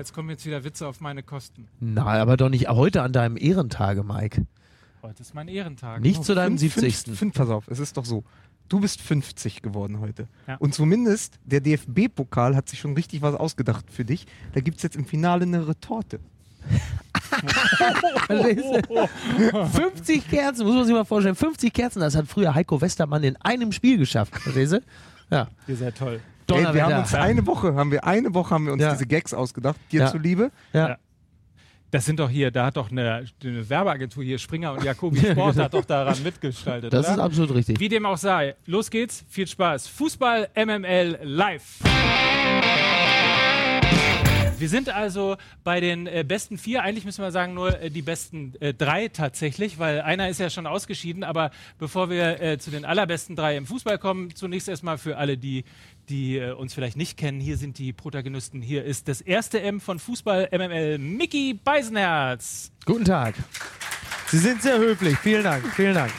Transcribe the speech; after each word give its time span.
Als 0.00 0.14
kommen 0.14 0.30
jetzt 0.30 0.46
wieder 0.46 0.64
Witze 0.64 0.88
auf 0.88 1.02
meine 1.02 1.22
Kosten. 1.22 1.68
Na, 1.78 2.06
aber 2.06 2.38
doch 2.38 2.48
nicht 2.48 2.70
heute 2.70 3.02
an 3.02 3.12
deinem 3.12 3.36
Ehrentage, 3.36 4.02
Mike. 4.02 4.46
Heute 5.02 5.20
ist 5.20 5.34
mein 5.34 5.46
Ehrentag. 5.46 6.00
Nicht 6.00 6.24
zu 6.24 6.34
deinem 6.34 6.56
Fünf- 6.56 6.72
70. 6.72 6.96
Fünf, 7.04 7.18
fünf, 7.18 7.34
pass 7.34 7.50
auf, 7.50 7.68
es 7.68 7.78
ist 7.80 7.98
doch 7.98 8.06
so. 8.06 8.24
Du 8.70 8.80
bist 8.80 9.02
50 9.02 9.60
geworden 9.60 10.00
heute. 10.00 10.26
Ja. 10.48 10.56
Und 10.56 10.74
zumindest 10.74 11.38
der 11.44 11.60
DFB-Pokal 11.60 12.56
hat 12.56 12.70
sich 12.70 12.80
schon 12.80 12.94
richtig 12.94 13.20
was 13.20 13.34
ausgedacht 13.34 13.92
für 13.92 14.06
dich. 14.06 14.24
Da 14.54 14.62
gibt 14.62 14.78
es 14.78 14.82
jetzt 14.84 14.96
im 14.96 15.04
Finale 15.04 15.42
eine 15.42 15.68
Retorte. 15.68 16.18
50 18.30 20.30
Kerzen, 20.30 20.64
muss 20.66 20.76
man 20.76 20.84
sich 20.86 20.94
mal 20.94 21.04
vorstellen. 21.04 21.34
50 21.34 21.74
Kerzen, 21.74 22.00
das 22.00 22.16
hat 22.16 22.26
früher 22.26 22.54
Heiko 22.54 22.80
Westermann 22.80 23.22
in 23.22 23.36
einem 23.36 23.70
Spiel 23.70 23.98
geschafft. 23.98 24.34
Verstehst 24.34 24.72
du? 24.72 24.80
Ja. 25.30 25.48
Ihr 25.68 25.76
seid 25.76 25.98
toll. 25.98 26.20
Ey, 26.50 26.58
wir 26.60 26.66
Donnerwetter. 26.66 26.84
haben 26.94 27.02
uns 27.02 27.14
eine 27.14 27.46
Woche, 27.46 27.74
haben 27.74 27.90
wir 27.92 28.04
eine 28.04 28.34
Woche 28.34 28.54
haben 28.54 28.66
wir 28.66 28.72
uns 28.72 28.82
Ja. 28.82 28.92
diese 28.92 29.06
Gags 29.06 29.32
ausgedacht, 29.34 29.76
dir 29.92 30.00
Ja. 30.00 30.06
zuliebe. 30.10 30.50
ja. 30.72 30.98
Das 31.92 32.06
sind 32.06 32.20
doch 32.20 32.30
hier, 32.30 32.52
da 32.52 32.66
hat 32.66 32.76
doch 32.76 32.92
eine, 32.92 33.24
eine 33.42 33.68
Werbeagentur 33.68 34.22
hier, 34.22 34.38
Springer 34.38 34.74
und 34.74 34.84
Jacobi 34.84 35.18
Sport, 35.32 35.56
hat 35.56 35.74
doch 35.74 35.84
daran 35.84 36.22
mitgestaltet. 36.22 36.92
Das 36.92 37.06
oder? 37.06 37.14
ist 37.14 37.18
absolut 37.20 37.52
richtig. 37.52 37.80
Wie 37.80 37.88
dem 37.88 38.06
auch 38.06 38.16
sei. 38.16 38.54
Los 38.66 38.90
geht's, 38.90 39.24
viel 39.28 39.48
Spaß. 39.48 39.88
Fußball 39.88 40.50
MML 40.54 41.18
live. 41.24 41.80
Wir 44.58 44.68
sind 44.68 44.90
also 44.90 45.36
bei 45.64 45.80
den 45.80 46.06
äh, 46.06 46.22
besten 46.22 46.58
vier. 46.58 46.82
Eigentlich 46.82 47.06
müssen 47.06 47.24
wir 47.24 47.32
sagen 47.32 47.54
nur 47.54 47.80
äh, 47.80 47.90
die 47.90 48.02
besten 48.02 48.52
äh, 48.60 48.74
drei 48.74 49.08
tatsächlich, 49.08 49.78
weil 49.78 50.02
einer 50.02 50.28
ist 50.28 50.38
ja 50.38 50.50
schon 50.50 50.66
ausgeschieden. 50.66 51.24
Aber 51.24 51.50
bevor 51.78 52.10
wir 52.10 52.42
äh, 52.42 52.58
zu 52.58 52.70
den 52.70 52.84
allerbesten 52.84 53.36
drei 53.36 53.56
im 53.56 53.64
Fußball 53.64 53.96
kommen, 53.98 54.34
zunächst 54.34 54.68
erstmal 54.68 54.98
für 54.98 55.16
alle, 55.16 55.38
die, 55.38 55.64
die 56.10 56.36
äh, 56.38 56.52
uns 56.52 56.74
vielleicht 56.74 56.96
nicht 56.96 57.16
kennen. 57.16 57.40
Hier 57.40 57.56
sind 57.56 57.78
die 57.78 57.92
Protagonisten. 57.92 58.60
Hier 58.60 58.84
ist 58.84 59.08
das 59.08 59.20
erste 59.20 59.60
M 59.62 59.80
von 59.80 59.98
Fußball 59.98 60.48
MML, 60.52 60.98
Mickey 60.98 61.54
Beisenherz. 61.54 62.72
Guten 62.84 63.04
Tag. 63.04 63.34
Sie 64.28 64.38
sind 64.38 64.60
sehr 64.62 64.78
höflich. 64.78 65.16
Vielen 65.18 65.44
Dank. 65.44 65.64
Vielen 65.74 65.94
Dank. 65.94 66.12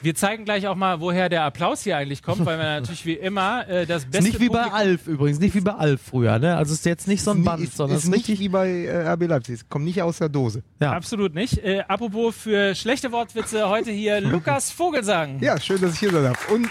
Wir 0.00 0.16
zeigen 0.16 0.44
gleich 0.44 0.66
auch 0.66 0.74
mal, 0.74 0.98
woher 1.00 1.28
der 1.28 1.44
Applaus 1.44 1.82
hier 1.84 1.96
eigentlich 1.96 2.24
kommt, 2.24 2.44
weil 2.44 2.58
wir 2.58 2.64
natürlich 2.80 3.06
wie 3.06 3.12
immer 3.12 3.68
äh, 3.68 3.86
das 3.86 4.02
Ist 4.02 4.10
beste 4.10 4.24
nicht 4.30 4.40
wie 4.40 4.48
bei 4.48 4.64
Publikum- 4.64 4.74
Alf 4.76 5.06
übrigens, 5.06 5.38
nicht 5.38 5.54
wie 5.54 5.60
bei 5.60 5.74
Alf 5.74 6.00
früher, 6.02 6.40
ne? 6.40 6.56
Also 6.56 6.72
es 6.72 6.80
ist 6.80 6.86
jetzt 6.86 7.06
nicht 7.06 7.22
so 7.22 7.30
ein 7.30 7.44
Band, 7.44 7.62
ist, 7.62 7.76
sondern 7.76 7.96
ist 7.96 8.02
es 8.02 8.08
ist 8.08 8.10
nicht 8.10 8.28
richtig. 8.28 8.40
wie 8.40 8.48
bei 8.48 8.68
äh, 8.68 9.12
RB 9.12 9.28
Leipzig. 9.28 9.54
Es 9.54 9.68
kommt 9.68 9.84
nicht 9.84 10.02
aus 10.02 10.18
der 10.18 10.28
Dose. 10.28 10.64
Ja. 10.80 10.92
Absolut 10.92 11.34
nicht. 11.34 11.58
Äh, 11.58 11.84
apropos 11.86 12.34
für 12.36 12.74
schlechte 12.74 13.12
Wortwitze, 13.12 13.68
heute 13.68 13.92
hier 13.92 14.20
Lukas 14.22 14.72
Vogelsang. 14.72 15.38
Ja, 15.40 15.60
schön, 15.60 15.80
dass 15.80 15.92
ich 15.94 16.00
hier 16.00 16.10
sein 16.10 16.24
darf. 16.24 16.50
Und 16.50 16.68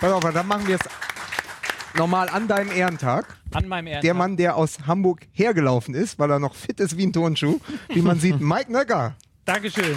pass 0.00 0.12
auf, 0.12 0.32
dann 0.32 0.46
machen 0.46 0.66
wir 0.66 0.76
es 0.76 0.88
nochmal 1.96 2.28
an 2.28 2.48
deinem 2.48 2.70
Ehrentag. 2.70 3.36
An 3.52 3.66
meinem 3.68 3.88
Ehrentag. 3.88 4.02
Der 4.02 4.14
Mann, 4.14 4.36
der 4.36 4.56
aus 4.56 4.78
Hamburg 4.86 5.26
hergelaufen 5.32 5.94
ist, 5.94 6.18
weil 6.18 6.30
er 6.30 6.38
noch 6.38 6.54
fit 6.54 6.80
ist 6.80 6.96
wie 6.96 7.06
ein 7.06 7.12
Turnschuh, 7.12 7.60
wie 7.88 8.02
man 8.02 8.18
sieht, 8.18 8.40
Mike 8.40 8.70
Nöcker. 8.72 9.14
Dankeschön. 9.44 9.96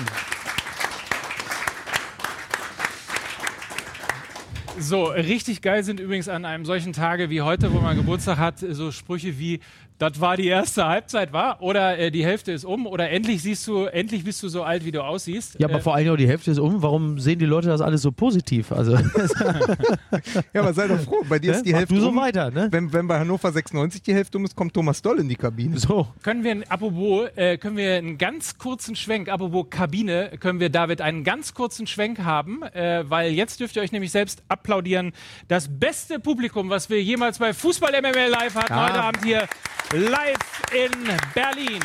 So, 4.80 5.06
richtig 5.06 5.62
geil 5.62 5.84
sind 5.84 6.00
übrigens 6.00 6.28
an 6.28 6.44
einem 6.44 6.66
solchen 6.66 6.94
Tage 6.94 7.30
wie 7.30 7.42
heute, 7.42 7.72
wo 7.72 7.80
man 7.80 7.96
Geburtstag 7.96 8.40
hat, 8.40 8.60
so 8.60 8.92
Sprüche 8.92 9.38
wie, 9.38 9.60
das 10.02 10.20
war 10.20 10.36
die 10.36 10.48
erste 10.48 10.88
Halbzeit, 10.88 11.32
war? 11.32 11.62
Oder 11.62 11.98
äh, 12.00 12.10
die 12.12 12.26
Hälfte 12.26 12.52
ist 12.52 12.66
um? 12.66 12.88
Oder 12.88 13.12
endlich 13.12 13.42
siehst 13.44 13.68
du, 13.68 13.86
endlich 13.86 14.24
bist 14.24 14.42
du 14.42 14.50
so 14.50 14.64
alt, 14.64 14.84
wie 14.84 14.92
du 14.92 15.04
aussiehst. 15.04 15.60
Ja, 15.60 15.68
aber 15.68 15.78
äh, 15.78 15.82
vor 15.82 15.94
allem 15.94 16.10
auch 16.12 16.18
die 16.18 16.28
Hälfte 16.28 16.50
ist 16.52 16.58
um. 16.60 16.82
Warum 16.82 17.20
sehen 17.20 17.38
die 17.38 17.46
Leute 17.46 17.68
das 17.68 17.82
alles 17.82 18.02
so 18.02 18.12
positiv? 18.12 18.72
Also, 18.72 18.98
Ja, 20.54 20.62
aber 20.62 20.74
sei 20.74 20.88
doch 20.88 21.00
froh, 21.00 21.24
bei 21.30 21.40
dir 21.40 21.52
ist 21.54 21.64
die 21.66 21.72
Mach 21.72 21.80
Hälfte 21.80 21.96
du 21.96 22.02
so 22.02 22.10
um. 22.10 22.16
weiter, 22.18 22.50
ne? 22.52 22.68
Wenn, 22.72 22.92
wenn 22.94 23.08
bei 23.08 23.20
Hannover 23.20 23.52
96 23.52 24.02
die 24.02 24.14
Hälfte 24.14 24.38
um 24.38 24.46
ist, 24.46 24.56
kommt 24.56 24.74
Thomas 24.74 25.02
Doll 25.02 25.20
in 25.20 25.30
die 25.30 25.36
Kabine. 25.36 25.78
So. 25.78 26.08
Können 26.24 26.44
wir, 26.44 26.64
apropos, 26.70 27.30
äh, 27.36 27.58
können 27.58 27.78
wir 27.78 27.96
einen 27.96 28.18
ganz 28.18 28.58
kurzen 28.58 28.96
Schwenk, 28.96 29.30
apropos 29.30 29.68
Kabine, 29.70 30.32
können 30.40 30.60
wir, 30.60 30.70
David, 30.70 31.02
einen 31.02 31.24
ganz 31.24 31.54
kurzen 31.54 31.88
Schwenk 31.88 32.20
haben, 32.20 32.64
äh, 32.64 33.04
weil 33.10 33.32
jetzt 33.32 33.60
dürft 33.60 33.76
ihr 33.76 33.82
euch 33.82 33.92
nämlich 33.92 34.12
selbst 34.12 34.42
applaudieren. 34.48 35.14
Das 35.48 35.68
beste 35.70 36.20
Publikum, 36.20 36.70
was 36.70 36.90
wir 36.90 37.02
jemals 37.02 37.40
bei 37.40 37.54
Fußball 37.54 37.92
MML 38.02 38.30
Live 38.30 38.56
hatten, 38.56 38.74
Ja. 38.74 38.88
heute 38.90 39.02
Abend 39.04 39.24
hier 39.26 39.48
live 39.94 40.62
in 40.74 40.92
Berlin. 41.34 41.82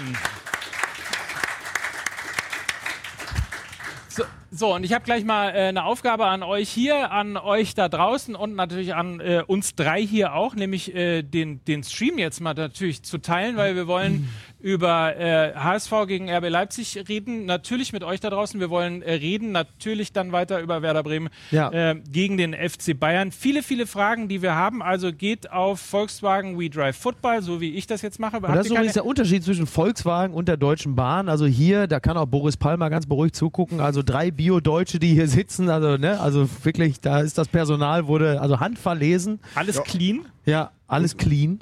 So, 4.08 4.24
so, 4.52 4.74
und 4.74 4.84
ich 4.84 4.92
habe 4.92 5.04
gleich 5.04 5.24
mal 5.24 5.48
äh, 5.48 5.68
eine 5.68 5.84
Aufgabe 5.84 6.26
an 6.26 6.44
euch 6.44 6.68
hier, 6.68 7.10
an 7.10 7.36
euch 7.36 7.74
da 7.74 7.88
draußen 7.88 8.36
und 8.36 8.54
natürlich 8.54 8.94
an 8.94 9.18
äh, 9.18 9.42
uns 9.46 9.74
drei 9.74 10.00
hier 10.00 10.34
auch, 10.34 10.54
nämlich 10.54 10.94
äh, 10.94 11.22
den, 11.22 11.64
den 11.64 11.82
Stream 11.82 12.18
jetzt 12.18 12.40
mal 12.40 12.54
natürlich 12.54 13.02
zu 13.02 13.18
teilen, 13.18 13.56
weil 13.56 13.74
wir 13.74 13.88
wollen 13.88 14.28
über 14.58 15.16
äh, 15.16 15.54
HSV 15.54 15.92
gegen 16.08 16.30
RB 16.30 16.48
Leipzig 16.48 17.04
reden, 17.08 17.44
natürlich 17.44 17.92
mit 17.92 18.02
euch 18.02 18.20
da 18.20 18.30
draußen. 18.30 18.58
Wir 18.58 18.70
wollen 18.70 19.02
äh, 19.02 19.12
reden, 19.12 19.52
natürlich 19.52 20.12
dann 20.12 20.32
weiter 20.32 20.60
über 20.60 20.80
Werder 20.82 21.02
Bremen 21.02 21.28
Ja. 21.50 21.70
äh, 21.70 21.96
gegen 22.10 22.36
den 22.38 22.54
FC 22.54 22.98
Bayern. 22.98 23.32
Viele, 23.32 23.62
viele 23.62 23.86
Fragen, 23.86 24.28
die 24.28 24.40
wir 24.42 24.54
haben. 24.54 24.82
Also 24.82 25.12
geht 25.12 25.52
auf 25.52 25.80
Volkswagen 25.80 26.58
We 26.58 26.70
Drive 26.70 26.96
Football, 26.96 27.42
so 27.42 27.60
wie 27.60 27.74
ich 27.74 27.86
das 27.86 28.00
jetzt 28.02 28.18
mache. 28.18 28.38
Und 28.38 28.48
das 28.54 28.66
ist 28.66 28.72
übrigens 28.72 28.94
der 28.94 29.04
Unterschied 29.06 29.44
zwischen 29.44 29.66
Volkswagen 29.66 30.32
und 30.34 30.48
der 30.48 30.56
Deutschen 30.56 30.94
Bahn. 30.96 31.28
Also 31.28 31.44
hier, 31.46 31.86
da 31.86 32.00
kann 32.00 32.16
auch 32.16 32.26
Boris 32.26 32.56
Palmer 32.56 32.88
ganz 32.88 33.06
beruhigt 33.06 33.36
zugucken. 33.36 33.80
Also 33.80 34.02
drei 34.02 34.30
Bio-Deutsche, 34.30 34.98
die 34.98 35.12
hier 35.12 35.28
sitzen. 35.28 35.68
Also, 35.68 35.96
ne, 35.98 36.18
also 36.18 36.48
wirklich, 36.64 37.00
da 37.00 37.20
ist 37.20 37.36
das 37.38 37.48
Personal, 37.48 38.06
wurde 38.06 38.40
also 38.40 38.58
handverlesen. 38.58 39.38
alles 39.54 39.76
Ja. 39.76 39.82
clean. 39.82 40.20
Ja, 40.46 40.70
alles 40.88 41.16
clean. 41.16 41.60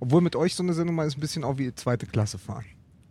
Obwohl 0.00 0.22
mit 0.22 0.34
euch 0.34 0.54
so 0.54 0.62
eine 0.62 0.72
Sendung 0.72 0.96
mal 0.96 1.06
ist 1.06 1.16
ein 1.16 1.20
bisschen 1.20 1.44
auch 1.44 1.58
wie 1.58 1.74
zweite 1.74 2.06
Klasse 2.06 2.38
fahren. 2.38 2.64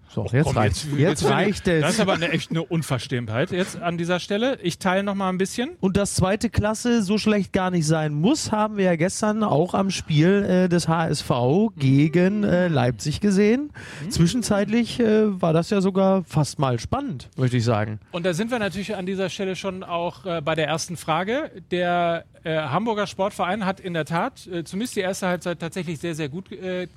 So, 0.10 0.26
jetzt 0.32 0.46
Komm, 0.46 0.58
reicht 0.58 0.88
Jetzt, 0.98 1.26
reicht 1.26 1.68
es. 1.68 1.82
Das 1.82 1.94
ist 1.94 2.00
aber 2.00 2.14
eine, 2.14 2.30
echt 2.30 2.50
eine 2.50 2.64
Unverschämtheit 2.64 3.52
jetzt 3.52 3.80
an 3.80 3.98
dieser 3.98 4.20
Stelle. 4.20 4.58
Ich 4.64 4.80
teile 4.80 5.04
noch 5.04 5.14
mal 5.14 5.30
ein 5.30 5.38
bisschen. 5.38 5.72
Und 5.80 5.98
dass 5.98 6.16
zweite 6.16 6.50
Klasse 6.50 7.04
so 7.04 7.18
schlecht 7.18 7.54
gar 7.54 7.70
nicht 7.70 7.86
sein 7.86 8.14
muss, 8.14 8.52
haben 8.52 8.78
wir 8.78 8.86
ja 8.86 8.96
gestern 8.96 9.44
auch 9.44 9.74
am 9.74 9.92
Spiel 9.92 10.44
äh, 10.44 10.70
des 10.70 10.88
HSV 10.88 11.30
gegen 11.78 12.44
äh, 12.44 12.68
Leipzig 12.70 13.22
gesehen. 13.22 13.72
Zwischenzeitlich 14.10 15.00
äh, 15.00 15.42
war 15.42 15.54
das 15.54 15.70
ja 15.70 15.82
sogar 15.82 16.24
fast 16.24 16.58
mal 16.58 16.80
spannend, 16.80 17.30
möchte 17.38 17.58
ich 17.58 17.64
sagen. 17.64 18.00
Und 18.12 18.26
da 18.26 18.34
sind 18.34 18.50
wir 18.50 18.60
natürlich 18.60 18.96
an 18.96 19.06
dieser 19.06 19.30
Stelle 19.30 19.56
schon 19.56 19.84
auch 19.84 20.26
äh, 20.26 20.42
bei 20.42 20.56
der 20.56 20.68
ersten 20.68 20.98
Frage. 20.98 21.52
Der 21.70 22.26
äh, 22.44 22.56
Hamburger 22.58 23.06
Sportverein 23.06 23.66
hat 23.66 23.80
in 23.80 23.94
der 23.94 24.06
Tat 24.06 24.48
äh, 24.48 24.64
zumindest 24.64 24.96
die 24.96 25.02
erste 25.02 25.28
Halbzeit 25.28 25.60
tatsächlich 25.60 26.00
sehr, 26.00 26.16
sehr 26.16 26.30
gut 26.30 26.50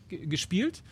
gespielt. 0.09 0.83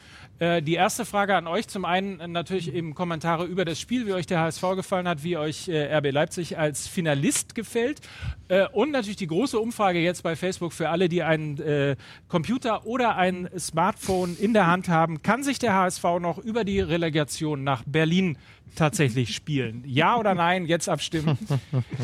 Äh, 0.41 0.63
die 0.63 0.75
erste 0.75 1.05
Frage 1.05 1.37
an 1.37 1.47
euch, 1.47 1.69
zum 1.69 1.85
einen 1.85 2.19
äh, 2.19 2.27
natürlich 2.27 2.75
eben 2.75 2.95
Kommentare 2.95 3.45
über 3.45 3.67
das 3.67 3.79
Spiel, 3.79 4.07
wie 4.07 4.15
euch 4.15 4.27
der 4.27 4.41
HSV 4.41 4.63
gefallen 4.75 5.07
hat, 5.07 5.23
wie 5.23 5.37
euch 5.37 5.69
äh, 5.69 5.95
RB 5.95 6.11
Leipzig 6.11 6.59
als 6.59 6.89
Finalist 6.89 7.55
gefällt 7.55 8.01
äh, 8.51 8.67
und 8.73 8.91
natürlich 8.91 9.17
die 9.17 9.27
große 9.27 9.59
Umfrage 9.59 9.99
jetzt 10.01 10.23
bei 10.23 10.37
Facebook 10.37 10.73
für 10.73 10.89
alle, 10.91 11.09
die 11.09 11.23
einen 11.23 11.59
äh, 11.61 11.97
Computer 12.29 12.87
oder 12.87 13.17
ein 13.17 13.49
Smartphone 13.59 14.37
in 14.39 14.53
der 14.53 14.67
Hand 14.67 14.89
haben. 14.89 15.23
Kann 15.23 15.43
sich 15.43 15.59
der 15.59 15.75
HSV 15.75 16.05
noch 16.21 16.39
über 16.39 16.65
die 16.65 16.81
Relegation 16.81 17.65
nach 17.65 17.83
Berlin 17.87 18.37
tatsächlich 18.77 19.35
spielen? 19.35 19.83
Ja 19.87 20.17
oder 20.17 20.35
nein? 20.35 20.67
Jetzt 20.67 20.89
abstimmen. 20.89 21.37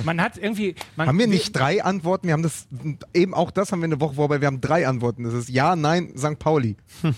Man 0.04 0.20
hat 0.20 0.36
irgendwie. 0.36 0.74
Man, 0.96 1.06
Haben 1.08 1.18
wir 1.18 1.26
nicht 1.28 1.52
drei 1.52 1.82
Antworten? 1.84 2.26
Wir 2.26 2.32
haben 2.34 2.42
das, 2.42 2.66
eben 3.14 3.34
auch 3.34 3.50
das 3.50 3.72
haben 3.72 3.80
wir 3.80 3.84
eine 3.84 4.00
Woche 4.00 4.14
vorbei. 4.14 4.40
Wir 4.40 4.46
haben 4.46 4.60
drei 4.60 4.86
Antworten. 4.86 5.24
Das 5.24 5.34
ist 5.34 5.48
Ja, 5.48 5.76
Nein, 5.76 6.12
St. 6.16 6.38
Pauli. 6.38 6.76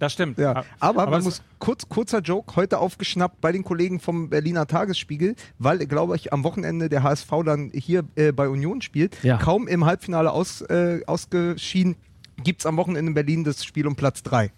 Das 0.00 0.12
stimmt. 0.12 0.38
Ja. 0.38 0.64
Aber, 0.80 1.06
man 1.06 1.20
es- 1.20 1.24
muss 1.24 1.42
kurz, 1.58 1.88
kurzer 1.88 2.20
Joke, 2.20 2.54
heute 2.56 2.78
aufgeschnappt 2.78 3.40
bei 3.40 3.52
den 3.52 3.64
Kollegen 3.64 4.00
vom 4.00 4.28
Berliner 4.30 4.66
Tagesspiegel, 4.66 5.34
weil, 5.58 5.78
glaube 5.86 6.14
ich, 6.16 6.32
am 6.32 6.44
Wochenende 6.44 6.88
der 6.88 7.02
HSV 7.02 7.30
dann 7.44 7.70
hier 7.74 8.04
äh, 8.16 8.32
bei 8.32 8.48
Union 8.48 8.67
spielt. 8.80 9.22
Ja. 9.22 9.38
Kaum 9.38 9.68
im 9.68 9.84
Halbfinale 9.84 10.30
aus, 10.30 10.62
äh, 10.62 11.00
ausgeschieden, 11.06 11.96
gibt 12.42 12.60
es 12.60 12.66
am 12.66 12.76
Wochenende 12.76 13.10
in 13.10 13.14
Berlin 13.14 13.44
das 13.44 13.64
Spiel 13.64 13.86
um 13.86 13.96
Platz 13.96 14.22
3. 14.22 14.50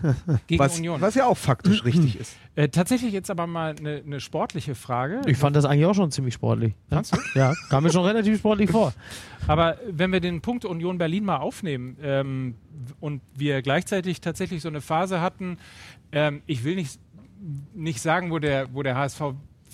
gegen 0.46 0.58
Was, 0.58 0.78
Union. 0.78 1.00
was 1.00 1.14
ja 1.14 1.26
auch 1.26 1.36
faktisch 1.36 1.84
richtig 1.84 2.18
ist. 2.18 2.36
Äh, 2.56 2.68
tatsächlich 2.68 3.12
jetzt 3.12 3.30
aber 3.30 3.46
mal 3.46 3.76
eine 3.78 4.02
eine 4.04 4.20
sportliche 4.20 4.74
Frage. 4.74 5.20
Ich 5.26 5.36
fand 5.38 5.54
das 5.54 5.64
eigentlich 5.64 5.86
auch 5.86 5.94
schon 5.94 6.10
ziemlich 6.10 6.34
sportlich. 6.34 6.74
Du? 6.90 7.00
ja 7.34 7.54
kam 7.70 7.84
mir 7.84 7.92
schon 7.92 8.04
relativ 8.04 8.38
sportlich 8.38 8.70
vor. 8.70 8.92
Aber 9.46 9.78
wenn 9.90 10.12
wir 10.12 10.20
den 10.20 10.42
Punkt 10.42 10.66
Union 10.66 10.98
Berlin 10.98 11.24
mal 11.24 11.36
aufnehmen 11.36 11.96
ähm, 12.02 12.54
und 13.00 13.22
wir 13.34 13.62
gleichzeitig 13.62 14.20
tatsächlich 14.20 14.60
so 14.60 14.68
eine 14.68 14.82
Phase 14.82 15.22
hatten, 15.22 15.58
ähm, 16.12 16.42
ich 16.46 16.64
will 16.64 16.74
nicht, 16.74 17.00
nicht 17.72 18.02
sagen, 18.02 18.30
wo 18.30 18.38
der, 18.40 18.74
wo 18.74 18.82
der 18.82 18.96
HSV 18.96 19.22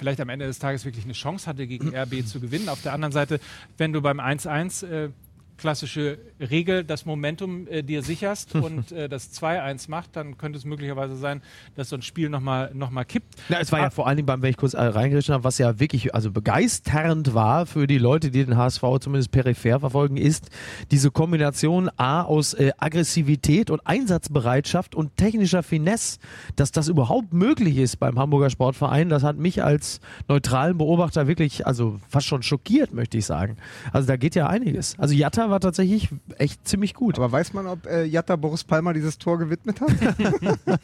vielleicht 0.05 0.21
am 0.21 0.29
Ende 0.29 0.47
des 0.47 0.59
Tages 0.59 0.85
wirklich 0.85 1.05
eine 1.05 1.15
Chance 1.15 1.47
hatte, 1.47 1.67
gegen 1.67 1.95
RB 1.97 2.27
zu 2.27 2.41
gewinnen. 2.41 2.69
Auf 2.69 2.83
der 2.83 2.93
anderen 2.93 3.13
Seite, 3.13 3.41
wenn 3.79 3.93
du 3.93 4.03
beim 4.03 4.21
1-1 4.21 4.87
äh, 4.87 5.09
klassische 5.57 6.19
Regel, 6.41 6.85
das 6.85 7.07
Momentum 7.07 7.67
äh, 7.69 7.83
dir 7.83 8.03
sicherst 8.03 8.55
und 8.55 8.93
äh, 8.93 9.09
das 9.09 9.33
2-1 9.33 9.91
macht, 9.91 10.17
dann 10.17 10.39
könnte 10.39 10.59
es 10.59 10.65
möglicherweise 10.65 11.17
sein, 11.17 11.43
dass 11.75 11.89
so 11.89 11.97
ein 11.97 12.03
Spiel 12.03 12.29
nochmal 12.29 12.71
noch 12.75 12.91
mal 12.91 13.05
kippt. 13.05 13.35
Ja, 13.49 13.59
es 13.61 13.73
war 13.73 13.81
ja 13.81 13.91
vor 13.91 14.07
allen 14.07 14.17
Dingen 14.17 14.27
beim, 14.27 14.43
wenn 14.43 14.51
ich 14.51 14.57
kurz 14.57 14.75
äh, 14.75 14.83
reingerichtet 14.83 15.35
habe, 15.35 15.45
was 15.45 15.59
ja 15.59 15.79
wirklich 15.81 16.15
also 16.15 16.31
begeisternd 16.31 17.35
war 17.35 17.67
für 17.67 17.87
die 17.87 17.99
Leute, 17.99 18.31
die 18.31 18.45
den 18.45 18.57
HSV 18.57 18.83
zumindest 19.01 19.31
peripher 19.31 19.81
verfolgen, 19.81 20.17
ist 20.17 20.51
diese 20.91 21.11
Kombination 21.11 21.91
A 21.97 22.23
aus 22.23 22.55
äh, 22.55 22.73
Aggressivität 22.79 23.71
und 23.71 23.87
Einsatzbereitschaft 23.87 24.95
und 24.95 25.17
technischer 25.17 25.63
Finesse, 25.63 26.19
dass 26.57 26.73
das 26.73 26.89
überhaupt 26.89 27.33
möglich 27.33 27.79
ist 27.79 27.97
beim 27.97 28.19
Hamburger 28.19 28.51
Sportverein, 28.51 29.09
das 29.09 29.23
hat 29.23 29.37
mich 29.37 29.63
als 29.63 30.01
neutralen 30.29 30.79
Beobachter 30.79 31.27
wirklich, 31.27 31.67
also 31.67 31.99
fast 32.09 32.27
schon 32.27 32.43
schockiert, 32.43 32.93
möchte 32.93 33.19
ich 33.19 33.27
sagen. 33.27 33.57
Also 33.93 34.09
da 34.09 34.17
geht 34.17 34.35
ja 34.35 34.47
einiges. 34.47 34.99
Also 34.99 35.15
Jatta 35.15 35.51
war 35.51 35.54
tatsächlich 35.61 36.09
echt 36.39 36.67
ziemlich 36.67 36.95
gut. 36.95 37.17
Aber 37.19 37.31
weiß 37.33 37.53
man, 37.53 37.67
ob 37.67 37.87
äh, 37.87 38.05
Jatta 38.05 38.37
Boris 38.37 38.65
Palmer 38.65 38.93
dieses 38.93 39.19
Tor 39.19 39.39
gewidmet 39.39 39.81
hat? 39.81 39.91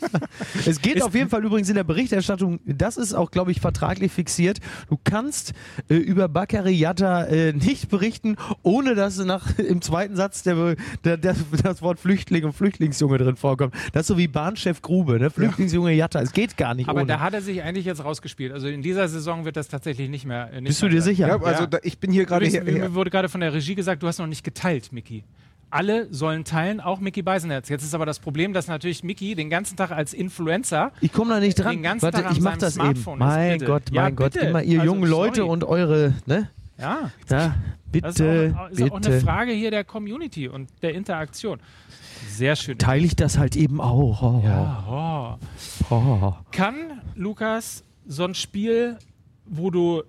Es 0.67 0.81
geht 0.81 1.03
auf 1.03 1.15
jeden 1.15 1.31
Fall 1.31 1.45
übrigens 1.45 1.69
in 1.69 1.75
der 1.75 1.85
Berichterstattung, 1.85 2.61
das 2.65 2.97
ist 2.97 3.15
auch, 3.15 3.31
glaube 3.31 3.51
ich, 3.51 3.61
vertraglich 3.61 4.13
fixiert. 4.13 4.59
Du 4.89 4.99
kannst 5.03 5.53
äh, 5.89 5.95
über 5.95 6.29
Bakary 6.29 6.73
Yatta 6.73 7.25
äh, 7.25 7.53
nicht 7.53 7.89
berichten, 7.89 8.37
ohne 8.63 8.95
dass 8.95 9.19
nach, 9.19 9.59
im 9.59 9.81
zweiten 9.83 10.17
Satz 10.17 10.43
der, 10.43 10.77
der, 11.05 11.17
der, 11.17 11.37
das 11.63 11.83
Wort 11.83 11.99
Flüchtling 12.01 12.45
und 12.45 12.53
Flüchtlingsjunge 12.53 13.19
drin 13.19 13.37
vorkommt. 13.37 13.75
Das 13.93 14.03
ist 14.03 14.07
so 14.09 14.19
wie 14.19 14.29
Bahnchef 14.29 14.83
Grube, 14.83 15.19
ne? 15.19 15.31
Flüchtlingsjunge 15.31 15.93
Yatta. 15.93 16.21
Es 16.21 16.33
geht 16.33 16.57
gar 16.57 16.75
nicht 16.75 16.89
Aber 16.89 17.01
ohne. 17.01 17.09
da 17.09 17.21
hat 17.21 17.35
er 17.35 17.43
sich 17.43 17.63
eigentlich 17.63 17.85
jetzt 17.87 18.05
rausgespielt. 18.05 18.53
Also 18.53 18.69
in 18.69 18.83
dieser 18.83 19.09
Saison 19.09 19.45
wird 19.45 19.57
das 19.57 19.69
tatsächlich 19.69 20.09
nicht 20.11 20.27
mehr. 20.27 20.51
äh, 20.53 20.61
Nicht 20.61 20.69
Bist 20.71 20.83
du 20.83 20.89
dir 20.89 21.01
sein. 21.03 21.15
sicher? 21.15 21.29
Ja, 21.29 21.37
also 21.41 21.63
Ja. 21.63 21.67
Da, 21.67 21.79
ich 21.83 21.99
bin 21.99 22.11
hier 22.13 22.25
gerade 22.27 22.49
mir 22.63 22.95
wurde 22.95 23.11
gerade 23.11 23.29
von 23.29 23.41
der 23.41 23.53
Regie 23.53 23.75
gesagt, 23.75 24.03
du 24.03 24.07
hast 24.07 24.19
noch 24.19 24.27
nicht 24.27 24.45
geteilt, 24.55 24.93
Mickey. 24.93 25.25
Alle 25.73 26.13
sollen 26.13 26.45
teilen, 26.45 26.81
auch 26.81 26.99
Mickey 26.99 27.23
Beisenherz. 27.23 27.69
Jetzt 27.69 27.85
ist 27.85 27.95
aber 27.95 28.05
das 28.05 28.19
Problem, 28.19 28.53
dass 28.53 28.67
natürlich 28.67 29.05
Mickey 29.05 29.37
den 29.37 29.51
ganzen 29.51 29.77
Tag 29.77 29.93
als 29.93 30.13
Influencer 30.13 30.91
Ich 31.01 31.13
komme 31.13 31.35
da 31.35 31.39
nicht 31.41 31.55
dran. 31.55 31.77
Den 31.77 31.83
ganzen 31.85 32.03
Warte, 32.07 32.23
Tag 32.23 32.33
ich 32.33 32.41
mach 32.41 32.51
seinem 32.53 32.61
das 32.61 32.75
eben. 32.77 32.83
Smartphone 32.85 33.15
ist, 33.15 33.19
Mein 33.27 33.53
bitte. 33.53 33.65
Gott, 33.67 33.83
Ja, 33.93 34.03
mein 34.03 34.17
Gott. 34.17 34.33
bitte. 34.33 34.47
Immer 34.47 34.63
ihr 34.65 34.81
Also, 34.81 34.93
jungen 34.93 35.09
Leute 35.09 35.37
sorry. 35.43 35.51
und 35.51 35.65
eure, 35.65 36.15
ne? 36.27 36.51
Ja, 36.77 36.85
Ja, 36.87 37.11
das 37.29 37.47
ist, 37.47 37.93
bitte, 37.93 38.57
auch, 38.59 38.69
ist 38.71 38.83
auch 38.83 38.97
eine 38.97 39.07
bitte. 39.07 39.21
Frage 39.21 39.53
hier 39.53 39.71
der 39.71 39.85
Community 39.85 40.49
und 40.49 40.69
der 40.83 40.95
Interaktion. 40.95 41.61
Sehr 42.29 42.57
schön. 42.57 42.77
Teile 42.79 43.07
ich 43.07 43.15
das 43.15 43.39
halt 43.39 43.55
eben 43.55 43.81
auch. 43.81 44.23
Oh, 44.23 44.43
Ja, 44.45 45.39
oh. 45.91 45.95
oh. 45.95 46.35
Kann, 46.51 46.75
Lukas, 47.15 47.85
so 48.07 48.25
ein 48.25 48.35
Spiel, 48.35 48.99
wo 49.47 49.71
du 49.71 50.03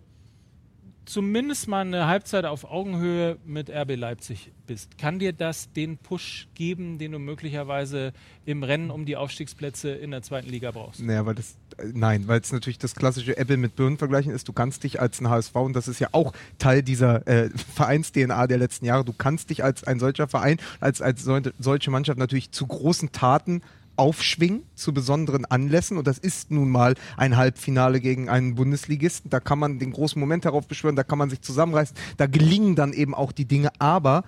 zumindest 1.12 1.68
mal 1.68 1.82
eine 1.82 2.08
Halbzeit 2.08 2.46
auf 2.46 2.64
Augenhöhe 2.64 3.38
mit 3.46 3.70
RB 3.70 3.98
Leipzig 3.98 4.54
bist, 4.66 4.98
kann 4.98 5.20
dir 5.20 5.34
das 5.34 5.74
den 5.74 5.98
Push 5.98 6.48
geben, 6.56 7.00
den 7.00 7.12
du 7.12 7.20
möglicherweise 7.20 8.14
im 8.46 8.64
Rennen 8.64 8.90
um 8.90 9.06
die 9.06 9.18
Aufstiegsplätze 9.18 9.90
in 9.92 10.12
der 10.12 10.22
zweiten 10.22 10.50
Liga 10.50 10.72
brauchst? 10.72 11.02
Naja, 11.02 11.26
weil 11.26 11.36
das, 11.36 11.58
äh, 11.78 11.88
nein, 11.94 12.28
weil 12.28 12.40
es 12.40 12.54
natürlich 12.54 12.80
das 12.80 12.96
klassische 12.96 13.36
Apple 13.36 13.58
mit 13.58 13.76
Birnen 13.76 13.98
vergleichen 13.98 14.32
ist. 14.32 14.48
Du 14.48 14.54
kannst 14.54 14.86
dich 14.86 15.02
als 15.02 15.20
ein 15.20 15.30
HSV, 15.30 15.54
und 15.56 15.76
das 15.76 15.90
ist 15.90 16.00
ja 16.00 16.08
auch 16.14 16.32
Teil 16.58 16.82
dieser 16.82 17.28
äh, 17.28 17.50
Vereins-DNA 17.76 18.48
der 18.48 18.58
letzten 18.58 18.86
Jahre, 18.86 19.04
du 19.04 19.14
kannst 19.14 19.50
dich 19.50 19.66
als 19.66 19.84
ein 19.84 20.00
solcher 20.00 20.30
Verein, 20.30 20.60
als, 20.80 21.02
als 21.02 21.24
sol 21.24 21.42
solche 21.60 21.92
Mannschaft 21.92 22.20
natürlich 22.20 22.52
zu 22.52 22.66
großen 22.68 23.12
Taten 23.12 23.62
aufschwingen 24.02 24.64
zu 24.74 24.96
besonderen 24.96 25.46
Anlässen. 25.46 25.96
Und 25.96 26.08
das 26.08 26.18
ist 26.18 26.50
nun 26.50 26.72
mal 26.72 26.96
ein 27.18 27.38
Halbfinale 27.38 28.02
gegen 28.02 28.30
einen 28.30 28.56
Bundesligisten. 28.56 29.30
Da 29.30 29.40
kann 29.40 29.60
man 29.60 29.78
den 29.78 29.92
großen 29.92 30.20
Moment 30.20 30.44
darauf 30.44 30.68
beschwören, 30.68 30.96
da 30.96 31.04
kann 31.04 31.20
man 31.20 31.30
sich 31.30 31.42
zusammenreißen, 31.42 31.96
da 32.18 32.26
gelingen 32.26 32.76
dann 32.76 32.94
eben 32.94 33.14
auch 33.14 33.32
die 33.32 33.46
Dinge, 33.46 33.70
aber 33.78 34.24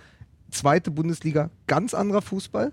zweite 0.52 0.92
Bundesliga, 0.92 1.50
ganz 1.66 1.96
anderer 1.96 2.22
Fußball, 2.22 2.72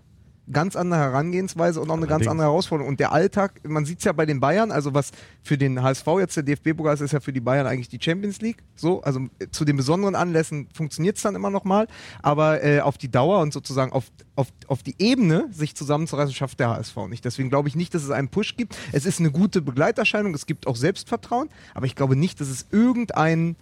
ganz 0.53 0.77
andere 0.77 1.01
Herangehensweise 1.01 1.81
und 1.81 1.91
auch 1.91 1.97
eine 1.97 2.07
ganz 2.07 2.27
andere 2.27 2.49
Herausforderung. 2.49 2.89
Und 2.89 3.01
der 3.01 3.13
Alltag, 3.13 3.61
man 3.65 3.85
sieht 3.85 3.99
es 3.99 4.05
ja 4.05 4.13
bei 4.13 4.27
den 4.27 4.41
Bayern, 4.41 4.71
also 4.71 4.95
was 4.95 5.11
für 5.43 5.59
den 5.59 5.83
HSV 5.83 6.07
jetzt 6.19 6.37
der 6.37 6.43
DFB-Pokal 6.43 6.95
ist, 6.95 7.01
ist 7.01 7.13
ja 7.13 7.21
für 7.21 7.33
die 7.33 7.41
Bayern 7.41 7.67
eigentlich 7.67 7.89
die 7.89 7.99
Champions 8.01 8.41
League. 8.41 8.63
So, 8.77 9.03
also 9.03 9.21
äh, 9.39 9.49
zu 9.51 9.65
den 9.65 9.77
besonderen 9.77 10.15
Anlässen 10.15 10.69
funktioniert 10.75 11.17
es 11.17 11.23
dann 11.23 11.35
immer 11.35 11.51
noch 11.51 11.65
mal, 11.65 11.87
aber 12.23 12.63
äh, 12.65 12.81
auf 12.81 12.99
die 12.99 13.11
Dauer 13.11 13.41
und 13.41 13.53
sozusagen 13.53 13.93
auf, 13.93 14.05
auf, 14.37 14.49
auf 14.67 14.83
die 14.83 14.95
Ebene 14.99 15.49
sich 15.53 15.75
zusammenzureißen, 15.75 16.35
schafft 16.35 16.61
der 16.61 16.71
HSV 16.71 16.97
nicht. 17.09 17.25
Deswegen 17.25 17.51
glaube 17.51 17.69
ich 17.69 17.77
nicht, 17.77 17.95
dass 17.95 18.03
es 18.03 18.11
einen 18.11 18.29
Push 18.29 18.57
gibt. 18.57 18.77
Es 18.93 19.07
ist 19.07 19.21
eine 19.21 19.31
gute 19.31 19.63
Begleiterscheinung, 19.63 20.35
es 20.35 20.47
gibt 20.47 20.67
auch 20.67 20.77
Selbstvertrauen, 20.77 21.49
aber 21.75 21.87
ich 21.87 21.95
glaube 21.95 22.17
nicht, 22.17 22.41
dass 22.41 22.49
es 22.49 22.67
irgendeinen 22.71 23.57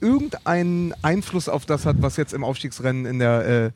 irgendeinen 0.00 0.92
Einfluss 1.02 1.48
auf 1.48 1.64
das 1.64 1.86
hat, 1.86 1.96
was 2.00 2.16
jetzt 2.16 2.34
im 2.34 2.44
Aufstiegsrennen 2.44 3.06
in 3.06 3.18
der, 3.18 3.46
äh, 3.46 3.70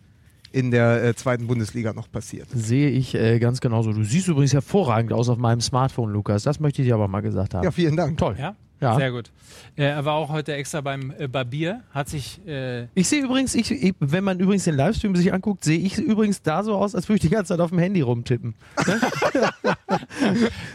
in 0.52 0.70
der 0.70 1.02
äh, 1.04 1.14
zweiten 1.14 1.46
Bundesliga 1.46 1.92
noch 1.92 2.10
passiert. 2.10 2.48
Sehe 2.52 2.90
ich 2.90 3.14
äh, 3.14 3.38
ganz 3.38 3.60
genauso. 3.60 3.92
Du 3.92 4.02
siehst 4.04 4.28
übrigens 4.28 4.52
hervorragend 4.52 5.12
aus 5.12 5.28
auf 5.28 5.38
meinem 5.38 5.60
Smartphone, 5.60 6.12
Lukas. 6.12 6.42
Das 6.42 6.60
möchte 6.60 6.82
ich 6.82 6.88
dir 6.88 6.94
aber 6.94 7.08
mal 7.08 7.20
gesagt 7.20 7.54
haben. 7.54 7.64
Ja, 7.64 7.70
vielen 7.70 7.96
Dank. 7.96 8.18
Toll. 8.18 8.36
Ja? 8.38 8.54
Ja. 8.80 8.94
Sehr 8.94 9.10
gut. 9.10 9.32
Äh, 9.76 9.86
er 9.86 10.04
war 10.04 10.14
auch 10.14 10.28
heute 10.30 10.54
extra 10.54 10.80
beim 10.80 11.12
äh, 11.18 11.26
Barbier, 11.26 11.80
hat 11.92 12.08
sich 12.08 12.40
äh, 12.46 12.84
Ich 12.94 13.08
sehe 13.08 13.24
übrigens, 13.24 13.56
ich, 13.56 13.72
ich, 13.72 13.94
wenn 13.98 14.22
man 14.22 14.38
übrigens 14.38 14.64
den 14.64 14.76
Livestream 14.76 15.16
sich 15.16 15.32
anguckt, 15.32 15.64
sehe 15.64 15.78
ich 15.80 15.98
übrigens 15.98 16.42
da 16.42 16.62
so 16.62 16.76
aus, 16.76 16.94
als 16.94 17.08
würde 17.08 17.16
ich 17.16 17.22
die 17.22 17.28
ganze 17.28 17.54
Zeit 17.54 17.60
auf 17.60 17.70
dem 17.70 17.80
Handy 17.80 18.02
rumtippen. 18.02 18.54
Ne? 18.86 19.00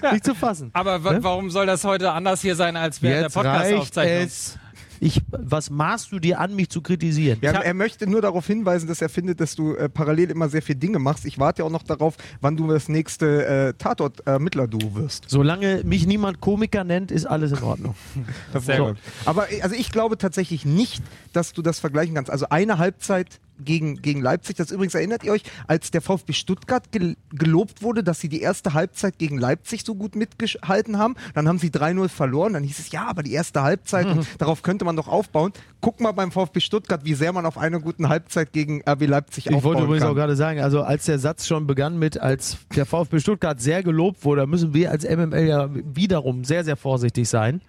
Nicht 0.11 0.25
zu 0.25 0.35
fassen. 0.35 0.69
Aber 0.73 0.99
Ne? 0.99 1.23
warum 1.23 1.49
soll 1.49 1.65
das 1.65 1.83
heute 1.85 2.11
anders 2.11 2.41
hier 2.41 2.55
sein 2.55 2.75
als 2.75 3.01
während 3.01 3.23
Jetzt 3.23 3.35
der 3.35 3.41
Podcast-Aufzeichnung? 3.41 4.59
Ich, 4.99 5.21
was 5.31 5.69
maßt 5.69 6.11
du 6.11 6.19
dir 6.19 6.39
an, 6.39 6.55
mich 6.55 6.69
zu 6.69 6.81
kritisieren? 6.81 7.39
Ja, 7.41 7.51
er 7.51 7.73
möchte 7.73 8.07
nur 8.07 8.21
darauf 8.21 8.47
hinweisen, 8.47 8.87
dass 8.87 9.01
er 9.01 9.09
findet, 9.09 9.39
dass 9.39 9.55
du 9.55 9.75
äh, 9.75 9.89
parallel 9.89 10.31
immer 10.31 10.49
sehr 10.49 10.61
viele 10.61 10.77
Dinge 10.79 10.99
machst. 10.99 11.25
Ich 11.25 11.39
warte 11.39 11.61
ja 11.61 11.65
auch 11.65 11.71
noch 11.71 11.83
darauf, 11.83 12.15
wann 12.41 12.57
du 12.57 12.67
das 12.67 12.89
nächste 12.89 13.45
äh, 13.45 13.73
Tatort-Ermittler-Duo 13.73 14.95
wirst. 14.95 15.25
Solange 15.27 15.81
mich 15.83 16.05
niemand 16.07 16.39
Komiker 16.41 16.83
nennt, 16.83 17.11
ist 17.11 17.25
alles 17.25 17.51
in 17.51 17.61
Ordnung. 17.63 17.95
Sehr 18.59 18.77
So. 18.77 18.85
gut. 18.87 18.97
Aber 19.25 19.51
äh, 19.51 19.61
also 19.61 19.75
ich 19.75 19.91
glaube 19.91 20.17
tatsächlich 20.17 20.65
nicht, 20.65 21.03
dass 21.33 21.53
du 21.53 21.61
das 21.61 21.79
vergleichen 21.79 22.15
kannst. 22.15 22.31
Also 22.31 22.47
eine 22.49 22.77
Halbzeit 22.77 23.39
gegen, 23.59 24.01
gegen 24.01 24.21
Leipzig, 24.21 24.55
das 24.55 24.71
übrigens 24.71 24.95
erinnert 24.95 25.23
ihr 25.23 25.31
euch, 25.31 25.43
als 25.67 25.91
der 25.91 26.01
VfB 26.01 26.33
Stuttgart 26.33 26.91
gel 26.91 27.15
gelobt 27.31 27.81
wurde, 27.81 28.03
dass 28.03 28.19
sie 28.19 28.29
die 28.29 28.41
erste 28.41 28.73
Halbzeit 28.73 29.17
gegen 29.17 29.37
Leipzig 29.37 29.83
so 29.85 29.95
gut 29.95 30.15
mitgehalten 30.15 30.97
haben. 30.97 31.15
Dann 31.33 31.47
haben 31.47 31.59
sie 31.59 31.69
3-0 31.69 32.09
verloren. 32.09 32.53
Dann 32.53 32.63
hieß 32.63 32.79
es, 32.79 32.91
ja, 32.91 33.07
aber 33.07 33.23
die 33.23 33.33
erste 33.33 33.63
Halbzeit, 33.63 34.05
und 34.05 34.27
darauf 34.37 34.61
könnte 34.61 34.85
man 34.85 34.95
doch 34.95 35.07
aufbauen. 35.07 35.53
Guck 35.81 35.99
mal 35.99 36.11
beim 36.11 36.31
VfB 36.31 36.59
Stuttgart, 36.59 37.03
wie 37.05 37.13
sehr 37.13 37.33
man 37.33 37.45
auf 37.45 37.57
einer 37.57 37.79
guten 37.79 38.09
Halbzeit 38.09 38.53
gegen 38.53 38.81
RB 38.87 39.07
Leipzig 39.07 39.47
Ich 39.47 39.55
aufbauen 39.55 39.63
wollte 39.63 39.83
übrigens 39.83 40.03
kann. 40.03 40.11
auch 40.11 40.15
gerade 40.15 40.35
sagen, 40.35 40.59
also 40.59 40.81
als 40.81 41.05
der 41.05 41.19
Satz 41.19 41.47
schon 41.47 41.67
begann 41.67 41.97
mit, 41.97 42.19
als 42.19 42.57
der 42.75 42.85
VfB 42.85 43.19
Stuttgart 43.19 43.59
sehr 43.61 43.83
gelobt 43.83 44.23
wurde, 44.23 44.47
müssen 44.47 44.73
wir 44.73 44.91
als 44.91 45.03
MML 45.03 45.45
ja 45.45 45.69
wiederum 45.71 46.43
sehr, 46.43 46.63
sehr 46.63 46.77
vorsichtig 46.77 47.27
sein. 47.29 47.61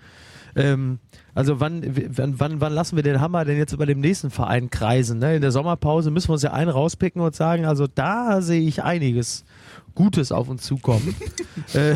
Ähm, 0.57 0.99
also 1.35 1.61
wann, 1.61 1.83
wann, 2.17 2.39
wann, 2.39 2.61
wann 2.61 2.73
lassen 2.73 2.97
wir 2.97 3.03
den 3.03 3.21
Hammer 3.21 3.45
denn 3.45 3.59
jetzt 3.59 3.73
über 3.73 3.87
dem 3.87 4.01
nächsten 4.01 4.31
Verein 4.31 4.71
kreisen? 4.71 5.19
Ne? 5.19 5.37
In 5.37 5.41
der 5.41 5.51
Sommerpause 5.51 6.11
müssen 6.11 6.29
wir 6.29 6.35
uns 6.35 6.43
ja 6.43 6.53
einen 6.53 6.71
rauspicken 6.71 7.21
und 7.21 7.35
sagen, 7.35 7.65
also 7.67 7.87
da 7.87 8.41
sehe 8.41 8.63
ich 8.63 8.83
einiges 8.83 9.45
Gutes 9.95 10.33
auf 10.33 10.49
uns 10.49 10.63
zukommen. 10.63 11.15
äh, 11.75 11.95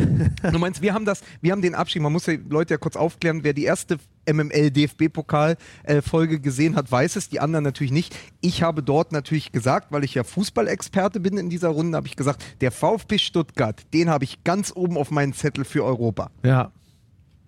Du 0.50 0.58
meinst, 0.58 0.83
wir 0.83 0.95
haben 0.95 1.04
das, 1.04 1.23
wir 1.40 1.52
haben 1.52 1.62
den 1.62 1.75
Abschied, 1.75 2.02
man 2.02 2.12
muss 2.12 2.25
die 2.25 2.40
Leute 2.49 2.75
ja 2.75 2.78
kurz 2.78 2.97
aufklären, 2.97 3.42
wer 3.42 3.52
die 3.52 3.64
erste 3.64 3.99
MML 4.30 4.71
DFB-Pokal-Folge 4.71 6.40
gesehen 6.40 6.76
hat, 6.76 6.90
weiß 6.92 7.16
es, 7.16 7.28
die 7.28 7.40
anderen 7.40 7.64
natürlich 7.64 7.92
nicht. 7.92 8.14
Ich 8.40 8.62
habe 8.62 8.83
dort 8.83 9.11
natürlich 9.12 9.52
gesagt, 9.52 9.90
weil 9.90 10.04
ich 10.04 10.14
ja 10.14 10.23
Fußballexperte 10.23 11.18
bin 11.18 11.38
in 11.38 11.50
dieser 11.50 11.68
Runde, 11.68 11.97
habe 11.97 12.07
ich 12.07 12.16
gesagt, 12.16 12.45
der 12.61 12.71
VfB 12.71 13.18
Stuttgart, 13.18 13.80
den 13.95 14.11
habe 14.11 14.25
ich 14.25 14.45
ganz 14.45 14.73
oben 14.75 14.97
auf 14.97 15.11
meinen 15.11 15.33
Zettel 15.33 15.64
für 15.64 15.85
Europa. 15.85 16.30
ja. 16.42 16.71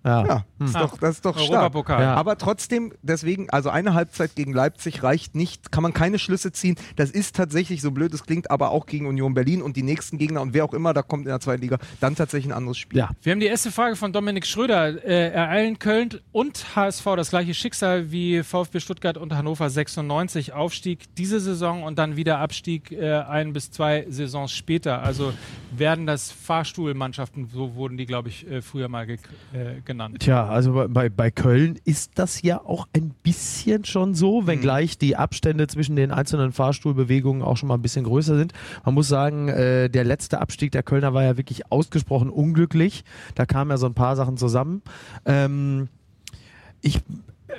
Ja. 0.03 0.25
Ja, 0.25 0.45
das 0.57 0.69
ist 0.69 0.75
doch, 0.75 0.97
das 0.97 1.15
ist 1.15 1.25
doch 1.25 1.37
stark. 1.37 1.73
Ja. 1.89 2.15
Aber 2.15 2.37
trotzdem, 2.37 2.93
deswegen, 3.01 3.49
also 3.49 3.69
eine 3.69 3.93
Halbzeit 3.93 4.35
gegen 4.35 4.53
Leipzig 4.53 5.03
reicht 5.03 5.35
nicht, 5.35 5.71
kann 5.71 5.83
man 5.83 5.93
keine 5.93 6.17
Schlüsse 6.17 6.51
ziehen. 6.51 6.75
Das 6.95 7.11
ist 7.11 7.35
tatsächlich, 7.35 7.81
so 7.81 7.91
blöd 7.91 8.13
es 8.13 8.23
klingt, 8.23 8.49
aber 8.49 8.71
auch 8.71 8.85
gegen 8.85 9.05
Union 9.05 9.33
Berlin 9.33 9.61
und 9.61 9.75
die 9.75 9.83
nächsten 9.83 10.17
Gegner 10.17 10.41
und 10.41 10.53
wer 10.53 10.65
auch 10.65 10.73
immer 10.73 10.93
da 10.93 11.01
kommt 11.01 11.25
in 11.25 11.29
der 11.29 11.39
zweiten 11.39 11.61
Liga, 11.61 11.77
dann 11.99 12.15
tatsächlich 12.15 12.51
ein 12.51 12.57
anderes 12.57 12.77
Spiel. 12.77 12.99
ja. 12.99 13.09
Wir 13.21 13.31
haben 13.31 13.39
die 13.39 13.45
erste 13.45 13.71
Frage 13.71 13.95
von 13.95 14.11
Dominik 14.11 14.45
Schröder. 14.45 15.03
Äh, 15.03 15.29
ereilen 15.31 15.79
Köln 15.79 16.09
und 16.31 16.75
HSV 16.75 17.05
das 17.15 17.29
gleiche 17.29 17.53
Schicksal 17.53 18.11
wie 18.11 18.43
VfB 18.43 18.79
Stuttgart 18.79 19.17
und 19.17 19.35
Hannover 19.35 19.69
96. 19.69 20.53
Aufstieg 20.53 21.15
diese 21.15 21.39
Saison 21.39 21.83
und 21.83 21.99
dann 21.99 22.15
wieder 22.15 22.39
Abstieg 22.39 22.91
äh, 22.91 23.19
ein 23.19 23.53
bis 23.53 23.71
zwei 23.71 24.05
Saisons 24.09 24.51
später. 24.51 25.03
Also 25.03 25.33
werden 25.75 26.07
das 26.07 26.31
Fahrstuhlmannschaften, 26.31 27.47
so 27.53 27.75
wurden 27.75 27.97
die, 27.97 28.05
glaube 28.05 28.29
ich, 28.29 28.49
äh, 28.49 28.61
früher 28.61 28.87
mal 28.87 29.05
ge 29.05 29.17
äh, 29.53 29.81
genannt. 29.91 30.17
Tja, 30.19 30.45
also 30.47 30.87
bei- 30.89 31.09
bei, 31.09 31.31
Köln 31.31 31.79
ist 31.85 32.11
das 32.15 32.41
ja 32.41 32.59
auch 32.63 32.87
ein 32.95 33.11
bisschen 33.23 33.85
schon 33.85 34.15
so, 34.15 34.47
wenngleich 34.47 34.97
die 34.97 35.15
Abstände 35.15 35.67
zwischen 35.67 35.95
den 35.95 36.11
einzelnen 36.11 36.51
Fahrstuhlbewegungen 36.51 37.41
auch 37.43 37.57
schon 37.57 37.67
mal 37.67 37.75
ein 37.75 37.81
bisschen 37.81 38.03
größer 38.05 38.35
sind. 38.37 38.53
Man 38.85 38.93
muss 38.95 39.07
sagen, 39.07 39.47
äh, 39.49 39.89
der 39.89 40.03
letzte 40.03 40.41
Abstieg 40.41 40.71
der 40.71 40.83
Kölner 40.83 41.13
war 41.13 41.23
ja 41.23 41.37
wirklich 41.37 41.71
ausgesprochen 41.71 42.29
unglücklich. 42.29 43.03
Da 43.35 43.45
kamen 43.45 43.71
ja 43.71 43.77
so 43.77 43.85
ein 43.85 43.93
paar 43.93 44.15
Sachen 44.15 44.37
zusammen. 44.37 44.81
Ähm, 45.25 45.87
ich 46.81 46.99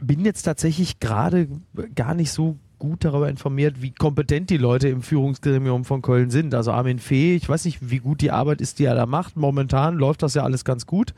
bin 0.01 0.25
jetzt 0.25 0.43
tatsächlich 0.43 1.01
gerade 1.01 1.49
gar 1.95 2.15
nicht 2.15 2.33
so 2.33 2.57
gut 2.83 3.05
darüber 3.05 3.29
informiert, 3.29 3.81
wie 3.81 3.93
kompetent 3.93 4.51
die 4.51 4.57
Leute 4.57 4.89
im 4.89 5.03
Führungsgremium 5.03 5.85
von 5.85 6.03
Köln 6.03 6.31
sind. 6.31 6.53
Also 6.53 6.73
Armin 6.73 6.99
Fee, 6.99 7.37
ich 7.37 7.49
weiß 7.49 7.65
nicht, 7.65 7.79
wie 7.81 8.01
gut 8.01 8.21
die 8.21 8.33
Arbeit 8.33 8.61
ist, 8.61 8.81
die 8.81 8.85
er 8.87 8.97
da 8.97 9.07
macht. 9.07 9.37
Momentan 9.37 9.95
läuft 9.95 10.25
das 10.25 10.35
ja 10.35 10.43
alles 10.43 10.65
ganz 10.65 10.85
gut. 10.85 11.15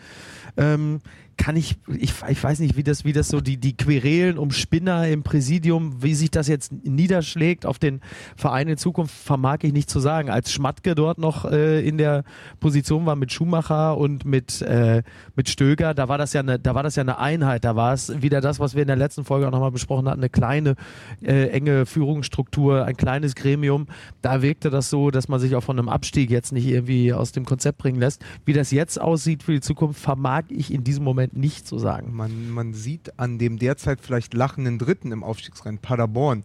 Ähm, 0.58 1.00
kann 1.36 1.56
ich, 1.56 1.76
ich, 1.88 2.12
ich 2.28 2.42
weiß 2.42 2.60
nicht, 2.60 2.76
wie 2.76 2.82
das, 2.82 3.04
wie 3.04 3.12
das 3.12 3.28
so 3.28 3.40
die, 3.40 3.56
die 3.56 3.76
Querelen 3.76 4.38
um 4.38 4.50
Spinner 4.50 5.08
im 5.08 5.22
Präsidium, 5.22 6.02
wie 6.02 6.14
sich 6.14 6.30
das 6.30 6.48
jetzt 6.48 6.72
niederschlägt 6.84 7.66
auf 7.66 7.78
den 7.78 8.00
Verein 8.36 8.68
in 8.68 8.76
Zukunft, 8.76 9.14
vermag 9.14 9.58
ich 9.62 9.72
nicht 9.72 9.90
zu 9.90 10.00
sagen. 10.00 10.30
Als 10.30 10.52
Schmatke 10.52 10.94
dort 10.94 11.18
noch 11.18 11.44
äh, 11.44 11.86
in 11.86 11.98
der 11.98 12.24
Position 12.60 13.06
war 13.06 13.16
mit 13.16 13.32
Schumacher 13.32 13.96
und 13.96 14.24
mit, 14.24 14.62
äh, 14.62 15.02
mit 15.36 15.48
Stöger, 15.48 15.94
da 15.94 16.08
war 16.08 16.18
das 16.18 16.32
ja 16.32 16.40
eine, 16.40 16.58
da 16.58 16.74
war 16.74 16.82
das 16.82 16.96
ja 16.96 17.02
eine 17.02 17.18
Einheit. 17.18 17.64
Da 17.64 17.76
war 17.76 17.92
es 17.92 18.22
wieder 18.22 18.40
das, 18.40 18.60
was 18.60 18.74
wir 18.74 18.82
in 18.82 18.88
der 18.88 18.96
letzten 18.96 19.24
Folge 19.24 19.46
auch 19.46 19.52
nochmal 19.52 19.72
besprochen 19.72 20.08
hatten, 20.08 20.20
eine 20.20 20.30
kleine, 20.30 20.74
äh, 21.22 21.48
enge 21.48 21.86
Führungsstruktur, 21.86 22.84
ein 22.84 22.96
kleines 22.96 23.34
Gremium. 23.34 23.86
Da 24.22 24.42
wirkte 24.42 24.70
das 24.70 24.90
so, 24.90 25.10
dass 25.10 25.28
man 25.28 25.40
sich 25.40 25.54
auch 25.56 25.62
von 25.62 25.78
einem 25.78 25.88
Abstieg 25.88 26.30
jetzt 26.30 26.52
nicht 26.52 26.66
irgendwie 26.66 27.12
aus 27.12 27.32
dem 27.32 27.44
Konzept 27.44 27.78
bringen 27.78 27.98
lässt. 27.98 28.24
Wie 28.44 28.52
das 28.52 28.70
jetzt 28.70 29.00
aussieht 29.00 29.42
für 29.42 29.52
die 29.52 29.60
Zukunft, 29.60 30.00
vermag 30.00 30.44
ich 30.48 30.72
in 30.72 30.84
diesem 30.84 31.04
Moment 31.04 31.23
Moment 31.24 31.36
nicht 31.36 31.66
zu 31.66 31.78
sagen. 31.78 32.14
Man, 32.14 32.50
man 32.50 32.74
sieht 32.74 33.18
an 33.18 33.38
dem 33.38 33.58
derzeit 33.58 34.00
vielleicht 34.00 34.34
lachenden 34.34 34.78
Dritten 34.78 35.12
im 35.12 35.24
Aufstiegsrennen, 35.24 35.78
Paderborn, 35.78 36.44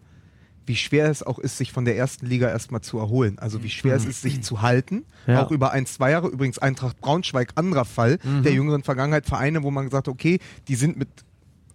wie 0.66 0.76
schwer 0.76 1.10
es 1.10 1.22
auch 1.22 1.38
ist, 1.38 1.58
sich 1.58 1.72
von 1.72 1.84
der 1.84 1.96
ersten 1.96 2.26
Liga 2.26 2.48
erstmal 2.48 2.80
zu 2.80 2.98
erholen. 2.98 3.38
Also 3.38 3.62
wie 3.62 3.70
schwer 3.70 3.94
mhm. 3.94 4.00
es 4.00 4.06
ist, 4.06 4.22
sich 4.22 4.42
zu 4.42 4.62
halten. 4.62 5.04
Ja. 5.26 5.44
Auch 5.44 5.50
über 5.50 5.72
ein, 5.72 5.84
zwei 5.86 6.12
Jahre. 6.12 6.28
Übrigens 6.28 6.58
Eintracht 6.58 7.00
Braunschweig, 7.00 7.52
anderer 7.56 7.84
Fall 7.84 8.18
mhm. 8.22 8.42
der 8.42 8.52
jüngeren 8.52 8.82
Vergangenheit. 8.82 9.26
Vereine, 9.26 9.62
wo 9.62 9.70
man 9.70 9.84
gesagt 9.84 10.06
hat, 10.06 10.14
okay, 10.14 10.38
die 10.68 10.76
sind 10.76 10.96
mit, 10.96 11.08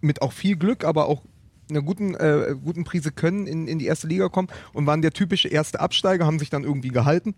mit 0.00 0.22
auch 0.22 0.32
viel 0.32 0.56
Glück, 0.56 0.84
aber 0.84 1.06
auch 1.06 1.22
einer 1.68 1.82
guten, 1.82 2.14
äh, 2.14 2.54
guten 2.62 2.84
Prise 2.84 3.12
können 3.12 3.46
in, 3.46 3.68
in 3.68 3.78
die 3.78 3.86
erste 3.86 4.06
Liga 4.06 4.28
kommen 4.28 4.48
und 4.72 4.86
waren 4.86 5.02
der 5.02 5.12
typische 5.12 5.48
erste 5.48 5.80
Absteiger, 5.80 6.24
haben 6.24 6.38
sich 6.38 6.50
dann 6.50 6.64
irgendwie 6.64 6.88
gehalten 6.88 7.34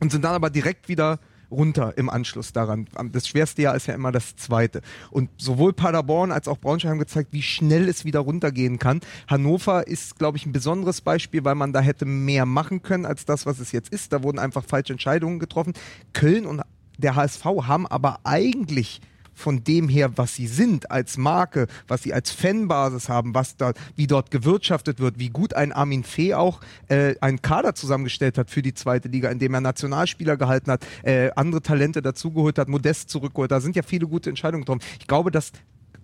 und 0.00 0.12
sind 0.12 0.24
dann 0.24 0.34
aber 0.34 0.50
direkt 0.50 0.88
wieder 0.88 1.20
runter 1.52 1.96
im 1.96 2.10
Anschluss 2.10 2.52
daran. 2.52 2.88
Das 3.12 3.28
schwerste 3.28 3.62
Jahr 3.62 3.76
ist 3.76 3.86
ja 3.86 3.94
immer 3.94 4.10
das 4.10 4.34
zweite. 4.36 4.80
Und 5.10 5.30
sowohl 5.36 5.72
Paderborn 5.72 6.32
als 6.32 6.48
auch 6.48 6.58
Braunschweig 6.58 6.90
haben 6.90 6.98
gezeigt, 6.98 7.32
wie 7.32 7.42
schnell 7.42 7.88
es 7.88 8.04
wieder 8.04 8.20
runtergehen 8.20 8.78
kann. 8.78 9.00
Hannover 9.28 9.86
ist, 9.86 10.18
glaube 10.18 10.38
ich, 10.38 10.46
ein 10.46 10.52
besonderes 10.52 11.00
Beispiel, 11.00 11.44
weil 11.44 11.54
man 11.54 11.72
da 11.72 11.80
hätte 11.80 12.06
mehr 12.06 12.46
machen 12.46 12.82
können 12.82 13.06
als 13.06 13.24
das, 13.24 13.46
was 13.46 13.60
es 13.60 13.72
jetzt 13.72 13.92
ist. 13.92 14.12
Da 14.12 14.22
wurden 14.22 14.38
einfach 14.38 14.64
falsche 14.64 14.94
Entscheidungen 14.94 15.38
getroffen. 15.38 15.74
Köln 16.12 16.46
und 16.46 16.62
der 16.98 17.14
HSV 17.14 17.44
haben 17.44 17.86
aber 17.86 18.20
eigentlich 18.24 19.00
von 19.34 19.64
dem 19.64 19.88
her, 19.88 20.16
was 20.16 20.34
sie 20.34 20.46
sind 20.46 20.90
als 20.90 21.16
Marke, 21.16 21.66
was 21.88 22.02
sie 22.02 22.12
als 22.12 22.30
Fanbasis 22.30 23.08
haben, 23.08 23.34
was 23.34 23.56
da, 23.56 23.72
wie 23.96 24.06
dort 24.06 24.30
gewirtschaftet 24.30 25.00
wird, 25.00 25.18
wie 25.18 25.30
gut 25.30 25.54
ein 25.54 25.72
Armin 25.72 26.04
Fee 26.04 26.34
auch 26.34 26.60
äh, 26.88 27.14
einen 27.20 27.42
Kader 27.42 27.74
zusammengestellt 27.74 28.38
hat 28.38 28.50
für 28.50 28.62
die 28.62 28.74
zweite 28.74 29.08
Liga, 29.08 29.30
indem 29.30 29.54
er 29.54 29.60
Nationalspieler 29.60 30.36
gehalten 30.36 30.70
hat, 30.70 30.86
äh, 31.02 31.30
andere 31.36 31.62
Talente 31.62 32.02
dazugeholt 32.02 32.58
hat, 32.58 32.68
Modest 32.68 33.10
zurückgeholt. 33.10 33.50
Da 33.50 33.60
sind 33.60 33.76
ja 33.76 33.82
viele 33.82 34.06
gute 34.06 34.30
Entscheidungen 34.30 34.64
getroffen. 34.64 34.82
Ich 35.00 35.06
glaube, 35.06 35.30
dass 35.30 35.52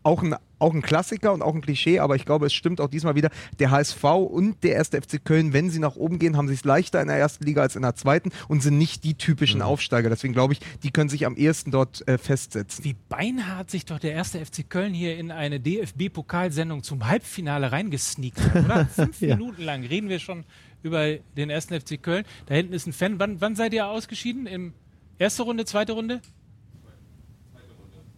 auch 0.03 0.23
ein, 0.23 0.35
auch 0.59 0.75
ein 0.75 0.83
Klassiker 0.83 1.33
und 1.33 1.43
auch 1.43 1.55
ein 1.55 1.61
Klischee, 1.61 1.99
aber 1.99 2.17
ich 2.17 2.25
glaube, 2.25 2.47
es 2.47 2.53
stimmt 2.53 2.81
auch 2.81 2.89
diesmal 2.89 3.15
wieder. 3.15 3.31
Der 3.59 3.71
HSV 3.71 4.05
und 4.05 4.63
der 4.65 4.75
erste 4.75 5.01
FC 5.01 5.25
Köln, 5.25 5.53
wenn 5.53 5.71
sie 5.71 5.79
nach 5.79 5.97
oben 5.97 6.19
gehen, 6.19 6.37
haben 6.37 6.49
sie 6.49 6.55
es 6.55 6.65
leichter 6.65 7.01
in 7.01 7.09
der 7.09 7.17
ersten 7.17 7.45
Liga 7.45 7.63
als 7.63 7.77
in 7.77 7.83
der 7.83 7.95
zweiten 7.95 8.31
und 8.49 8.63
sind 8.63 8.79
nicht 8.79 9.05
die 9.05 9.15
typischen 9.15 9.61
mhm. 9.61 9.67
Aufsteiger. 9.67 10.09
Deswegen 10.09 10.33
glaube 10.33 10.55
ich, 10.55 10.61
die 10.83 10.91
können 10.91 11.09
sich 11.09 11.27
am 11.27 11.37
ehesten 11.37 11.71
dort 11.71 12.07
äh, 12.09 12.19
festsetzen. 12.19 12.85
Wie 12.85 12.97
beinahe 13.09 13.65
sich 13.67 13.85
doch 13.85 13.99
der 13.99 14.13
erste 14.13 14.45
FC 14.45 14.69
Köln 14.69 14.95
hier 14.95 15.17
in 15.17 15.31
eine 15.31 15.61
DFB-Pokalsendung 15.61 16.83
zum 16.83 17.07
Halbfinale 17.07 17.73
reingesneakt 17.73 18.41
oder? 18.55 18.87
Fünf 18.95 19.21
ja. 19.21 19.37
Minuten 19.37 19.63
lang 19.63 19.85
reden 19.85 20.09
wir 20.09 20.19
schon 20.19 20.45
über 20.83 21.17
den 21.37 21.51
ersten 21.51 21.79
FC 21.79 22.01
Köln. 22.03 22.25
Da 22.47 22.55
hinten 22.55 22.73
ist 22.73 22.87
ein 22.87 22.93
Fan. 22.93 23.19
Wann, 23.19 23.41
wann 23.41 23.57
seid 23.57 23.73
ihr 23.73 23.87
ausgeschieden? 23.89 24.47
Im 24.47 24.73
erste 25.19 25.43
Runde, 25.43 25.65
zweite 25.65 25.93
Runde? 25.93 26.21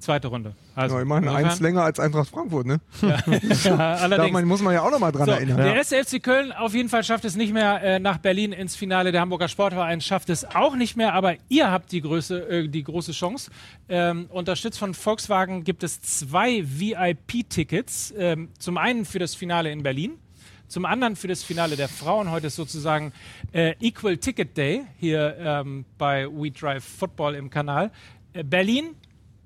Zweite 0.00 0.28
Runde. 0.28 0.54
Also, 0.74 0.96
ja, 0.96 1.02
immerhin 1.02 1.28
eins 1.28 1.60
länger 1.60 1.82
als 1.82 2.00
Eintracht 2.00 2.30
Frankfurt, 2.30 2.66
ne? 2.66 2.80
Ja, 3.02 3.18
ja 3.64 3.76
allerdings. 3.96 4.32
Da 4.32 4.46
muss 4.46 4.62
man 4.62 4.72
ja 4.72 4.80
auch 4.80 4.90
nochmal 4.90 5.12
dran 5.12 5.26
so, 5.26 5.32
erinnern. 5.32 5.58
Der 5.58 5.74
erste 5.74 6.02
FC 6.02 6.22
Köln 6.22 6.52
auf 6.52 6.72
jeden 6.72 6.88
Fall 6.88 7.04
schafft 7.04 7.26
es 7.26 7.36
nicht 7.36 7.52
mehr 7.52 7.82
äh, 7.82 7.98
nach 7.98 8.16
Berlin 8.16 8.52
ins 8.52 8.76
Finale. 8.76 9.12
Der 9.12 9.20
Hamburger 9.20 9.48
Sportverein 9.48 10.00
schafft 10.00 10.30
es 10.30 10.46
auch 10.46 10.74
nicht 10.74 10.96
mehr, 10.96 11.12
aber 11.12 11.34
ihr 11.50 11.70
habt 11.70 11.92
die, 11.92 12.00
Größe, 12.00 12.48
äh, 12.48 12.68
die 12.68 12.82
große 12.82 13.12
Chance. 13.12 13.50
Ähm, 13.90 14.26
unterstützt 14.30 14.78
von 14.78 14.94
Volkswagen 14.94 15.64
gibt 15.64 15.82
es 15.82 16.00
zwei 16.00 16.64
VIP-Tickets. 16.64 18.14
Ähm, 18.16 18.48
zum 18.58 18.78
einen 18.78 19.04
für 19.04 19.18
das 19.18 19.34
Finale 19.34 19.70
in 19.70 19.82
Berlin. 19.82 20.18
Zum 20.66 20.86
anderen 20.86 21.14
für 21.14 21.28
das 21.28 21.42
Finale 21.42 21.76
der 21.76 21.88
Frauen. 21.88 22.30
Heute 22.30 22.46
ist 22.46 22.56
sozusagen 22.56 23.12
äh, 23.52 23.74
Equal 23.80 24.16
Ticket 24.16 24.56
Day 24.56 24.82
hier 24.98 25.36
ähm, 25.38 25.84
bei 25.98 26.26
We 26.26 26.52
Drive 26.52 26.84
Football 26.84 27.34
im 27.34 27.50
Kanal. 27.50 27.90
Äh, 28.32 28.44
Berlin 28.44 28.94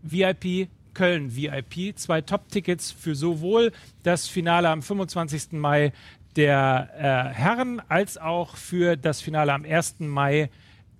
VIP, 0.04 0.68
Köln 0.94 1.34
VIP. 1.34 1.96
Zwei 1.96 2.20
Top-Tickets 2.20 2.92
für 2.92 3.14
sowohl 3.14 3.72
das 4.02 4.28
Finale 4.28 4.68
am 4.68 4.82
25. 4.82 5.52
Mai 5.52 5.92
der 6.36 6.90
äh, 6.96 7.34
Herren 7.34 7.80
als 7.88 8.18
auch 8.18 8.56
für 8.56 8.96
das 8.96 9.20
Finale 9.20 9.52
am 9.52 9.64
1. 9.64 10.00
Mai 10.00 10.50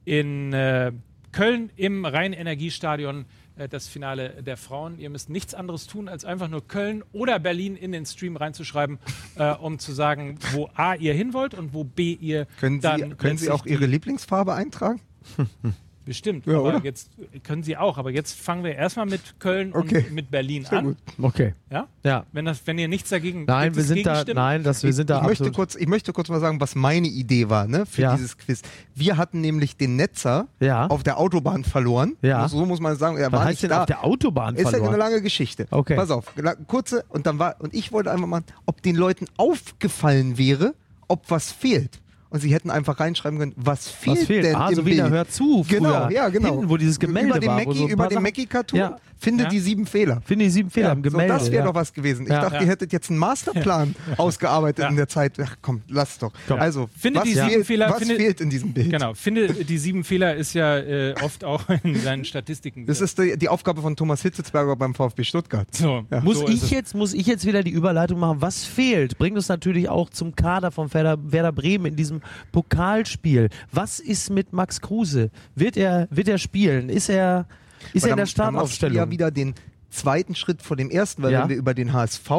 in 0.04 0.52
äh, 0.52 0.92
Köln 1.32 1.70
im 1.76 2.04
Rhein-Energiestadion 2.04 3.24
äh, 3.56 3.68
das 3.68 3.88
Finale 3.88 4.42
der 4.42 4.56
Frauen. 4.56 4.98
Ihr 4.98 5.10
müsst 5.10 5.30
nichts 5.30 5.54
anderes 5.54 5.86
tun, 5.86 6.08
als 6.08 6.24
einfach 6.24 6.48
nur 6.48 6.66
Köln 6.66 7.02
oder 7.12 7.38
Berlin 7.38 7.76
in 7.76 7.92
den 7.92 8.06
Stream 8.06 8.36
reinzuschreiben, 8.36 8.98
äh, 9.36 9.52
um 9.54 9.78
zu 9.78 9.92
sagen, 9.92 10.38
wo 10.52 10.70
A 10.74 10.94
ihr 10.94 11.14
hin 11.14 11.32
wollt 11.32 11.54
und 11.54 11.74
wo 11.74 11.84
B 11.84 12.12
ihr 12.20 12.46
können 12.60 12.80
dann. 12.80 13.10
Sie, 13.10 13.16
können 13.16 13.38
Sie 13.38 13.50
auch 13.50 13.66
Ihre 13.66 13.86
Lieblingsfarbe 13.86 14.54
eintragen? 14.54 15.00
Bestimmt, 16.04 16.44
ja, 16.46 16.58
aber 16.58 16.76
oder? 16.76 16.80
jetzt 16.84 17.10
können 17.44 17.62
sie 17.62 17.76
auch, 17.76 17.96
aber 17.96 18.10
jetzt 18.10 18.38
fangen 18.38 18.62
wir 18.62 18.74
erstmal 18.74 19.06
mit 19.06 19.40
Köln 19.40 19.72
okay. 19.72 20.04
und 20.06 20.12
mit 20.12 20.30
Berlin 20.30 20.64
Sehr 20.64 20.78
an. 20.78 20.84
Gut. 20.84 20.96
Okay. 21.20 21.54
Ja? 21.70 21.88
Ja. 22.02 22.26
Wenn, 22.32 22.44
das, 22.44 22.66
wenn 22.66 22.78
ihr 22.78 22.88
nichts 22.88 23.08
dagegen 23.08 23.44
Nein, 23.46 23.74
wir 23.74 23.82
sind 23.82 24.04
da, 24.04 24.22
nein, 24.34 24.62
das, 24.62 24.82
wir 24.82 24.92
sind 24.92 25.08
da 25.08 25.22
ich 25.22 25.26
möchte, 25.26 25.50
kurz, 25.50 25.74
ich 25.74 25.86
möchte 25.86 26.12
kurz 26.12 26.28
mal 26.28 26.40
sagen, 26.40 26.60
was 26.60 26.74
meine 26.74 27.08
Idee 27.08 27.48
war 27.48 27.66
ne, 27.66 27.86
für 27.86 28.02
ja. 28.02 28.14
dieses 28.14 28.36
Quiz. 28.36 28.60
Wir 28.94 29.16
hatten 29.16 29.40
nämlich 29.40 29.76
den 29.76 29.96
Netzer 29.96 30.46
ja. 30.60 30.86
auf 30.88 31.02
der 31.02 31.18
Autobahn 31.18 31.64
verloren. 31.64 32.16
Ja. 32.20 32.46
So 32.48 32.66
muss 32.66 32.80
man 32.80 32.96
sagen, 32.96 33.16
er 33.16 33.32
was 33.32 33.32
war 33.32 33.40
heißt 33.40 33.50
nicht 33.50 33.62
denn 33.62 33.70
da. 33.70 33.80
auf 33.80 33.86
der 33.86 34.04
Autobahn 34.04 34.56
Ist 34.56 34.62
verloren? 34.62 34.82
Ist 34.82 34.86
ja 34.86 34.88
eine 34.88 34.98
lange 34.98 35.22
Geschichte. 35.22 35.66
Okay. 35.70 35.96
Pass 35.96 36.10
auf, 36.10 36.32
kurze, 36.66 37.04
und 37.08 37.26
dann 37.26 37.38
war, 37.38 37.56
und 37.60 37.72
ich 37.72 37.92
wollte 37.92 38.10
einfach 38.10 38.26
mal, 38.26 38.42
ob 38.66 38.82
den 38.82 38.96
Leuten 38.96 39.26
aufgefallen 39.38 40.36
wäre, 40.36 40.74
ob 41.08 41.30
was 41.30 41.50
fehlt 41.50 42.00
und 42.34 42.40
sie 42.40 42.52
hätten 42.52 42.68
einfach 42.68 42.98
reinschreiben 42.98 43.38
können, 43.38 43.52
was 43.54 43.88
fehlt, 43.88 44.18
was 44.18 44.26
fehlt? 44.26 44.44
denn 44.44 44.56
ah, 44.56 44.68
im 44.68 44.74
so 44.74 44.84
wie 44.84 44.96
Bild? 44.96 45.08
Hört 45.08 45.32
zu. 45.32 45.62
Früher. 45.62 45.78
Genau, 45.78 46.08
ja, 46.10 46.28
genau. 46.30 46.50
Hinten, 46.50 46.68
wo 46.68 46.76
dieses 46.76 46.98
Gemälde 46.98 47.28
über 47.28 47.38
den 47.38 47.48
war. 47.48 47.56
Mackie, 47.58 47.78
so 47.78 47.88
über 47.88 48.08
den 48.08 48.22
Mackie-Cartoon. 48.22 48.80
Ja. 48.80 48.96
Finde 49.18 49.44
ja. 49.44 49.50
die 49.50 49.60
sieben 49.60 49.86
Fehler. 49.86 50.20
Finde 50.24 50.44
die 50.44 50.50
sieben 50.50 50.68
Fehler 50.68 50.88
ja, 50.88 50.92
im 50.94 51.02
Gemälde. 51.02 51.32
So, 51.32 51.38
das 51.38 51.50
wäre 51.52 51.64
doch 51.64 51.74
was 51.74 51.92
gewesen. 51.92 52.24
Ich 52.24 52.28
dachte, 52.28 52.56
ihr 52.56 52.66
hättet 52.66 52.92
jetzt 52.92 53.08
einen 53.08 53.20
Masterplan 53.20 53.94
ausgearbeitet 54.18 54.86
in 54.90 54.96
der 54.96 55.08
Zeit. 55.08 55.38
Ach 55.40 55.56
komm, 55.62 55.82
lass 55.88 56.18
doch. 56.18 56.32
Komm. 56.48 56.58
Also, 56.58 56.90
finde 56.98 57.20
was, 57.20 57.28
die 57.28 57.34
sieben 57.34 57.48
fehlt, 57.48 57.66
Fehler, 57.66 57.90
was 57.90 57.98
finde, 57.98 58.16
fehlt 58.16 58.40
in 58.40 58.50
diesem 58.50 58.72
Bild? 58.72 58.90
Genau, 58.90 59.14
finde 59.14 59.64
die 59.64 59.78
sieben 59.78 60.02
Fehler 60.02 60.34
ist 60.34 60.54
ja 60.54 60.76
äh, 60.76 61.14
oft 61.22 61.44
auch 61.44 61.62
in 61.84 61.94
seinen 62.00 62.24
Statistiken. 62.24 62.84
Das 62.84 63.00
ist 63.00 63.16
die, 63.18 63.38
die, 63.38 63.48
Aufgabe 63.48 63.80
von 63.80 63.94
Thomas 63.94 64.22
Hitzelsberger 64.22 64.76
beim 64.76 64.94
VfB 64.94 65.22
Stuttgart. 65.22 65.68
So, 65.72 66.04
muss, 66.22 66.40
so 66.40 66.48
ich 66.48 66.70
jetzt, 66.70 66.94
muss 66.94 67.14
ich 67.14 67.26
jetzt 67.26 67.46
wieder 67.46 67.62
die 67.62 67.70
Überleitung 67.70 68.18
machen? 68.18 68.42
Was 68.42 68.64
fehlt? 68.64 69.16
Bringt 69.18 69.36
uns 69.36 69.48
natürlich 69.48 69.88
auch 69.88 70.10
zum 70.10 70.34
Kader 70.34 70.72
von 70.72 70.92
Werder 70.92 71.52
Bremen 71.52 71.86
in 71.86 71.96
diesem 71.96 72.20
Pokalspiel. 72.52 73.48
Was 73.72 74.00
ist 74.00 74.30
mit 74.30 74.52
Max 74.52 74.80
Kruse? 74.80 75.30
Wird 75.54 75.76
er, 75.76 76.08
wird 76.10 76.28
er 76.28 76.38
spielen? 76.38 76.88
Ist 76.88 77.08
er, 77.08 77.46
ist 77.92 78.04
er 78.04 78.12
in 78.12 78.16
der 78.16 78.26
Startaufstellung? 78.26 78.96
ja 78.96 79.10
wieder 79.10 79.30
den 79.30 79.54
zweiten 79.90 80.34
Schritt 80.34 80.62
vor 80.62 80.76
dem 80.76 80.90
ersten, 80.90 81.22
weil 81.22 81.32
ja. 81.32 81.42
wenn 81.42 81.50
wir 81.50 81.56
über 81.56 81.74
den 81.74 81.92
HSV 81.92 82.30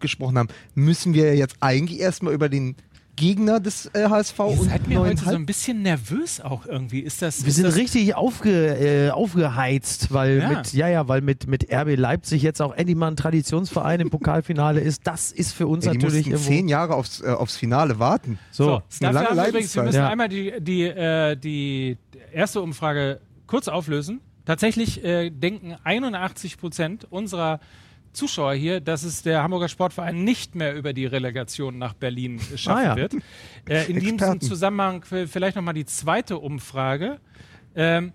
gesprochen 0.00 0.38
haben, 0.38 0.48
müssen 0.74 1.14
wir 1.14 1.34
jetzt 1.34 1.56
eigentlich 1.60 2.00
erstmal 2.00 2.34
über 2.34 2.48
den 2.48 2.76
Gegner 3.18 3.58
des 3.60 3.90
äh, 3.94 4.08
HSV. 4.08 4.38
Ihr 4.38 4.56
seid 4.56 4.88
mir 4.88 5.00
heute 5.00 5.24
so 5.24 5.30
ein 5.30 5.44
bisschen 5.44 5.82
nervös 5.82 6.40
auch 6.40 6.66
irgendwie. 6.66 7.00
Ist 7.00 7.20
das, 7.20 7.42
Wir 7.42 7.48
ist 7.48 7.56
sind 7.56 7.64
das 7.64 7.76
richtig 7.76 8.14
aufge, 8.14 8.76
äh, 8.78 9.10
aufgeheizt, 9.10 10.12
weil 10.12 10.38
ja. 10.38 10.48
mit, 10.48 10.72
ja, 10.72 10.88
ja, 10.88 11.08
weil 11.08 11.20
mit, 11.20 11.46
mit 11.48 11.72
RB 11.72 11.96
Leipzig 11.96 12.42
jetzt 12.42 12.62
auch 12.62 12.74
endlich 12.74 12.96
mal 12.96 13.08
ein 13.08 13.16
Traditionsverein 13.16 14.00
im 14.00 14.10
Pokalfinale 14.10 14.80
ist. 14.80 15.06
Das 15.06 15.32
ist 15.32 15.52
für 15.52 15.66
uns 15.66 15.84
ja, 15.84 15.92
die 15.92 15.98
natürlich. 15.98 16.26
Die 16.26 16.36
zehn 16.36 16.68
Jahre 16.68 16.94
aufs, 16.94 17.20
äh, 17.20 17.26
aufs 17.26 17.56
Finale 17.56 17.98
warten. 17.98 18.38
So, 18.50 18.82
so 18.88 19.04
eine 19.04 19.14
lange 19.14 19.36
wir, 19.36 19.48
übrigens, 19.48 19.74
wir 19.74 19.82
müssen 19.82 19.96
ja. 19.96 20.08
einmal 20.08 20.28
die, 20.28 20.54
die, 20.60 20.84
äh, 20.84 21.36
die 21.36 21.98
erste 22.32 22.60
Umfrage 22.60 23.20
kurz 23.46 23.66
auflösen. 23.66 24.20
Tatsächlich 24.44 25.04
äh, 25.04 25.30
denken 25.30 25.76
81 25.82 26.56
Prozent 26.56 27.06
unserer 27.10 27.60
Zuschauer 28.18 28.54
hier, 28.54 28.80
dass 28.80 29.04
es 29.04 29.22
der 29.22 29.42
Hamburger 29.42 29.68
Sportverein 29.68 30.24
nicht 30.24 30.54
mehr 30.54 30.74
über 30.74 30.92
die 30.92 31.06
Relegation 31.06 31.78
nach 31.78 31.94
Berlin 31.94 32.40
schaffen 32.56 32.78
ah, 32.78 32.82
ja. 32.82 32.96
wird. 32.96 33.14
Äh, 33.68 33.90
in 33.90 34.00
diesem 34.00 34.40
Zusammenhang 34.40 35.04
vielleicht 35.04 35.56
nochmal 35.56 35.74
die 35.74 35.86
zweite 35.86 36.38
Umfrage. 36.38 37.20
Ähm, 37.76 38.12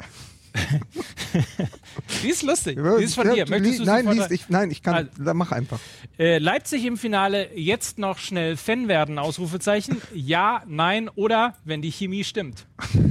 die 2.23 2.29
ist 2.29 2.43
lustig. 2.43 2.77
Die 2.99 3.03
ist 3.03 3.15
von 3.15 3.27
Ja, 3.27 3.33
dir. 3.33 3.49
Möchtest 3.49 3.79
du 3.79 3.85
nein, 3.85 4.07
liest, 4.07 4.31
ich, 4.31 4.49
nein, 4.49 4.69
ich 4.71 4.83
kann, 4.83 4.93
Also- 4.95 5.09
da 5.23 5.33
mach 5.33 5.51
einfach. 5.51 5.79
Äh, 6.19 6.37
Leipzig 6.37 6.85
im 6.85 6.97
Finale 6.97 7.49
jetzt 7.55 7.97
noch 7.97 8.19
schnell 8.19 8.55
Fan 8.55 8.87
werden, 8.87 9.17
Ausrufezeichen. 9.17 9.97
Ja, 10.13 10.61
nein 10.67 11.09
oder 11.15 11.55
wenn 11.65 11.81
die 11.81 11.91
Chemie 11.91 12.23
stimmt. 12.23 12.65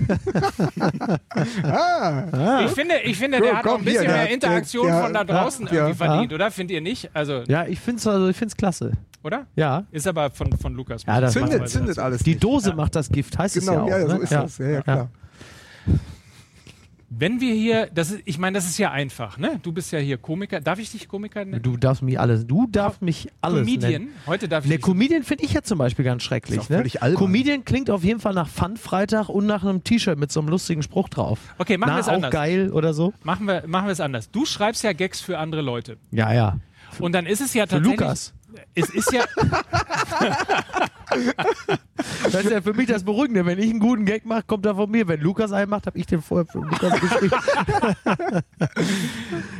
Ich 2.64 2.70
finde, 2.72 2.98
ich 3.04 3.16
finde 3.16 3.40
der 3.40 3.48
Komm, 3.50 3.58
hat 3.58 3.66
auch 3.66 3.78
ein 3.78 3.84
bisschen 3.84 4.02
hier, 4.02 4.10
mehr 4.12 4.24
der- 4.24 4.34
Interaktion 4.34 4.86
der- 4.86 5.02
von 5.02 5.12
da 5.14 5.24
draußen 5.24 5.66
ja, 5.66 5.72
irgendwie 5.72 5.90
ja. 6.04 6.06
verdient, 6.06 6.32
oder? 6.32 6.50
Findet 6.50 6.74
ihr 6.74 6.80
nicht? 6.80 7.10
Also, 7.14 7.42
Ja, 7.48 7.66
ich 7.66 7.80
finde 7.80 7.98
es 8.00 8.06
also, 8.06 8.28
ich 8.28 8.36
find's 8.36 8.56
klasse. 8.56 8.92
oder? 9.22 9.46
Ja. 9.56 9.84
Ist 9.90 10.06
aber 10.06 10.30
von, 10.30 10.52
von 10.58 10.74
Lukas. 10.74 11.04
Ja, 11.06 11.20
das 11.20 11.32
Zündet, 11.32 11.68
zündet 11.68 11.98
alles. 11.98 12.22
Die. 12.22 12.36
Dose 12.36 12.74
macht 12.74 12.94
das 12.96 13.08
Gift, 13.08 13.36
heißt 13.38 13.56
es 13.56 13.66
ja 13.66 13.72
Genau, 13.72 13.84
auch. 13.84 13.88
ja, 13.88 13.98
ja, 13.98 14.06
so 14.08 14.16
ne? 14.16 14.22
ist 14.22 14.32
das. 14.32 14.58
Ja, 14.58 14.66
ja, 14.68 14.82
klar. 14.82 15.08
Wenn 17.14 17.40
wir 17.40 17.52
hier, 17.54 17.88
das 17.94 18.10
ist, 18.10 18.22
ich 18.24 18.38
meine, 18.38 18.56
das 18.56 18.64
ist 18.66 18.78
ja 18.78 18.90
einfach, 18.90 19.36
ne? 19.36 19.60
Du 19.62 19.70
bist 19.72 19.92
ja 19.92 19.98
hier 19.98 20.16
Komiker. 20.16 20.60
Darf 20.60 20.78
ich 20.78 20.90
dich 20.92 21.08
Komiker 21.08 21.44
nennen? 21.44 21.62
Du 21.62 21.76
darfst 21.76 22.02
mich 22.02 22.18
alles, 22.18 22.46
du 22.46 22.66
darfst 22.66 23.02
mich 23.02 23.28
alles 23.42 23.60
Comedian. 23.66 23.92
nennen. 23.92 24.08
Heute 24.26 24.48
darf 24.48 24.64
ich 24.64 24.70
Ne, 24.70 24.78
Comedian 24.78 25.22
finde 25.22 25.44
ich 25.44 25.52
ja 25.52 25.62
zum 25.62 25.78
Beispiel 25.78 26.04
ganz 26.04 26.22
schrecklich. 26.22 26.58
Ist 26.60 26.64
auch 26.66 26.70
ne? 26.70 26.84
albern. 27.00 27.18
Comedian 27.18 27.64
klingt 27.64 27.90
auf 27.90 28.02
jeden 28.02 28.20
Fall 28.20 28.32
nach 28.32 28.48
Fun-Freitag 28.48 29.28
und 29.28 29.44
nach 29.46 29.62
einem 29.62 29.84
T-Shirt 29.84 30.18
mit 30.18 30.32
so 30.32 30.40
einem 30.40 30.48
lustigen 30.48 30.82
Spruch 30.82 31.08
drauf. 31.10 31.38
Okay, 31.58 31.76
machen 31.76 31.90
Na, 31.90 31.96
wir 31.96 32.00
es 32.00 32.08
auch 32.08 32.14
anders. 32.14 32.30
geil 32.32 32.70
oder 32.72 32.94
so. 32.94 33.12
Machen 33.22 33.46
wir, 33.46 33.64
machen 33.66 33.86
wir 33.86 33.92
es 33.92 34.00
anders. 34.00 34.30
Du 34.30 34.46
schreibst 34.46 34.82
ja 34.82 34.92
Gags 34.94 35.20
für 35.20 35.38
andere 35.38 35.60
Leute. 35.60 35.98
Ja, 36.12 36.32
ja. 36.32 36.58
Und 36.98 37.12
dann 37.12 37.26
ist 37.26 37.40
es 37.40 37.54
ja 37.54 37.64
Für 37.66 37.76
tatsächlich. 37.76 38.00
Lukas. 38.00 38.34
Es 38.74 38.90
ist 38.90 39.12
ja. 39.12 39.24
Das 42.24 42.34
ist 42.34 42.50
ja 42.50 42.62
für 42.62 42.72
mich 42.72 42.86
das 42.88 43.04
Beruhigende. 43.04 43.44
Wenn 43.44 43.58
ich 43.58 43.68
einen 43.70 43.78
guten 43.80 44.04
Gag 44.06 44.24
mache, 44.24 44.42
kommt 44.46 44.64
er 44.66 44.74
von 44.74 44.90
mir. 44.90 45.06
Wenn 45.08 45.20
Lukas 45.20 45.52
einen 45.52 45.70
macht, 45.70 45.86
habe 45.86 45.98
ich 45.98 46.06
den 46.06 46.22
vorher 46.22 46.46
für 46.46 46.58
Lukas 46.60 47.00
geschrieben. 47.00 47.36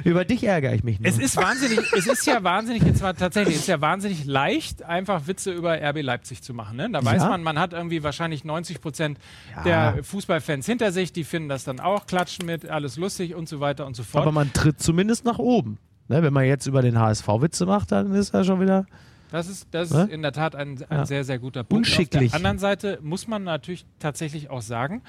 Über 0.04 0.24
dich 0.24 0.44
ärgere 0.44 0.72
ich 0.74 0.82
mich 0.82 0.98
nur. 0.98 1.08
Es 1.08 1.18
ist 1.18 1.36
wahnsinnig, 1.36 1.80
es 1.96 2.06
ist 2.06 2.26
ja 2.26 2.42
wahnsinnig, 2.42 2.82
jetzt 2.84 3.02
mal 3.02 3.12
tatsächlich, 3.12 3.56
es 3.56 3.62
ist 3.62 3.68
ja 3.68 3.80
wahnsinnig 3.80 4.24
leicht, 4.24 4.82
einfach 4.82 5.26
Witze 5.26 5.52
über 5.52 5.74
RB 5.80 6.02
Leipzig 6.02 6.42
zu 6.42 6.54
machen. 6.54 6.76
Ne? 6.76 6.88
Da 6.90 7.04
weiß 7.04 7.22
Ja. 7.22 7.28
man, 7.28 7.42
man 7.42 7.58
hat 7.58 7.72
irgendwie 7.74 8.02
wahrscheinlich 8.02 8.44
90 8.44 8.80
Prozent 8.80 9.18
Ja. 9.56 9.62
der 9.92 10.04
Fußballfans 10.04 10.66
hinter 10.66 10.90
sich, 10.92 11.12
die 11.12 11.24
finden 11.24 11.48
das 11.48 11.64
dann 11.64 11.80
auch, 11.80 12.06
klatschen 12.06 12.46
mit, 12.46 12.68
alles 12.68 12.96
lustig 12.96 13.34
und 13.34 13.48
so 13.48 13.60
weiter 13.60 13.86
und 13.86 13.94
so 13.94 14.02
fort. 14.02 14.22
Aber 14.22 14.32
man 14.32 14.52
tritt 14.52 14.80
zumindest 14.80 15.24
nach 15.24 15.38
oben. 15.38 15.78
Ne, 16.12 16.22
wenn 16.22 16.32
man 16.32 16.44
jetzt 16.44 16.66
über 16.66 16.82
den 16.82 16.98
HSV 16.98 17.26
Witze 17.40 17.64
macht, 17.64 17.90
dann 17.90 18.12
ist 18.14 18.34
er 18.34 18.44
schon 18.44 18.60
wieder. 18.60 18.84
Das 19.30 19.48
ist, 19.48 19.66
das 19.70 19.90
Ne? 19.90 20.02
ist 20.02 20.10
in 20.10 20.20
der 20.20 20.32
Tat 20.32 20.54
ein, 20.54 20.78
ein 20.90 20.98
Ja. 20.98 21.06
sehr, 21.06 21.24
sehr 21.24 21.38
guter 21.38 21.64
Punkt. 21.64 21.86
Unschicklich. 21.86 22.26
Auf 22.26 22.30
der 22.32 22.36
anderen 22.36 22.58
Seite 22.58 22.98
muss 23.02 23.26
man 23.26 23.44
natürlich 23.44 23.86
tatsächlich 23.98 24.50
auch 24.50 24.60
sagen, 24.60 25.00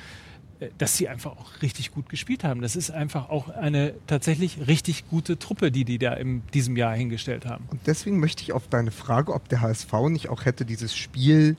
äh, 0.61 0.69
dass 0.77 0.95
sie 0.95 1.09
einfach 1.09 1.31
auch 1.31 1.61
richtig 1.61 1.91
gut 1.91 2.07
gespielt 2.07 2.45
haben. 2.45 2.61
Das 2.61 2.77
ist 2.77 2.89
einfach 2.89 3.29
auch 3.29 3.49
eine 3.49 3.95
tatsächlich 4.07 4.65
richtig 4.67 5.09
gute 5.09 5.37
Truppe, 5.37 5.71
die 5.71 5.83
die 5.83 5.99
da 5.99 6.13
in 6.13 6.41
diesem 6.53 6.77
Jahr 6.77 6.95
hingestellt 6.95 7.45
haben. 7.45 7.65
Und 7.69 7.81
deswegen 7.85 8.21
möchte 8.21 8.43
ich 8.43 8.53
auf 8.53 8.69
deine 8.69 8.91
Frage, 8.91 9.33
ob 9.33 9.49
der 9.49 9.59
HSV 9.59 9.91
nicht 10.09 10.29
auch 10.29 10.45
hätte 10.45 10.63
dieses 10.63 10.95
Spiel 10.95 11.57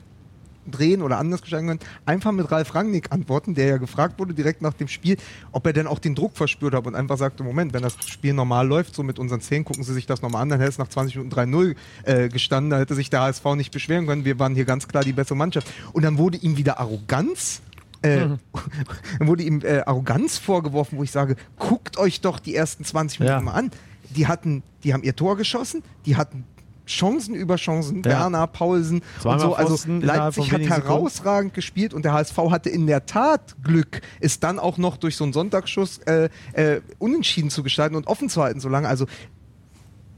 drehen 0.69 1.01
oder 1.01 1.17
anders 1.17 1.41
gestalten 1.41 1.67
können, 1.67 1.79
einfach 2.05 2.31
mit 2.31 2.51
Ralf 2.51 2.73
Rangnick 2.75 3.11
antworten, 3.11 3.55
der 3.55 3.67
ja 3.67 3.77
gefragt 3.77 4.19
wurde 4.19 4.33
direkt 4.33 4.61
nach 4.61 4.73
dem 4.73 4.87
Spiel, 4.87 5.17
ob 5.51 5.65
er 5.65 5.73
denn 5.73 5.87
auch 5.87 5.99
den 5.99 6.15
Druck 6.15 6.35
verspürt 6.37 6.73
hat 6.73 6.87
und 6.87 6.95
einfach 6.95 7.17
sagte, 7.17 7.43
Moment, 7.43 7.73
wenn 7.73 7.83
das 7.83 7.95
Spiel 8.07 8.33
normal 8.33 8.67
läuft, 8.67 8.95
so 8.95 9.03
mit 9.03 9.19
unseren 9.19 9.41
Zehn, 9.41 9.63
gucken 9.65 9.83
Sie 9.83 9.93
sich 9.93 10.05
das 10.05 10.21
nochmal 10.21 10.41
an, 10.41 10.49
dann 10.49 10.59
hätte 10.59 10.69
es 10.71 10.77
nach 10.77 10.87
20 10.87 11.15
Minuten 11.17 11.35
3-0 11.35 11.75
äh, 12.03 12.29
gestanden, 12.29 12.69
da 12.71 12.79
hätte 12.79 12.95
sich 12.95 13.09
der 13.09 13.21
HSV 13.21 13.45
nicht 13.55 13.71
beschweren 13.71 14.07
können, 14.07 14.25
wir 14.25 14.39
waren 14.39 14.55
hier 14.55 14.65
ganz 14.65 14.87
klar 14.87 15.03
die 15.03 15.13
bessere 15.13 15.35
Mannschaft. 15.37 15.67
Und 15.93 16.03
dann 16.03 16.17
wurde 16.17 16.37
ihm 16.37 16.57
wieder 16.57 16.79
Arroganz 16.79 17.61
äh, 18.01 18.27
dann 19.19 19.27
wurde 19.27 19.43
ihm 19.43 19.61
äh, 19.63 19.79
Arroganz 19.79 20.37
vorgeworfen, 20.37 20.97
wo 20.97 21.03
ich 21.03 21.11
sage, 21.11 21.35
guckt 21.57 21.97
euch 21.97 22.21
doch 22.21 22.39
die 22.39 22.55
ersten 22.55 22.83
20 22.83 23.19
Minuten 23.19 23.37
Ja. 23.37 23.41
mal 23.41 23.53
an. 23.53 23.71
Die 24.11 24.27
hatten, 24.27 24.61
die 24.83 24.93
haben 24.93 25.01
ihr 25.03 25.15
Tor 25.15 25.35
geschossen, 25.37 25.81
die 26.05 26.15
hatten 26.15 26.45
Chancen 26.85 27.35
über 27.35 27.55
Chancen, 27.55 27.97
Ja. 28.03 28.11
Werner, 28.11 28.47
Paulsen 28.47 29.01
Zweimal 29.21 29.35
und 29.35 29.41
so. 29.51 29.55
Also 29.55 29.69
Pfosten 29.69 30.01
Leipzig 30.01 30.45
hat 30.45 30.59
wenigen 30.59 30.73
Sekunden. 30.73 30.87
herausragend 30.89 31.53
gespielt 31.53 31.93
und 31.93 32.05
der 32.05 32.13
HSV 32.13 32.37
hatte 32.51 32.69
in 32.69 32.87
der 32.87 33.05
Tat 33.05 33.55
Glück, 33.63 34.01
ist 34.19 34.43
dann 34.43 34.59
auch 34.59 34.77
noch 34.77 34.97
durch 34.97 35.15
so 35.17 35.23
einen 35.23 35.33
Sonntagsschuss 35.33 35.99
äh, 36.05 36.29
äh, 36.53 36.81
unentschieden 36.99 37.49
zu 37.49 37.63
gestalten 37.63 37.95
und 37.95 38.07
offen 38.07 38.29
zu 38.29 38.41
halten 38.41 38.59
so 38.59 38.69
lange. 38.69 38.87
Also 38.87 39.05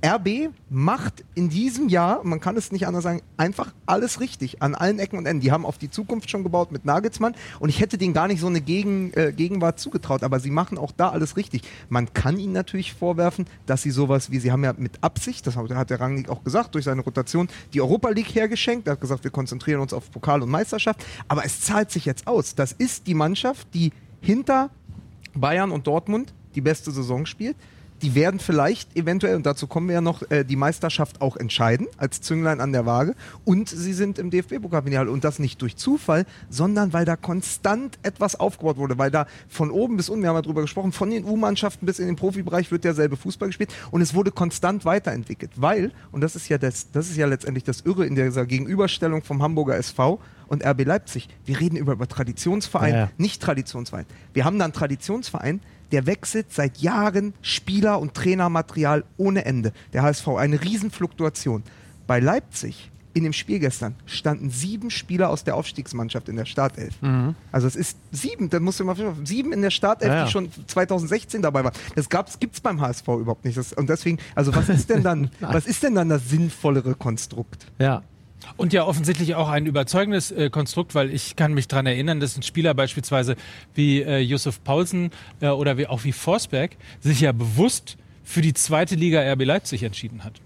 RB 0.06 0.50
macht 0.70 1.26
in 1.34 1.50
diesem 1.50 1.90
Jahr, 1.90 2.24
man 2.24 2.40
kann 2.40 2.56
es 2.56 2.72
nicht 2.72 2.86
anders 2.86 3.04
sagen, 3.04 3.22
einfach 3.36 3.74
alles 3.86 4.20
richtig 4.20 4.62
an 4.62 4.76
allen 4.76 5.00
Ecken 5.00 5.18
und 5.18 5.26
Enden. 5.26 5.42
Die 5.42 5.52
haben 5.52 5.66
auf 5.66 5.78
die 5.78 5.90
Zukunft 5.90 6.30
schon 6.30 6.44
gebaut 6.44 6.72
mit 6.72 6.86
Nagelsmann 6.86 7.36
und 7.60 7.70
ich 7.70 7.80
hätte 7.80 7.98
denen 7.98 8.14
gar 8.14 8.28
nicht 8.28 8.40
so 8.40 8.48
eine 8.48 8.62
Gegen, 8.62 9.12
äh, 9.14 9.34
Gegenwart 9.36 9.80
zugetraut, 9.80 10.24
aber 10.24 10.40
sie 10.40 10.52
machen 10.52 10.78
auch 10.78 10.92
da 10.92 11.10
alles 11.10 11.36
richtig. 11.36 11.64
Man 11.90 12.14
kann 12.14 12.38
ihnen 12.38 12.54
natürlich 12.54 12.94
vorwerfen, 12.94 13.46
dass 13.66 13.82
sie 13.82 13.92
sowas 13.92 14.30
wie, 14.30 14.40
sie 14.40 14.52
haben 14.52 14.64
ja 14.64 14.74
mit 14.78 15.04
Absicht, 15.04 15.48
das 15.48 15.56
hat 15.56 15.90
der 15.90 16.00
Rangnick 16.00 16.30
auch 16.30 16.44
gesagt, 16.44 16.76
durch 16.76 16.86
seine 16.86 17.02
Rotation 17.02 17.48
die 17.74 17.82
Europa 17.82 18.10
League 18.10 18.36
hergeschenkt. 18.36 18.88
Er 18.88 18.94
hat 18.94 19.02
gesagt, 19.02 19.24
wir 19.24 19.32
konzentrieren 19.32 19.82
uns 19.82 19.94
auf 19.94 20.12
Pokal 20.12 20.44
und 20.44 20.50
Meisterschaft, 20.50 21.04
aber 21.28 21.44
es 21.44 21.62
zahlt 21.62 21.92
sich 21.92 22.06
jetzt 22.06 22.28
aus. 22.28 22.56
Das 22.56 22.72
ist 22.72 23.08
die 23.08 23.16
Mannschaft, 23.16 23.68
die 23.74 23.92
hinter 24.22 24.70
Bayern 25.34 25.72
und 25.72 25.88
Dortmund 25.88 26.34
die 26.56 26.62
beste 26.62 26.92
Saison 26.92 27.26
spielt. 27.26 27.56
Die 28.02 28.14
werden 28.14 28.40
vielleicht 28.40 28.96
eventuell, 28.96 29.36
und 29.36 29.46
dazu 29.46 29.66
kommen 29.68 29.88
wir 29.88 29.96
ja 29.96 30.02
noch, 30.02 30.22
äh, 30.30 30.44
die 30.44 30.56
Meisterschaft 30.56 31.22
auch 31.22 31.36
entscheiden, 31.36 31.88
als 31.98 32.22
Zünglein 32.22 32.62
an 32.62 32.72
der 32.72 32.86
Waage. 32.86 33.16
Und 33.44 33.70
sie 33.70 33.94
sind 33.94 34.20
im 34.20 34.30
DFB-Pokalfinale. 34.30 35.10
Und 35.10 35.24
das 35.24 35.40
nicht 35.40 35.62
durch 35.62 35.78
Zufall, 35.78 36.26
sondern 36.50 36.94
weil 36.94 37.06
da 37.06 37.16
konstant 37.16 37.98
etwas 38.04 38.36
aufgebaut 38.36 38.78
wurde. 38.78 38.98
Weil 38.98 39.10
da 39.12 39.26
von 39.48 39.72
oben 39.72 39.98
bis 39.98 40.10
unten, 40.10 40.22
wir 40.24 40.30
haben 40.30 40.36
ja 40.36 40.42
drüber 40.42 40.62
gesprochen, 40.62 40.92
von 40.92 41.10
den 41.10 41.26
U-Mannschaften 41.26 41.86
bis 41.86 42.00
in 42.00 42.06
den 42.08 42.16
Profibereich 42.16 42.72
wird 42.72 42.84
derselbe 42.84 43.18
Fußball 43.18 43.50
gespielt. 43.50 43.74
Und 43.92 44.02
es 44.02 44.14
wurde 44.14 44.32
konstant 44.32 44.86
weiterentwickelt. 44.86 45.52
Weil, 45.56 45.92
und 46.12 46.22
das 46.22 46.36
ist 46.36 46.50
ja, 46.50 46.58
das, 46.58 46.92
das 46.92 47.10
ist 47.10 47.18
ja 47.18 47.26
letztendlich 47.26 47.64
das 47.64 47.82
Irre 47.82 48.06
in 48.06 48.16
dieser 48.16 48.46
Gegenüberstellung 48.46 49.24
vom 49.24 49.42
Hamburger 49.42 49.76
SV 49.76 50.20
und 50.48 50.66
RB 50.66 50.86
Leipzig. 50.86 51.28
Wir 51.46 51.60
reden 51.60 51.76
über, 51.76 51.94
über 51.94 52.08
Traditionsverein, 52.08 52.94
Ja, 52.94 53.00
ja. 53.00 53.10
nicht 53.18 53.42
Traditionsverein. 53.42 54.06
Wir 54.34 54.46
haben 54.46 54.58
da 54.60 54.66
einen 54.66 54.74
Traditionsverein, 54.74 55.62
der 55.92 56.06
wechselt 56.06 56.54
seit 56.54 56.78
Jahren 56.80 57.34
Spieler- 57.42 58.00
und 58.00 58.14
Trainermaterial 58.14 59.04
ohne 59.18 59.46
Ende. 59.46 59.74
Der 59.94 60.04
HSV, 60.04 60.28
eine 60.30 60.62
Riesenfluktuation. 60.64 61.64
Bei 62.08 62.20
Leipzig 62.20 62.90
in 63.14 63.24
dem 63.24 63.34
Spiel 63.34 63.58
gestern 63.60 63.96
standen 64.06 64.52
sieben 64.52 64.92
Spieler 64.92 65.30
aus 65.30 65.44
der 65.44 65.56
Aufstiegsmannschaft 65.56 66.30
in 66.30 66.36
der 66.36 66.46
Startelf. 66.46 66.94
Also 67.52 67.66
es 67.68 67.76
ist 67.76 67.98
sieben, 68.12 68.50
da 68.52 68.60
musst 68.60 68.80
du 68.80 68.84
mal 68.86 68.96
sieben 69.24 69.52
in 69.54 69.64
der 69.64 69.72
Startelf, 69.72 70.10
Ja, 70.12 70.18
ja. 70.20 70.26
die 70.26 70.32
schon 70.32 70.50
2016 70.68 71.42
dabei 71.42 71.64
waren. 71.64 71.74
Das 71.96 72.08
gibt 72.10 72.54
es 72.54 72.62
beim 72.62 72.80
HSV 72.80 73.08
überhaupt 73.08 73.44
nicht. 73.44 73.58
Das, 73.58 73.74
und 73.74 73.90
deswegen, 73.90 74.20
also 74.36 74.56
was 74.56 74.70
ist 74.70 74.90
denn 74.92 75.02
dann, 75.04 75.32
was 75.40 75.66
ist 75.66 75.82
denn 75.82 75.96
dann 75.96 76.10
das 76.10 76.30
sinnvollere 76.30 76.94
Konstrukt? 76.94 77.66
Ja. 77.80 78.04
Und 78.56 78.72
ja 78.74 78.86
offensichtlich 78.86 79.36
auch 79.36 79.50
ein 79.50 79.66
überzeugendes 79.66 80.32
äh, 80.32 80.50
Konstrukt, 80.50 80.96
weil 80.96 81.14
ich 81.14 81.36
kann 81.36 81.54
mich 81.54 81.68
daran 81.68 81.86
erinnern, 81.86 82.20
dass 82.20 82.38
ein 82.38 82.44
Spieler 82.44 82.74
beispielsweise 82.74 83.36
wie 83.74 84.02
äh, 84.02 84.20
Yusuf 84.20 84.64
Paulsen 84.64 85.12
äh, 85.42 85.48
oder 85.50 85.78
wie, 85.78 85.88
auch 85.88 86.04
wie 86.04 86.12
Forsberg 86.12 86.78
sich 87.00 87.22
ja 87.22 87.32
bewusst 87.32 87.98
für 88.24 88.42
die 88.42 88.54
zweite 88.54 88.96
Liga 88.96 89.22
RB 89.34 89.44
Leipzig 89.44 89.84
entschieden 89.84 90.24
hat. 90.24 90.40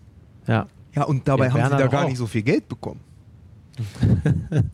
Ja. 0.48 0.68
Ja, 0.96 1.04
und 1.04 1.28
dabei 1.28 1.46
Ja, 1.46 1.52
haben 1.52 1.60
Werner 1.60 1.78
sie 1.78 1.84
da 1.84 1.88
gar 1.90 2.04
auch. 2.06 2.10
nicht 2.10 2.18
so 2.18 2.28
viel 2.28 2.42
Geld 2.44 2.68
bekommen. 2.68 3.00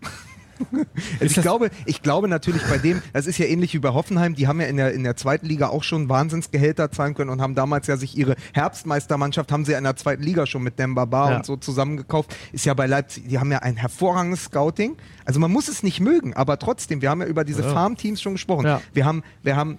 Also 1.19 1.35
ich, 1.37 1.41
glaube, 1.41 1.69
ich 1.85 2.01
glaube 2.01 2.27
natürlich 2.27 2.61
bei 2.63 2.77
dem, 2.77 3.01
das 3.13 3.27
ist 3.27 3.37
ja 3.37 3.45
ähnlich 3.45 3.73
wie 3.73 3.79
bei 3.79 3.89
Hoffenheim, 3.89 4.35
die 4.35 4.47
haben 4.47 4.59
ja 4.61 4.67
in 4.67 4.77
der, 4.77 4.93
in 4.93 5.03
der 5.03 5.15
zweiten 5.15 5.45
Liga 5.45 5.67
auch 5.69 5.83
schon 5.83 6.09
Wahnsinnsgehälter 6.09 6.91
zahlen 6.91 7.13
können 7.13 7.29
und 7.29 7.41
haben 7.41 7.55
damals 7.55 7.87
ja 7.87 7.97
sich 7.97 8.17
ihre 8.17 8.35
Herbstmeistermannschaft, 8.53 9.51
haben 9.51 9.65
sie 9.65 9.71
ja 9.73 9.77
in 9.77 9.83
der 9.83 9.95
zweiten 9.95 10.23
Liga 10.23 10.45
schon 10.45 10.63
mit 10.63 10.77
Demba 10.79 11.05
Ba 11.05 11.31
Ja. 11.31 11.37
und 11.37 11.45
so 11.45 11.55
zusammengekauft. 11.57 12.35
Ist 12.51 12.65
ja 12.65 12.73
bei 12.73 12.85
Leipzig, 12.87 13.27
die 13.27 13.39
haben 13.39 13.51
ja 13.51 13.59
ein 13.59 13.75
hervorragendes 13.77 14.45
Scouting. 14.45 14.95
Also 15.25 15.39
man 15.39 15.51
muss 15.51 15.67
es 15.67 15.83
nicht 15.83 15.99
mögen, 15.99 16.33
aber 16.33 16.59
trotzdem, 16.59 17.01
wir 17.01 17.09
haben 17.09 17.21
ja 17.21 17.27
über 17.27 17.43
diese 17.43 17.61
Ja. 17.63 17.69
Farmteams 17.73 18.21
schon 18.21 18.33
gesprochen. 18.33 18.65
Wir 18.93 19.05
haben, 19.05 19.23
wir 19.43 19.55
haben 19.55 19.77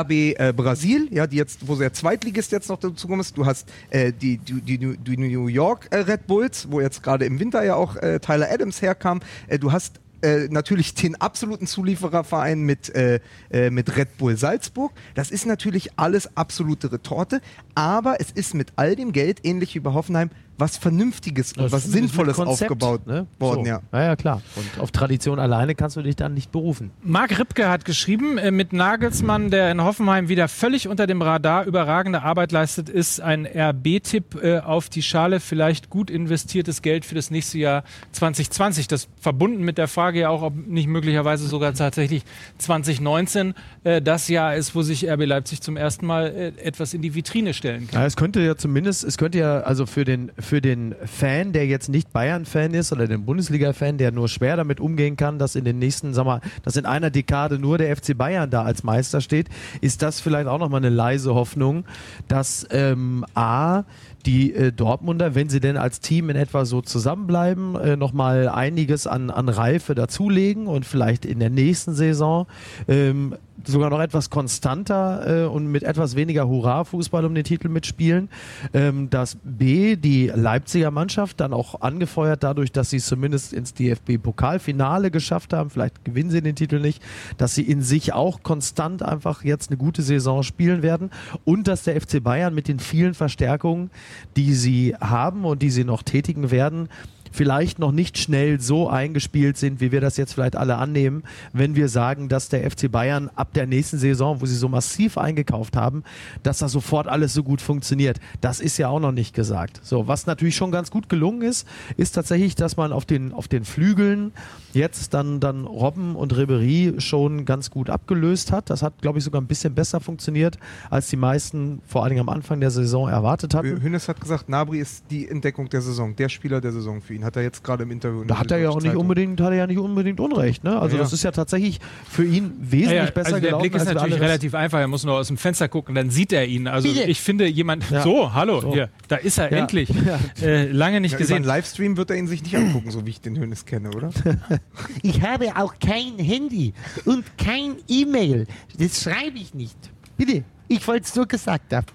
RB 0.00 0.10
äh, 0.10 0.52
Brasil, 0.56 1.08
ja, 1.10 1.26
die 1.26 1.36
jetzt, 1.36 1.66
wo 1.68 1.76
der 1.76 1.92
Zweitligist 1.92 2.52
jetzt 2.52 2.68
noch 2.68 2.78
dazu 2.78 3.08
kommt, 3.08 3.20
ist. 3.20 3.36
du 3.36 3.46
hast 3.46 3.68
äh, 3.90 4.12
die, 4.12 4.38
die, 4.38 4.60
die, 4.60 4.96
die 4.96 5.16
New 5.16 5.46
York 5.46 5.88
äh, 5.90 5.98
Red 5.98 6.26
Bulls, 6.26 6.68
wo 6.70 6.80
jetzt 6.80 7.02
gerade 7.02 7.24
im 7.24 7.38
Winter 7.38 7.64
ja 7.64 7.76
auch 7.76 7.96
äh, 7.96 8.20
Tyler 8.20 8.50
Adams 8.50 8.82
herkam. 8.82 9.20
Äh, 9.48 9.58
du 9.58 9.72
hast 9.72 10.00
äh, 10.22 10.48
natürlich 10.48 10.94
den 10.94 11.20
absoluten 11.20 11.66
Zuliefererverein 11.66 12.60
mit, 12.60 12.94
äh, 12.94 13.18
äh, 13.50 13.70
mit 13.70 13.96
Red 13.96 14.16
Bull 14.18 14.36
Salzburg. 14.36 14.92
Das 15.14 15.30
ist 15.30 15.46
natürlich 15.46 15.98
alles 15.98 16.36
absolute 16.36 16.92
Retorte, 16.92 17.40
aber 17.74 18.20
es 18.20 18.30
ist 18.30 18.54
mit 18.54 18.72
all 18.76 18.94
dem 18.94 19.12
Geld, 19.12 19.40
ähnlich 19.42 19.74
wie 19.74 19.80
bei 19.80 19.92
Hoffenheim, 19.92 20.30
was 20.62 20.76
Vernünftiges 20.76 21.52
und 21.54 21.64
Das 21.64 21.72
was 21.72 21.84
Sinnvolles 21.84 22.36
Konzept, 22.36 22.70
aufgebaut 22.70 23.06
ne? 23.06 23.26
worden, 23.40 23.64
so. 23.64 23.70
ja. 23.70 23.80
Ja, 23.92 24.02
ja, 24.04 24.16
klar. 24.16 24.42
Und 24.54 24.80
auf 24.80 24.92
Tradition 24.92 25.40
alleine 25.40 25.74
kannst 25.74 25.96
du 25.96 26.02
dich 26.02 26.14
dann 26.14 26.34
nicht 26.34 26.52
berufen. 26.52 26.92
Marc 27.02 27.36
Ripke 27.38 27.68
hat 27.68 27.84
geschrieben, 27.84 28.38
äh, 28.38 28.52
mit 28.52 28.72
Nagelsmann, 28.72 29.50
der 29.50 29.72
in 29.72 29.82
Hoffenheim 29.82 30.28
wieder 30.28 30.46
völlig 30.46 30.86
unter 30.86 31.08
dem 31.08 31.20
Radar 31.20 31.64
überragende 31.66 32.22
Arbeit 32.22 32.52
leistet, 32.52 32.88
ist 32.88 33.20
ein 33.20 33.44
RB-Tipp 33.44 34.40
äh, 34.40 34.58
auf 34.60 34.88
die 34.88 35.02
Schale 35.02 35.40
vielleicht 35.40 35.90
gut 35.90 36.10
investiertes 36.10 36.80
Geld 36.80 37.04
für 37.04 37.16
das 37.16 37.30
nächste 37.32 37.58
Jahr 37.58 37.82
2020. 38.12 38.86
Das 38.86 39.08
verbunden 39.20 39.62
mit 39.64 39.78
der 39.78 39.88
Frage 39.88 40.20
ja 40.20 40.28
auch, 40.28 40.42
ob 40.42 40.54
nicht 40.54 40.86
möglicherweise 40.86 41.48
sogar 41.48 41.74
tatsächlich 41.74 42.22
2019 42.58 43.54
äh, 43.84 44.00
das 44.00 44.28
Jahr 44.28 44.54
ist, 44.54 44.74
wo 44.74 44.82
sich 44.82 45.08
RB 45.10 45.26
Leipzig 45.26 45.60
zum 45.60 45.76
ersten 45.76 46.06
Mal 46.06 46.26
äh, 46.28 46.62
etwas 46.62 46.94
in 46.94 47.02
die 47.02 47.14
Vitrine 47.14 47.54
stellen 47.54 47.88
kann. 47.88 48.00
Ja, 48.00 48.06
es 48.06 48.16
könnte 48.16 48.40
ja 48.40 48.56
zumindest, 48.56 49.04
es 49.04 49.18
könnte 49.18 49.38
ja 49.38 49.60
also 49.60 49.86
für 49.86 50.04
den, 50.04 50.30
für 50.38 50.51
den 50.60 50.94
Fan, 51.04 51.52
der 51.52 51.66
jetzt 51.66 51.88
nicht 51.88 52.12
Bayern-Fan 52.12 52.74
ist 52.74 52.92
oder 52.92 53.06
den 53.06 53.24
Bundesliga-Fan, 53.24 53.98
der 53.98 54.12
nur 54.12 54.28
schwer 54.28 54.56
damit 54.56 54.80
umgehen 54.80 55.16
kann, 55.16 55.38
dass 55.38 55.54
in 55.54 55.64
den 55.64 55.78
nächsten, 55.78 56.14
sag 56.14 56.24
mal, 56.24 56.40
dass 56.62 56.76
in 56.76 56.86
einer 56.86 57.10
Dekade 57.10 57.58
nur 57.58 57.78
der 57.78 57.96
FC 57.96 58.16
Bayern 58.16 58.50
da 58.50 58.62
als 58.62 58.82
Meister 58.82 59.20
steht, 59.20 59.48
ist 59.80 60.02
das 60.02 60.20
vielleicht 60.20 60.48
auch 60.48 60.58
nochmal 60.58 60.80
eine 60.80 60.90
leise 60.90 61.34
Hoffnung, 61.34 61.84
dass 62.28 62.66
ähm, 62.70 63.24
A, 63.34 63.84
die 64.26 64.54
äh, 64.54 64.72
Dortmunder, 64.72 65.34
wenn 65.34 65.48
sie 65.48 65.60
denn 65.60 65.76
als 65.76 66.00
Team 66.00 66.30
in 66.30 66.36
etwa 66.36 66.64
so 66.64 66.80
zusammenbleiben, 66.80 67.76
äh, 67.76 67.96
nochmal 67.96 68.48
einiges 68.48 69.06
an, 69.06 69.30
an 69.30 69.48
Reife 69.48 69.94
dazulegen 69.94 70.66
und 70.66 70.86
vielleicht 70.86 71.24
in 71.24 71.40
der 71.40 71.50
nächsten 71.50 71.94
Saison 71.94 72.46
ähm, 72.88 73.34
sogar 73.64 73.90
noch 73.90 74.00
etwas 74.00 74.30
konstanter 74.30 75.44
äh, 75.44 75.46
und 75.46 75.66
mit 75.66 75.82
etwas 75.82 76.16
weniger 76.16 76.48
Hurra-Fußball 76.48 77.24
um 77.24 77.34
den 77.34 77.44
Titel 77.44 77.68
mitspielen. 77.68 78.28
Ähm, 78.74 79.10
dass 79.10 79.36
B, 79.44 79.96
die 79.96 80.32
Leipziger 80.34 80.90
Mannschaft, 80.90 81.40
dann 81.40 81.52
auch 81.52 81.80
angefeuert 81.80 82.42
dadurch, 82.42 82.72
dass 82.72 82.90
sie 82.90 82.96
es 82.96 83.06
zumindest 83.06 83.52
ins 83.52 83.74
DFB-Pokalfinale 83.74 85.10
geschafft 85.10 85.52
haben, 85.52 85.70
vielleicht 85.70 86.04
gewinnen 86.04 86.30
sie 86.30 86.42
den 86.42 86.56
Titel 86.56 86.80
nicht, 86.80 87.02
dass 87.36 87.54
sie 87.54 87.62
in 87.62 87.82
sich 87.82 88.12
auch 88.12 88.42
konstant 88.42 89.02
einfach 89.02 89.44
jetzt 89.44 89.70
eine 89.70 89.76
gute 89.76 90.02
Saison 90.02 90.42
spielen 90.42 90.82
werden. 90.82 91.10
Und 91.44 91.68
dass 91.68 91.84
der 91.84 92.00
FC 92.00 92.22
Bayern 92.22 92.54
mit 92.54 92.68
den 92.68 92.78
vielen 92.78 93.14
Verstärkungen, 93.14 93.90
die 94.36 94.54
sie 94.54 94.94
haben 95.00 95.44
und 95.44 95.62
die 95.62 95.70
sie 95.70 95.84
noch 95.84 96.02
tätigen 96.02 96.50
werden, 96.50 96.88
vielleicht 97.32 97.78
noch 97.78 97.92
nicht 97.92 98.18
schnell 98.18 98.60
so 98.60 98.88
eingespielt 98.88 99.56
sind, 99.56 99.80
wie 99.80 99.90
wir 99.90 100.00
das 100.00 100.16
jetzt 100.16 100.34
vielleicht 100.34 100.56
alle 100.56 100.76
annehmen, 100.76 101.24
wenn 101.52 101.74
wir 101.74 101.88
sagen, 101.88 102.28
dass 102.28 102.48
der 102.48 102.70
FC 102.70 102.90
Bayern 102.90 103.30
ab 103.34 103.52
der 103.54 103.66
nächsten 103.66 103.98
Saison, 103.98 104.40
wo 104.40 104.46
sie 104.46 104.56
so 104.56 104.68
massiv 104.68 105.18
eingekauft 105.18 105.76
haben, 105.76 106.04
dass 106.42 106.58
da 106.58 106.68
sofort 106.68 107.08
alles 107.08 107.32
so 107.34 107.42
gut 107.42 107.60
funktioniert. 107.60 108.20
Das 108.40 108.60
ist 108.60 108.78
ja 108.78 108.88
auch 108.88 109.00
noch 109.00 109.12
nicht 109.12 109.34
gesagt. 109.34 109.80
So, 109.82 110.06
was 110.06 110.26
natürlich 110.26 110.56
schon 110.56 110.70
ganz 110.70 110.90
gut 110.90 111.08
gelungen 111.08 111.42
ist, 111.42 111.66
ist 111.96 112.12
tatsächlich, 112.12 112.54
dass 112.54 112.76
man 112.76 112.92
auf 112.92 113.04
den, 113.04 113.32
auf 113.32 113.48
den 113.48 113.64
Flügeln 113.64 114.32
jetzt 114.72 115.14
dann, 115.14 115.40
dann 115.40 115.64
Robben 115.66 116.16
und 116.16 116.36
Ribery 116.36 116.94
schon 116.98 117.44
ganz 117.44 117.70
gut 117.70 117.90
abgelöst 117.90 118.52
hat. 118.52 118.70
Das 118.70 118.82
hat, 118.82 119.00
glaube 119.00 119.18
ich, 119.18 119.24
sogar 119.24 119.40
ein 119.40 119.46
bisschen 119.46 119.74
besser 119.74 120.00
funktioniert, 120.00 120.58
als 120.90 121.08
die 121.08 121.16
meisten 121.16 121.80
vor 121.86 122.02
allen 122.02 122.10
Dingen 122.10 122.22
am 122.22 122.28
Anfang 122.28 122.60
der 122.60 122.70
Saison 122.70 123.08
erwartet 123.08 123.54
hatten. 123.54 123.82
Hönes 123.82 124.08
hat 124.08 124.20
gesagt, 124.20 124.48
Nabri 124.48 124.78
ist 124.78 125.04
die 125.10 125.28
Entdeckung 125.28 125.68
der 125.68 125.80
Saison, 125.80 126.14
der 126.16 126.28
Spieler 126.28 126.60
der 126.60 126.72
Saison 126.72 127.00
für 127.00 127.14
ihn. 127.14 127.21
Hat 127.22 127.36
er 127.36 127.42
jetzt 127.42 127.62
gerade 127.64 127.82
im 127.84 127.90
Interview. 127.90 128.22
in 128.22 128.28
Da 128.28 128.38
hat 128.38 128.50
er 128.50 128.58
ja 128.58 128.70
auch 128.70 128.80
nicht 128.80 128.96
unbedingt, 128.96 129.40
hat 129.40 129.50
er 129.50 129.56
ja 129.58 129.66
nicht 129.66 129.78
unbedingt 129.78 130.20
Unrecht. 130.20 130.64
Ne? 130.64 130.78
Also 130.80 130.96
Ja. 130.96 131.02
das 131.02 131.12
ist 131.12 131.22
ja 131.22 131.30
tatsächlich 131.30 131.80
für 132.10 132.24
ihn 132.24 132.52
wesentlich 132.60 132.90
Ja, 132.98 133.04
ja, 133.04 133.10
besser 133.10 133.18
also 133.26 133.30
der 133.32 133.40
gelaufen. 133.40 133.60
Blick 133.62 133.74
ist 133.74 133.84
natürlich 133.92 134.20
relativ 134.20 134.54
einfach. 134.54 134.78
Er 134.80 134.88
muss 134.88 135.04
nur 135.04 135.14
aus 135.14 135.28
dem 135.28 135.36
Fenster 135.36 135.68
gucken, 135.68 135.94
dann 135.94 136.10
sieht 136.10 136.32
er 136.32 136.46
ihn. 136.46 136.66
Also 136.66 136.88
ich 136.88 137.20
finde 137.20 137.46
jemand. 137.46 137.88
Ja. 137.90 138.02
So, 138.02 138.32
hallo, 138.34 138.60
So. 138.60 138.72
hier, 138.72 138.88
da 139.08 139.16
ist 139.16 139.38
er 139.38 139.50
Ja. 139.52 139.58
endlich. 139.58 139.88
Ja. 140.04 140.18
Äh, 140.46 140.66
lange 140.70 141.00
nicht 141.00 141.12
Ja, 141.12 141.16
über 141.18 141.22
gesehen. 141.22 141.36
einen 141.36 141.44
Livestream 141.44 141.96
wird 141.96 142.10
er 142.10 142.16
ihn 142.16 142.26
sich 142.26 142.42
nicht 142.42 142.56
angucken, 142.56 142.90
so 142.90 143.06
wie 143.06 143.10
ich 143.10 143.20
den 143.20 143.38
Hönes 143.38 143.64
kenne, 143.66 143.90
oder? 143.90 144.10
Ich 145.02 145.22
habe 145.22 145.56
auch 145.56 145.74
kein 145.80 146.18
Handy 146.18 146.72
und 147.04 147.24
kein 147.38 147.76
E-Mail. 147.88 148.46
Das 148.78 149.02
schreibe 149.02 149.38
ich 149.38 149.54
nicht. 149.54 149.76
Bitte, 150.16 150.44
ich 150.76 150.86
wollte 150.88 151.04
es 151.06 151.14
nur 151.14 151.26
gesagt 151.26 151.72
haben. 151.72 151.86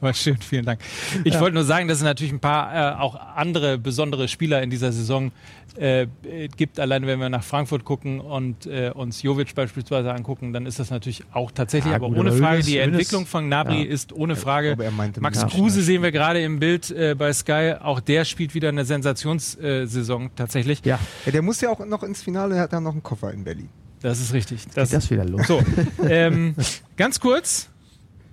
Aber 0.00 0.14
schön, 0.14 0.36
vielen 0.38 0.64
Dank. 0.64 0.80
Ich 1.24 1.38
wollte 1.40 1.54
nur 1.54 1.64
sagen, 1.64 1.88
dass 1.88 1.98
es 1.98 2.04
natürlich 2.04 2.32
ein 2.32 2.40
paar 2.40 2.94
äh, 2.94 3.00
auch 3.00 3.14
andere 3.14 3.78
besondere 3.78 4.28
Spieler 4.28 4.62
in 4.62 4.70
dieser 4.70 4.92
Saison 4.92 5.32
äh, 5.78 6.02
äh, 6.02 6.48
gibt. 6.56 6.80
Allein 6.80 7.06
wenn 7.06 7.18
wir 7.20 7.28
nach 7.28 7.44
Frankfurt 7.44 7.84
gucken 7.84 8.20
und 8.20 8.66
äh, 8.66 8.90
uns 8.94 9.22
Jovic 9.22 9.54
beispielsweise 9.54 10.12
angucken, 10.12 10.52
dann 10.52 10.64
ist 10.66 10.78
das 10.78 10.90
natürlich 10.90 11.24
auch 11.32 11.50
tatsächlich, 11.50 11.90
Ja, 11.90 11.96
aber 11.96 12.06
ohne 12.08 12.32
Frage, 12.32 12.62
die 12.62 12.78
Entwicklung 12.78 13.26
von 13.26 13.48
Nabri 13.48 13.82
Ja. 13.84 13.90
ist 13.90 14.12
ohne 14.12 14.36
Frage. 14.36 14.72
Aber 14.72 14.84
er 14.84 14.90
meinte 14.90 15.20
Max 15.20 15.40
ja. 15.42 15.48
Kruse 15.48 15.82
sehen 15.82 16.02
wir 16.02 16.12
gerade 16.12 16.40
im 16.42 16.58
Bild 16.60 16.90
äh, 16.90 17.14
bei 17.14 17.32
Sky. 17.32 17.74
Auch 17.80 18.00
der 18.00 18.24
spielt 18.24 18.54
wieder 18.54 18.68
eine 18.70 18.84
Sensationssaison 18.84 20.30
tatsächlich. 20.36 20.80
Ja, 20.84 20.98
Ja, 21.26 21.32
der 21.32 21.42
muss 21.42 21.60
ja 21.60 21.70
auch 21.70 21.84
noch 21.84 22.02
ins 22.02 22.22
Finale, 22.22 22.56
er 22.56 22.62
hat 22.62 22.72
dann 22.72 22.82
noch 22.84 22.92
einen 22.92 23.02
Koffer 23.02 23.32
in 23.32 23.44
Berlin. 23.44 23.68
Das 24.06 24.20
ist 24.20 24.32
richtig. 24.32 24.62
Das, 24.72 24.90
das 24.90 25.10
wieder 25.10 25.24
los. 25.24 25.48
so, 25.48 25.60
ähm, 26.08 26.54
ganz 26.96 27.18
kurz, 27.18 27.68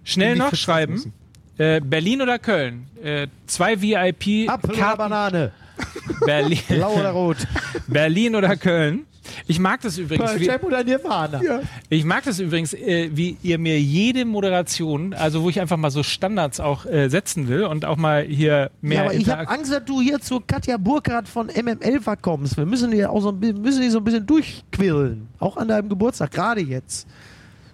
schnell 0.03 0.35
noch 0.35 0.53
schreiben. 0.53 1.11
Äh, 1.57 1.81
Berlin 1.81 2.21
oder 2.21 2.37
Köln? 2.37 2.85
Äh, 3.01 3.25
zwei 3.47 3.81
Apfel 4.47 4.75
oder. 4.75 4.95
Banane? 4.95 5.51
Berlin, 6.23 6.59
Blau 6.67 6.93
oder 6.93 7.09
rot? 7.09 7.37
Berlin 7.87 8.35
oder 8.35 8.55
Köln? 8.55 9.07
Ich 9.47 9.59
mag 9.59 9.81
das 9.81 9.97
übrigens. 9.97 10.39
Wie, 10.39 10.49
oder 10.49 10.83
Nirvana? 10.83 11.41
ich 11.89 12.03
mag 12.05 12.23
das 12.23 12.39
übrigens, 12.39 12.73
äh, 12.73 13.09
wie 13.13 13.37
ihr 13.43 13.57
mir 13.57 13.79
jede 13.79 14.25
Moderation, 14.25 15.13
also 15.13 15.43
wo 15.43 15.49
ich 15.49 15.59
einfach 15.59 15.77
mal 15.77 15.91
so 15.91 16.03
Standards 16.03 16.59
auch 16.59 16.85
äh, 16.85 17.09
setzen 17.09 17.47
will 17.47 17.63
und 17.63 17.85
auch 17.85 17.97
mal 17.97 18.23
hier 18.23 18.71
mehr. 18.81 18.97
Ja, 18.97 19.03
aber 19.05 19.13
ich 19.13 19.29
habe 19.29 19.47
Angst, 19.47 19.71
dass 19.71 19.85
du 19.85 20.01
hier 20.01 20.19
zu 20.19 20.41
Katja 20.45 20.77
Burkhardt 20.77 21.27
von 21.27 21.47
MML 21.47 22.01
verkommst. 22.01 22.57
Wir 22.57 22.65
müssen 22.65 22.91
die 22.91 23.05
auch 23.05 23.21
so 23.21 23.29
ein 23.29 23.39
bisschen, 23.39 23.61
müssen 23.61 23.81
die 23.81 23.89
so 23.89 23.99
ein 23.99 24.03
bisschen 24.03 24.25
durchquillen. 24.25 25.27
Auch 25.39 25.57
an 25.57 25.67
deinem 25.67 25.89
Geburtstag, 25.89 26.31
gerade 26.31 26.61
jetzt. 26.61 27.07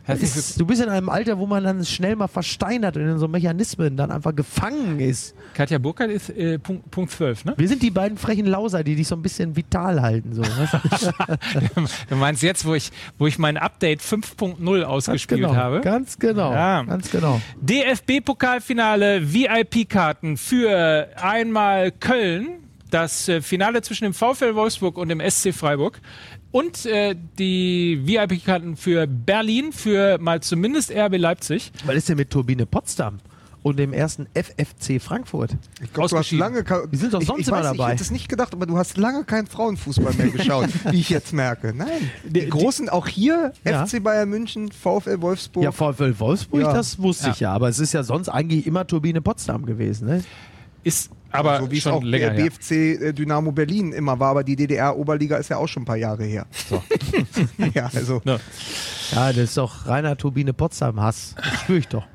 Ist, 0.09 0.59
du 0.59 0.65
bist 0.65 0.81
in 0.81 0.89
einem 0.89 1.09
Alter, 1.09 1.37
wo 1.37 1.45
man 1.45 1.63
dann 1.63 1.85
schnell 1.85 2.15
mal 2.15 2.27
versteinert 2.27 2.97
und 2.97 3.03
in 3.03 3.17
so 3.17 3.27
Mechanismen 3.27 3.95
dann 3.97 4.11
einfach 4.11 4.35
gefangen 4.35 4.99
ist. 4.99 5.35
Katja 5.53 5.77
Burkhardt 5.77 6.11
ist 6.11 6.29
äh, 6.29 6.59
Punkt, 6.59 6.89
Punkt 6.91 7.11
12, 7.11 7.45
ne? 7.45 7.53
Wir 7.57 7.67
sind 7.67 7.81
die 7.81 7.91
beiden 7.91 8.17
frechen 8.17 8.45
Lauser, 8.45 8.83
die 8.83 8.95
dich 8.95 9.07
so 9.07 9.15
ein 9.15 9.21
bisschen 9.21 9.55
vital 9.55 10.01
halten. 10.01 10.33
So, 10.33 10.41
du? 12.09 12.15
Meinst 12.15 12.43
jetzt, 12.43 12.65
wo 12.65 12.73
ich, 12.73 12.91
wo 13.17 13.27
ich 13.27 13.37
mein 13.37 13.57
Update 13.57 14.01
5.0 14.01 14.83
ausgespielt 14.83 15.41
genau, 15.41 15.55
habe? 15.55 15.81
Ganz 15.81 16.17
genau. 16.19 16.51
Ja. 16.51 16.83
Ganz 16.83 17.11
genau. 17.11 17.41
DFB-Pokalfinale 17.61 19.33
VIP-Karten 19.33 20.37
für 20.37 21.07
einmal 21.15 21.91
Köln, 21.91 22.59
das 22.89 23.27
äh, 23.29 23.41
Finale 23.41 23.81
zwischen 23.81 24.05
dem 24.05 24.13
VfL 24.13 24.55
Wolfsburg 24.55 24.97
und 24.97 25.09
dem 25.09 25.21
SC 25.21 25.53
Freiburg 25.53 26.01
und 26.51 26.85
äh, 26.85 27.15
die 27.37 28.01
VIP-Karten 28.05 28.75
für 28.75 29.05
Berlin 29.07 29.71
für 29.71 30.17
mal 30.19 30.41
zumindest 30.41 30.91
RB 30.91 31.17
Leipzig. 31.17 31.71
Was 31.85 31.95
ist 31.95 32.09
denn 32.09 32.17
mit 32.17 32.29
Turbine 32.29 32.65
Potsdam 32.65 33.19
und 33.61 33.77
dem 33.77 33.93
ersten 33.93 34.25
FFC 34.33 34.99
Frankfurt? 35.01 35.51
Ich 35.83 35.93
glaube, 35.93 36.09
du 36.09 36.17
hast 36.17 36.31
lange 36.31 36.63
Die 36.91 36.97
sind 36.97 37.13
doch 37.13 37.21
ich, 37.21 37.27
sonst 37.27 37.41
ich 37.41 37.47
immer 37.49 37.57
weiß, 37.57 37.71
nicht, 37.71 37.79
dabei. 37.79 37.89
Ich 37.89 37.93
hätte 37.93 38.03
es 38.03 38.11
nicht 38.11 38.29
gedacht, 38.29 38.53
aber 38.53 38.65
du 38.65 38.77
hast 38.77 38.97
lange 38.97 39.25
keinen 39.25 39.45
Frauenfußball 39.47 40.13
mehr 40.15 40.29
geschaut, 40.29 40.69
wie 40.91 40.99
ich 40.99 41.09
jetzt 41.09 41.33
merke. 41.33 41.73
Nein. 41.75 41.87
Die, 42.25 42.39
Die- 42.41 42.49
großen 42.49 42.89
auch 42.89 43.07
hier, 43.07 43.53
Ja. 43.63 43.85
FC 43.85 44.01
Bayern 44.03 44.29
München, 44.29 44.71
VfL 44.71 45.21
Wolfsburg. 45.21 45.63
Ja, 45.63 45.71
VfL 45.71 46.15
Wolfsburg, 46.19 46.61
Ja. 46.61 46.73
das 46.73 46.97
wusste 46.99 47.29
ich 47.29 47.41
ja. 47.41 47.51
Aber 47.53 47.69
es 47.69 47.79
ist 47.79 47.93
ja 47.93 48.01
sonst 48.03 48.29
eigentlich 48.29 48.65
immer 48.65 48.87
Turbine 48.87 49.21
Potsdam 49.21 49.65
gewesen. 49.67 50.07
Ne? 50.07 50.23
Ist 50.83 51.11
aber 51.31 51.59
so 51.59 51.71
wie 51.71 51.77
es 51.77 51.83
schon 51.83 51.93
auch 51.93 52.03
länger 52.03 52.31
der. 52.31 52.43
BFC 52.43 52.71
äh, 52.71 53.13
Dynamo 53.13 53.51
Berlin 53.51 53.93
immer 53.93 54.19
war, 54.19 54.31
aber 54.31 54.43
die 54.43 54.55
DDR-Oberliga 54.55 55.37
ist 55.37 55.49
ja 55.49 55.57
auch 55.57 55.67
schon 55.67 55.83
ein 55.83 55.85
paar 55.85 55.97
Jahre 55.97 56.23
her. 56.23 56.45
So. 56.69 56.83
ja, 57.73 57.89
also 57.93 58.21
Ja. 58.25 58.39
Ja, 59.11 59.27
das 59.29 59.37
ist 59.37 59.57
doch 59.57 59.87
reiner 59.87 60.17
Turbine 60.17 60.53
Potsdam-Hass. 60.53 61.35
Das 61.35 61.61
spüre 61.61 61.79
ich 61.79 61.87
doch. 61.87 62.05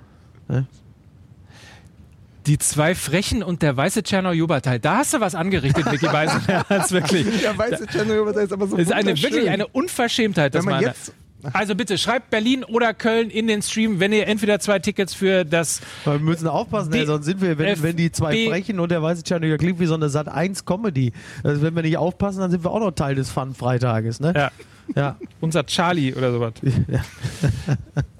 Die 2.46 2.58
zwei 2.58 2.94
Frechen 2.94 3.42
und 3.42 3.62
der 3.62 3.76
weiße 3.76 4.02
Tschernow-Joberteil. 4.02 4.78
Da 4.78 4.98
hast 4.98 5.14
du 5.14 5.20
was 5.20 5.34
angerichtet, 5.34 5.90
Micky 5.90 6.06
Beisenherz, 6.06 6.92
wirklich. 6.92 7.40
der 7.40 7.56
weiße 7.56 7.86
Tschernobyl 7.86 8.34
ist 8.42 8.52
aber 8.52 8.66
so 8.66 8.76
Das 8.76 8.86
ist 8.86 8.92
eine, 8.92 9.20
wirklich 9.20 9.48
eine 9.48 9.66
Unverschämtheit, 9.66 10.54
das 10.54 10.64
Wenn 10.64 10.72
man 10.72 10.82
jetzt 10.82 11.14
Also 11.52 11.74
bitte, 11.74 11.98
schreibt 11.98 12.30
Berlin 12.30 12.64
oder 12.64 12.94
Köln 12.94 13.30
in 13.30 13.46
den 13.46 13.62
Stream, 13.62 14.00
wenn 14.00 14.12
ihr 14.12 14.26
entweder 14.26 14.58
zwei 14.60 14.78
Tickets 14.78 15.14
für 15.14 15.44
das 15.44 15.80
Wir 16.04 16.18
müssen 16.18 16.48
aufpassen, 16.48 16.92
ey, 16.94 17.06
sonst 17.06 17.26
sind 17.26 17.40
wir, 17.40 17.58
wenn, 17.58 17.82
wenn 17.82 17.96
die 17.96 18.10
zwei 18.12 18.32
FB 18.32 18.48
Frechen 18.50 18.80
und 18.80 18.90
der 18.90 19.02
weiße 19.02 19.22
Tschernobyl 19.22 19.58
klingt 19.58 19.80
wie 19.80 19.86
so 19.86 19.94
eine 19.94 20.08
Sat 20.08 20.28
1 20.28 20.64
Comedy. 20.64 21.12
Also 21.42 21.62
wenn 21.62 21.74
wir 21.74 21.82
nicht 21.82 21.96
aufpassen, 21.98 22.40
dann 22.40 22.50
sind 22.50 22.64
wir 22.64 22.70
auch 22.70 22.80
noch 22.80 22.92
Teil 22.92 23.14
des 23.14 23.30
Fun-Freitages. 23.30 24.20
Ne? 24.20 24.32
Ja, 24.34 24.50
Ja. 24.94 25.16
unser 25.40 25.64
Charlie 25.66 26.14
oder 26.14 26.32
sowas. 26.32 26.52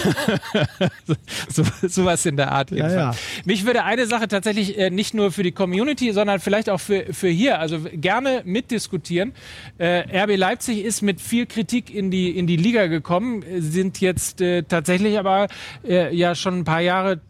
so, 1.48 1.64
sowas 1.82 2.26
in 2.26 2.36
der 2.36 2.52
Art. 2.52 2.70
Ja, 2.70 2.76
jedenfalls. 2.76 3.18
Mich 3.44 3.66
würde 3.66 3.84
eine 3.84 4.06
Sache 4.06 4.28
tatsächlich 4.28 4.78
äh, 4.78 4.90
nicht 4.90 5.14
nur 5.14 5.32
für 5.32 5.42
die 5.42 5.52
Community, 5.52 6.12
sondern 6.12 6.40
vielleicht 6.40 6.70
auch 6.70 6.80
für, 6.80 7.12
für 7.12 7.28
hier, 7.28 7.58
also 7.58 7.80
gerne 7.92 8.42
mitdiskutieren. 8.44 9.32
Äh, 9.78 10.22
RB 10.22 10.36
Leipzig 10.36 10.84
ist 10.84 11.02
mit 11.02 11.20
viel 11.20 11.46
Kritik 11.46 11.94
in 11.94 12.10
die, 12.10 12.36
in 12.36 12.46
die 12.46 12.56
Liga 12.56 12.86
gekommen, 12.86 13.44
sind 13.58 14.00
jetzt 14.00 14.40
äh, 14.40 14.62
tatsächlich 14.62 15.18
aber 15.18 15.48
äh, 15.86 16.14
ja 16.14 16.34
schon 16.34 16.60
ein 16.60 16.64
paar 16.64 16.80
Jahre 16.80 17.20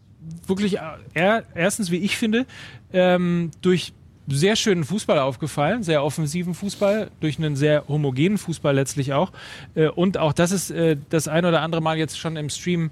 wirklich 0.47 0.77
äh, 0.77 0.81
er, 1.13 1.43
erstens, 1.55 1.91
wie 1.91 1.97
ich 1.97 2.17
finde, 2.17 2.45
ähm, 2.93 3.51
durch 3.61 3.93
sehr 4.27 4.55
schönen 4.55 4.83
Fußball 4.83 5.19
aufgefallen, 5.19 5.83
sehr 5.83 6.03
offensiven 6.03 6.53
Fußball, 6.53 7.11
durch 7.19 7.37
einen 7.37 7.55
sehr 7.55 7.87
homogenen 7.87 8.37
Fußball 8.37 8.73
letztlich 8.73 9.13
auch. 9.13 9.31
Äh, 9.75 9.87
und 9.87 10.17
auch 10.17 10.33
das 10.33 10.51
ist 10.51 10.71
äh, 10.71 10.97
das 11.09 11.27
ein 11.27 11.45
oder 11.45 11.61
andere 11.61 11.81
Mal 11.81 11.97
jetzt 11.97 12.17
schon 12.17 12.37
im 12.37 12.49
Stream 12.49 12.91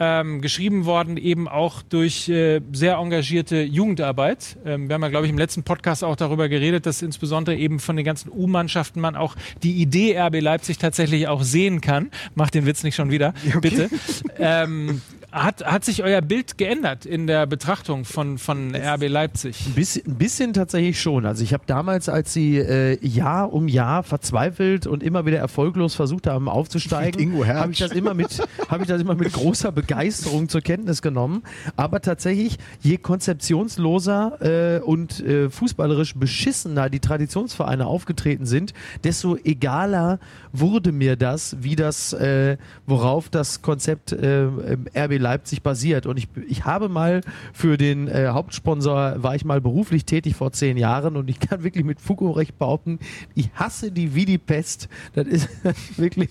ähm, 0.00 0.40
geschrieben 0.40 0.86
worden, 0.86 1.18
eben 1.18 1.46
auch 1.46 1.82
durch 1.82 2.28
äh, 2.28 2.62
sehr 2.72 2.94
engagierte 2.94 3.62
Jugendarbeit. 3.62 4.56
Ähm, 4.64 4.88
wir 4.88 4.94
haben 4.94 5.02
ja, 5.02 5.08
glaube 5.08 5.26
ich, 5.26 5.30
im 5.30 5.36
letzten 5.36 5.62
Podcast 5.62 6.02
auch 6.02 6.16
darüber 6.16 6.48
geredet, 6.48 6.86
dass 6.86 7.02
insbesondere 7.02 7.54
eben 7.56 7.78
von 7.78 7.96
den 7.96 8.04
ganzen 8.06 8.30
U-Mannschaften 8.32 9.00
man 9.00 9.14
auch 9.14 9.36
die 9.62 9.74
Idee 9.74 10.18
RB 10.18 10.40
Leipzig 10.40 10.78
tatsächlich 10.78 11.28
auch 11.28 11.42
sehen 11.42 11.82
kann. 11.82 12.10
Macht 12.34 12.54
den 12.54 12.64
Witz 12.64 12.82
nicht 12.82 12.94
schon 12.94 13.10
wieder, 13.10 13.34
okay. 13.48 13.58
bitte. 13.60 13.90
Ähm, 14.38 15.02
hat, 15.32 15.64
hat 15.64 15.84
sich 15.84 16.02
euer 16.02 16.20
Bild 16.22 16.58
geändert 16.58 17.06
in 17.06 17.26
der 17.26 17.46
Betrachtung 17.46 18.04
von, 18.04 18.38
von 18.38 18.74
RB 18.74 19.08
Leipzig? 19.08 19.66
Ein 19.66 19.74
bisschen, 19.74 20.06
ein 20.06 20.16
bisschen 20.16 20.52
tatsächlich 20.52 21.00
schon. 21.00 21.24
Also 21.24 21.44
ich 21.44 21.52
habe 21.52 21.64
damals, 21.66 22.08
als 22.08 22.32
sie 22.32 22.58
äh, 22.58 22.98
Jahr 23.06 23.52
um 23.52 23.68
Jahr 23.68 24.02
verzweifelt 24.02 24.86
und 24.86 25.02
immer 25.02 25.26
wieder 25.26 25.38
erfolglos 25.38 25.94
versucht 25.94 26.26
haben 26.26 26.48
aufzusteigen, 26.48 27.46
habe 27.46 27.72
ich 27.72 27.78
das 27.78 27.92
immer 27.92 28.14
mit, 28.14 28.42
habe 28.68 28.82
ich 28.82 28.88
das 28.88 29.00
immer 29.00 29.14
mit 29.14 29.32
großer 29.32 29.70
Begeisterung 29.70 30.48
zur 30.48 30.62
Kenntnis 30.62 31.00
genommen. 31.00 31.42
Aber 31.76 32.00
tatsächlich, 32.00 32.58
je 32.80 32.96
konzeptionsloser 32.96 34.78
äh, 34.78 34.80
und 34.80 35.20
äh, 35.20 35.48
fußballerisch 35.48 36.14
beschissener 36.14 36.90
die 36.90 37.00
Traditionsvereine 37.00 37.86
aufgetreten 37.86 38.46
sind, 38.46 38.74
desto 39.04 39.36
egaler 39.36 40.18
wurde 40.52 40.90
mir 40.90 41.14
das, 41.14 41.56
wie 41.60 41.76
das, 41.76 42.12
äh, 42.14 42.56
worauf 42.86 43.28
das 43.28 43.62
Konzept 43.62 44.12
äh, 44.12 44.48
RB 44.96 45.19
Leipzig 45.20 45.62
basiert. 45.62 46.06
Und 46.06 46.18
ich, 46.18 46.28
ich 46.48 46.64
habe 46.64 46.88
mal 46.88 47.20
für 47.52 47.76
den 47.76 48.08
äh, 48.08 48.28
Hauptsponsor, 48.28 49.22
war 49.22 49.34
ich 49.34 49.44
mal 49.44 49.60
beruflich 49.60 50.04
tätig 50.04 50.34
vor 50.34 50.52
zehn 50.52 50.76
Jahren 50.76 51.16
und 51.16 51.30
ich 51.30 51.40
kann 51.40 51.62
wirklich 51.62 51.84
mit 51.84 52.00
und 52.00 52.30
Recht 52.32 52.58
behaupten, 52.58 52.98
ich 53.34 53.50
hasse 53.54 53.92
die 53.92 54.14
wie 54.14 54.24
die 54.24 54.38
Pest. 54.38 54.88
Das 55.14 55.26
ist 55.26 55.48
wirklich 55.96 56.30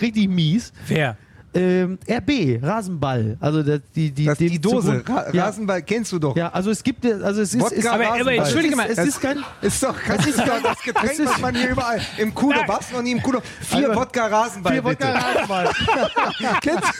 richtig 0.00 0.28
mies. 0.28 0.72
Wer? 0.86 1.16
Ähm, 1.56 1.98
RB, 2.08 2.62
Rasenball. 2.62 3.36
Also 3.40 3.62
das, 3.62 3.80
die, 3.94 4.10
die, 4.10 4.24
das 4.26 4.38
die, 4.38 4.50
die 4.50 4.58
Dose, 4.60 5.02
Ra 5.06 5.32
ja. 5.32 5.44
Rasenball 5.44 5.82
kennst 5.82 6.12
du 6.12 6.18
doch. 6.18 6.36
Ja, 6.36 6.50
also 6.50 6.70
es 6.70 6.82
gibt, 6.82 7.04
also 7.04 7.40
es 7.40 7.54
ist, 7.54 7.60
Wodka, 7.60 7.74
ist 7.74 7.86
aber, 7.86 8.20
aber 8.20 8.32
entschuldige 8.32 8.76
mal, 8.76 8.88
es 8.90 8.98
ist, 8.98 9.20
kein, 9.20 9.38
ist 9.60 9.82
doch, 9.82 9.96
das 10.06 10.26
ist 10.26 10.38
doch 10.38 10.62
das 10.62 10.82
Getränk, 10.82 11.18
was 11.24 11.40
man 11.40 11.54
hier 11.54 11.70
überall 11.72 12.00
im 12.18 12.34
Kudo, 12.34 12.60
was 12.66 12.92
noch 12.92 13.02
nie 13.02 13.12
im 13.12 13.22
Kudo, 13.22 13.40
vier 13.60 13.88
Also, 13.88 14.00
Wodka 14.00 14.26
Rasenball 14.26 14.72
Vier. 14.72 14.84
Wodka 14.84 15.12
Rasenball. 15.12 15.70
kennst, 16.62 16.92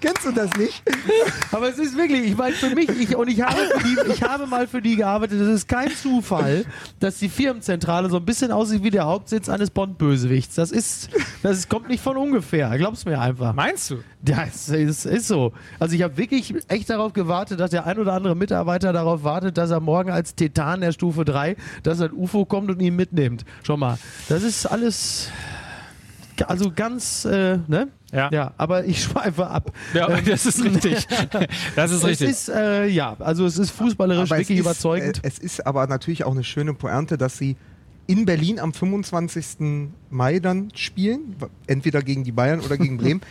kennst 0.00 0.24
du 0.24 0.32
das 0.32 0.50
nicht? 0.56 0.82
Aber 1.52 1.68
es 1.68 1.78
ist 1.78 1.96
wirklich, 1.96 2.30
ich 2.30 2.36
meine, 2.36 2.54
für 2.54 2.74
mich, 2.74 2.88
ich, 2.88 3.16
und 3.16 3.28
ich 3.28 3.40
habe, 3.42 3.56
für 3.56 3.84
die, 3.84 4.12
ich 4.12 4.22
habe 4.22 4.46
mal 4.46 4.66
für 4.66 4.82
die 4.82 4.96
gearbeitet, 4.96 5.40
es 5.40 5.48
ist 5.48 5.68
kein 5.68 5.90
Zufall, 5.90 6.64
dass 6.98 7.18
die 7.18 7.28
Firmenzentrale 7.28 8.10
so 8.10 8.16
ein 8.16 8.24
bisschen 8.24 8.52
aussieht 8.52 8.82
wie 8.82 8.90
der 8.90 9.06
Hauptsitz 9.06 9.48
eines 9.48 9.70
Bond-Bösewichts. 9.70 10.54
Das 10.54 10.70
ist, 10.70 11.10
das 11.42 11.58
ist, 11.58 11.68
kommt 11.68 11.88
nicht 11.88 12.02
von 12.02 12.16
ungefähr, 12.16 12.76
glaub's 12.76 13.04
mir 13.04 13.20
einfach. 13.20 13.54
Meinst 13.70 13.90
du? 13.90 14.02
Ja, 14.26 14.44
es 14.48 14.68
ist, 14.68 15.06
ist 15.06 15.28
so. 15.28 15.52
Also 15.78 15.94
ich 15.94 16.02
habe 16.02 16.16
wirklich 16.16 16.52
echt 16.66 16.90
darauf 16.90 17.12
gewartet, 17.12 17.60
dass 17.60 17.70
der 17.70 17.86
ein 17.86 17.98
oder 17.98 18.14
andere 18.14 18.34
Mitarbeiter 18.34 18.92
darauf 18.92 19.22
wartet, 19.22 19.56
dass 19.58 19.70
er 19.70 19.78
morgen 19.78 20.10
als 20.10 20.34
Titan 20.34 20.80
der 20.80 20.90
Stufe 20.90 21.24
3, 21.24 21.54
dass 21.84 22.00
ein 22.00 22.12
UFO 22.12 22.44
kommt 22.44 22.68
und 22.70 22.82
ihn 22.82 22.96
mitnimmt. 22.96 23.44
Schon 23.62 23.78
mal. 23.78 23.96
Das 24.28 24.42
ist 24.42 24.66
alles, 24.66 25.30
also 26.48 26.72
ganz, 26.74 27.24
äh, 27.24 27.58
ne? 27.68 27.88
Ja. 28.12 28.28
Ja, 28.32 28.54
aber 28.56 28.86
ich 28.86 29.04
schweife 29.04 29.46
ab. 29.46 29.70
Ja, 29.94 30.08
das 30.26 30.46
ist 30.46 30.64
richtig. 30.64 31.06
Das 31.76 31.92
ist 31.92 32.02
Es 32.02 32.04
richtig. 32.08 32.28
ist, 32.28 32.48
äh, 32.48 32.86
ja, 32.88 33.14
also 33.20 33.46
es 33.46 33.56
ist 33.56 33.70
fußballerisch 33.70 34.32
Aber 34.32 34.40
es 34.40 34.48
wirklich 34.48 34.58
ist, 34.58 34.64
überzeugend. 34.64 35.18
Äh, 35.22 35.28
es 35.28 35.38
ist 35.38 35.64
aber 35.64 35.86
natürlich 35.86 36.24
auch 36.24 36.32
eine 36.32 36.42
schöne 36.42 36.74
Pointe, 36.74 37.16
dass 37.16 37.38
sie 37.38 37.56
in 38.08 38.24
Berlin 38.26 38.58
am 38.58 38.72
25. 38.72 39.88
Mai 40.10 40.40
dann 40.40 40.72
spielen, 40.74 41.36
entweder 41.68 42.02
gegen 42.02 42.24
die 42.24 42.32
Bayern 42.32 42.58
oder 42.58 42.76
gegen 42.76 42.98
Bremen. 42.98 43.20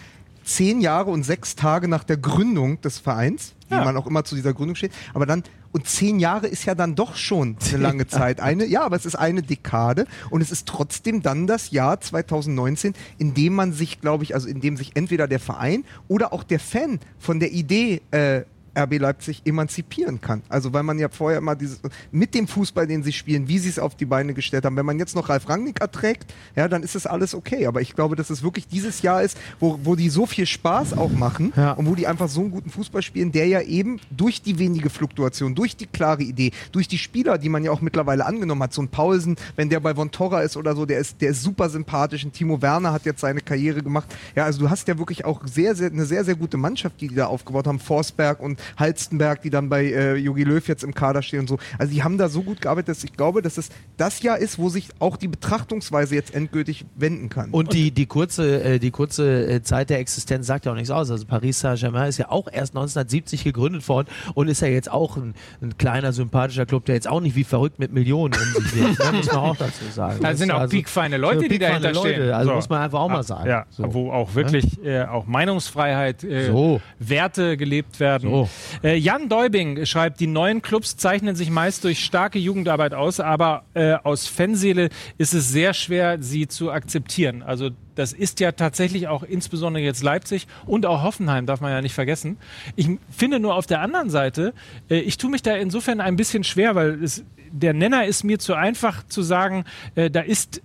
Zehn 0.50 0.82
Jahre 0.82 1.12
und 1.12 1.22
sechs 1.24 1.56
Tage 1.56 1.88
nach 1.88 2.04
der 2.04 2.18
Gründung 2.18 2.82
des 2.82 2.98
Vereins, 2.98 3.54
wie 3.68 3.76
Ja. 3.76 3.84
man 3.86 3.96
auch 3.96 4.08
immer 4.08 4.24
zu 4.24 4.34
dieser 4.34 4.52
Gründung 4.52 4.74
steht. 4.76 4.92
Aber 5.14 5.28
dann, 5.28 5.44
und 5.72 5.86
zehn 5.88 6.20
Jahre 6.20 6.48
ist 6.48 6.66
ja 6.66 6.74
dann 6.74 6.96
doch 6.96 7.16
schon 7.16 7.56
eine 7.70 7.78
lange 7.78 8.08
Zeit. 8.08 8.40
Eine, 8.40 8.66
ja, 8.66 8.82
aber 8.82 8.96
es 8.96 9.06
ist 9.06 9.14
eine 9.16 9.44
Dekade 9.44 10.08
und 10.32 10.42
es 10.42 10.50
ist 10.50 10.68
trotzdem 10.68 11.22
dann 11.22 11.46
das 11.46 11.70
Jahr 11.70 12.02
2019, 12.02 12.94
in 13.20 13.36
dem 13.36 13.54
man 13.54 13.74
sich, 13.74 14.02
glaube 14.02 14.24
ich, 14.24 14.34
also 14.34 14.48
in 14.48 14.60
dem 14.60 14.76
sich 14.76 14.96
entweder 14.96 15.28
der 15.28 15.40
Verein 15.40 15.86
oder 16.08 16.34
auch 16.34 16.44
der 16.44 16.60
Fan 16.60 17.00
von 17.20 17.40
der 17.40 17.52
Idee 17.52 18.02
äh, 18.10 18.42
RB 18.78 18.98
Leipzig 19.00 19.42
emanzipieren 19.46 20.22
kann. 20.22 20.42
Also 20.50 20.74
weil 20.74 20.84
man 20.84 21.00
ja 21.00 21.10
vorher 21.10 21.38
immer 21.40 21.56
dieses 21.56 21.80
mit 22.12 22.34
dem 22.34 22.48
Fußball, 22.48 22.88
den 22.88 23.04
sie 23.04 23.14
spielen, 23.14 23.48
wie 23.48 23.60
sie 23.60 23.70
es 23.70 23.80
auf 23.80 23.96
die 23.96 24.06
Beine 24.06 24.34
gestellt 24.34 24.66
haben, 24.66 24.76
wenn 24.76 24.86
man 24.86 25.00
jetzt 25.00 25.16
noch 25.16 25.30
Ralf 25.30 25.48
Rangnick 25.50 25.82
erträgt, 25.82 26.34
ja, 26.56 26.68
dann 26.68 26.84
ist 26.84 26.96
es 26.96 27.06
alles 27.06 27.36
okay. 27.36 27.66
Aber 27.68 27.82
ich 27.82 27.96
glaube, 27.96 28.16
dass 28.16 28.30
es 28.30 28.44
wirklich 28.44 28.68
dieses 28.68 29.02
Jahr 29.02 29.22
ist, 29.24 29.38
wo, 29.60 29.80
wo 29.84 29.96
die 29.96 30.10
so 30.10 30.26
viel 30.26 30.46
Spaß 30.46 30.94
auch 30.98 31.12
machen 31.12 31.54
Ja. 31.56 31.74
und 31.74 31.88
wo 31.88 31.96
die 31.96 32.08
einfach 32.08 32.30
so 32.30 32.42
einen 32.42 32.52
guten 32.52 32.70
Fußball 32.70 33.02
spielen, 33.02 33.32
der 33.32 33.48
ja 33.48 33.62
eben 33.62 34.00
durch 34.12 34.42
die 34.42 34.60
wenige 34.60 34.90
Fluktuation, 34.90 35.56
durch 35.56 35.76
die 35.76 35.88
klare 35.88 36.24
Idee, 36.24 36.52
durch 36.72 36.88
die 36.88 36.98
Spieler, 36.98 37.38
die 37.38 37.50
man 37.50 37.64
ja 37.64 37.72
auch 37.72 37.82
mittlerweile 37.82 38.26
angenommen 38.26 38.64
hat, 38.64 38.74
so 38.74 38.82
ein 38.82 38.88
Paulsen, 38.90 39.36
wenn 39.56 39.70
der 39.70 39.80
bei 39.80 39.94
Von 39.96 40.12
Torra 40.12 40.42
ist 40.42 40.58
oder 40.58 40.76
so, 40.76 40.86
der 40.86 41.00
ist, 41.00 41.22
der 41.22 41.30
ist 41.32 41.42
super 41.44 41.70
sympathisch. 41.70 42.24
Ein 42.24 42.32
Timo 42.32 42.62
Werner 42.62 42.92
hat 42.94 43.06
jetzt 43.06 43.22
seine 43.22 43.42
Karriere 43.42 43.82
gemacht. 43.84 44.08
Ja, 44.36 44.46
also 44.46 44.60
du 44.60 44.70
hast 44.70 44.88
ja 44.88 44.98
wirklich 44.98 45.26
auch 45.26 45.42
sehr, 45.46 45.76
sehr, 45.76 45.92
eine 45.92 46.06
sehr, 46.06 46.24
sehr 46.24 46.36
gute 46.36 46.58
Mannschaft, 46.58 47.00
die 47.02 47.08
die 47.08 47.16
da 47.16 47.26
aufgebaut 47.28 47.68
haben. 47.68 47.80
Forsberg 47.80 48.40
und 48.40 48.60
Halstenberg, 48.78 49.42
die 49.42 49.50
dann 49.50 49.70
bei 49.70 49.86
äh, 49.86 50.16
Jogi 50.16 50.44
Löw 50.44 50.66
jetzt 50.68 50.84
im 50.84 50.94
Kader 50.94 51.22
stehen 51.22 51.42
und 51.42 51.48
so. 51.50 51.58
Also 51.78 51.94
die 51.94 52.04
haben 52.04 52.18
da 52.18 52.30
so 52.30 52.42
gut 52.44 52.62
gearbeitet, 52.62 52.90
dass 52.90 53.04
ich 53.04 53.14
glaube, 53.14 53.42
dass 53.42 53.58
es 53.58 53.70
das 53.98 54.22
Jahr 54.22 54.38
ist, 54.38 54.60
wo 54.60 54.70
sich 54.70 54.90
auch 55.00 55.18
die 55.18 55.28
Betrachtungsweise 55.28 56.16
jetzt 56.16 56.34
endgültig 56.34 56.86
wenden 56.96 57.30
kann. 57.30 57.52
Und 57.52 57.74
die, 57.74 57.92
die 57.92 58.06
kurze, 58.06 58.62
äh, 58.64 58.80
die 58.80 58.92
kurze 58.92 59.46
äh, 59.50 59.62
Zeit 59.62 59.90
der 59.90 60.00
Existenz 60.00 60.48
sagt 60.48 60.66
ja 60.66 60.72
auch 60.72 60.76
nichts 60.76 60.92
aus. 60.92 61.10
Also 61.12 61.26
Paris 61.26 61.60
Saint-Germain 61.60 62.10
ist 62.10 62.18
ja 62.18 62.30
auch 62.30 62.48
erst 62.48 62.74
1970 62.76 63.44
gegründet 63.44 63.88
worden 63.88 64.08
und 64.34 64.48
ist 64.48 64.62
ja 64.62 64.68
jetzt 64.68 64.92
auch 64.92 65.18
ein, 65.18 65.34
ein 65.62 65.78
kleiner, 65.78 66.14
sympathischer 66.14 66.66
Club, 66.66 66.86
der 66.86 66.96
jetzt 66.96 67.08
auch 67.08 67.22
nicht 67.22 67.36
wie 67.36 67.44
verrückt 67.44 67.80
mit 67.80 67.92
Millionen 67.94 68.34
um 68.34 68.62
sich 68.64 68.76
wirft. 68.76 69.00
Ne? 69.00 69.18
Muss 69.18 69.28
man 69.28 69.36
auch 69.38 69.56
dazu 69.56 69.84
sagen. 69.94 70.20
Da 70.22 70.36
sind 70.36 70.52
auch 70.52 70.60
also, 70.60 70.72
piekfeine 70.76 71.18
Leute, 71.18 71.48
die 71.48 71.60
dahinter 71.60 71.94
Leute, 71.94 72.14
stehen. 72.14 72.32
Also 72.32 72.50
So. 72.50 72.56
muss 72.56 72.70
man 72.70 72.82
einfach 72.82 73.00
auch 73.00 73.10
mal 73.10 73.24
sagen. 73.24 73.50
Ja, 73.50 73.66
So. 73.70 73.94
wo 73.94 74.12
auch 74.12 74.34
wirklich 74.36 74.84
äh, 74.84 75.04
auch 75.04 75.26
Meinungsfreiheit, 75.26 76.24
äh, 76.24 76.48
So. 76.48 76.82
Werte 77.00 77.58
gelebt 77.58 78.00
werden. 78.00 78.30
So. 78.30 78.49
Äh, 78.84 78.98
Jan 78.98 79.30
Deubing 79.30 79.86
schreibt, 79.86 80.20
die 80.20 80.28
neuen 80.28 80.62
Clubs 80.62 80.98
zeichnen 80.98 81.36
sich 81.36 81.50
meist 81.50 81.84
durch 81.84 82.04
starke 82.04 82.40
Jugendarbeit 82.40 82.94
aus, 82.94 83.20
aber 83.20 83.64
äh, 83.74 83.94
aus 83.94 84.28
Fanseele 84.28 84.90
ist 85.18 85.34
es 85.34 85.50
sehr 85.50 85.74
schwer, 85.74 86.22
sie 86.22 86.48
zu 86.48 86.72
akzeptieren. 86.72 87.44
Also 87.44 87.70
das 87.96 88.14
ist 88.14 88.40
ja 88.40 88.54
tatsächlich 88.54 89.08
auch 89.08 89.24
insbesondere 89.24 89.84
jetzt 89.84 90.04
Leipzig 90.04 90.48
und 90.66 90.86
auch 90.86 91.04
Hoffenheim, 91.04 91.46
darf 91.46 91.60
man 91.60 91.72
ja 91.72 91.82
nicht 91.82 91.94
vergessen. 91.94 92.38
Ich 92.76 92.90
finde 93.10 93.40
nur 93.40 93.56
auf 93.56 93.66
der 93.66 93.82
anderen 93.82 94.10
Seite, 94.10 94.54
äh, 94.90 95.00
ich 95.00 95.18
tue 95.18 95.30
mich 95.30 95.42
da 95.42 95.56
insofern 95.56 96.00
ein 96.00 96.16
bisschen 96.16 96.44
schwer, 96.44 96.76
weil 96.76 97.04
es, 97.04 97.24
der 97.52 97.74
Nenner 97.74 98.06
ist 98.06 98.24
mir 98.24 98.40
zu 98.40 98.54
einfach 98.54 99.06
zu 99.08 99.22
sagen, 99.22 99.66
äh, 99.96 100.10
da 100.10 100.22
ist 100.22 100.62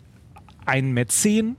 ein 0.64 0.92
Mäzen 0.92 1.57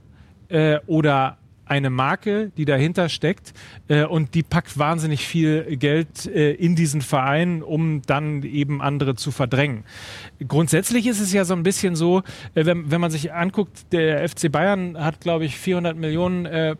äh, 0.48 0.78
oder 0.86 1.38
eine 1.66 1.90
Marke, 1.90 2.50
die 2.56 2.64
dahinter 2.64 3.08
steckt 3.08 3.52
äh, 3.88 4.04
und 4.04 4.34
die 4.34 4.42
packt 4.42 4.78
wahnsinnig 4.78 5.26
viel 5.26 5.76
Geld 5.76 6.26
äh, 6.26 6.52
in 6.52 6.76
diesen 6.76 7.02
Verein, 7.02 7.62
um 7.62 8.02
dann 8.02 8.42
eben 8.44 8.80
andere 8.80 9.16
zu 9.16 9.32
verdrängen. 9.32 9.84
Grundsätzlich 10.46 11.06
ist 11.06 11.20
es 11.20 11.32
ja 11.32 11.44
so 11.44 11.54
ein 11.54 11.64
bisschen 11.64 11.96
so, 11.96 12.22
äh, 12.54 12.64
wenn, 12.64 12.90
wenn 12.90 13.00
man 13.00 13.10
sich 13.10 13.32
anguckt, 13.32 13.92
der 13.92 14.26
FC 14.28 14.50
Bayern 14.50 14.96
hat, 14.98 15.20
glaube 15.20 15.44
ich, 15.44 15.56
400 15.56 15.96
Millionen 15.96 16.46
äh, 16.46 16.76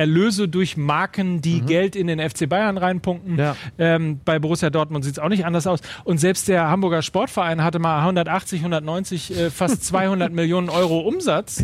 Erlöse 0.00 0.48
durch 0.48 0.78
Marken, 0.78 1.42
die 1.42 1.60
Geld 1.60 1.94
in 1.94 2.06
den 2.06 2.18
FC 2.20 2.48
Bayern 2.48 2.78
reinpumpen. 2.78 3.38
Ja. 3.38 3.54
Ähm, 3.78 4.20
bei 4.24 4.38
Borussia 4.38 4.70
Dortmund 4.70 5.04
sieht 5.04 5.14
es 5.14 5.18
auch 5.18 5.28
nicht 5.28 5.44
anders 5.44 5.66
aus. 5.66 5.80
Und 6.04 6.18
selbst 6.18 6.48
der 6.48 6.68
Hamburger 6.68 7.02
Sportverein 7.02 7.62
hatte 7.62 7.78
mal 7.78 7.98
180, 7.98 8.60
190, 8.60 9.36
äh, 9.36 9.50
fast 9.50 9.84
200 9.84 10.32
Millionen 10.32 10.70
Euro 10.70 11.00
Umsatz. 11.00 11.62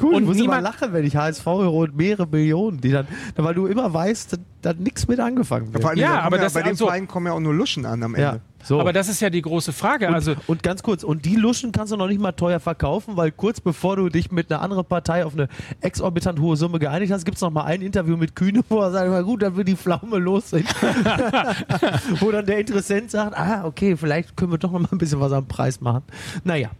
Cool, 0.00 0.14
Und 0.14 0.22
ich 0.22 0.28
muss 0.28 0.38
immer 0.40 0.60
lachen, 0.60 0.92
wenn 0.92 1.04
ich 1.04 1.16
HSV 1.16 1.44
höre 1.46 1.72
und 1.72 1.96
mehrere 1.96 2.26
Millionen, 2.26 2.80
die 2.80 2.90
dann, 2.90 3.06
weil 3.36 3.54
du 3.54 3.66
immer 3.66 3.92
weißt, 3.92 4.38
da 4.62 4.72
nichts 4.72 5.06
mit 5.08 5.20
angefangen 5.20 5.72
wird. 5.72 5.82
Vor 5.82 5.90
allem, 5.90 5.98
Ja, 5.98 6.20
aber 6.20 6.38
das- 6.38 6.54
bei 6.54 6.62
dem 6.62 6.68
also- 6.70 6.86
Verein 6.86 7.06
kommen 7.08 7.26
ja 7.26 7.32
auch 7.32 7.40
nur 7.40 7.52
Luschen 7.54 7.84
an 7.84 8.02
am 8.02 8.14
Ende. 8.14 8.22
Ja, 8.22 8.38
so. 8.62 8.80
Aber 8.80 8.92
das 8.94 9.08
ist 9.08 9.20
ja 9.20 9.28
die 9.30 9.42
große 9.42 9.72
Frage. 9.74 10.08
und, 10.08 10.14
also 10.14 10.34
und 10.46 10.62
ganz 10.62 10.82
kurz, 10.82 11.02
und 11.04 11.24
die 11.26 11.36
Luschen 11.36 11.70
kannst 11.72 11.92
du 11.92 11.96
noch 11.96 12.06
nicht 12.08 12.20
mal 12.20 12.32
teuer 12.32 12.60
verkaufen, 12.60 13.16
weil 13.16 13.30
kurz 13.30 13.60
bevor 13.60 13.96
du 13.96 14.08
dich 14.08 14.30
mit 14.32 14.50
einer 14.50 14.62
anderen 14.62 14.84
Partei 14.86 15.24
auf 15.26 15.34
eine 15.34 15.48
exorbitant 15.82 16.40
hohe 16.40 16.56
Summe 16.56 16.78
geeinigt 16.78 17.12
hast, 17.12 17.24
gibt 17.24 17.36
es 17.36 17.42
noch 17.42 17.50
mal 17.50 17.64
ein 17.64 17.82
Interview 17.82 18.16
mit 18.16 18.34
Kühne, 18.36 18.62
wo 18.68 18.80
er 18.80 18.90
sagt, 18.90 19.10
na 19.10 19.20
gut, 19.22 19.42
dann 19.42 19.56
wird 19.56 19.68
die 19.68 19.76
Pflaume 19.76 20.18
los 20.18 20.50
sind. 20.50 20.66
wo 22.20 22.30
dann 22.30 22.46
der 22.46 22.58
Interessent 22.58 23.10
sagt, 23.10 23.36
ah, 23.36 23.64
okay, 23.64 23.96
vielleicht 23.96 24.36
können 24.36 24.52
wir 24.52 24.58
doch 24.58 24.70
noch 24.72 24.80
mal 24.80 24.88
ein 24.90 24.98
bisschen 24.98 25.20
was 25.20 25.32
am 25.32 25.46
Preis 25.46 25.80
machen. 25.80 26.02
Naja, 26.44 26.70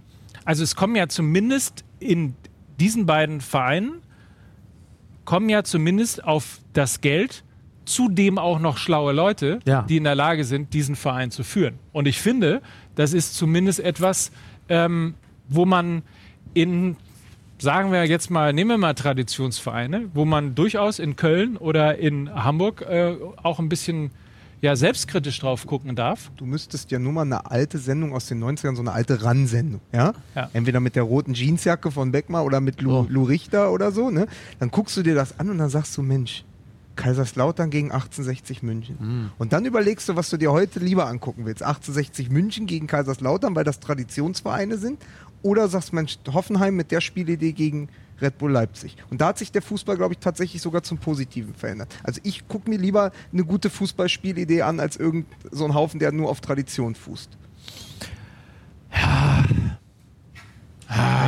Also 0.46 0.62
es 0.62 0.76
kommen 0.76 0.94
ja 0.96 1.08
zumindest 1.08 1.84
in 2.00 2.34
diesen 2.80 3.06
beiden 3.06 3.40
Vereinen, 3.40 4.00
kommen 5.24 5.48
ja 5.48 5.64
zumindest 5.64 6.24
auf 6.24 6.58
das 6.72 7.00
Geld 7.00 7.44
zudem 7.86 8.38
auch 8.38 8.58
noch 8.60 8.78
schlaue 8.78 9.12
Leute, 9.12 9.60
Ja. 9.66 9.82
die 9.82 9.98
in 9.98 10.04
der 10.04 10.14
Lage 10.14 10.44
sind, 10.44 10.72
diesen 10.72 10.96
Verein 10.96 11.30
zu 11.30 11.44
führen. 11.44 11.78
Und 11.92 12.06
ich 12.08 12.18
finde, 12.18 12.62
das 12.94 13.12
ist 13.12 13.34
zumindest 13.34 13.80
etwas, 13.80 14.32
ähm, 14.70 15.14
wo 15.48 15.66
man 15.66 16.02
in, 16.54 16.96
sagen 17.58 17.92
wir 17.92 18.04
jetzt 18.06 18.30
mal, 18.30 18.52
nehmen 18.54 18.70
wir 18.70 18.78
mal 18.78 18.94
Traditionsvereine, 18.94 20.08
wo 20.14 20.24
man 20.24 20.54
durchaus 20.54 20.98
in 20.98 21.16
Köln 21.16 21.56
oder 21.58 21.98
in 21.98 22.32
Hamburg 22.34 22.80
äh, 22.82 23.16
auch 23.42 23.58
ein 23.58 23.68
bisschen 23.68 24.10
ja, 24.60 24.76
selbstkritisch 24.76 25.38
drauf 25.40 25.66
gucken 25.66 25.94
darf. 25.94 26.30
Du 26.36 26.46
müsstest 26.46 26.90
ja 26.90 26.98
nur 26.98 27.12
mal 27.12 27.22
eine 27.22 27.50
alte 27.50 27.78
Sendung 27.78 28.14
aus 28.14 28.26
den 28.26 28.42
90ern, 28.42 28.74
so 28.76 28.82
eine 28.82 28.92
alte 28.92 29.22
Ran-Sendung, 29.22 29.80
ja? 29.92 30.14
Ja. 30.34 30.48
Entweder 30.52 30.80
mit 30.80 30.96
der 30.96 31.02
roten 31.02 31.34
Jeansjacke 31.34 31.90
von 31.90 32.12
Beckmar 32.12 32.44
oder 32.44 32.60
mit 32.60 32.80
Lou, 32.80 33.00
Oh. 33.00 33.06
Lou 33.08 33.24
Richter 33.24 33.72
oder 33.72 33.92
so, 33.92 34.10
ne? 34.10 34.26
Dann 34.60 34.70
guckst 34.70 34.96
du 34.96 35.02
dir 35.02 35.14
das 35.14 35.38
an 35.38 35.50
und 35.50 35.58
dann 35.58 35.68
sagst 35.70 35.96
du, 35.96 36.02
Mensch, 36.02 36.44
Kaiserslautern 36.96 37.70
gegen 37.70 37.90
1860 37.90 38.62
München. 38.62 38.98
Hm. 38.98 39.30
Und 39.38 39.52
dann 39.52 39.64
überlegst 39.64 40.08
du, 40.08 40.16
was 40.16 40.30
du 40.30 40.36
dir 40.36 40.52
heute 40.52 40.78
lieber 40.78 41.08
angucken 41.08 41.44
willst. 41.44 41.62
1860 41.62 42.30
München 42.30 42.66
gegen 42.66 42.86
Kaiserslautern, 42.86 43.54
weil 43.56 43.64
das 43.64 43.80
Traditionsvereine 43.80 44.78
sind. 44.78 45.02
Oder 45.42 45.68
sagst, 45.68 45.92
Mensch, 45.92 46.18
Hoffenheim 46.32 46.76
mit 46.76 46.90
der 46.90 47.00
Spielidee 47.00 47.52
gegen 47.52 47.88
Red 48.20 48.38
Bull 48.38 48.52
Leipzig. 48.52 48.96
Und 49.10 49.20
da 49.20 49.28
hat 49.28 49.38
sich 49.38 49.50
der 49.52 49.62
Fußball, 49.62 49.96
glaube 49.96 50.14
ich, 50.14 50.18
tatsächlich 50.20 50.62
sogar 50.62 50.82
zum 50.82 50.98
Positiven 50.98 51.54
verändert. 51.54 51.94
Also 52.02 52.20
ich 52.24 52.46
gucke 52.48 52.70
mir 52.70 52.78
lieber 52.78 53.10
eine 53.32 53.44
gute 53.44 53.70
Fußballspielidee 53.70 54.62
an, 54.62 54.80
als 54.80 54.96
irgend 54.96 55.26
so 55.50 55.64
ein 55.64 55.74
Haufen, 55.74 55.98
der 56.00 56.12
nur 56.12 56.30
auf 56.30 56.40
Tradition 56.40 56.94
fußt. 56.94 57.30
Ja. 58.92 59.44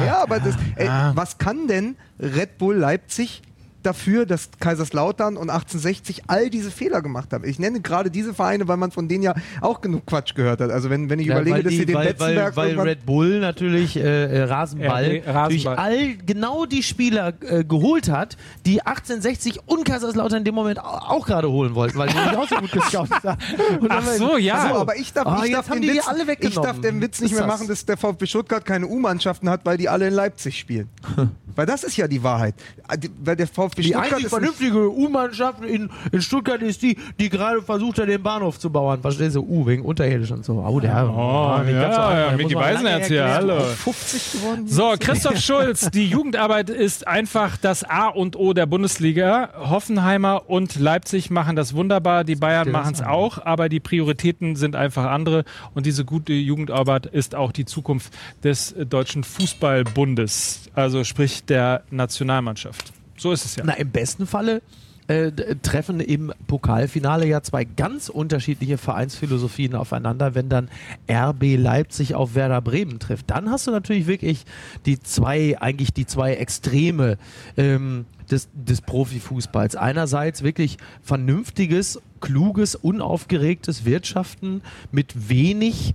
Ja, 0.07 0.23
aber 0.23 0.39
das, 0.39 0.55
ey, 0.77 0.87
Ah. 0.89 1.13
was 1.17 1.39
kann 1.39 1.67
denn 1.67 1.97
Red 2.21 2.59
Bull 2.59 2.77
Leipzig 2.77 3.43
dafür, 3.87 4.27
dass 4.27 4.51
Kaiserslautern 4.61 5.37
und 5.37 5.49
1860 5.51 6.25
all 6.27 6.51
diese 6.51 6.71
Fehler 6.71 7.01
gemacht 7.03 7.33
haben? 7.33 7.45
Ich 7.45 7.59
nenne 7.59 7.81
gerade 7.81 8.11
diese 8.11 8.35
Vereine, 8.35 8.67
weil 8.69 8.77
man 8.77 8.91
von 8.91 9.09
denen 9.09 9.23
ja 9.23 9.35
auch 9.61 9.81
genug 9.81 10.05
Quatsch 10.07 10.35
gehört 10.35 10.61
hat. 10.61 10.71
Also 10.71 10.91
wenn, 10.91 11.09
wenn 11.09 11.19
ich 11.21 11.29
Ja, 11.29 11.37
überlege, 11.41 11.63
dass 11.63 11.71
die- 11.71 11.79
sie 11.79 11.87
den 11.87 11.95
weil, 11.97 12.07
Betzenberg 12.09 12.57
weil, 12.57 12.77
weil 12.77 12.89
Red 12.89 13.07
Bull 13.07 13.41
natürlich 13.41 13.97
äh, 13.97 14.01
äh, 14.41 14.43
Rasenball, 14.43 15.05
RB 15.25 15.27
Rasenball. 15.27 15.49
durch 15.49 15.69
all 15.79 16.15
genau 16.27 16.67
die 16.67 16.83
Spieler 16.83 17.33
äh, 17.41 17.65
geholt 17.65 18.11
hat, 18.11 18.37
die 18.67 18.83
1860 18.85 19.61
und 19.67 19.85
Kaiserslautern 19.85 20.39
in 20.39 20.45
dem 20.45 20.55
Moment 20.55 20.79
au- 20.81 20.83
auch 20.85 21.27
gerade 21.27 21.49
holen 21.51 21.75
wollten, 21.75 21.97
weil 21.99 22.09
die 22.09 22.15
nämlich 22.15 22.37
auch 22.37 22.49
so 22.49 22.57
gut 22.57 22.73
gescoutet 22.73 23.23
haben. 23.25 23.41
Ach 23.89 24.03
so, 24.17 24.37
ja. 24.37 24.69
So, 24.69 24.75
aber 24.77 24.97
ich 24.97 25.13
darf, 25.13 25.27
Ah, 25.27 25.43
ich 25.45 25.53
darf 25.53 25.69
den 25.71 25.83
Witz, 25.83 26.07
alle 26.09 26.25
ich 26.41 26.55
darf 26.55 26.81
den 26.81 27.01
Witz 27.01 27.21
nicht 27.21 27.33
mehr 27.33 27.41
das? 27.47 27.49
machen, 27.49 27.69
dass 27.69 27.85
der 27.85 27.97
VfB 27.97 28.27
Stuttgart 28.27 28.65
keine 28.65 28.87
U-Mannschaften 28.87 29.49
hat, 29.49 29.61
weil 29.65 29.77
die 29.77 29.89
alle 29.89 30.09
in 30.09 30.15
Leipzig 30.15 30.59
spielen. 30.59 30.89
weil 31.57 31.67
das 31.67 31.85
ist 31.85 31.97
ja 31.97 32.09
die 32.09 32.23
Wahrheit. 32.23 32.55
Ah, 32.89 32.97
die- 32.97 33.11
Weil 33.25 33.37
der 33.37 33.47
VfB 33.47 33.76
Die 33.77 33.85
Stuttgart 33.85 34.13
einzig 34.13 34.29
vernünftige 34.29 34.91
U-Mannschaft 34.93 35.65
in, 35.65 35.91
in 36.13 36.23
Stuttgart 36.23 36.63
ist 36.63 36.83
die, 36.83 36.97
die 37.19 37.29
gerade 37.29 37.63
versucht 37.63 37.99
hat, 37.99 38.09
den 38.09 38.23
Bahnhof 38.23 38.59
zu 38.59 38.71
bauen. 38.71 39.01
Verstehst 39.01 39.37
du? 39.37 39.43
U, 39.43 39.67
wegen 39.67 39.83
unterirdisch 39.85 40.31
und 40.31 40.45
so. 40.45 40.65
Oh, 40.67 40.81
der. 40.81 41.09
Oh, 41.09 41.59
nicht 41.65 41.73
ganz 41.73 41.95
so 41.95 42.01
ja, 42.01 42.31
ja, 42.31 42.33
muss 42.33 42.43
man 42.43 42.51
lange 42.51 42.55
Beisenherz 42.55 43.07
hier, 43.09 43.29
hallo. 43.29 43.61
50 43.61 44.33
geworden. 44.33 44.69
So, 44.69 44.95
Christoph 44.99 45.39
Schulz, 45.39 45.91
die 45.91 46.07
Jugendarbeit 46.07 46.71
ist 46.71 47.07
einfach 47.07 47.57
das 47.57 47.85
A 47.85 48.09
und 48.09 48.37
O 48.37 48.53
der 48.53 48.67
Bundesliga. 48.67 49.51
Hoffenheimer 49.57 50.49
und 50.49 50.77
Leipzig 50.77 51.31
machen 51.31 51.57
das 51.57 51.75
wunderbar, 51.75 52.25
die 52.25 52.37
Bayern 52.37 52.71
machen 52.71 52.95
es 52.95 53.03
auch, 53.03 53.45
aber 53.45 53.69
die 53.69 53.81
Prioritäten 53.81 54.57
sind 54.57 54.77
einfach 54.77 55.05
andere 55.05 55.45
und 55.75 55.87
diese 55.87 56.05
gute 56.05 56.33
Jugendarbeit 56.33 57.07
ist 57.07 57.35
auch 57.35 57.53
die 57.53 57.65
Zukunft 57.65 58.13
des 58.43 58.75
deutschen 58.89 59.25
Fußballbundes, 59.25 60.71
also 60.75 61.05
sprich 61.05 61.45
der 61.45 61.83
Nationalmannschaft. 61.91 62.96
So 63.17 63.33
ist 63.33 63.45
es 63.45 63.57
ja. 63.57 63.65
Na, 63.65 63.75
im 63.75 63.91
besten 63.91 64.27
Falle 64.27 64.63
äh, 65.09 65.31
treffen 65.63 66.01
im 66.01 66.33
Pokalfinale 66.47 67.27
ja 67.27 67.43
zwei 67.43 67.65
ganz 67.65 68.09
unterschiedliche 68.09 68.79
Vereinsphilosophien 68.79 69.75
aufeinander, 69.75 70.35
wenn 70.35 70.49
dann 70.49 70.69
RB 71.09 71.57
Leipzig 71.57 72.15
auf 72.15 72.35
Werder 72.35 72.61
Bremen 72.61 72.99
trifft. 72.99 73.31
Dann 73.31 73.51
hast 73.51 73.67
du 73.67 73.71
natürlich 73.71 74.07
wirklich 74.07 74.45
die 74.85 74.99
zwei, 74.99 75.61
eigentlich 75.61 75.93
die 75.93 76.07
zwei 76.07 76.35
Extreme 76.35 77.19
ähm, 77.57 78.07
des, 78.31 78.49
des 78.53 78.81
Profifußballs. 78.81 79.77
Einerseits 79.77 80.43
wirklich 80.43 80.79
vernünftiges, 81.03 82.01
kluges, 82.21 82.75
unaufgeregtes 82.75 83.85
Wirtschaften 83.85 84.63
mit 84.91 85.29
wenig 85.29 85.95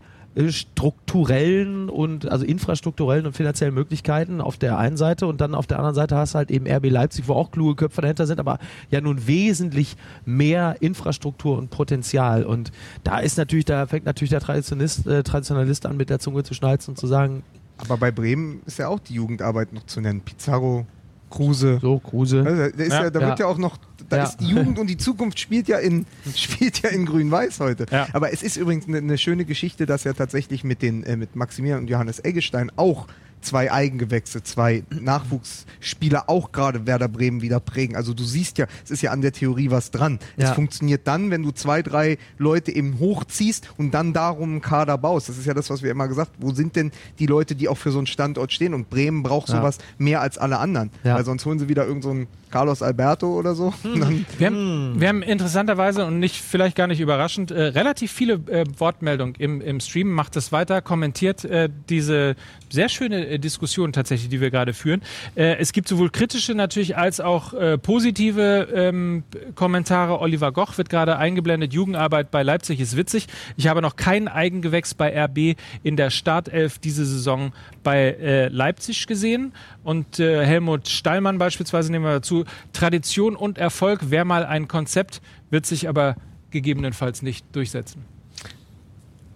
strukturellen 0.49 1.89
und 1.89 2.31
also 2.31 2.45
infrastrukturellen 2.45 3.25
und 3.25 3.35
finanziellen 3.35 3.73
Möglichkeiten 3.73 4.41
auf 4.41 4.57
der 4.57 4.77
einen 4.77 4.97
Seite 4.97 5.27
und 5.27 5.41
dann 5.41 5.53
auf 5.55 5.67
der 5.67 5.77
anderen 5.77 5.95
Seite 5.95 6.15
hast 6.15 6.33
du 6.33 6.37
halt 6.37 6.51
eben 6.51 6.67
RB 6.67 6.89
Leipzig, 6.89 7.27
wo 7.27 7.33
auch 7.33 7.51
kluge 7.51 7.75
Köpfe 7.75 8.01
dahinter 8.01 8.25
sind, 8.27 8.39
aber 8.39 8.57
ja 8.89 9.01
nun 9.01 9.27
wesentlich 9.27 9.95
mehr 10.25 10.77
Infrastruktur 10.79 11.57
und 11.57 11.69
Potenzial 11.69 12.43
und 12.45 12.71
da 13.03 13.19
ist 13.19 13.37
natürlich, 13.37 13.65
da 13.65 13.87
fängt 13.87 14.05
natürlich 14.05 14.29
der 14.31 14.39
Traditionalist, 14.41 15.05
äh, 15.07 15.23
Traditionalist 15.23 15.85
an 15.85 15.97
mit 15.97 16.09
der 16.09 16.19
Zunge 16.19 16.43
zu 16.43 16.53
schnalzen 16.53 16.91
und 16.93 16.97
zu 16.97 17.07
sagen, 17.07 17.43
Aber 17.77 17.97
bei 17.97 18.11
Bremen 18.11 18.61
ist 18.65 18.79
ja 18.79 18.87
auch 18.87 18.99
die 18.99 19.15
Jugendarbeit 19.15 19.73
noch 19.73 19.85
zu 19.85 20.01
nennen. 20.01 20.21
Pizarro, 20.21 20.85
Kruse. 21.29 21.79
so 21.81 21.99
Kruse. 21.99 22.43
Also, 22.45 22.77
da 22.77 22.83
ist 22.83 22.91
ja, 22.91 23.03
Ja. 23.03 23.09
da 23.09 23.19
wird 23.21 23.39
ja 23.39 23.47
auch 23.47 23.57
noch, 23.57 23.77
da 24.11 24.17
Ja. 24.17 24.23
ist 24.25 24.37
die 24.37 24.47
Jugend 24.47 24.77
und 24.77 24.87
die 24.87 24.97
Zukunft 24.97 25.39
spielt 25.39 25.67
ja 25.67 25.77
in, 25.79 26.05
spielt 26.35 26.81
ja 26.83 26.89
in 26.89 27.05
Grün-Weiß 27.05 27.59
heute. 27.59 27.85
Ja. 27.91 28.07
Aber 28.13 28.31
es 28.33 28.43
ist 28.43 28.57
übrigens 28.57 28.87
eine, 28.87 28.97
eine 28.99 29.17
schöne 29.17 29.45
Geschichte, 29.45 29.85
dass 29.85 30.03
ja 30.03 30.13
tatsächlich 30.13 30.63
mit 30.63 30.81
den, 30.81 31.03
äh, 31.03 31.15
mit 31.17 31.35
Maximilian 31.35 31.79
und 31.79 31.89
Johannes 31.89 32.19
Eggestein 32.23 32.71
auch 32.75 33.07
zwei 33.41 33.71
Eigengewächse, 33.71 34.43
zwei 34.43 34.83
Nachwuchsspieler 34.89 36.29
auch 36.29 36.51
gerade 36.51 36.85
Werder 36.87 37.07
Bremen 37.07 37.41
wieder 37.41 37.59
prägen. 37.59 37.95
Also 37.95 38.13
du 38.13 38.23
siehst 38.23 38.57
ja, 38.57 38.67
es 38.83 38.91
ist 38.91 39.01
ja 39.01 39.11
an 39.11 39.21
der 39.21 39.31
Theorie 39.31 39.71
was 39.71 39.91
dran. 39.91 40.19
Es 40.37 40.45
Ja. 40.49 40.53
funktioniert 40.53 41.07
dann, 41.07 41.31
wenn 41.31 41.43
du 41.43 41.51
zwei, 41.51 41.81
drei 41.81 42.17
Leute 42.37 42.71
eben 42.71 42.99
hochziehst 42.99 43.69
und 43.77 43.93
dann 43.93 44.13
darum 44.13 44.51
einen 44.51 44.61
Kader 44.61 44.97
baust. 44.97 45.29
Das 45.29 45.37
ist 45.37 45.45
ja 45.45 45.53
das, 45.53 45.69
was 45.69 45.81
wir 45.83 45.91
immer 45.91 46.07
gesagt 46.07 46.31
haben. 46.33 46.43
Wo 46.43 46.51
sind 46.53 46.75
denn 46.75 46.91
die 47.19 47.25
Leute, 47.25 47.55
die 47.55 47.67
auch 47.67 47.77
für 47.77 47.91
so 47.91 47.97
einen 47.99 48.07
Standort 48.07 48.51
stehen? 48.51 48.73
Und 48.73 48.89
Bremen 48.89 49.23
braucht 49.23 49.49
Ja. 49.49 49.57
sowas 49.57 49.77
mehr 49.97 50.21
als 50.21 50.37
alle 50.37 50.57
anderen. 50.59 50.91
Ja. 51.03 51.15
Weil 51.15 51.25
sonst 51.25 51.45
holen 51.45 51.59
sie 51.59 51.69
wieder 51.69 51.85
irgendeinen 51.85 52.23
so 52.23 52.27
Carlos 52.51 52.81
Alberto 52.81 53.27
oder 53.39 53.55
so. 53.55 53.73
Dann, 53.83 54.25
Wir 54.37 54.47
haben, 54.47 54.95
wir 54.99 55.07
haben 55.07 55.21
interessanterweise 55.21 56.05
und 56.05 56.19
nicht 56.19 56.35
vielleicht 56.41 56.75
gar 56.75 56.87
nicht 56.87 56.99
überraschend 56.99 57.49
äh, 57.51 57.61
relativ 57.67 58.11
viele 58.11 58.33
äh, 58.47 58.65
Wortmeldungen 58.77 59.35
im, 59.39 59.61
im 59.61 59.79
Stream. 59.79 60.09
Macht 60.11 60.35
es 60.35 60.51
weiter, 60.51 60.81
kommentiert 60.81 61.45
äh, 61.45 61.69
diese 61.89 62.35
sehr 62.69 62.89
schöne 62.89 63.25
äh, 63.31 63.39
Diskussion 63.39 63.93
tatsächlich, 63.93 64.29
die 64.29 64.41
wir 64.41 64.51
gerade 64.51 64.73
führen. 64.73 65.01
Äh, 65.35 65.57
es 65.57 65.73
gibt 65.73 65.87
sowohl 65.87 66.09
kritische 66.09 66.53
natürlich 66.53 66.97
als 66.97 67.19
auch 67.19 67.53
äh, 67.53 67.77
positive 67.77 68.67
ähm, 68.73 69.23
Kommentare. 69.55 70.19
Oliver 70.19 70.51
Goch 70.51 70.77
wird 70.77 70.89
gerade 70.89 71.17
eingeblendet. 71.17 71.73
Jugendarbeit 71.73 72.31
bei 72.31 72.43
Leipzig 72.43 72.79
ist 72.79 72.97
witzig. 72.97 73.27
Ich 73.57 73.67
habe 73.67 73.81
noch 73.81 73.95
kein 73.95 74.27
Eigengewächs 74.27 74.93
bei 74.93 75.17
RB 75.25 75.57
in 75.83 75.97
der 75.97 76.09
Startelf 76.09 76.79
diese 76.79 77.05
Saison 77.05 77.53
bei 77.83 78.17
äh, 78.19 78.47
Leipzig 78.49 79.07
gesehen. 79.07 79.53
Und 79.83 80.19
äh, 80.19 80.45
Helmut 80.45 80.87
Stallmann 80.87 81.37
beispielsweise 81.37 81.91
nehmen 81.91 82.05
wir 82.05 82.13
dazu. 82.13 82.45
Tradition 82.73 83.35
und 83.35 83.57
Erfolg 83.57 84.11
wäre 84.11 84.25
mal 84.25 84.45
ein 84.45 84.67
Konzept, 84.67 85.21
wird 85.49 85.65
sich 85.65 85.89
aber 85.89 86.15
gegebenenfalls 86.51 87.21
nicht 87.21 87.45
durchsetzen. 87.55 88.05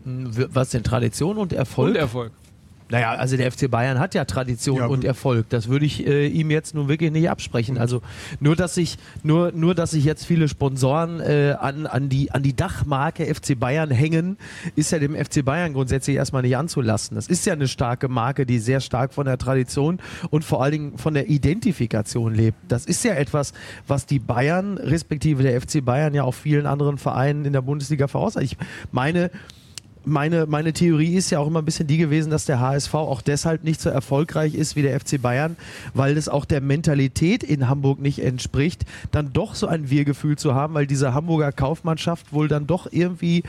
Was 0.05 0.69
denn 0.69 0.84
Tradition 0.84 1.38
und 1.38 1.51
Erfolg? 1.51 1.89
Und 1.89 1.95
Erfolg. 1.95 2.31
Naja, 2.89 3.13
also 3.13 3.36
der 3.36 3.52
FC 3.52 3.69
Bayern 3.69 4.00
hat 4.00 4.13
ja 4.13 4.26
Tradition 4.26 4.78
Ja, 4.78 4.86
und. 4.86 5.04
Erfolg. 5.04 5.50
Das 5.50 5.67
würde 5.67 5.86
ich 5.86 6.06
äh, 6.06 6.28
ihm 6.28 6.52
jetzt 6.52 6.76
nun 6.76 6.88
wirklich 6.88 7.12
nicht 7.12 7.30
absprechen. 7.30 7.78
Also 7.78 8.02
nur, 8.39 8.56
dass 8.56 8.76
sich 8.76 8.98
nur, 9.24 9.52
nur, 9.52 9.76
dass 9.76 9.91
sich 9.91 10.04
jetzt 10.04 10.26
viele 10.26 10.48
Sponsoren 10.48 11.19
äh, 11.19 11.56
an, 11.60 11.86
an, 11.86 12.10
die, 12.10 12.32
an 12.32 12.43
die 12.43 12.56
Dachmarke 12.56 13.26
FC 13.34 13.60
Bayern 13.60 13.91
hängen, 13.91 14.38
ist 14.76 14.91
ja 14.91 15.00
dem 15.00 15.15
FC 15.15 15.43
Bayern 15.43 15.74
grundsätzlich 15.74 16.15
erstmal 16.15 16.41
nicht 16.41 16.58
anzulassen. 16.58 17.15
Das 17.15 17.28
ist 17.28 17.45
ja 17.45 17.54
eine 17.54 17.67
starke 17.67 18.08
Marke, 18.08 18.45
die 18.45 18.60
sehr 18.60 18.80
stark 18.82 19.13
von 19.13 19.26
der 19.26 19.38
Tradition 19.38 20.00
und 20.30 20.43
vor 20.43 20.62
allen 20.62 20.71
Dingen 20.71 20.98
von 20.98 21.13
der 21.13 21.28
Identifikation 21.30 22.34
lebt. 22.34 22.58
Das 22.67 22.86
ist 22.86 23.04
ja 23.04 23.13
etwas, 23.13 23.54
was 23.88 24.06
die 24.06 24.19
Bayern, 24.19 24.78
respektive 24.78 25.43
der 25.43 25.60
FC 25.60 25.84
Bayern 25.84 26.13
ja 26.13 26.24
auch 26.24 26.34
vielen 26.34 26.65
anderen 26.65 26.98
Vereinen 26.98 27.45
in 27.45 27.54
der 27.54 27.62
Bundesliga 27.62 28.08
voraus. 28.08 28.36
Ich 28.36 28.58
meine, 28.91 29.32
meine, 30.05 30.45
meine 30.45 30.73
Theorie 30.73 31.15
ist 31.15 31.29
ja 31.29 31.39
auch 31.39 31.47
immer 31.47 31.59
ein 31.59 31.65
bisschen 31.65 31.87
die 31.87 31.97
gewesen, 31.97 32.29
dass 32.29 32.45
der 32.45 32.59
HSV 32.59 32.93
auch 32.93 33.21
deshalb 33.21 33.63
nicht 33.63 33.81
so 33.81 33.89
erfolgreich 33.89 34.55
ist 34.55 34.75
wie 34.75 34.81
der 34.81 34.99
FC 34.99 35.21
Bayern, 35.21 35.57
weil 35.93 36.17
es 36.17 36.29
auch 36.29 36.45
der 36.45 36.61
Mentalität 36.61 37.43
in 37.43 37.69
Hamburg 37.69 37.99
nicht 37.99 38.19
entspricht, 38.19 38.85
dann 39.11 39.33
doch 39.33 39.55
so 39.55 39.67
ein 39.67 39.89
Wir-Gefühl 39.89 40.37
zu 40.37 40.55
haben, 40.55 40.73
weil 40.73 40.87
diese 40.87 41.13
Hamburger 41.13 41.51
Kaufmannschaft 41.51 42.33
wohl 42.33 42.47
dann 42.47 42.67
doch 42.67 42.87
irgendwie 42.91 43.43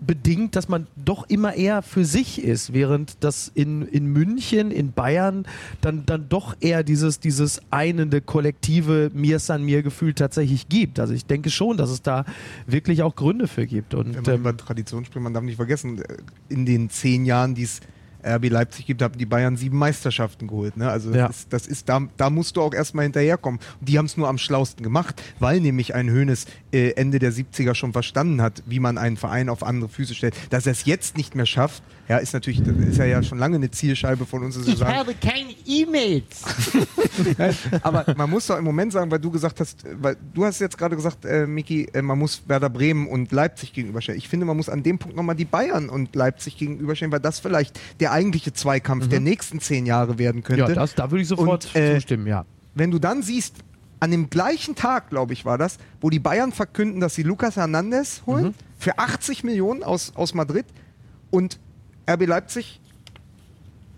bedingt, 0.00 0.56
dass 0.56 0.68
man 0.68 0.86
doch 0.96 1.28
immer 1.28 1.54
eher 1.54 1.82
für 1.82 2.04
sich 2.04 2.42
ist, 2.42 2.72
während 2.72 3.16
das 3.20 3.50
in, 3.54 3.82
in 3.82 4.06
München, 4.06 4.70
in 4.70 4.92
Bayern 4.92 5.46
dann, 5.80 6.06
dann 6.06 6.28
doch 6.28 6.56
eher 6.60 6.82
dieses, 6.82 7.20
dieses 7.20 7.60
einende, 7.70 8.20
kollektive 8.20 9.10
Mir 9.14 9.38
san 9.38 9.64
mir 9.64 9.82
Gefühl 9.82 10.14
tatsächlich 10.14 10.68
gibt. 10.68 11.00
Also 11.00 11.14
ich 11.14 11.26
denke 11.26 11.50
schon, 11.50 11.76
dass 11.76 11.90
es 11.90 12.02
da 12.02 12.24
wirklich 12.66 13.02
auch 13.02 13.16
Gründe 13.16 13.48
für 13.48 13.66
gibt. 13.66 13.94
Und 13.94 14.14
wenn 14.14 14.22
man 14.22 14.34
ähm, 14.34 14.40
über 14.40 14.56
Tradition 14.56 15.04
spricht, 15.04 15.22
man 15.22 15.34
darf 15.34 15.42
nicht 15.42 15.56
vergessen, 15.56 15.98
äh, 15.98 16.16
in 16.48 16.66
den 16.66 16.90
zehn 16.90 17.24
Jahren, 17.24 17.54
die 17.54 17.62
es 17.62 17.80
RB 18.24 18.48
Leipzig 18.50 18.86
gibt, 18.86 19.02
haben 19.02 19.16
die 19.16 19.26
Bayern 19.26 19.56
sieben 19.56 19.78
Meisterschaften 19.78 20.46
geholt. 20.46 20.76
Ne? 20.76 20.88
Also 20.90 21.12
Ja. 21.12 21.28
das 21.28 21.38
ist, 21.38 21.52
das 21.52 21.66
ist 21.66 21.88
da, 21.88 22.02
da 22.16 22.30
musst 22.30 22.56
du 22.56 22.62
auch 22.62 22.74
erstmal 22.74 23.04
hinterherkommen. 23.04 23.60
Und 23.80 23.88
die 23.88 23.98
haben 23.98 24.06
es 24.06 24.16
nur 24.16 24.28
am 24.28 24.38
schlausten 24.38 24.82
gemacht, 24.82 25.22
weil 25.38 25.60
nämlich 25.60 25.94
ein 25.94 26.10
Hönes 26.10 26.46
äh, 26.72 26.90
Ende 26.92 27.18
der 27.18 27.32
70er 27.32 27.74
schon 27.74 27.92
verstanden 27.92 28.42
hat, 28.42 28.62
wie 28.66 28.80
man 28.80 28.98
einen 28.98 29.16
Verein 29.16 29.48
auf 29.48 29.62
andere 29.62 29.88
Füße 29.88 30.14
stellt. 30.14 30.34
Dass 30.50 30.66
er 30.66 30.72
es 30.72 30.84
jetzt 30.84 31.16
nicht 31.16 31.34
mehr 31.34 31.46
schafft, 31.46 31.82
ja, 32.08 32.16
ist 32.16 32.32
natürlich, 32.32 32.62
das 32.62 32.74
ist 32.76 32.96
ja, 32.96 33.04
ja 33.04 33.22
schon 33.22 33.38
lange 33.38 33.56
eine 33.56 33.70
Zielscheibe 33.70 34.24
von 34.24 34.42
uns. 34.42 34.56
Ich 34.66 34.78
sagen, 34.78 34.96
habe 34.96 35.14
keine 35.14 35.54
E-Mails. 35.66 36.42
aber 37.82 38.14
man 38.16 38.30
muss 38.30 38.46
doch 38.46 38.56
im 38.56 38.64
Moment 38.64 38.92
sagen, 38.92 39.10
weil 39.10 39.18
du 39.18 39.30
gesagt 39.30 39.60
hast, 39.60 39.84
weil 40.00 40.16
du 40.32 40.44
hast 40.44 40.58
jetzt 40.58 40.78
gerade 40.78 40.96
gesagt, 40.96 41.26
äh, 41.26 41.46
Miki, 41.46 41.86
äh, 41.92 42.00
man 42.00 42.18
muss 42.18 42.42
Werder 42.46 42.70
Bremen 42.70 43.06
und 43.08 43.30
Leipzig 43.30 43.74
gegenüberstellen. 43.74 44.18
Ich 44.18 44.28
finde, 44.28 44.46
man 44.46 44.56
muss 44.56 44.70
an 44.70 44.82
dem 44.82 44.98
Punkt 44.98 45.16
nochmal 45.16 45.36
die 45.36 45.44
Bayern 45.44 45.90
und 45.90 46.14
Leipzig 46.16 46.56
gegenüberstellen, 46.56 47.12
weil 47.12 47.20
das 47.20 47.40
vielleicht 47.40 47.78
der 48.00 48.07
eigentliche 48.12 48.52
Zweikampf 48.52 49.08
der 49.08 49.20
nächsten 49.20 49.60
zehn 49.60 49.86
Jahre 49.86 50.18
werden 50.18 50.42
könnte. 50.42 50.62
Ja, 50.62 50.74
das, 50.74 50.94
da 50.94 51.10
würde 51.10 51.22
ich 51.22 51.28
sofort 51.28 51.66
Und, 51.66 51.76
äh, 51.76 51.94
zustimmen, 51.96 52.26
ja. 52.26 52.44
Wenn 52.74 52.90
du 52.90 52.98
dann 52.98 53.22
siehst, 53.22 53.56
an 54.00 54.10
dem 54.12 54.30
gleichen 54.30 54.74
Tag, 54.76 55.10
glaube 55.10 55.32
ich, 55.32 55.44
war 55.44 55.58
das, 55.58 55.78
wo 56.00 56.08
die 56.10 56.20
Bayern 56.20 56.52
verkünden, 56.52 57.00
dass 57.00 57.14
sie 57.16 57.24
Lucas 57.24 57.56
Hernandez 57.56 58.22
holen 58.26 58.46
Mhm. 58.46 58.54
für 58.78 58.98
80 58.98 59.42
Millionen 59.42 59.82
aus, 59.82 60.12
aus 60.14 60.34
Madrid 60.34 60.66
und 61.30 61.58
RB 62.08 62.26
Leipzig 62.26 62.80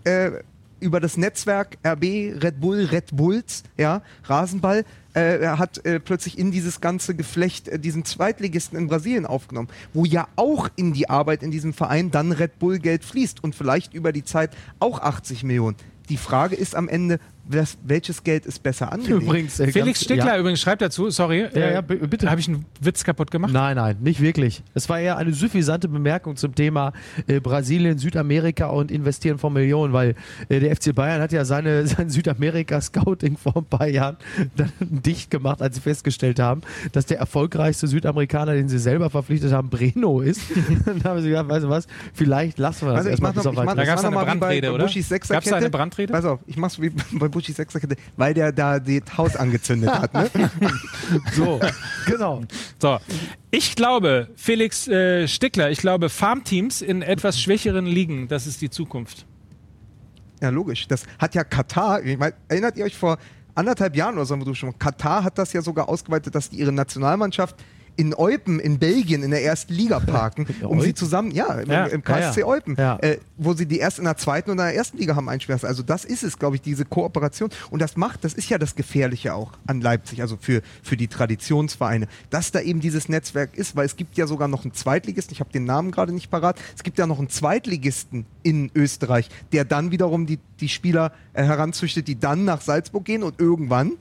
äh, 0.03 0.31
über 0.79 0.99
das 0.99 1.17
Netzwerk 1.17 1.77
RB, 1.85 2.03
Red 2.41 2.59
Bull, 2.59 2.85
Red 2.85 3.15
Bulls, 3.15 3.61
ja, 3.77 4.01
Rasenball, 4.23 4.83
äh, 5.13 5.39
er 5.39 5.59
hat 5.59 5.85
äh, 5.85 5.99
plötzlich 5.99 6.37
in 6.37 6.51
dieses 6.51 6.81
ganze 6.81 7.15
Geflecht 7.15 7.67
äh, 7.67 7.79
diesen 7.79 8.05
Zweitligisten 8.05 8.77
in 8.77 8.87
Brasilien 8.87 9.25
aufgenommen, 9.25 9.69
wo 9.93 10.05
ja 10.05 10.27
auch 10.35 10.69
in 10.75 10.93
die 10.93 11.09
Arbeit 11.09 11.43
in 11.43 11.51
diesem 11.51 11.73
Verein 11.73 12.11
dann 12.11 12.31
Red 12.31 12.59
Bull 12.59 12.79
Geld 12.79 13.03
fließt 13.03 13.43
und 13.43 13.55
vielleicht 13.55 13.93
über 13.93 14.11
die 14.11 14.23
Zeit 14.23 14.51
auch 14.79 14.99
80 14.99 15.43
Millionen. 15.43 15.75
Die 16.09 16.17
Frage 16.17 16.55
ist 16.55 16.75
am 16.75 16.89
Ende, 16.89 17.19
was, 17.45 17.77
welches 17.83 18.23
Geld 18.23 18.45
ist 18.45 18.61
besser 18.63 18.91
angelegt? 18.91 19.23
Übrigens, 19.23 19.59
äh, 19.59 19.67
Felix 19.71 19.99
ganz- 19.99 20.03
Stickler 20.03 20.33
ja. 20.33 20.37
übrigens 20.37 20.61
schreibt 20.61 20.81
dazu, 20.81 21.09
sorry, 21.09 21.41
äh, 21.41 21.73
ja, 21.73 21.81
bitte. 21.81 22.29
habe 22.29 22.39
ich 22.39 22.47
einen 22.47 22.65
Witz 22.79 23.03
kaputt 23.03 23.31
gemacht? 23.31 23.51
Nein, 23.53 23.75
nein, 23.75 23.97
nicht 24.01 24.21
wirklich. 24.21 24.63
Es 24.73 24.87
war 24.89 24.99
eher 24.99 25.17
eine 25.17 25.33
suffisante 25.33 25.87
Bemerkung 25.87 26.35
zum 26.35 26.55
Thema 26.55 26.93
äh, 27.27 27.39
Brasilien, 27.39 27.97
Südamerika 27.97 28.67
und 28.67 28.91
Investieren 28.91 29.37
von 29.37 29.53
Millionen, 29.53 29.93
weil 29.93 30.15
äh, 30.49 30.59
der 30.59 30.75
FC 30.75 30.93
Bayern 30.93 31.21
hat 31.21 31.31
ja 31.31 31.45
seine, 31.45 31.85
sein 31.87 32.09
Südamerika-Scouting 32.09 33.37
vor 33.37 33.57
ein 33.57 33.65
paar 33.65 33.87
Jahren 33.87 34.17
dann 34.55 34.71
dicht 34.79 35.31
gemacht, 35.31 35.61
als 35.61 35.75
sie 35.75 35.81
festgestellt 35.81 36.39
haben, 36.39 36.61
dass 36.91 37.05
der 37.05 37.19
erfolgreichste 37.19 37.87
Südamerikaner, 37.87 38.53
den 38.53 38.69
sie 38.69 38.79
selber 38.79 39.09
verpflichtet 39.09 39.51
haben, 39.51 39.69
Breno 39.69 40.21
ist. 40.21 40.41
dann 40.85 41.03
haben 41.03 41.21
sie 41.21 41.29
gesagt, 41.29 41.49
weißt 41.49 41.65
du 41.65 41.69
was, 41.69 41.87
vielleicht 42.13 42.59
lassen 42.59 42.87
wir 42.87 42.91
das 42.93 42.97
Also 42.97 43.09
ich 43.09 43.11
erstmal 43.13 43.31
mach 43.31 43.35
bis 43.35 43.43
noch, 43.45 43.51
auf 43.51 43.57
ich 43.57 43.65
mach, 43.65 43.77
weiteres. 43.77 43.87
Da 43.87 43.95
das 43.95 44.03
war 44.03 44.09
eine 44.11 44.19
noch 44.19 44.39
Brandrede, 44.39 44.67
bei 44.67 44.73
oder? 44.73 44.87
Sechserkette. 44.87 45.49
da 45.49 45.55
eine 45.57 45.69
Brandrede? 45.69 46.13
Pass 46.13 46.25
auf, 46.25 46.39
ich 46.45 46.57
mach's 46.57 46.79
wie 46.81 46.89
bei 46.89 47.27
Buschis 47.31 47.55
Sechserkette, 47.55 47.95
weil 48.17 48.33
der 48.33 48.51
da 48.51 48.79
das 48.79 49.17
Haus 49.17 49.35
angezündet 49.35 49.91
hat. 49.91 50.13
Ne? 50.13 50.29
So, 51.33 51.59
genau. 52.05 52.41
So, 52.79 52.99
ich 53.49 53.75
glaube, 53.75 54.29
Felix 54.35 54.87
äh, 54.87 55.27
Stickler, 55.27 55.71
ich 55.71 55.79
glaube, 55.79 56.09
Farmteams 56.09 56.81
in 56.81 57.01
etwas 57.01 57.39
schwächeren 57.39 57.85
Ligen, 57.85 58.27
das 58.27 58.47
ist 58.47 58.61
die 58.61 58.69
Zukunft. 58.69 59.25
Ja, 60.41 60.49
logisch. 60.49 60.87
Das 60.87 61.03
hat 61.19 61.35
ja 61.35 61.43
Katar, 61.43 62.03
ich 62.03 62.17
mein, 62.17 62.33
erinnert 62.47 62.77
ihr 62.77 62.85
euch 62.85 62.97
vor 62.97 63.17
anderthalb 63.55 63.95
Jahren 63.95 64.15
oder 64.15 64.25
so, 64.25 64.53
schon 64.53 64.77
Katar 64.77 65.23
hat 65.23 65.37
das 65.37 65.53
ja 65.53 65.61
sogar 65.61 65.89
ausgeweitet, 65.89 66.33
dass 66.35 66.49
die 66.49 66.57
ihre 66.57 66.71
Nationalmannschaft 66.71 67.55
in 67.95 68.13
Eupen 68.15 68.59
in 68.59 68.79
Belgien 68.79 69.23
in 69.23 69.31
der 69.31 69.43
ersten 69.43 69.73
Liga 69.73 69.99
parken, 69.99 70.47
um 70.63 70.81
sie 70.81 70.93
zusammen, 70.93 71.31
ja, 71.31 71.53
im, 71.55 71.69
Ja, 71.69 71.85
im 71.85 72.03
KSC 72.03 72.41
ja. 72.41 72.45
Eupen, 72.45 72.75
Ja. 72.77 72.97
Äh, 72.99 73.17
wo 73.37 73.53
sie 73.53 73.65
die 73.65 73.79
erst 73.79 73.99
in 73.99 74.05
der 74.05 74.17
zweiten 74.17 74.51
und 74.51 74.59
in 74.59 74.65
der 74.65 74.75
ersten 74.75 74.97
Liga 74.97 75.15
haben 75.15 75.27
einspielen 75.29 75.55
lassen. 75.55 75.67
Also 75.67 75.83
das 75.83 76.05
ist 76.05 76.23
es, 76.23 76.37
glaube 76.37 76.55
ich, 76.55 76.61
diese 76.61 76.85
Kooperation. 76.85 77.49
Und 77.69 77.81
das 77.81 77.97
macht, 77.97 78.23
das 78.23 78.33
ist 78.33 78.49
ja 78.49 78.57
das 78.57 78.75
Gefährliche 78.75 79.33
auch 79.33 79.53
an 79.67 79.81
Leipzig, 79.81 80.21
also 80.21 80.37
für, 80.39 80.61
für 80.83 80.97
die 80.97 81.07
Traditionsvereine, 81.07 82.07
dass 82.29 82.51
da 82.51 82.61
eben 82.61 82.79
dieses 82.79 83.09
Netzwerk 83.09 83.55
ist, 83.57 83.75
weil 83.75 83.85
es 83.85 83.95
gibt 83.95 84.17
ja 84.17 84.27
sogar 84.27 84.47
noch 84.47 84.63
einen 84.63 84.73
Zweitligisten, 84.73 85.33
ich 85.33 85.39
habe 85.39 85.51
den 85.51 85.65
Namen 85.65 85.91
gerade 85.91 86.13
nicht 86.13 86.29
parat, 86.29 86.59
es 86.75 86.83
gibt 86.83 86.97
ja 86.97 87.07
noch 87.07 87.19
einen 87.19 87.29
Zweitligisten 87.29 88.25
in 88.43 88.71
Österreich, 88.75 89.29
der 89.51 89.65
dann 89.65 89.91
wiederum 89.91 90.25
die, 90.25 90.39
die 90.59 90.69
Spieler 90.69 91.11
äh, 91.33 91.43
heranzüchtet, 91.43 92.07
die 92.07 92.19
dann 92.19 92.45
nach 92.45 92.61
Salzburg 92.61 93.05
gehen 93.05 93.23
und 93.23 93.39
irgendwann 93.39 93.93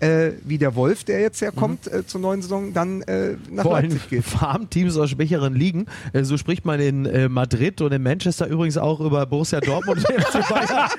äh, 0.00 0.32
wie 0.44 0.58
der 0.58 0.74
Wolf, 0.74 1.04
der 1.04 1.20
jetzt 1.20 1.40
herkommt 1.40 1.86
äh, 1.86 2.06
zur 2.06 2.20
neuen 2.20 2.42
Saison, 2.42 2.72
dann 2.72 3.02
äh, 3.02 3.36
nach 3.50 3.62
Vor 3.62 3.76
allem 3.76 3.90
Leipzig 3.90 4.10
geht. 4.10 4.24
Farmteams 4.24 4.96
aus 4.96 5.10
schwächeren 5.10 5.54
Ligen. 5.54 5.86
Äh, 6.12 6.24
so 6.24 6.36
spricht 6.36 6.64
man 6.64 6.80
in 6.80 7.06
äh, 7.06 7.28
Madrid 7.28 7.80
und 7.80 7.92
in 7.92 8.02
Manchester 8.02 8.46
übrigens 8.46 8.76
auch 8.76 9.00
über 9.00 9.24
Borussia 9.26 9.60
Dortmund 9.60 10.04
und 10.08 10.22
FC 10.24 10.48
Bayern. 10.48 10.90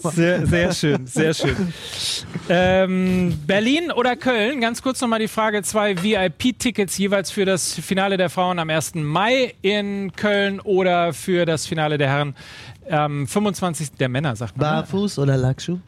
Sehr, 0.12 0.46
sehr 0.46 0.72
schön, 0.72 1.06
sehr 1.06 1.34
schön. 1.34 1.72
Ähm, 2.48 3.38
Berlin 3.46 3.90
oder 3.90 4.16
Köln? 4.16 4.60
Ganz 4.60 4.82
kurz 4.82 5.00
nochmal 5.00 5.20
die 5.20 5.28
Frage: 5.28 5.62
zwei 5.62 6.02
VIP-Tickets 6.02 6.96
jeweils 6.98 7.30
für 7.30 7.44
das 7.44 7.74
Finale 7.74 8.16
der 8.16 8.30
Frauen 8.30 8.58
am 8.58 8.70
1. 8.70 8.94
Mai 8.96 9.54
in 9.62 10.12
Köln 10.12 10.60
oder 10.60 11.12
für 11.12 11.46
das 11.46 11.66
Finale 11.66 11.98
der 11.98 12.08
Herren 12.08 12.34
am 12.90 13.26
25. 13.26 13.92
der 13.92 14.08
Männer, 14.08 14.36
sagt 14.36 14.56
man. 14.56 14.66
ne? 14.66 14.72
Barfuß 14.82 15.18
oder 15.18 15.36
Lackschuh? 15.36 15.78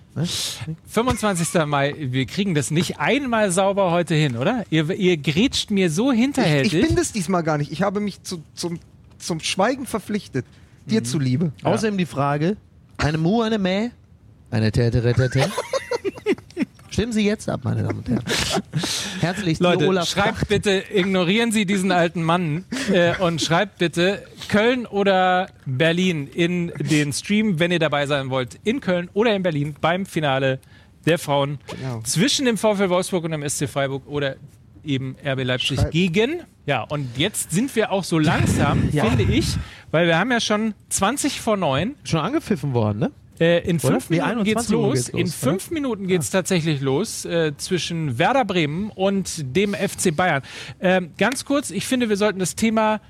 25. 0.88 1.64
Mai. 1.66 1.94
Wir 1.98 2.26
kriegen 2.26 2.54
das 2.54 2.70
nicht 2.70 2.98
einmal 3.00 3.50
sauber 3.50 3.90
heute 3.90 4.14
hin, 4.14 4.36
oder? 4.36 4.64
Ihr, 4.70 4.90
ihr 4.90 5.16
grätscht 5.16 5.70
mir 5.70 5.90
so 5.90 6.12
Ich, 6.12 6.18
hinterhältig. 6.18 6.74
ich 6.74 6.86
bin 6.86 6.96
das 6.96 7.12
diesmal 7.12 7.42
gar 7.42 7.58
nicht. 7.58 7.72
Ich 7.72 7.82
habe 7.82 8.00
mich 8.00 8.22
zu, 8.22 8.42
zum, 8.54 8.78
zum 9.18 9.40
Schweigen 9.40 9.86
verpflichtet. 9.86 10.44
Dir 10.86 11.00
Mhm. 11.00 11.04
zuliebe. 11.04 11.52
Außerdem 11.62 11.96
die 11.96 12.06
Frage: 12.06 12.56
eine 12.98 13.16
Mu, 13.18 13.42
eine 13.42 13.58
Mäh, 13.58 13.90
eine 14.50 14.72
Tätere, 14.72 15.14
Tätere. 15.14 15.48
Stimmen 16.90 17.12
Sie 17.14 17.24
jetzt 17.24 17.48
ab, 17.48 17.60
meine 17.64 17.84
Damen 17.84 18.00
und 18.00 18.08
Herren. 18.08 18.22
Herzlich, 19.20 19.60
Leute, 19.60 19.86
Olaf 19.88 20.06
schreibt 20.08 20.48
bitte, 20.48 20.82
ignorieren 20.92 21.50
Sie 21.50 21.64
diesen 21.64 21.90
alten 21.90 22.22
Mann 22.22 22.64
äh, 22.92 23.16
und 23.16 23.40
schreibt 23.40 23.78
bitte 23.78 24.22
Köln 24.52 24.86
oder 24.86 25.48
Berlin 25.66 26.28
in 26.28 26.72
den 26.78 27.12
Stream, 27.12 27.58
wenn 27.58 27.70
ihr 27.72 27.78
dabei 27.78 28.06
sein 28.06 28.30
wollt. 28.30 28.58
In 28.64 28.80
Köln 28.80 29.08
oder 29.14 29.34
in 29.34 29.42
Berlin 29.42 29.74
beim 29.80 30.04
Finale 30.06 30.58
der 31.06 31.18
Frauen 31.18 31.58
Genau. 31.80 32.00
zwischen 32.02 32.44
dem 32.46 32.56
VfL 32.56 32.88
Wolfsburg 32.90 33.24
und 33.24 33.30
dem 33.32 33.42
SC 33.48 33.66
Freiburg 33.68 34.06
oder 34.06 34.36
eben 34.84 35.16
RB 35.24 35.42
Leipzig 35.44 35.78
Schreibt- 35.80 35.92
gegen. 35.92 36.42
Ja, 36.66 36.82
und 36.82 37.16
jetzt 37.16 37.50
sind 37.50 37.74
wir 37.74 37.90
auch 37.90 38.04
so 38.04 38.18
langsam, 38.18 38.88
Ja. 38.92 39.06
finde 39.06 39.24
ich, 39.32 39.56
weil 39.90 40.06
wir 40.06 40.18
haben 40.18 40.30
ja 40.30 40.40
schon 40.40 40.74
20 40.90 41.40
vor 41.40 41.56
9. 41.56 41.96
schon 42.04 42.20
angepfiffen 42.20 42.72
worden, 42.74 42.98
ne? 43.00 43.10
Äh, 43.40 43.66
in 43.68 43.80
fünf 43.80 44.10
Nee, 44.10 44.20
Minuten 44.20 44.44
geht's 44.44 44.70
21 44.70 44.76
Uhr 44.76 44.82
los. 44.82 44.94
geht's 44.94 45.12
los, 45.12 45.20
In 45.20 45.26
oder? 45.26 45.32
fünf 45.52 45.70
Minuten 45.72 46.06
geht's 46.06 46.30
tatsächlich 46.30 46.80
los 46.82 47.24
äh, 47.24 47.52
zwischen 47.56 48.18
Werder 48.18 48.44
Bremen 48.44 48.90
und 48.90 49.56
dem 49.56 49.74
FC 49.74 50.14
Bayern. 50.14 50.42
Ähm, 50.80 51.12
ganz 51.16 51.44
kurz, 51.44 51.70
ich 51.70 51.86
finde, 51.86 52.08
wir 52.10 52.16
sollten 52.16 52.38
das 52.38 52.54
Thema 52.54 53.00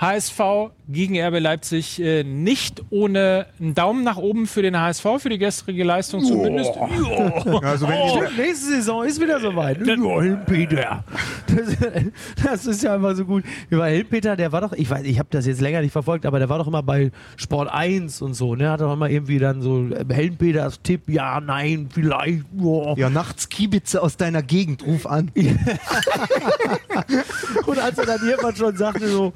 HSV 0.00 0.40
gegen 0.88 1.18
RB 1.18 1.38
Leipzig 1.40 2.00
äh, 2.02 2.24
nicht 2.24 2.82
ohne 2.90 3.46
einen 3.60 3.74
Daumen 3.74 4.02
nach 4.04 4.16
oben 4.16 4.46
für 4.46 4.60
den 4.60 4.78
HSV, 4.78 5.06
für 5.18 5.28
die 5.30 5.38
gestrige 5.38 5.84
Leistung 5.84 6.22
zumindest. 6.24 6.72
Ja. 6.74 6.82
Also 7.62 7.88
wenn 7.88 7.98
Oh. 7.98 8.20
die, 8.36 8.40
Nächste 8.42 8.66
Saison 8.76 9.04
ist 9.04 9.20
wieder 9.20 9.38
soweit. 9.40 9.78
Ja, 9.86 9.94
Helmpeter. 9.96 11.04
Das, 11.46 11.76
das 12.44 12.66
ist 12.66 12.82
ja 12.82 12.96
immer 12.96 13.14
so 13.14 13.24
gut. 13.24 13.44
Über 13.70 13.86
Helmpeter, 13.86 14.36
der 14.36 14.50
war 14.52 14.60
doch, 14.60 14.72
ich 14.72 14.90
weiß, 14.90 15.04
ich 15.04 15.18
habe 15.18 15.28
das 15.30 15.46
jetzt 15.46 15.60
länger 15.60 15.80
nicht 15.80 15.92
verfolgt, 15.92 16.26
aber 16.26 16.38
der 16.38 16.48
war 16.48 16.58
doch 16.58 16.66
immer 16.66 16.82
bei 16.82 17.10
Sport 17.36 17.70
1 17.72 18.20
und 18.20 18.34
so. 18.34 18.54
Ne? 18.56 18.68
Hat 18.70 18.80
doch 18.80 18.92
immer 18.92 19.08
irgendwie 19.08 19.38
dann 19.38 19.62
so 19.62 19.86
äh, 19.88 20.04
Helmpeters 20.12 20.80
Tipp, 20.82 21.08
ja, 21.08 21.40
nein, 21.40 21.88
vielleicht. 21.92 22.44
Boah. 22.52 22.98
ja, 22.98 23.08
nachts 23.08 23.48
Kiebitze 23.48 24.02
aus 24.02 24.16
deiner 24.16 24.42
Gegend, 24.42 24.84
ruf 24.86 25.06
an. 25.06 25.30
Und 27.66 27.78
als 27.78 27.98
er 27.98 28.06
dann 28.06 28.20
irgendwann 28.28 28.56
schon 28.56 28.76
sagte, 28.76 29.08
so, 29.08 29.32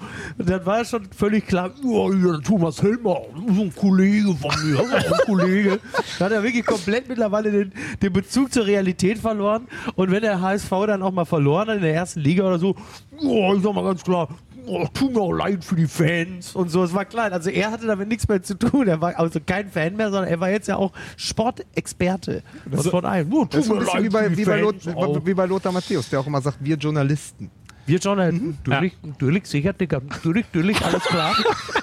dann 0.49 0.65
war 0.67 0.85
schon 0.85 1.09
völlig 1.17 1.47
klar, 1.47 1.71
oh, 1.85 2.13
ja, 2.13 2.39
Thomas 2.39 2.83
Helmer, 2.83 3.21
so 3.55 3.63
ein 3.63 3.75
Kollege 3.75 4.35
von 4.35 4.51
mir, 4.71 4.77
so 4.77 4.85
ein 5.15 5.21
Kollege. 5.27 5.81
Da 6.19 6.27
hat 6.27 6.33
er 6.33 6.43
wirklich 6.43 6.65
komplett 6.67 7.09
mittlerweile 7.09 7.51
den, 7.51 7.73
den 8.03 8.13
Bezug 8.13 8.53
zur 8.53 8.67
Realität 8.67 9.19
verloren. 9.19 9.67
Und 9.95 10.11
wenn 10.11 10.23
der 10.23 10.41
HSV 10.41 10.71
dann 10.87 11.03
auch 11.03 11.13
mal 11.13 11.25
verloren 11.25 11.69
hat 11.69 11.77
in 11.77 11.83
der 11.83 11.95
ersten 11.95 12.21
Liga 12.21 12.45
oder 12.45 12.59
so, 12.59 12.75
oh, 13.23 13.55
ich 13.57 13.63
sag 13.63 13.75
mal 13.75 13.85
ganz 13.85 14.03
klar, 14.03 14.29
oh, 14.67 14.87
tut 14.93 15.15
mir 15.15 15.21
auch 15.21 15.33
leid 15.33 15.65
für 15.65 15.77
die 15.77 15.87
Fans 15.87 16.55
und 16.55 16.71
so. 16.71 16.83
Es 16.85 16.93
war 16.93 17.05
klar. 17.05 17.33
Also 17.33 17.51
er 17.51 17.71
hatte 17.71 17.87
damit 17.87 18.09
nichts 18.09 18.29
mehr 18.29 18.43
zu 18.43 18.55
tun. 18.55 18.87
Er 18.89 19.01
war 19.01 19.19
also 19.19 19.41
kein 19.45 19.69
Fan 19.71 19.97
mehr, 19.97 20.11
sondern 20.11 20.29
er 20.31 20.41
war 20.41 20.51
jetzt 20.51 20.69
ja 20.69 20.77
auch 20.77 20.93
Sportexperte. 21.17 22.43
Und 22.71 22.83
von 22.85 23.05
einem. 23.05 23.33
Oh, 23.33 23.45
Das 23.45 23.61
ist 23.63 23.69
tut 23.69 23.79
mir 23.79 23.85
leid 23.85 24.03
wie 24.05 24.09
bei, 24.09 24.37
wie, 24.37 24.45
bei 24.45 24.61
Fans. 24.63 24.85
Lot, 24.85 24.97
Oh. 24.97 25.21
wie 25.25 25.35
bei 25.35 25.47
Lothar 25.47 25.73
Matthäus, 25.73 26.09
der 26.11 26.21
auch 26.21 26.27
immer 26.27 26.41
sagt, 26.41 26.59
wir 26.61 26.77
Journalisten. 26.77 27.51
Wir 27.89 28.01
schon, 28.03 28.19
äh, 28.19 28.31
natürlich, 28.33 28.97
natürlich, 29.03 29.47
sicher, 29.47 29.73
Digga, 29.73 30.01
natürlich, 30.07 30.45
natürlich, 30.53 30.85
alles 30.85 31.03
klar. 31.05 31.35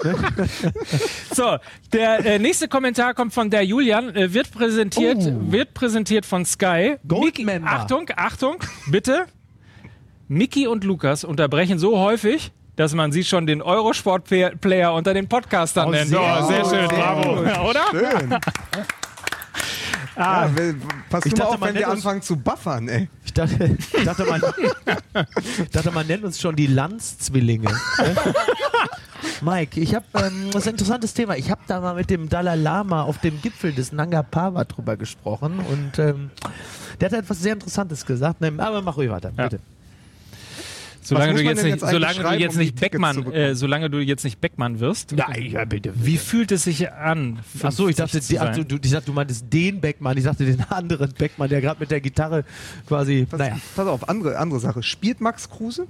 So, 1.34 1.56
der 1.92 2.24
äh, 2.24 2.38
nächste 2.38 2.68
Kommentar 2.68 3.12
kommt 3.14 3.34
von 3.34 3.50
der 3.50 3.64
Julian, 3.64 4.14
äh, 4.14 4.32
wird 4.32 4.50
präsentiert, 4.52 5.18
Oh. 5.20 5.52
wird 5.52 5.74
präsentiert 5.74 6.24
von 6.24 6.44
Sky. 6.44 6.96
Goldmember. 7.06 7.68
Achtung, 7.70 8.08
Achtung, 8.16 8.56
bitte. 8.86 9.26
Mickey 10.28 10.66
und 10.66 10.84
Lukas 10.84 11.24
unterbrechen 11.24 11.78
so 11.78 11.98
häufig, 11.98 12.52
dass 12.76 12.94
man 12.94 13.10
sie 13.12 13.24
schon 13.24 13.46
den 13.46 13.60
Eurosport-Player 13.62 14.92
unter 14.94 15.12
den 15.14 15.28
Podcastern 15.28 15.88
Oh, 15.88 15.90
nennt. 15.90 16.08
sehr 16.08 16.20
oh, 16.20 16.46
sehr 16.46 16.64
schön, 16.64 16.70
sehr 16.70 16.88
bravo. 16.88 17.44
Ja, 17.44 17.62
oder? 17.62 17.80
Schön. 17.90 18.34
Ah, 20.16 20.46
Ja, 20.46 20.72
pass 21.10 21.26
Ich 21.26 21.34
dachte, 21.34 21.48
auf, 21.50 21.60
wenn 21.60 21.74
wir 21.74 21.88
anfangen 21.88 22.22
zu 22.22 22.36
buffern, 22.36 22.88
ey. 22.88 23.08
Ich 23.24 23.32
dachte, 23.34 23.76
ich 23.96 24.04
dachte, 24.04 24.24
man, 24.24 24.42
ich 25.62 25.70
dachte, 25.70 25.90
man 25.90 26.06
nennt 26.06 26.24
uns 26.24 26.40
schon 26.40 26.56
die 26.56 26.66
Lanz-Zwillinge. 26.66 27.68
Mike, 29.42 29.78
ich 29.80 29.94
habe 29.94 30.06
ähm, 30.14 30.50
das 30.52 30.62
ist 30.62 30.68
ein 30.68 30.74
interessantes 30.74 31.12
Thema. 31.14 31.36
Ich 31.36 31.50
habe 31.50 31.60
da 31.66 31.80
mal 31.80 31.94
mit 31.94 32.08
dem 32.10 32.28
Dalai 32.28 32.56
Lama 32.56 33.02
auf 33.02 33.18
dem 33.18 33.40
Gipfel 33.42 33.72
des 33.72 33.92
Nanga 33.92 34.22
Parbat 34.22 34.76
drüber 34.76 34.96
gesprochen 34.96 35.58
und 35.58 35.98
ähm, 35.98 36.30
der 37.00 37.10
hat 37.10 37.18
etwas 37.18 37.40
sehr 37.40 37.52
Interessantes 37.54 38.06
gesagt. 38.06 38.40
Ne, 38.40 38.52
Aber 38.56 38.80
mach 38.82 38.96
ruhig 38.96 39.10
weiter, 39.10 39.32
Ja. 39.36 39.48
Solange 41.08 41.34
du 41.34 41.42
jetzt 41.42 41.62
nicht, 41.62 41.72
jetzt 41.82 41.90
solange 41.90 42.22
du 42.22 42.38
jetzt 42.38 42.54
um 42.54 42.58
nicht 42.60 42.80
Beckmann, 42.80 43.32
äh, 43.32 43.54
solange 43.54 43.90
du 43.90 43.98
jetzt 43.98 44.24
nicht 44.24 44.40
Beckmann 44.40 44.80
wirst. 44.80 45.12
Ja, 45.12 45.36
ja, 45.36 45.64
bitte. 45.64 45.92
Wie 45.94 46.16
fühlt 46.18 46.52
es 46.52 46.64
sich 46.64 46.90
an? 46.90 47.40
Ach 47.62 47.72
so, 47.72 47.88
ich 47.88 47.96
50 47.96 47.96
dachte, 47.96 48.28
die, 48.28 48.60
ach, 48.60 48.66
du, 48.66 48.76
ich 48.82 48.90
dachte, 48.90 49.06
du 49.06 49.12
meintest 49.12 49.52
den 49.52 49.80
Beckmann. 49.80 50.16
Ich 50.16 50.24
dachte 50.24 50.44
den 50.44 50.60
anderen 50.68 51.12
Beckmann, 51.12 51.48
der 51.48 51.60
gerade 51.60 51.80
mit 51.80 51.90
der 51.90 52.00
Gitarre 52.00 52.44
quasi. 52.86 53.26
Pass, 53.28 53.38
Naja. 53.38 53.56
pass 53.74 53.86
auf, 53.86 54.08
andere, 54.08 54.38
andere 54.38 54.60
Sache. 54.60 54.82
Spielt 54.82 55.20
Max 55.20 55.48
Kruse? 55.48 55.86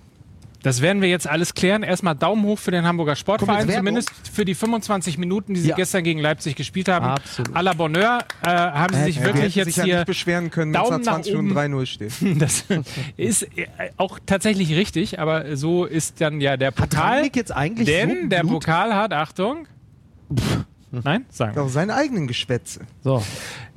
Das 0.63 0.81
werden 0.83 1.01
wir 1.03 1.09
jetzt 1.09 1.29
alles 1.29 1.55
klären. 1.55 1.83
Erstmal 1.83 2.15
Daumen 2.17 2.45
hoch 2.45 2.59
für 2.59 2.71
den 2.73 2.85
Hamburger 2.87 3.15
Sportverein, 3.15 3.69
zumindest 3.71 4.11
für 4.33 4.45
die 4.45 4.55
25 4.55 5.17
Minuten, 5.19 5.55
die 5.55 5.61
sie 5.61 5.69
Ja. 5.69 5.77
gestern 5.77 6.03
gegen 6.03 6.19
Leipzig 6.21 6.57
gespielt 6.57 6.89
haben. 6.89 7.07
Absolut. 7.07 7.55
À 7.55 7.63
la 7.63 7.73
Bonheur 7.73 8.19
äh, 8.43 8.49
haben 8.49 8.95
sie 8.95 9.01
Äh, 9.01 9.05
sich 9.05 9.17
äh, 9.19 9.21
Wir 9.21 9.35
wirklich 9.35 9.55
jetzt 9.55 9.67
sich 9.67 9.77
ja 9.77 9.85
hier 9.85 9.95
nicht 9.99 10.07
beschweren 10.07 10.51
können, 10.51 10.75
wenn 10.75 10.81
es 10.83 10.89
Daumen 10.89 11.03
nach 11.03 11.07
nach 11.07 11.23
20 11.23 11.33
Minuten 11.35 11.57
oben. 11.57 11.75
3-0 11.75 11.87
steht. 11.87 12.13
Das 12.39 12.65
ist 13.17 13.43
äh, 13.57 13.67
auch 13.97 14.19
tatsächlich 14.27 14.71
richtig, 14.75 15.21
aber 15.21 15.57
so 15.57 15.85
ist 15.85 16.21
dann 16.21 16.41
ja 16.41 16.57
der 16.57 16.69
Hat 16.69 16.77
Pokal. 16.77 17.15
Rangnick 17.17 17.37
jetzt 17.37 17.53
eigentlich 17.53 17.87
Denn 17.87 18.23
so 18.23 18.29
der? 18.29 18.41
Pokal 18.43 18.95
hat, 18.95 19.13
Achtung. 19.13 19.69
Nein? 20.91 21.27
Sagen 21.31 21.55
wir. 21.57 21.63
Auch 21.63 21.69
seine 21.69 21.95
eigenen 21.95 22.27
Geschwätze. 22.27 22.81
So. 23.05 23.23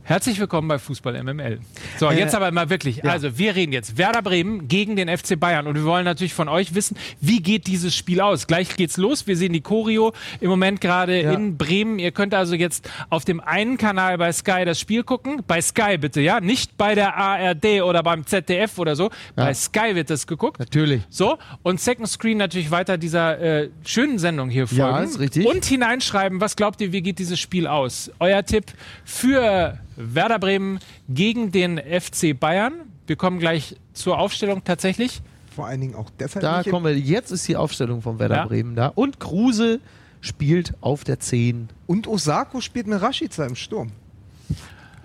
Herzlich 0.04 0.39
willkommen 0.39 0.68
bei 0.68 0.80
Fußball 0.80 1.22
MML. 1.24 1.60
So, 2.00 2.10
Äh, 2.10 2.18
jetzt 2.18 2.34
aber 2.34 2.50
mal 2.52 2.72
wirklich. 2.72 2.97
ja. 2.97 3.12
Also, 3.12 3.38
wir 3.38 3.56
reden 3.56 3.72
jetzt 3.74 3.95
Werder 4.00 4.24
Bremen 4.24 4.68
gegen 4.68 4.95
den 4.95 5.08
FC 5.08 5.39
Bayern 5.39 5.68
und 5.68 5.76
wir 5.76 5.84
wollen 5.84 6.04
natürlich 6.04 6.34
von 6.34 6.50
euch 6.50 6.74
wissen, 6.74 6.97
wie 7.22 7.43
geht 7.43 7.68
dieses 7.68 7.95
Spiel 7.95 8.20
aus? 8.20 8.47
Gleich 8.47 8.76
geht's 8.76 8.97
los. 8.97 9.28
Wir 9.28 9.38
sehen 9.38 9.54
die 9.54 9.62
Choreo 9.62 10.14
im 10.41 10.50
Moment 10.50 10.82
gerade 10.82 11.22
Ja. 11.22 11.34
in 11.34 11.58
Bremen. 11.58 12.00
Ihr 12.00 12.12
könnt 12.12 12.34
also 12.34 12.56
jetzt 12.56 12.89
auf 13.12 13.24
dem 13.24 13.39
einen 13.39 13.78
Kanal 13.78 14.18
bei 14.18 14.32
Sky 14.32 14.66
das 14.66 14.80
Spiel 14.80 15.04
gucken. 15.04 15.43
Bei 15.45 15.62
Sky 15.62 16.00
bitte, 16.00 16.22
ja? 16.22 16.39
Nicht 16.39 16.76
bei 16.76 16.95
der 16.95 17.16
ARD 17.16 17.82
oder 17.84 18.02
beim 18.02 18.26
ZDF 18.26 18.80
oder 18.80 18.95
so. 18.95 19.12
Bei 19.36 19.54
Sky 19.54 19.93
wird 19.93 20.10
das 20.10 20.26
geguckt. 20.26 20.58
Natürlich. 20.58 21.04
So, 21.10 21.38
und 21.62 21.80
Second 21.80 22.08
Screen 22.10 22.39
natürlich 22.39 22.72
weiter 22.72 22.97
dieser 22.97 23.39
äh, 23.39 23.70
schönen 23.86 24.18
Sendung 24.18 24.50
hier 24.50 24.66
folgen. 24.66 24.82
Ja, 24.82 25.00
ist 25.04 25.20
richtig. 25.20 25.45
Und 25.45 25.64
hineinschreiben, 25.66 26.41
was 26.41 26.56
glaubt 26.56 26.82
ihr, 26.82 26.91
wie 26.91 27.02
geht 27.04 27.20
dieses 27.20 27.39
Spiel 27.39 27.68
aus? 27.68 28.10
Euer 28.20 28.43
Tipp 28.43 28.66
für 29.06 29.78
Werder 30.00 30.39
Bremen 30.39 30.80
gegen 31.10 31.52
den 31.52 31.78
FC 31.78 32.39
Bayern. 32.39 32.74
Wir 33.06 33.18
kommen 33.18 33.38
gleich 33.38 33.76
zur 33.93 34.18
Aufstellung 34.18 34.64
tatsächlich. 34.64 35.22
Vor 35.54 35.68
allen 35.68 35.82
Dingen 35.82 35.95
auch 35.95 36.10
deshalb 36.18 36.41
Da 36.41 36.64
kommen 36.64 36.86
wir. 36.86 36.97
Jetzt 36.97 37.32
ist 37.32 37.45
die 37.50 37.58
Aufstellung 37.58 38.02
von 38.02 38.18
Werder 38.18 38.36
Ja. 38.38 38.45
Bremen 38.45 38.76
da. 38.76 38.88
Und 38.88 39.20
Kruse 39.20 39.82
spielt 40.22 40.74
auf 40.80 41.04
der 41.04 41.20
10. 41.20 41.70
Und 41.86 42.08
Osako 42.08 42.62
spielt 42.62 42.88
mit 42.88 43.02
Rashica 43.02 43.45
im 43.45 43.56
Sturm. 43.56 43.91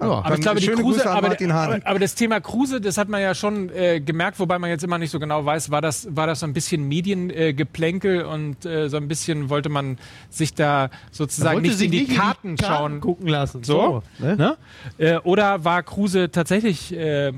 Ja. 0.00 0.06
Aber 0.06 0.34
ich 0.34 0.40
glaube, 0.40 0.60
die 0.60 0.66
Kruse, 0.68 1.08
aber, 1.08 1.36
aber, 1.38 1.80
aber 1.84 1.98
das 1.98 2.14
Thema 2.14 2.40
Kruse, 2.40 2.80
das 2.80 2.98
hat 2.98 3.08
man 3.08 3.20
ja 3.20 3.34
schon 3.34 3.70
äh, 3.70 4.00
gemerkt, 4.00 4.38
wobei 4.38 4.58
man 4.58 4.70
jetzt 4.70 4.84
immer 4.84 4.98
nicht 4.98 5.10
so 5.10 5.18
genau 5.18 5.44
weiß, 5.44 5.70
war 5.70 5.80
das, 5.80 6.08
war 6.14 6.26
das 6.26 6.40
so 6.40 6.46
ein 6.46 6.52
bisschen 6.52 6.86
Mediengeplänkel 6.88 8.20
äh, 8.20 8.24
und 8.24 8.66
äh, 8.66 8.88
so 8.88 8.96
ein 8.96 9.08
bisschen 9.08 9.48
wollte 9.50 9.68
man 9.68 9.98
sich 10.30 10.54
da 10.54 10.90
sozusagen 11.10 11.56
Wollte 11.56 11.68
nicht 11.68 11.80
in 11.80 11.90
die 11.90 12.02
nicht 12.02 12.16
Karten 12.16 12.56
schauen. 12.60 13.00
gucken 13.00 13.28
lassen. 13.28 13.62
So, 13.62 14.02
ne? 14.18 14.36
ne? 14.36 14.56
Äh, 14.98 15.18
oder 15.18 15.64
war 15.64 15.82
Kruse 15.82 16.30
tatsächlich 16.30 16.92
äh, 16.94 17.32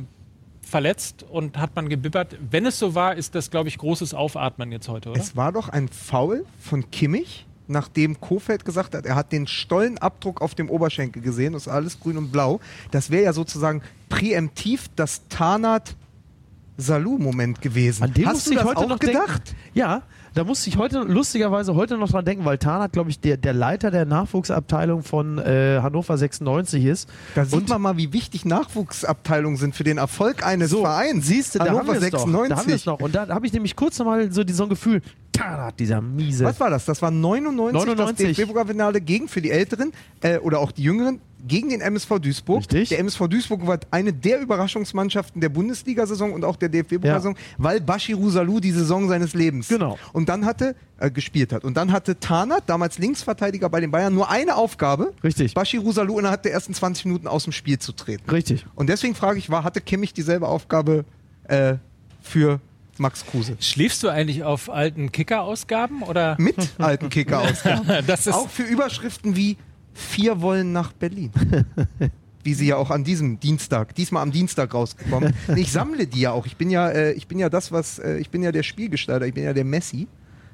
verletzt 0.63 1.25
und 1.29 1.59
hat 1.59 1.77
man 1.77 1.89
gebibbert? 1.89 2.37
Wenn 2.51 2.67
es 2.67 2.79
so 2.79 2.95
war, 2.95 3.15
ist 3.15 3.35
das, 3.35 3.51
glaube 3.51 3.69
ich, 3.69 3.79
großes 3.79 4.15
Aufatmen 4.15 4.73
jetzt 4.73 4.89
heute, 4.89 5.11
oder? 5.11 5.21
Es 5.21 5.37
war 5.37 5.53
doch 5.53 5.69
ein 5.69 5.89
Foul 5.89 6.45
von 6.59 6.91
Kimmich, 6.91 7.47
nachdem 7.69 8.21
Kofeld 8.21 8.65
gesagt 8.65 8.95
hat, 8.95 9.07
er 9.07 9.15
hat 9.15 9.33
den 9.33 9.47
Stollenabdruck 9.47 10.41
auf 10.41 10.55
dem 10.55 10.71
Oberschenkel 10.71 11.23
gesehen, 11.23 11.53
das 11.53 11.63
ist 11.63 11.69
alles 11.69 11.99
grün 12.01 12.19
und 12.19 12.33
blau. 12.33 12.61
Das 12.91 13.11
wäre 13.11 13.25
ja 13.25 13.33
sozusagen 13.33 13.83
präemptiv 14.09 14.89
das 14.97 15.23
Tarnat 15.29 15.97
Salou-Moment 16.77 17.61
gewesen. 17.63 18.05
An 18.05 18.13
den 18.13 18.27
Hast 18.27 18.47
du 18.49 18.55
das 18.55 18.65
heute 18.65 18.79
auch 18.79 18.89
noch 18.89 18.99
gedacht? 18.99 19.49
denken. 19.49 19.61
Ja, 19.75 20.03
da 20.37 20.45
musste 20.45 20.69
ich 20.69 20.77
heute 20.77 20.99
lustigerweise 21.01 21.75
heute 21.75 21.97
noch 21.97 22.11
dran 22.11 22.25
denken, 22.25 22.45
weil 22.45 22.59
Tarnath, 22.59 22.93
glaube 22.93 23.09
ich, 23.09 23.21
der, 23.21 23.39
der 23.39 23.55
Leiter 23.55 23.91
der 23.91 24.05
Nachwuchsabteilung 24.05 25.03
von 25.03 25.39
äh, 25.39 25.81
Hannover 25.83 26.19
96 26.19 26.85
ist. 26.85 27.09
Da 27.35 27.47
sieht 27.47 27.55
Und- 27.55 27.69
man 27.71 27.81
mal, 27.81 27.97
wie 27.97 28.13
wichtig 28.13 28.45
Nachwuchsabteilungen 28.45 29.57
sind 29.57 29.75
für 29.75 29.85
den 29.85 29.97
Erfolg 29.97 30.47
eines 30.47 30.73
Vereins. 30.75 31.27
Siehst 31.27 31.55
du, 31.55 31.59
da 31.61 31.67
Hannover 31.69 31.95
wir 31.95 32.03
es 32.03 32.11
doch. 32.11 32.27
96. 32.27 32.49
Da 32.51 32.57
haben 32.57 32.69
wir 32.69 32.75
es 32.75 32.87
noch. 32.87 33.01
Und 33.01 33.15
da 33.15 33.29
habe 33.29 33.47
ich 33.47 33.53
nämlich 33.55 33.77
kurz 33.77 33.99
nochmal 33.99 34.31
so, 34.31 34.43
so 34.47 34.63
ein 34.65 34.69
Gefühl, 34.69 35.01
Tarnath, 35.33 35.79
dieser 35.79 36.01
miese. 36.03 36.45
Was 36.45 36.61
war 36.61 36.71
das? 36.71 36.85
Das 36.85 37.01
war 37.01 37.11
99, 37.11 37.75
99. 37.75 38.29
das 38.29 38.37
DFB-Pokalfinale 38.37 39.01
gegen 39.01 39.29
für 39.29 39.41
die 39.41 39.51
Älteren 39.51 39.93
äh, 40.21 40.39
oder 40.39 40.59
auch 40.59 40.71
die 40.71 40.83
Jüngeren 40.83 41.21
gegen 41.47 41.69
den 41.71 41.81
MSV 41.81 42.19
Duisburg. 42.21 42.61
Richtig. 42.61 42.89
Der 42.91 42.99
MSV 43.01 43.29
Duisburg 43.29 43.67
war 43.67 43.79
eine 43.91 44.13
der 44.13 44.41
Überraschungsmannschaften 44.41 45.41
der 45.41 45.49
Bundesliga-Saison 45.49 46.33
und 46.33 46.45
auch 46.45 46.57
der 46.57 46.69
DFB-Pokalsaison, 46.69 47.37
weil 47.59 47.81
Bashiru 47.81 48.31
Salou 48.31 48.61
die 48.61 48.73
Saison 48.73 49.09
seines 49.09 49.35
Lebens 49.35 49.69
Genau. 49.69 49.99
und 50.13 50.29
dann 50.29 50.45
hatte 50.45 50.75
äh, 50.99 51.11
gespielt 51.11 51.53
hat 51.53 51.65
und 51.65 51.77
dann 51.77 51.93
hatte 51.93 52.19
Tarnath, 52.19 52.65
damals 52.67 52.99
Linksverteidiger 52.99 53.69
bei 53.69 53.81
den 53.81 53.91
Bayern, 53.91 54.15
nur 54.15 54.31
eine 54.31 54.57
Aufgabe: 54.57 55.13
Richtig. 55.23 55.55
Bashiru 55.55 55.93
Salou 55.93 56.19
innerhalb 56.19 56.43
der 56.43 56.53
ersten 56.53 56.75
20 56.75 57.05
Minuten 57.07 57.27
aus 57.29 57.45
dem 57.45 57.53
Spiel 57.53 57.79
zu 57.79 57.93
treten. 57.93 58.29
Richtig. 58.31 58.67
Und 58.75 58.89
deswegen 58.89 59.15
frage 59.15 59.39
ich, 59.39 59.51
war 59.51 59.65
hatte 59.65 59.81
Kimmich 59.81 60.13
dieselbe 60.13 60.49
Aufgabe 60.49 61.05
äh, 61.45 61.75
für 62.23 62.61
Max 62.99 63.25
Kruse? 63.27 63.57
Schläfst 63.61 64.03
du 64.03 64.09
eigentlich 64.09 64.43
auf 64.43 64.71
alten 64.71 65.13
Kicker-Ausgaben 65.13 66.03
oder? 66.03 66.37
Mit 66.39 66.57
alten 66.79 67.11
Kicker 67.11 67.41
aus. 67.43 67.63
das 68.07 68.27
ist 68.27 68.35
Auch 68.35 68.49
für 68.49 68.63
Überschriften 68.63 69.37
wie 69.37 69.57
Vier 69.97 70.43
wollen 70.43 70.73
nach 70.73 70.93
Berlin. 70.93 71.31
Wie 72.45 72.55
sie 72.55 72.67
ja 72.67 72.77
auch 72.77 72.91
an 72.91 73.03
diesem 73.03 73.41
Dienstag, 73.41 73.95
diesmal 73.95 74.23
am 74.23 74.31
Dienstag 74.31 74.73
rausgekommen. 74.73 75.35
Ich 75.57 75.73
sammle 75.73 76.07
die 76.07 76.21
ja 76.21 76.33
auch. 76.33 76.47
Ich 76.47 76.57
bin 76.57 76.71
ja, 76.71 76.89
äh, 76.91 77.13
ich 77.13 77.27
bin 77.27 77.39
ja 77.39 77.49
das, 77.49 77.73
was, 77.73 77.99
äh, 77.99 78.19
ich 78.19 78.31
bin 78.31 78.43
ja 78.43 78.53
der 78.53 78.63
Spielgestalter, 78.63 79.27
ich 79.27 79.35
bin 79.35 79.43
ja 79.43 79.53
der 79.53 79.65
Messi. 79.65 80.07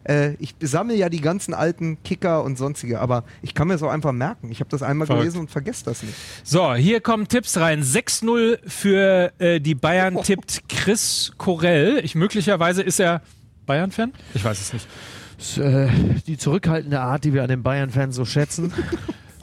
Äh, 0.05 0.35
ich 0.39 0.55
sammle 0.61 0.95
ja 0.95 1.09
die 1.09 1.21
ganzen 1.21 1.55
alten 1.55 2.03
Kicker 2.03 2.45
und 2.45 2.57
sonstige, 2.57 3.01
aber 3.01 3.25
ich 3.43 3.53
kann 3.53 3.69
mir 3.69 3.75
das 3.75 3.83
auch 3.83 3.91
einfach 3.91 4.13
merken. 4.13 4.51
Ich 4.51 4.61
habe 4.61 4.71
das 4.71 4.83
einmal 4.83 5.07
Verrückt. 5.07 5.25
gelesen 5.25 5.41
und 5.41 5.51
vergesse 5.51 5.85
das 5.85 6.03
nicht. 6.03 6.15
So, 6.45 6.73
hier 6.75 7.01
kommen 7.01 7.29
Tipps 7.29 7.59
rein. 7.59 7.83
6-0 7.83 8.59
für 8.67 9.33
äh, 9.39 9.61
die 9.61 9.75
Bayern 9.75 10.23
tippt 10.23 10.69
Chris 10.69 11.33
Korell. 11.37 12.01
Ich 12.05 12.15
möglicherweise 12.15 12.83
ist 12.83 13.01
er 13.01 13.23
Bayern-Fan? 13.67 14.13
Ich 14.35 14.45
weiß 14.45 14.61
es 14.61 14.73
nicht. 14.73 14.89
Das, 15.37 15.59
äh, 15.59 15.89
die 16.27 16.39
zurückhaltende 16.39 17.01
Art, 17.01 17.25
die 17.25 17.33
wir 17.35 17.43
an 17.43 17.49
den 17.49 17.63
Bayern-Fans 17.63 18.15
so 18.15 18.25
schätzen. 18.25 18.73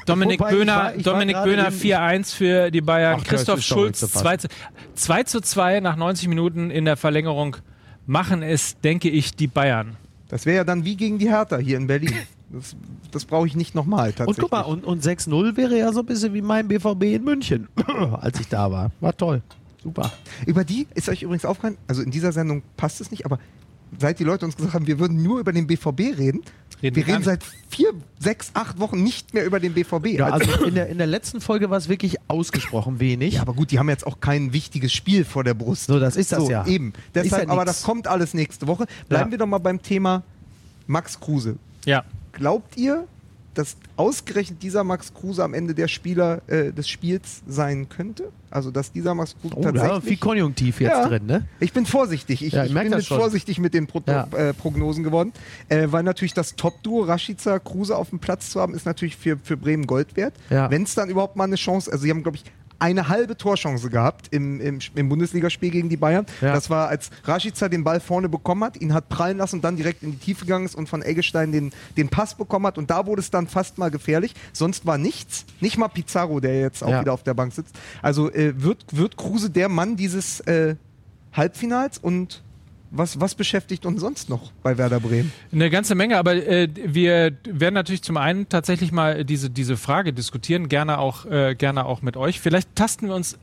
Dominik 0.09 0.39
Wobei, 0.39 0.51
ich 0.51 0.57
Böhner, 0.57 0.75
war- 0.75 0.95
ich 0.95 1.05
war 1.05 1.13
Dominik 1.13 1.35
gerade 1.35 1.49
Böhner 1.51 1.67
im- 1.67 1.73
4-1 1.73 2.33
für 2.33 2.71
die 2.71 2.81
Bayern. 2.81 3.19
Ach, 3.21 3.25
Christoph 3.27 3.61
Schulz 3.61 3.99
zu 3.99 4.07
fassen. 4.07 4.23
2 4.23 4.37
zu, 4.37 4.47
2 4.95 5.23
zu 5.23 5.41
2 5.41 5.79
nach 5.79 5.95
90 5.95 6.27
Minuten 6.27 6.71
in 6.71 6.85
der 6.85 6.97
Verlängerung 6.97 7.57
machen 8.05 8.41
es, 8.43 8.79
denke 8.81 9.09
ich, 9.09 9.35
die 9.35 9.47
Bayern. 9.47 9.95
Das 10.29 10.45
wäre 10.45 10.57
ja 10.57 10.63
dann 10.63 10.85
wie 10.85 10.95
gegen 10.95 11.17
die 11.19 11.29
Hertha 11.29 11.57
hier 11.57 11.77
in 11.77 11.87
Berlin. 11.87 12.13
Das, 12.51 12.75
das 13.11 13.25
brauche 13.25 13.45
ich 13.47 13.55
nicht 13.55 13.75
nochmal 13.75 14.09
Und 14.09 14.15
tatsächlich. 14.17 14.41
guck 14.41 14.51
mal, 14.51 14.61
und, 14.61 14.83
und 14.83 15.03
6-0 15.03 15.55
wäre 15.57 15.77
ja 15.77 15.91
so 15.93 15.99
ein 15.99 16.05
bisschen 16.07 16.33
wie 16.33 16.41
mein 16.41 16.67
BVB 16.67 17.03
in 17.15 17.23
München, 17.23 17.67
als 18.21 18.39
ich 18.39 18.47
da 18.47 18.71
war. 18.71 18.91
War 18.99 19.15
toll. 19.15 19.41
Super. 19.83 20.11
Über 20.45 20.63
die 20.63 20.87
ist 20.95 21.07
euch 21.09 21.21
übrigens 21.23 21.45
aufgefallen, 21.45 21.77
also 21.87 22.01
in 22.01 22.11
dieser 22.11 22.31
Sendung 22.31 22.63
passt 22.75 22.99
es 23.01 23.11
nicht, 23.11 23.25
aber 23.25 23.39
seit 23.99 24.19
die 24.19 24.23
Leute 24.23 24.45
uns 24.45 24.55
gesagt 24.57 24.73
haben, 24.73 24.87
wir 24.87 24.99
würden 24.99 25.21
nur 25.23 25.39
über 25.39 25.51
den 25.53 25.67
BVB 25.67 26.17
reden, 26.17 26.41
Reden 26.81 26.95
wir 26.95 27.07
reden 27.07 27.23
seit 27.23 27.43
vier, 27.69 27.91
sechs, 28.19 28.51
acht 28.53 28.79
Wochen 28.79 29.03
nicht 29.03 29.33
mehr 29.33 29.45
über 29.45 29.59
den 29.59 29.73
BVB. 29.73 30.17
Ja, 30.17 30.27
Also- 30.29 30.51
also 30.51 30.65
in 30.65 30.75
der, 30.75 30.87
in 30.87 30.97
der 30.97 31.07
letzten 31.07 31.41
Folge 31.41 31.69
war 31.69 31.77
es 31.77 31.89
wirklich 31.89 32.17
ausgesprochen 32.29 32.99
wenig. 32.99 33.35
ja, 33.35 33.41
aber 33.41 33.53
gut, 33.53 33.71
die 33.71 33.79
haben 33.79 33.89
jetzt 33.89 34.07
auch 34.07 34.19
kein 34.21 34.53
wichtiges 34.53 34.93
Spiel 34.93 35.25
vor 35.25 35.43
der 35.43 35.53
Brust. 35.53 35.87
So, 35.87 35.99
das 35.99 36.15
ist 36.15 36.31
das 36.31 36.39
so, 36.39 36.49
ja. 36.49 36.65
Eben. 36.65 36.89
Ist 36.89 37.15
Deshalb, 37.15 37.47
ja 37.47 37.53
aber 37.53 37.65
das 37.65 37.83
kommt 37.83 38.07
alles 38.07 38.33
nächste 38.33 38.67
Woche. 38.67 38.85
Bleiben 39.09 39.27
Ja. 39.27 39.31
wir 39.31 39.37
doch 39.39 39.47
mal 39.47 39.57
beim 39.57 39.81
Thema 39.81 40.23
Max 40.87 41.19
Kruse. 41.19 41.57
Ja. 41.85 42.03
Glaubt 42.31 42.77
ihr, 42.77 43.07
dass 43.59 43.75
ausgerechnet 43.97 44.63
dieser 44.63 44.83
Max 44.83 45.13
Kruse 45.13 45.43
am 45.43 45.53
Ende 45.53 45.75
der 45.75 45.87
Spieler 45.87 46.41
äh, 46.47 46.71
des 46.71 46.87
Spiels 46.89 47.41
sein 47.47 47.89
könnte? 47.89 48.31
Also, 48.49 48.71
dass 48.71 48.91
dieser 48.91 49.13
Max 49.13 49.35
Kruse 49.39 49.55
oh, 49.57 49.61
tatsächlich... 49.61 49.91
war 49.91 50.01
viel 50.01 50.17
Konjunktiv 50.17 50.79
jetzt 50.81 50.91
Ja. 50.91 51.07
drin, 51.07 51.25
ne? 51.25 51.45
Ich 51.59 51.73
bin 51.73 51.85
vorsichtig. 51.85 52.43
Ich, 52.43 52.53
Ja, 52.53 52.63
ich 52.63 52.73
ich 52.73 52.77
bin 52.79 53.01
schon. 53.01 53.19
vorsichtig 53.19 53.59
mit 53.59 53.73
den 53.73 53.85
Pro 53.85 54.01
Ja. 54.07 54.27
äh, 54.35 54.53
Prognosen 54.53 55.03
geworden, 55.03 55.33
äh, 55.67 55.87
weil 55.89 56.03
natürlich 56.03 56.33
das 56.33 56.55
Top-Duo 56.55 57.03
Rashica 57.03 57.59
Kruse 57.59 57.95
auf 57.95 58.09
dem 58.09 58.19
Platz 58.19 58.49
zu 58.49 58.59
haben, 58.61 58.73
ist 58.73 58.85
natürlich 58.85 59.17
für, 59.17 59.37
für 59.43 59.57
Bremen 59.57 59.85
Gold 59.85 60.15
wert. 60.15 60.33
Ja. 60.49 60.71
Wenn 60.71 60.83
es 60.83 60.95
dann 60.95 61.09
überhaupt 61.09 61.35
mal 61.35 61.43
eine 61.43 61.57
Chance, 61.57 61.91
also 61.91 62.03
sie 62.03 62.09
haben 62.09 62.23
glaube 62.23 62.37
ich 62.37 62.43
eine 62.79 63.07
halbe 63.09 63.37
Torchance 63.37 63.89
gehabt 63.89 64.27
im, 64.31 64.59
im, 64.61 64.79
im 64.95 65.09
Bundesligaspiel 65.09 65.69
gegen 65.69 65.89
die 65.89 65.97
Bayern. 65.97 66.25
Ja. 66.41 66.53
Das 66.53 66.69
war, 66.69 66.87
als 66.87 67.09
Rashica 67.25 67.69
den 67.69 67.83
Ball 67.83 67.99
vorne 67.99 68.29
bekommen 68.29 68.63
hat, 68.63 68.77
ihn 68.81 68.93
hat 68.93 69.09
prallen 69.09 69.37
lassen 69.37 69.57
und 69.57 69.63
dann 69.63 69.75
direkt 69.75 70.01
in 70.03 70.11
die 70.11 70.17
Tiefe 70.17 70.45
gegangen 70.45 70.65
ist 70.65 70.75
und 70.75 70.87
von 70.89 71.01
Eggestein 71.01 71.51
den, 71.51 71.71
den 71.97 72.09
Pass 72.09 72.35
bekommen 72.35 72.65
hat. 72.67 72.77
Und 72.77 72.89
da 72.89 73.05
wurde 73.05 73.19
es 73.21 73.29
dann 73.31 73.47
fast 73.47 73.77
mal 73.77 73.91
gefährlich. 73.91 74.33
Sonst 74.53 74.85
war 74.85 74.97
nichts. 74.97 75.45
Nicht 75.59 75.77
mal 75.77 75.89
Pizarro, 75.89 76.39
der 76.39 76.59
jetzt 76.61 76.83
auch 76.83 76.89
Ja. 76.89 77.01
wieder 77.01 77.13
auf 77.13 77.23
der 77.23 77.33
Bank 77.33 77.53
sitzt. 77.53 77.75
Also 78.01 78.31
äh, 78.31 78.53
wird, 78.61 78.85
wird 78.91 79.17
Kruse 79.17 79.49
der 79.49 79.69
Mann 79.69 79.95
dieses 79.97 80.39
äh, 80.41 80.75
Halbfinals 81.33 81.97
und 81.97 82.43
was, 82.91 83.19
was 83.19 83.35
beschäftigt 83.35 83.85
uns 83.85 84.01
sonst 84.01 84.29
noch 84.29 84.51
bei 84.63 84.77
Werder 84.77 84.99
Bremen? 84.99 85.31
Eine 85.51 85.69
ganze 85.69 85.95
Menge, 85.95 86.17
aber 86.17 86.35
äh, 86.35 86.67
wir 86.73 87.37
werden 87.43 87.75
natürlich 87.75 88.01
zum 88.01 88.17
einen 88.17 88.49
tatsächlich 88.49 88.91
mal 88.91 89.25
diese, 89.25 89.49
diese 89.49 89.77
Frage 89.77 90.13
diskutieren, 90.13 90.69
gerne 90.69 90.97
auch, 90.97 91.25
äh, 91.25 91.55
gerne 91.55 91.85
auch 91.85 92.01
mit 92.01 92.17
euch. 92.17 92.39
Vielleicht 92.39 92.75
tasten 92.75 93.07
wir 93.07 93.15
uns 93.15 93.37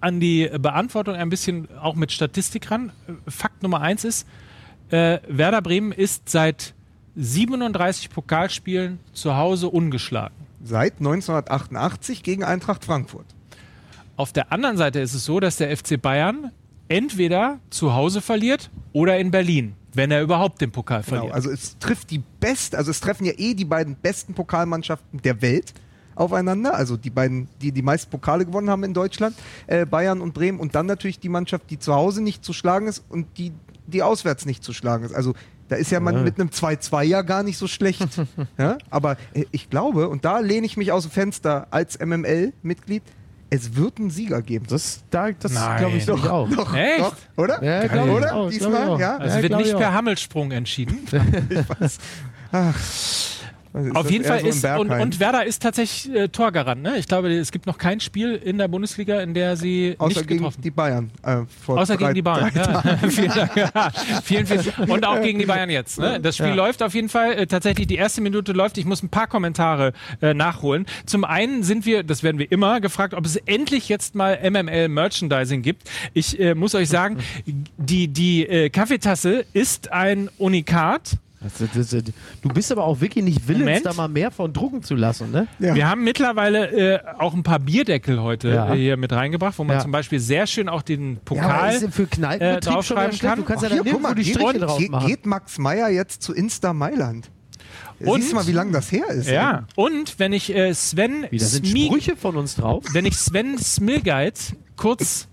an 0.00 0.20
die 0.20 0.50
Beantwortung 0.58 1.14
ein 1.14 1.30
bisschen 1.30 1.68
auch 1.78 1.94
mit 1.94 2.12
Statistik 2.12 2.70
ran. 2.70 2.92
Fakt 3.26 3.62
Nummer 3.62 3.80
eins 3.80 4.04
ist, 4.04 4.26
äh, 4.90 5.20
Werder 5.28 5.62
Bremen 5.62 5.92
ist 5.92 6.28
seit 6.28 6.74
37 7.16 8.10
Pokalspielen 8.10 8.98
zu 9.12 9.36
Hause 9.36 9.68
ungeschlagen. 9.68 10.34
Seit 10.64 10.98
1988 10.98 12.22
gegen 12.22 12.44
Eintracht 12.44 12.84
Frankfurt. 12.84 13.26
Auf 14.16 14.32
der 14.32 14.52
anderen 14.52 14.76
Seite 14.76 15.00
ist 15.00 15.14
es 15.14 15.24
so, 15.24 15.40
dass 15.40 15.56
der 15.56 15.74
FC 15.76 16.00
Bayern 16.00 16.52
entweder 16.92 17.58
zu 17.70 17.94
Hause 17.94 18.20
verliert 18.20 18.70
oder 18.92 19.18
in 19.18 19.30
Berlin, 19.30 19.74
wenn 19.94 20.10
er 20.10 20.22
überhaupt 20.22 20.60
den 20.60 20.70
Pokal 20.70 21.02
Genau, 21.02 21.16
verliert. 21.16 21.34
also 21.34 21.50
es 21.50 21.78
trifft 21.78 22.10
die 22.10 22.22
best, 22.40 22.74
also 22.74 22.90
es 22.90 23.00
treffen 23.00 23.24
ja 23.24 23.32
eh 23.36 23.54
die 23.54 23.64
beiden 23.64 23.96
besten 23.96 24.34
Pokalmannschaften 24.34 25.20
der 25.22 25.40
Welt 25.42 25.72
aufeinander, 26.14 26.74
also 26.74 26.96
die 26.98 27.08
beiden, 27.10 27.48
die 27.62 27.72
die 27.72 27.80
meisten 27.82 28.10
Pokale 28.10 28.44
gewonnen 28.44 28.68
haben 28.68 28.84
in 28.84 28.92
Deutschland, 28.92 29.34
äh, 29.66 29.86
Bayern 29.86 30.20
und 30.20 30.34
Bremen 30.34 30.60
und 30.60 30.74
dann 30.74 30.84
natürlich 30.86 31.18
die 31.18 31.30
Mannschaft, 31.30 31.70
die 31.70 31.78
zu 31.78 31.94
Hause 31.94 32.22
nicht 32.22 32.44
zu 32.44 32.52
schlagen 32.52 32.86
ist 32.86 33.02
und 33.08 33.26
die, 33.38 33.52
die 33.86 34.02
auswärts 34.02 34.44
nicht 34.44 34.62
zu 34.62 34.74
schlagen 34.74 35.04
ist. 35.04 35.14
Also 35.14 35.32
da 35.68 35.76
ist 35.76 35.90
ja 35.90 36.00
man 36.00 36.16
Ja. 36.16 36.22
mit 36.22 36.38
einem 36.38 36.50
2-2 36.50 37.02
ja 37.04 37.22
gar 37.22 37.42
nicht 37.42 37.56
so 37.56 37.66
schlecht. 37.66 38.06
ja? 38.58 38.76
Aber 38.90 39.16
äh, 39.32 39.46
ich 39.52 39.70
glaube, 39.70 40.10
und 40.10 40.26
da 40.26 40.40
lehne 40.40 40.66
ich 40.66 40.76
mich 40.76 40.92
aus 40.92 41.04
dem 41.04 41.10
Fenster 41.12 41.66
als 41.70 41.98
MML-Mitglied, 41.98 43.02
es 43.52 43.76
wird 43.76 43.98
einen 43.98 44.08
Sieger 44.08 44.40
geben. 44.40 44.64
Das, 44.66 45.02
da, 45.10 45.30
das 45.30 45.52
Nein. 45.52 45.78
glaube 45.78 45.96
ich 45.98 46.06
nicht 46.06 46.26
auch. 46.26 46.48
Doch, 46.48 46.74
Echt? 46.74 47.00
doch, 47.00 47.14
oder? 47.36 47.62
Ja, 47.62 47.84
ich 47.84 47.92
oder? 47.92 48.34
auch, 48.34 48.48
Diesmal, 48.48 48.72
ich 48.72 48.88
auch. 48.88 48.98
ja? 48.98 49.16
Also 49.18 49.36
Ja, 49.36 49.42
wird 49.42 49.56
nicht 49.58 49.66
ich 49.72 49.76
per. 49.76 49.92
Hammelsprung 49.92 50.52
entschieden. 50.52 51.00
Ich 51.50 51.80
weiß. 51.80 51.98
Ach. 52.52 52.74
Ist 53.74 53.96
Auf 53.96 54.10
jeden 54.10 54.24
Fall 54.24 54.40
so 54.40 54.48
ist 54.48 54.64
und, 54.64 54.90
und 54.90 55.18
Werder 55.18 55.46
ist 55.46 55.62
tatsächlich 55.62 56.14
äh, 56.14 56.28
Torgarant. 56.28 56.82
Ne? 56.82 56.98
Ich 56.98 57.08
glaube, 57.08 57.32
es 57.32 57.50
gibt 57.52 57.66
noch 57.66 57.78
kein 57.78 58.00
Spiel 58.00 58.34
in 58.34 58.58
der 58.58 58.68
Bundesliga, 58.68 59.20
in 59.20 59.32
der 59.32 59.56
sie 59.56 59.94
Außer 59.96 60.20
nicht 60.20 60.28
gegen 60.28 60.50
die 60.62 60.70
Bayern. 60.70 61.10
Äh, 61.22 61.38
vor 61.64 61.78
Außer 61.80 61.96
drei- 61.96 62.12
gegen 62.12 62.14
die 62.16 62.22
Bayern. 62.22 62.50
Ja. 62.54 62.82
vielen 63.08 63.32
Dank. 63.34 63.56
Ja. 63.56 63.90
Vielen, 64.22 64.46
vielen. 64.46 64.90
Und 64.90 65.06
auch 65.06 65.20
gegen 65.22 65.38
die 65.38 65.46
Bayern 65.46 65.70
jetzt. 65.70 65.98
Ne? 65.98 66.20
Das 66.20 66.36
Spiel 66.36 66.48
Ja. 66.48 66.54
läuft 66.54 66.82
auf 66.82 66.94
jeden 66.94 67.08
Fall. 67.08 67.32
Äh, 67.32 67.46
tatsächlich 67.46 67.86
die 67.86 67.96
erste 67.96 68.20
Minute 68.20 68.52
läuft. 68.52 68.76
Ich 68.76 68.84
muss 68.84 69.02
ein 69.02 69.08
paar 69.08 69.26
Kommentare 69.26 69.94
äh, 70.20 70.34
nachholen. 70.34 70.84
Zum 71.06 71.24
einen 71.24 71.62
sind 71.62 71.86
wir, 71.86 72.02
das 72.02 72.22
werden 72.22 72.38
wir 72.38 72.52
immer, 72.52 72.80
gefragt, 72.82 73.14
ob 73.14 73.24
es 73.24 73.36
endlich 73.36 73.88
jetzt 73.88 74.14
mal 74.14 74.38
MML 74.50 74.88
Merchandising 74.88 75.62
gibt. 75.62 75.88
Ich 76.12 76.38
äh, 76.38 76.54
muss 76.54 76.74
euch 76.74 76.90
sagen, 76.90 77.18
die, 77.78 78.08
die 78.08 78.46
äh, 78.46 78.68
Kaffeetasse 78.68 79.46
ist 79.54 79.92
ein 79.92 80.28
Unikat. 80.36 81.16
Das, 81.42 81.54
das, 81.74 81.90
das, 81.90 82.02
du 82.42 82.48
bist 82.48 82.70
aber 82.72 82.84
auch 82.84 83.00
wirklich 83.00 83.24
nicht 83.24 83.48
willens, 83.48 83.60
Moment. 83.64 83.86
da 83.86 83.92
mal 83.94 84.08
mehr 84.08 84.30
von 84.30 84.52
drucken 84.52 84.82
zu 84.82 84.94
lassen, 84.94 85.30
ne? 85.30 85.46
Ja. 85.58 85.74
Wir 85.74 85.88
haben 85.88 86.04
mittlerweile 86.04 86.70
äh, 86.94 87.00
auch 87.18 87.34
ein 87.34 87.42
paar 87.42 87.58
Bierdeckel 87.58 88.20
heute 88.22 88.48
Ja. 88.50 88.72
äh, 88.74 88.78
hier 88.78 88.96
mit 88.96 89.12
reingebracht, 89.12 89.58
wo 89.58 89.64
man 89.64 89.76
Ja. 89.76 89.82
zum 89.82 89.92
Beispiel 89.92 90.20
sehr 90.20 90.46
schön 90.46 90.68
auch 90.68 90.82
den 90.82 91.18
Pokal. 91.24 91.78
denn 91.80 91.92
für 91.92 92.04
äh, 92.04 92.60
draufschreiben 92.60 93.18
kann. 93.18 93.38
Du 93.38 93.44
kannst 93.44 93.64
Ach, 93.64 93.70
ja 93.70 93.82
hier, 93.82 93.92
guck 93.92 94.02
mal, 94.02 94.14
die 94.14 94.22
geht, 94.22 94.34
Striche 94.40 94.58
drauf 94.60 94.78
geht, 94.78 94.90
machen. 94.90 95.06
geht 95.08 95.26
Max 95.26 95.58
Meyer 95.58 95.88
jetzt 95.88 96.22
zu 96.22 96.32
Insta 96.32 96.72
Mailand? 96.72 97.30
Und- 98.00 98.20
Siehst 98.20 98.32
du 98.32 98.36
mal, 98.36 98.46
wie 98.46 98.52
lange 98.52 98.72
das 98.72 98.90
her 98.90 99.06
ist? 99.08 99.28
ja, 99.28 99.64
und 99.76 100.18
wenn 100.18 100.32
ich 100.32 100.54
äh, 100.54 100.74
Sven 100.74 101.26
Wie, 101.30 101.38
da 101.38 101.44
sind 101.44 101.66
Sprüche 101.66 102.16
von 102.16 102.36
uns 102.36 102.56
drauf? 102.56 102.84
wenn 102.92 103.06
ich 103.06 103.16
Sven 103.16 103.58
Smilgeit 103.58 104.56
kurz 104.76 105.28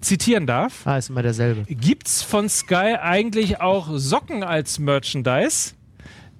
zitieren 0.00 0.46
darf, 0.46 0.86
Ah, 0.86 0.96
ist 0.98 1.10
immer 1.10 1.22
derselbe. 1.22 1.62
gibt's 1.72 2.22
von 2.22 2.48
Sky 2.48 2.96
eigentlich 3.00 3.60
auch 3.60 3.88
Socken 3.96 4.42
als 4.44 4.78
Merchandise? 4.78 5.72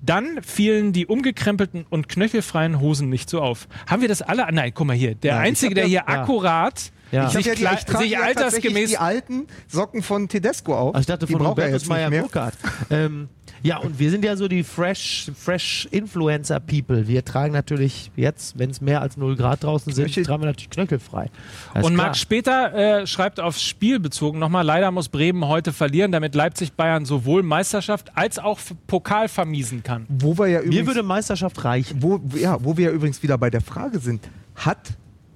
Dann 0.03 0.41
fielen 0.43 0.93
die 0.93 1.07
umgekrempelten 1.07 1.85
und 1.89 2.09
knöchelfreien 2.09 2.79
Hosen 2.81 3.09
nicht 3.09 3.29
so 3.31 3.41
auf. 3.41 3.67
Haben 3.89 4.03
wir 4.03 4.09
das 4.09 4.23
alle? 4.23 4.47
Nein, 4.53 4.73
guck 4.75 4.87
mal 4.87 4.95
hier. 4.97 5.15
Der 5.15 5.35
ich 5.35 5.41
Einzige, 5.49 5.75
der 5.75 5.85
ja- 5.85 6.05
hier 6.07 6.15
ja. 6.15 6.21
akkurat 6.23 6.93
Ja. 7.13 7.27
Ich, 7.29 7.33
sich, 7.35 7.47
ja 7.47 7.55
die, 7.55 7.63
ich 7.65 7.85
trage 7.85 7.99
sich 7.99 8.11
ja 8.13 8.21
altersgemäß 8.21 8.91
die 8.91 8.99
alten 8.99 9.47
Socken 9.69 10.03
von 10.03 10.29
Tedesco 10.29 10.75
auf. 10.77 10.95
Ach, 10.95 11.01
ich 11.01 11.07
dachte 11.07 11.27
die 11.27 11.33
von 11.33 11.43
er 11.43 11.49
Robertus 11.49 11.83
nicht 11.83 11.89
Meyer 11.89 12.11
mehr. 12.11 12.23
Burkhardt. 12.23 12.55
ähm, 12.91 13.29
ja, 13.63 13.79
und 13.79 13.99
wir 13.99 14.11
sind 14.11 14.25
ja 14.25 14.37
so 14.37 14.49
die 14.49 14.63
fresh, 14.63 15.31
fresh 15.37 15.89
Influencer 15.91 16.61
People. 16.61 17.09
Wir 17.09 17.25
tragen 17.25 17.53
natürlich 17.53 18.11
jetzt, 18.17 18.59
wenn 18.59 18.71
es 18.71 18.81
mehr 18.81 19.01
als 19.01 19.17
0 19.17 19.35
Grad 19.37 19.65
draußen 19.65 19.93
sind, 19.93 20.07
Knöchel- 20.09 20.25
tragen 20.25 20.43
wir 20.43 20.47
natürlich 20.47 20.71
knöchelfrei. 20.71 21.31
Und 21.75 21.81
klar. 21.81 21.91
Max 21.93 22.19
Später 22.21 22.75
äh, 23.03 23.07
schreibt 23.07 23.41
aufs 23.41 23.63
Spiel 23.63 23.99
bezogen 23.99 24.39
nochmal, 24.39 24.65
leider 24.65 24.91
muss 24.91 25.09
Bremen 25.09 25.47
heute 25.49 25.73
verlieren, 25.73 26.13
damit 26.13 26.35
Leipzig-Bayern 26.35 27.07
sowohl 27.07 27.43
Meisterschaft 27.43 28.13
als 28.17 28.39
auch 28.39 28.59
Pokal 28.87 29.29
vermiesen 29.29 29.83
kann. 29.83 30.07
Wo 30.09 30.37
wir 30.39 30.49
ja 30.49 30.59
Mir 30.61 30.65
übrigens, 30.67 30.87
würde 30.89 31.03
Meisterschaft 31.03 31.65
reichen. 31.65 32.03
wo, 32.03 32.21
ja, 32.37 32.59
wo 32.63 32.77
wir 32.77 32.87
ja 32.87 32.91
übrigens 32.93 33.23
wieder 33.23 33.39
bei 33.39 33.51
der 33.51 33.63
Frage 33.63 34.01
sind, 34.01 34.29
hat 34.55 34.79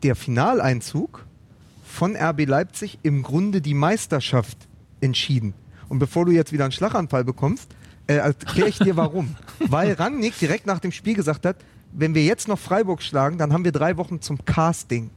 der 0.02 0.14
Finaleinzug 0.14 1.24
von 1.91 2.16
RB 2.16 2.47
Leipzig 2.47 2.99
im 3.03 3.22
Grunde 3.22 3.61
die 3.61 3.74
Meisterschaft 3.74 4.57
entschieden? 5.01 5.55
Und 5.88 5.99
bevor 5.99 6.24
du 6.24 6.32
jetzt 6.32 6.53
wieder 6.53 6.64
einen 6.64 6.72
Schlaganfall 6.72 7.24
bekommst, 7.24 7.74
äh, 8.07 8.14
erkläre 8.14 8.68
ich 8.68 8.78
dir 8.78 8.97
warum. 8.97 9.34
Weil 9.59 9.93
Rangnick 9.95 10.38
direkt 10.38 10.66
nach 10.66 10.78
dem 10.78 10.93
Spiel 10.93 11.14
gesagt 11.14 11.45
hat, 11.47 11.57
wenn 11.93 12.14
wir 12.14 12.22
jetzt 12.22 12.47
noch 12.49 12.59
Freiburg 12.59 13.03
schlagen, 13.03 13.36
dann 13.38 13.53
haben 13.53 13.64
wir 13.64 13.72
drei 13.72 13.97
Wochen 13.97 14.20
zum 14.20 14.45
Casting. 14.45 15.11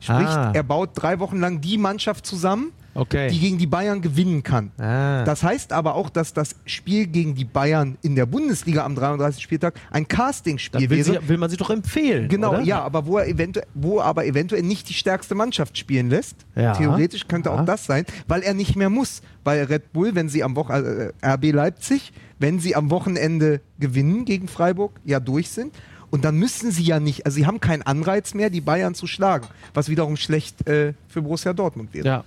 Sprich, 0.00 0.28
Ah. 0.28 0.52
er 0.54 0.62
baut 0.62 0.90
drei 0.94 1.18
Wochen 1.18 1.38
lang 1.40 1.60
die 1.60 1.78
Mannschaft 1.78 2.24
zusammen, 2.26 2.72
Okay. 2.98 3.28
die 3.30 3.38
gegen 3.38 3.58
die 3.58 3.66
Bayern 3.66 4.00
gewinnen 4.00 4.42
kann. 4.42 4.72
ah. 4.78 5.24
Das 5.24 5.42
heißt 5.42 5.72
aber 5.72 5.94
auch, 5.94 6.10
dass 6.10 6.32
das 6.32 6.56
Spiel 6.64 7.06
gegen 7.06 7.34
die 7.34 7.44
Bayern 7.44 7.96
in 8.02 8.16
der 8.16 8.26
Bundesliga 8.26 8.84
am 8.84 8.94
33. 8.94 9.42
Spieltag 9.42 9.74
ein 9.90 10.08
Castingspiel 10.08 10.90
wäre. 10.90 11.04
sie, 11.04 11.28
will 11.28 11.38
man 11.38 11.48
sie 11.50 11.56
doch 11.56 11.70
empfehlen. 11.70 12.28
Genau, 12.28 12.50
oder? 12.50 12.62
ja, 12.62 12.82
aber 12.82 13.06
wo 13.06 13.18
er 13.18 13.26
eventuell, 13.28 13.66
wo 13.74 14.00
aber 14.00 14.26
eventuell 14.26 14.62
nicht 14.62 14.88
die 14.88 14.94
stärkste 14.94 15.34
Mannschaft 15.34 15.78
spielen 15.78 16.10
lässt. 16.10 16.36
Ja. 16.56 16.72
Theoretisch 16.74 17.28
könnte 17.28 17.50
Ja. 17.50 17.54
auch 17.56 17.64
das 17.64 17.84
sein, 17.86 18.04
weil 18.26 18.42
er 18.42 18.54
nicht 18.54 18.74
mehr 18.76 18.90
muss. 18.90 19.22
Weil 19.44 19.64
Red 19.64 19.92
Bull, 19.92 20.14
wenn 20.14 20.28
sie 20.28 20.42
am 20.42 20.56
Wochenende, 20.56 21.14
äh, 21.22 21.28
RB 21.34 21.52
Leipzig, 21.52 22.12
wenn 22.38 22.58
sie 22.58 22.74
am 22.76 22.90
Wochenende 22.90 23.60
gewinnen 23.78 24.24
gegen 24.24 24.48
Freiburg, 24.48 24.92
ja 25.04 25.20
durch 25.20 25.50
sind. 25.50 25.74
Und 26.10 26.24
dann 26.24 26.36
müssen 26.36 26.70
sie 26.70 26.84
ja 26.84 27.00
nicht, 27.00 27.26
also 27.26 27.36
sie 27.36 27.46
haben 27.46 27.60
keinen 27.60 27.82
Anreiz 27.82 28.32
mehr, 28.32 28.48
die 28.50 28.62
Bayern 28.62 28.94
zu 28.94 29.06
schlagen, 29.06 29.46
was 29.74 29.88
wiederum 29.90 30.16
schlecht 30.16 30.66
äh, 30.66 30.94
für 31.06 31.20
Borussia 31.22 31.52
Dortmund 31.52 31.92
wäre. 31.92 32.06
Ja. 32.06 32.24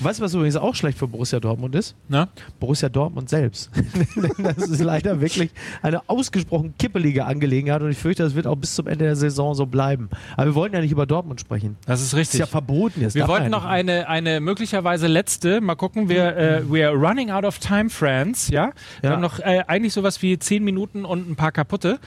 Weißt 0.00 0.20
du, 0.20 0.24
was 0.24 0.34
übrigens 0.34 0.56
auch 0.56 0.74
schlecht 0.74 0.96
für 0.98 1.08
Borussia 1.08 1.40
Dortmund 1.40 1.74
ist? 1.74 1.94
Ne? 2.08 2.28
Borussia 2.60 2.88
Dortmund 2.88 3.28
selbst. 3.28 3.70
das 4.38 4.56
ist 4.68 4.80
leider 4.82 5.20
wirklich 5.20 5.50
eine 5.82 6.08
ausgesprochen 6.08 6.74
kippelige 6.78 7.24
Angelegenheit 7.24 7.82
und 7.82 7.90
ich 7.90 7.98
fürchte, 7.98 8.22
das 8.22 8.34
wird 8.34 8.46
auch 8.46 8.56
bis 8.56 8.74
zum 8.74 8.86
Ende 8.86 9.04
der 9.06 9.16
Saison 9.16 9.54
so 9.54 9.66
bleiben. 9.66 10.08
Aber 10.36 10.46
wir 10.46 10.54
wollten 10.54 10.74
ja 10.76 10.80
nicht 10.80 10.92
über 10.92 11.06
Dortmund 11.06 11.40
sprechen. 11.40 11.76
Das 11.86 12.00
ist 12.00 12.12
Das 12.12 12.18
richtig. 12.18 12.34
ist 12.34 12.40
ja 12.40 12.46
verboten 12.46 13.00
jetzt. 13.00 13.14
Wir 13.14 13.26
wollten 13.28 13.50
noch 13.50 13.64
eine, 13.64 14.08
eine 14.08 14.40
möglicherweise 14.40 15.06
letzte, 15.08 15.60
mal 15.60 15.74
gucken, 15.74 16.08
wir, 16.08 16.36
äh, 16.36 16.70
we 16.70 16.86
are 16.86 16.94
running 16.96 17.30
out 17.30 17.44
of 17.44 17.58
time, 17.58 17.90
friends, 17.90 18.48
ja? 18.48 18.70
Wir 19.00 19.10
Ja. 19.10 19.16
haben 19.16 19.22
noch 19.22 19.40
äh, 19.40 19.64
eigentlich 19.66 19.92
sowas 19.92 20.22
wie 20.22 20.38
zehn 20.38 20.62
Minuten 20.62 21.04
und 21.04 21.28
ein 21.28 21.34
paar 21.36 21.52
kaputte. 21.52 21.98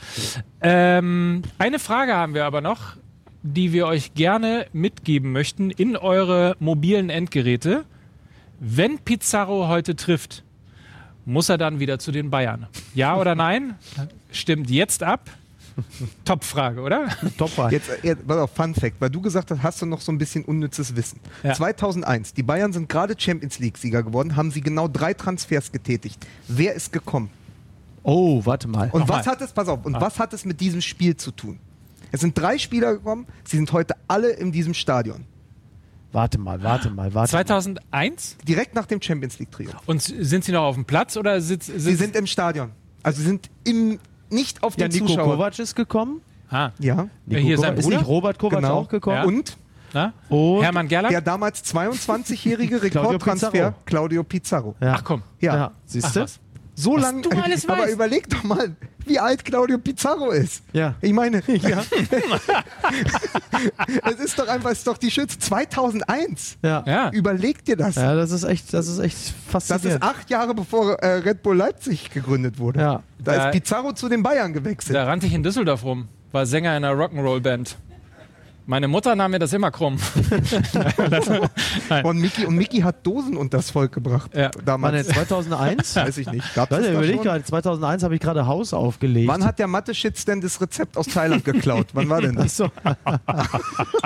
Ähm, 0.62 1.42
eine 1.58 1.80
Frage 1.80 2.14
haben 2.16 2.34
wir 2.34 2.46
aber 2.46 2.62
noch, 2.62 2.96
die 3.44 3.74
wir 3.74 3.88
euch 3.88 4.14
gerne 4.14 4.68
mitgeben 4.74 5.32
möchten 5.32 5.72
in 5.72 5.96
eure 5.98 6.56
mobilen 6.60 7.10
Endgeräte. 7.10 7.86
Wenn 8.60 9.00
Pizarro 9.00 9.68
heute 9.68 9.96
trifft, 9.96 10.44
muss 11.26 11.50
er 11.50 11.58
dann 11.58 11.80
wieder 11.80 12.00
zu 12.00 12.12
den 12.12 12.30
Bayern? 12.30 12.68
Ja 12.94 13.18
oder 13.18 13.36
nein? 13.36 13.76
Stimmt 14.32 14.70
jetzt 14.70 15.04
ab. 15.04 15.30
Top-Frage, 16.26 16.82
oder? 16.82 17.08
Topwahl. 17.38 17.72
Jetzt, 17.72 17.90
äh, 17.90 17.98
jetzt 18.04 18.28
pass 18.28 18.38
auf, 18.38 18.52
Fun 18.52 18.76
Fact, 18.76 18.98
weil 19.00 19.10
du 19.10 19.22
gesagt 19.22 19.50
hast, 19.52 19.64
hast 19.64 19.82
du 19.82 19.86
noch 19.86 20.02
so 20.02 20.12
ein 20.12 20.18
bisschen 20.18 20.44
unnützes 20.44 20.96
Wissen. 20.96 21.20
Ja. 21.44 21.54
2001, 21.54 22.34
die 22.34 22.44
Bayern 22.44 22.74
sind 22.74 22.90
gerade 22.90 23.16
Champions 23.18 23.58
League-Sieger 23.60 24.04
geworden, 24.04 24.36
haben 24.36 24.52
sie 24.52 24.62
genau 24.62 24.88
drei 24.90 25.14
Transfers 25.14 25.72
getätigt. 25.72 26.28
Wer 26.48 26.74
ist 26.76 26.92
gekommen? 26.92 27.30
Oh, 28.04 28.42
warte 28.46 28.68
mal. 28.68 28.90
Und 28.92 29.02
Nochmal. 29.02 29.20
was 29.20 29.28
hat 29.28 29.42
es, 29.42 29.54
pass 29.54 29.68
auf, 29.70 29.80
Ah. 29.80 29.86
und 29.86 29.94
was 29.94 30.20
hat 30.20 30.34
es 30.34 30.44
mit 30.44 30.60
diesem 30.60 30.82
Spiel 30.82 31.16
zu 31.16 31.32
tun? 31.32 31.58
Es 32.12 32.20
sind 32.22 32.38
drei 32.38 32.58
Spieler 32.58 32.94
gekommen, 32.94 33.26
sie 33.46 33.58
sind 33.58 33.72
heute 33.72 33.96
alle 34.08 34.32
in 34.32 34.52
diesem 34.52 34.74
Stadion. 34.74 35.26
Warte 36.12 36.38
mal, 36.38 36.62
warte 36.62 36.90
mal, 36.90 37.14
warte 37.14 37.32
2001? 37.32 38.38
Direkt 38.46 38.76
nach 38.76 38.86
dem 38.86 39.02
Champions 39.02 39.40
League-Trio. 39.40 39.70
Und 39.86 40.02
sind 40.02 40.44
sie 40.44 40.52
noch 40.52 40.64
auf 40.64 40.76
dem 40.76 40.84
Platz 40.86 41.16
oder 41.16 41.40
sitz, 41.40 41.68
sitz, 41.68 41.84
Sie 41.84 41.96
sind 41.96 42.16
im 42.18 42.28
Stadion. 42.28 42.72
Also 43.02 43.20
sie 43.22 43.28
sind 43.28 43.50
im, 43.64 43.98
nicht 44.30 44.62
auf 44.62 44.76
mal. 44.78 44.82
Ja, 44.84 44.88
den 44.90 44.94
Nico 45.04 45.08
Zuschauern. 45.08 45.30
Kovac 45.38 45.58
ist 45.60 45.74
gekommen. 45.76 46.22
Ah. 46.50 46.72
Ja. 46.80 47.08
Ja, 47.28 47.38
hier 47.40 47.58
sein 47.58 47.70
Kovac. 47.76 47.78
Ist 47.80 47.86
Bruder? 47.86 47.98
nicht 47.98 48.08
Robert 48.08 48.40
Kovac 48.40 48.60
Genau. 48.60 48.74
auch 48.80 48.90
gekommen? 48.90 49.16
Ja. 49.16 49.24
Und 49.24 49.58
Na? 49.94 50.14
Und- 50.28 50.64
Hermann 50.64 50.88
Gerland? 50.90 51.14
Der 51.14 51.22
damals 51.22 51.64
22-jährige 51.74 52.80
Claudio 52.90 53.02
Rekordtransfer 53.12 53.52
Pizarro. 53.52 53.74
Claudio 53.86 54.24
Pizarro. 54.24 54.76
Ja. 54.82 54.94
Ach 54.98 55.04
komm. 55.06 55.24
Ja. 55.40 55.56
Ja, 55.56 55.72
siehst 55.86 56.14
du? 56.16 56.26
So 56.76 56.98
lange. 56.98 57.22
du 57.22 57.30
alles 57.42 57.68
Aber 57.68 57.84
weißt. 57.84 57.94
überleg 57.94 58.30
doch 58.30 58.44
mal, 58.44 58.76
wie 59.06 59.20
alt 59.20 59.44
Claudio 59.46 59.78
Pizarro 59.78 60.32
ist. 60.32 60.64
Ja. 60.74 60.96
Ich 61.02 61.14
meine, 61.14 61.42
Ja. 61.48 61.84
es 64.10 64.20
ist 64.20 64.40
doch 64.40 64.48
einfach, 64.48 64.72
es 64.72 64.80
ist 64.80 64.88
doch 64.88 64.98
die 64.98 65.12
schönste 65.12 65.40
2001. 65.40 66.58
Ja. 66.64 66.84
Ja. 66.88 67.10
Überleg 67.12 67.64
dir 67.66 67.76
das. 67.78 67.96
Ja, 67.96 68.16
das 68.16 68.32
ist 68.32 68.44
echt, 68.44 68.74
das 68.74 68.88
ist 68.88 69.00
echt 69.00 69.18
Das 69.18 69.34
faszinierend. 69.68 70.04
ist 70.04 70.10
acht 70.10 70.30
Jahre 70.30 70.54
bevor 70.54 70.94
äh, 71.00 71.16
Red 71.20 71.44
Bull 71.44 71.58
Leipzig 71.58 72.12
gegründet 72.12 72.58
wurde. 72.60 72.80
Ja. 72.80 73.04
Da 73.20 73.36
Ja. 73.36 73.46
ist 73.50 73.54
Pizarro 73.54 73.94
zu 73.94 74.10
den 74.10 74.24
Bayern 74.24 74.54
gewechselt. 74.54 74.96
Da 74.96 75.06
rannte 75.06 75.28
ich 75.28 75.34
in 75.34 75.44
Düsseldorf 75.44 75.84
rum. 75.84 76.08
War 76.32 76.46
Sänger 76.46 76.76
in 76.78 76.84
einer 76.86 76.94
Rock'n'Roll-Band. 76.96 77.76
Meine 78.68 78.88
Mutter 78.88 79.16
nahm 79.16 79.32
mir 79.32 79.40
das 79.40 79.54
immer 79.54 79.72
krumm. 79.72 79.98
Und 82.04 82.20
Mickey, 82.20 82.46
und 82.46 82.56
Mickey 82.56 82.82
hat 82.82 83.06
Dosen 83.06 83.36
unters 83.36 83.72
Volk 83.72 83.92
gebracht. 83.92 84.32
Ja. 84.36 84.52
Damals. 84.64 85.08
2001? 85.08 85.96
Weiß 85.96 86.18
ich 86.18 86.32
nicht. 86.32 86.54
Gab's 86.54 86.72
Warte, 86.72 86.94
das 86.94 87.08
da 87.08 87.16
gerade, 87.24 87.44
2001 87.44 88.04
habe 88.04 88.16
ich 88.16 88.22
gerade 88.22 88.46
Haus 88.46 88.74
aufgelegt. 88.74 89.28
Wann 89.28 89.44
hat 89.44 89.60
der 89.60 89.68
Mathe-Shits 89.68 90.26
denn 90.26 90.42
das 90.42 90.62
Rezept 90.62 90.98
aus 90.98 91.08
Thailand 91.08 91.44
geklaut? 91.44 91.88
Wann 91.94 92.10
war 92.10 92.22
denn 92.22 92.36
das? 92.36 92.62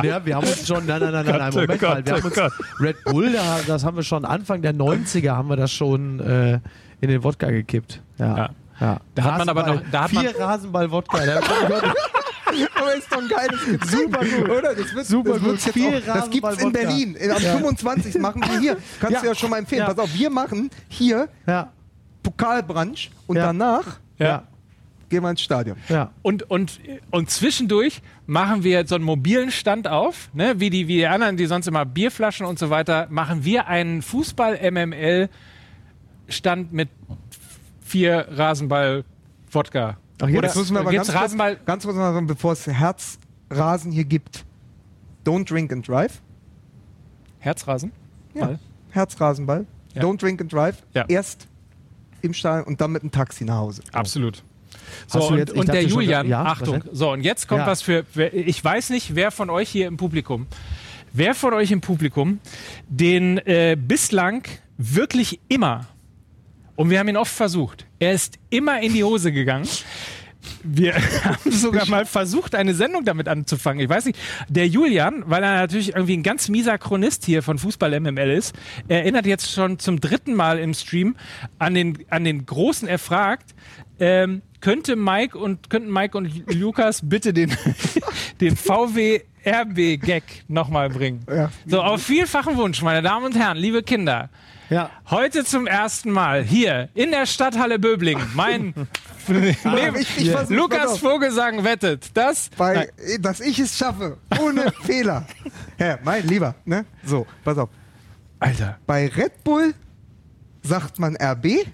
Ja, 0.04 0.26
wir 0.26 0.36
haben 0.36 0.48
uns 0.48 0.68
schon, 0.68 0.86
nein, 0.86 1.00
nein, 1.02 1.12
nein, 1.12 1.26
nein, 1.26 1.38
nein 1.38 1.52
Gott, 1.52 1.62
Moment 1.62 1.84
oh 1.84 1.88
mal. 1.88 2.06
Wir 2.06 2.22
Gott, 2.22 2.38
haben 2.38 2.46
uns, 2.46 2.80
Red 2.80 3.04
Bull, 3.06 3.32
da, 3.34 3.60
das 3.66 3.84
haben 3.84 3.98
wir 3.98 4.04
schon 4.04 4.26
Anfang 4.26 4.62
der 4.62 4.74
90er 4.74 5.32
haben 5.32 5.50
wir 5.50 5.56
das 5.56 5.72
schon 5.72 6.20
äh, 6.20 6.60
in 7.02 7.10
den 7.10 7.24
Wodka 7.24 7.50
gekippt. 7.50 8.02
Ja. 8.18 8.38
Ja. 8.38 8.50
ja. 8.80 9.00
Da 9.16 9.24
hat 9.24 9.38
man 9.40 9.50
aber 9.50 9.68
noch- 9.68 9.82
da 9.92 10.04
hat 10.04 10.12
vier 10.12 10.38
Rasenball-Wodka. 10.40 11.20
Aber 12.76 12.96
ist 12.96 13.12
doch 13.12 13.22
ein 13.22 13.28
geiles 13.28 13.66
Getränk. 13.66 13.86
Super 13.92 14.20
gut. 14.26 14.50
Oder? 14.50 14.76
Das 14.76 14.96
wird, 14.96 15.06
Super 15.06 15.34
das 15.34 15.42
gut. 15.42 15.52
jetzt 15.54 15.70
Viel 15.72 15.98
auch, 15.98 16.02
das 16.06 16.30
gibt's 16.30 16.62
in. 16.64 16.72
Berlin. 16.72 17.16
In, 17.16 17.32
am 17.32 17.38
25. 17.38 18.18
machen 18.20 18.42
wir 18.42 18.60
hier. 18.60 18.78
Kannst 19.00 19.14
Ja. 19.16 19.22
du 19.22 19.28
ja 19.28 19.36
schon 19.36 19.50
mal 19.50 19.58
empfehlen. 19.60 19.82
Ja. 19.82 19.88
Pass 19.94 20.00
auf, 20.00 20.14
wir 20.14 20.30
machen 20.30 20.70
hier 20.90 21.28
ja, 21.48 21.72
Pokalbrunch 22.24 23.12
und 23.28 23.36
Ja. 23.38 23.46
danach 23.48 24.00
ja, 24.18 24.44
gehen 25.10 25.22
wir 25.24 25.30
ins 25.30 25.42
Stadion. 25.42 25.78
ja. 25.90 26.12
Und, 26.22 26.50
und, 26.50 26.80
und 27.12 27.30
zwischendurch 27.30 28.02
machen 28.26 28.64
wir 28.64 28.88
so 28.88 28.96
einen 28.96 29.04
mobilen 29.04 29.52
Stand 29.52 29.88
auf, 29.88 30.30
ne? 30.34 30.60
wie, 30.60 30.70
die, 30.70 30.88
wie 30.88 30.96
die 30.98 31.08
anderen, 31.08 31.38
die 31.38 31.46
sonst 31.46 31.68
immer 31.68 31.86
Bierflaschen 31.86 32.46
und 32.46 32.58
so 32.58 32.70
weiter, 32.70 33.08
machen 33.10 33.44
wir 33.46 33.68
einen 33.68 34.02
Fußball-MML-Stand 34.02 36.74
mit 36.74 36.90
vier 37.84 38.28
Rasenball-Wodka. 38.32 39.98
Ach, 40.22 40.28
jetzt 40.28 40.44
Jetzt 40.44 40.56
müssen 40.56 40.74
wir 40.76 40.80
aber 40.82 40.92
ganz 40.94 41.08
kurz, 41.08 41.20
Rasenball? 41.20 41.58
ganz 41.66 41.84
kurz 41.84 41.96
noch 41.96 42.04
sagen, 42.14 42.28
bevor 42.28 42.54
es 42.54 42.66
Herzrasen 42.68 43.92
hier 43.92 44.06
gibt. 44.06 44.46
Don't 45.26 45.50
drink 45.50 45.72
and 45.74 45.88
drive. 45.88 46.22
Herzrasen? 47.40 47.92
Ja. 48.34 48.46
Mal. 48.46 48.60
Herzrasenball. 48.92 49.66
Ja. 49.94 50.02
Don't 50.04 50.18
drink 50.22 50.42
and 50.42 50.52
drive. 50.52 50.78
Ja. 50.94 51.06
Erst 51.08 51.48
im 52.22 52.34
Stadion 52.34 52.66
und 52.66 52.82
dann 52.82 52.92
mit 52.92 53.04
dem 53.04 53.12
Taxi 53.12 53.44
nach 53.46 53.58
Hause. 53.58 53.82
Absolut. 53.92 54.44
So, 55.08 55.28
und, 55.28 55.38
jetzt- 55.38 55.54
und 55.54 55.68
der 55.68 55.76
dachte 55.76 55.90
schon, 55.90 56.02
Julian, 56.02 56.28
ja, 56.28 56.44
Achtung, 56.44 56.84
so, 56.92 57.12
und 57.12 57.22
jetzt 57.22 57.48
kommt 57.48 57.62
Ja. 57.62 57.68
was 57.68 57.82
für, 57.82 58.06
ich 58.34 58.64
weiß 58.64 58.90
nicht, 58.92 59.16
wer 59.16 59.32
von 59.32 59.50
euch 59.50 59.70
hier 59.70 59.88
im 59.88 59.98
Publikum, 59.98 60.48
wer 61.14 61.34
von 61.36 61.54
euch 61.54 61.72
im 61.72 61.82
Publikum 61.82 62.40
den 62.88 63.38
äh, 63.40 63.78
bislang 63.80 64.44
wirklich 64.78 65.40
immer, 65.48 65.88
und 66.76 66.90
wir 66.90 67.00
haben 67.00 67.08
ihn 67.08 67.18
oft 67.18 67.34
versucht, 67.34 67.86
er 68.00 68.12
ist 68.14 68.38
immer 68.50 68.82
in 68.82 68.94
die 68.94 69.04
Hose 69.04 69.32
gegangen. 69.32 69.68
Wir 70.64 70.96
haben 71.24 71.52
sogar 71.52 71.88
mal 71.88 72.06
versucht, 72.06 72.56
eine 72.56 72.74
Sendung 72.74 73.06
damit 73.06 73.28
anzufangen. 73.28 73.84
Ich 73.84 73.90
weiß 73.90 74.06
nicht, 74.06 74.20
der 74.50 74.68
Julian, 74.68 75.24
weil 75.26 75.44
er 75.44 75.56
natürlich 75.56 75.96
irgendwie 75.96 76.18
ein 76.18 76.24
ganz 76.24 76.50
mieser 76.50 76.78
Chronist 76.78 77.26
hier 77.26 77.44
von 77.44 77.58
Fußball 77.58 78.00
MML 78.00 78.32
ist, 78.32 78.56
erinnert 78.88 79.26
jetzt 79.26 79.52
schon 79.52 79.80
zum 79.80 80.00
dritten 80.00 80.36
Mal 80.36 80.60
im 80.60 80.74
Stream 80.74 81.16
an 81.60 81.74
den, 81.74 81.98
an 82.10 82.24
den 82.24 82.46
großen 82.46 82.88
Erfragt, 82.88 83.56
ähm, 84.00 84.42
könnte 84.62 84.96
Mike 84.96 85.38
und 85.38 85.70
könnten 85.70 85.92
Mike 85.92 86.18
und 86.18 86.54
Lukas 86.54 87.02
bitte 87.04 87.34
den, 87.34 87.56
den 88.42 88.56
VW 88.56 89.22
RB 89.46 90.02
Gag 90.02 90.24
nochmal 90.48 90.90
bringen. 90.90 91.24
Ja. 91.30 91.52
So, 91.68 91.82
auf 91.82 92.02
vielfachen 92.02 92.58
Wunsch, 92.58 92.82
meine 92.82 93.02
Damen 93.02 93.28
und 93.28 93.36
Herren, 93.36 93.58
liebe 93.58 93.84
Kinder. 93.84 94.30
Ja. 94.70 94.90
Heute 95.10 95.44
zum 95.44 95.68
ersten 95.68 96.12
Mal 96.12 96.44
hier 96.44 96.90
in 96.94 97.12
der 97.12 97.26
Stadthalle 97.26 97.80
Böbling. 97.80 98.20
Mein 98.34 98.74
Aber 99.64 100.00
ich, 100.00 100.18
ich 100.18 100.30
versuch, 100.30 100.34
pass 100.34 100.50
Lukas 100.50 100.98
Vogelsang 101.00 101.64
wettet, 101.64 102.16
dass 102.16 102.50
bei, 102.58 102.90
dass 103.20 103.40
ich 103.40 103.58
es 103.60 103.78
schaffe, 103.78 104.18
ohne 104.40 104.72
Fehler. 104.84 105.26
Herr, 105.78 106.00
mein 106.04 106.28
Lieber, 106.28 106.56
ne? 106.66 106.86
So, 107.04 107.26
pass 107.44 107.58
auf. 107.58 107.70
Alter, 108.40 108.78
Bei 108.86 109.08
Red 109.08 109.44
Bull 109.44 109.74
sagt 110.62 111.00
man 111.00 111.16
RB, 111.16 111.66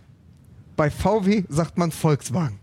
bei 0.78 0.90
VW 0.90 1.44
sagt 1.50 1.78
man 1.78 1.92
Volkswagen. 1.92 2.60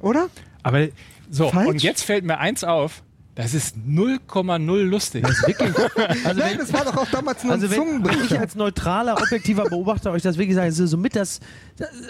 Oder? 0.00 0.28
aber 0.64 0.88
so 1.30 1.50
Falsch? 1.50 1.68
und 1.68 1.82
jetzt 1.82 2.02
fällt 2.02 2.24
mir 2.24 2.38
eins 2.38 2.64
auf. 2.64 3.03
Das 3.36 3.52
ist 3.52 3.76
0,0 3.76 4.82
lustig. 4.84 5.24
Also 6.24 6.40
Nein, 6.40 6.50
wenn, 6.52 6.58
das 6.58 6.72
war 6.72 6.84
doch 6.84 6.96
auch 6.96 7.06
damals 7.10 7.42
nur 7.42 7.52
also 7.52 7.66
ein 7.66 7.70
wenn 7.72 7.80
ich 7.82 7.86
Zungenbrecher. 7.88 8.40
als 8.40 8.54
neutraler, 8.54 9.20
objektiver 9.20 9.64
Beobachter 9.64 10.12
euch 10.12 10.22
das 10.22 10.38
wirklich 10.38 10.54
sage, 10.54 10.68
es 10.68 10.78
ist 10.78 10.90
so 10.90 10.96
mit 10.96 11.16
das, 11.16 11.40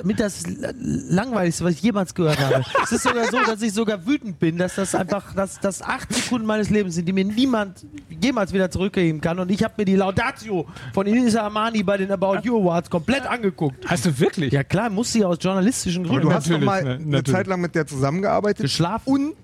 mit 0.02 0.20
das 0.20 0.42
langweiligste, 0.78 1.64
was 1.64 1.72
ich 1.74 1.82
jemals 1.82 2.14
gehört 2.14 2.38
habe. 2.38 2.62
es 2.82 2.92
ist 2.92 3.02
sogar 3.04 3.24
so, 3.30 3.38
dass 3.46 3.62
ich 3.62 3.72
sogar 3.72 4.06
wütend 4.06 4.38
bin, 4.38 4.58
dass 4.58 4.74
das 4.74 4.94
einfach, 4.94 5.34
dass 5.34 5.60
das 5.60 5.80
acht 5.82 6.12
Sekunden 6.12 6.46
meines 6.46 6.70
Lebens 6.70 6.94
sind, 6.96 7.06
die 7.06 7.12
mir 7.12 7.24
niemand 7.24 7.86
jemals 8.20 8.52
wieder 8.52 8.70
zurückgeben 8.70 9.20
kann. 9.20 9.38
Und 9.38 9.50
ich 9.50 9.62
habe 9.64 9.74
mir 9.78 9.84
die 9.86 9.96
Laudatio 9.96 10.66
von 10.92 11.06
Elisa 11.06 11.42
Armani 11.42 11.82
bei 11.82 11.96
den 11.96 12.10
About 12.12 12.40
You 12.42 12.60
Awards 12.60 12.90
komplett 12.90 13.26
angeguckt. 13.26 13.84
Hast 13.88 14.04
du 14.06 14.18
wirklich? 14.18 14.52
Ja 14.52 14.62
klar, 14.62 14.90
muss 14.90 15.12
sie 15.12 15.24
aus 15.24 15.38
journalistischen 15.40 16.04
Aber 16.04 16.10
Gründen. 16.14 16.28
du 16.28 16.34
hast 16.34 16.46
doch 16.46 16.58
Natürlich, 16.60 16.66
mal 16.66 16.98
ne, 16.98 17.16
eine. 17.18 17.24
Zeit 17.24 17.46
lang 17.46 17.60
mit 17.60 17.74
der 17.74 17.86
zusammengearbeitet. 17.86 18.62
Geschlafen? 18.62 19.08
Und, 19.10 19.34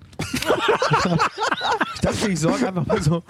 Ich 1.95 2.01
dachte, 2.01 2.31
ich 2.31 2.39
sorge 2.39 2.67
einfach 2.67 2.85
mal 2.85 3.01
so. 3.01 3.23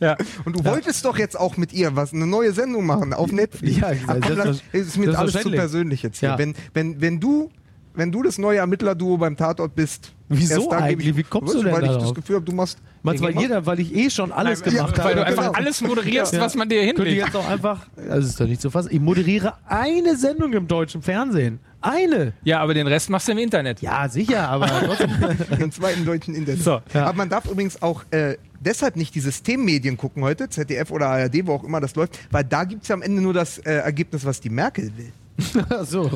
Ja. 0.00 0.16
und 0.44 0.56
du 0.58 0.64
wolltest 0.64 1.04
doch 1.04 1.18
jetzt 1.18 1.38
auch 1.38 1.56
mit 1.56 1.72
ihr 1.72 1.94
was, 1.96 2.12
eine 2.12 2.26
neue 2.26 2.52
Sendung 2.52 2.86
machen 2.86 3.12
auf 3.12 3.30
Netflix. 3.32 3.78
Ja, 3.78 3.92
Ach, 4.06 4.16
komm, 4.20 4.38
es 4.40 4.62
ist 4.72 4.98
mir 4.98 5.16
alles 5.18 5.34
zu 5.34 5.50
persönlich 5.50 6.02
jetzt 6.02 6.18
hier. 6.18 6.30
Ja. 6.30 6.38
Wenn, 6.38 6.54
wenn, 6.72 7.00
wenn 7.00 7.20
du 7.20 7.50
wenn 7.96 8.10
du 8.10 8.22
das 8.24 8.38
neue 8.38 8.58
Ermittlerduo 8.58 9.16
beim 9.16 9.36
Tatort 9.36 9.74
bist, 9.76 10.12
Wieso 10.28 10.70
eigentlich? 10.70 11.10
Ich, 11.10 11.16
Wie 11.16 11.22
kommst 11.22 11.54
du 11.54 11.62
denn 11.62 11.72
Weil 11.72 11.82
ich 11.82 11.88
darauf? 11.90 12.02
das 12.04 12.14
Gefühl 12.14 12.36
habe, 12.36 12.44
du 12.44 12.52
machst. 12.52 12.78
Meinst 13.02 13.22
du, 13.22 13.26
weil 13.26 13.38
jeder, 13.38 13.66
weil 13.66 13.78
ich 13.78 13.94
eh 13.94 14.08
schon 14.08 14.32
alles 14.32 14.62
Nein, 14.64 14.74
gemacht 14.74 14.98
weil 14.98 15.04
habe. 15.04 15.14
du 15.16 15.26
einfach 15.26 15.44
genau. 15.44 15.58
alles 15.58 15.80
moderierst, 15.82 16.32
Ja. 16.32 16.40
was 16.40 16.54
man 16.54 16.68
dir 16.68 16.84
Könnte 16.86 17.02
hinlegt. 17.04 17.26
jetzt 17.26 17.36
auch 17.36 17.48
einfach, 17.48 17.86
das 17.96 18.24
ist 18.24 18.40
doch 18.40 18.46
nicht 18.46 18.62
zu 18.62 18.70
fassen, 18.70 18.88
ich 18.90 19.00
moderiere 19.00 19.54
eine 19.66 20.16
Sendung 20.16 20.54
im 20.54 20.66
deutschen 20.66 21.02
Fernsehen. 21.02 21.60
Eine. 21.84 22.32
Ja, 22.44 22.60
aber 22.60 22.74
den 22.74 22.86
Rest 22.86 23.10
machst 23.10 23.28
du 23.28 23.32
im 23.32 23.38
Internet. 23.38 23.80
Ja, 23.82 24.08
sicher, 24.08 24.48
aber 24.48 24.66
trotzdem. 24.86 25.10
Den 25.58 25.70
zweiten 25.70 26.04
deutschen 26.04 26.34
Internet. 26.34 26.62
So, 26.62 26.80
ja. 26.92 27.06
Aber 27.06 27.16
man 27.16 27.28
darf 27.28 27.44
übrigens 27.44 27.82
auch 27.82 28.04
äh, 28.10 28.36
deshalb 28.60 28.96
nicht 28.96 29.14
die 29.14 29.20
Systemmedien 29.20 29.96
gucken 29.96 30.22
heute, 30.22 30.48
ZDF 30.48 30.90
oder 30.90 31.08
ARD, 31.08 31.46
wo 31.46 31.52
auch 31.54 31.64
immer 31.64 31.80
das 31.80 31.94
läuft, 31.94 32.18
weil 32.30 32.44
da 32.44 32.64
gibt 32.64 32.82
es 32.82 32.88
ja 32.88 32.94
am 32.94 33.02
Ende 33.02 33.20
nur 33.22 33.34
das 33.34 33.58
äh, 33.58 33.72
Ergebnis, 33.74 34.24
was 34.24 34.40
die 34.40 34.50
Merkel 34.50 34.96
will. 34.96 35.12
so, 35.84 36.10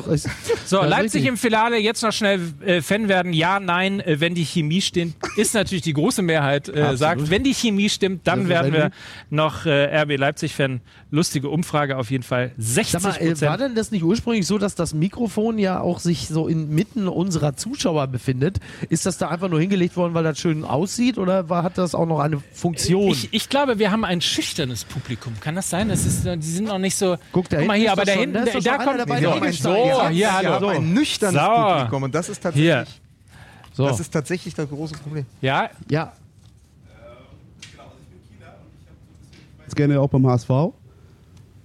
So, 0.65 0.81
Leipzig 0.83 1.25
im 1.25 1.35
Finale, 1.35 1.77
jetzt 1.77 2.01
noch 2.03 2.13
schnell 2.13 2.39
äh, 2.65 2.81
Fan 2.81 3.09
werden. 3.09 3.33
Ja, 3.33 3.59
nein, 3.59 3.99
äh, 3.99 4.19
wenn 4.19 4.33
die 4.33 4.45
Chemie 4.45 4.81
stimmt, 4.81 5.15
ist 5.35 5.53
natürlich 5.53 5.81
die 5.81 5.93
große 5.93 6.21
Mehrheit, 6.21 6.69
äh, 6.69 6.95
sagt, 6.95 7.29
wenn 7.29 7.43
die 7.43 7.53
Chemie 7.53 7.89
stimmt, 7.89 8.25
dann 8.27 8.39
Also, 8.39 8.49
werden 8.49 8.73
wir 8.73 8.91
noch 9.29 9.65
äh, 9.65 10.01
RB 10.03 10.17
Leipzig-Fan. 10.17 10.81
Lustige 11.11 11.49
Umfrage 11.49 11.97
auf 11.97 12.11
jeden 12.11 12.23
Fall. 12.23 12.51
60 12.57 12.91
Sag 12.91 13.01
mal, 13.01 13.17
äh, 13.17 13.21
war 13.21 13.27
Prozent. 13.27 13.61
denn 13.61 13.75
das 13.75 13.91
nicht 13.91 14.03
ursprünglich 14.03 14.45
so, 14.47 14.57
dass 14.57 14.75
das 14.75 14.93
Mikrofon 14.93 15.57
ja 15.57 15.81
auch 15.81 15.99
sich 15.99 16.27
so 16.27 16.47
inmitten 16.47 17.07
unserer 17.07 17.55
Zuschauer 17.55 18.07
befindet? 18.07 18.59
Ist 18.89 19.05
das 19.05 19.17
da 19.17 19.29
einfach 19.29 19.49
nur 19.49 19.59
hingelegt 19.59 19.97
worden, 19.97 20.13
weil 20.13 20.23
das 20.23 20.39
schön 20.39 20.63
aussieht 20.63 21.17
oder 21.17 21.49
war, 21.49 21.63
hat 21.63 21.77
das 21.77 21.95
auch 21.95 22.05
noch 22.05 22.19
eine 22.19 22.41
Funktion? 22.53 23.11
Ich, 23.11 23.33
ich 23.33 23.49
glaube, 23.49 23.79
wir 23.79 23.91
haben 23.91 24.05
ein 24.05 24.21
schüchternes 24.21 24.85
Publikum. 24.85 25.33
Kann 25.41 25.55
das 25.55 25.69
sein? 25.69 25.89
Das 25.89 26.05
ist, 26.05 26.25
die 26.25 26.41
sind 26.41 26.67
noch 26.67 26.77
nicht 26.77 26.95
so. 26.95 27.17
Guck, 27.31 27.49
da 27.49 27.57
Guck 27.57 27.67
mal 27.67 27.77
hier, 27.77 27.91
aber 27.91 28.05
da 28.05 28.11
hinten, 28.11 28.33
da 28.33 28.59
da, 28.59 28.77
kommt. 28.77 29.08
Dabei, 29.09 29.21
Wir 29.21 29.31
haben 29.31 29.43
ein, 29.43 29.53
so, 29.53 29.75
hier, 30.09 30.09
wir 30.17 30.33
hallo. 30.33 30.49
haben 30.51 30.69
ein 30.69 30.93
nüchternes 30.93 31.41
Sauer. 31.41 31.75
Publikum 31.75 32.03
und 32.03 32.15
das 32.15 32.29
ist 32.29 32.41
tatsächlich, 32.41 32.71
Hier. 32.71 32.85
so, 33.73 33.87
das 33.87 33.99
ist 33.99 34.11
tatsächlich 34.11 34.53
das 34.53 34.69
große 34.69 34.95
Problem. 34.97 35.25
Ja, 35.41 35.69
ja. 35.89 36.13
jetzt 39.69 39.75
gerne 39.75 39.99
auch 39.99 40.09
beim 40.09 40.25
HSV. 40.25 40.49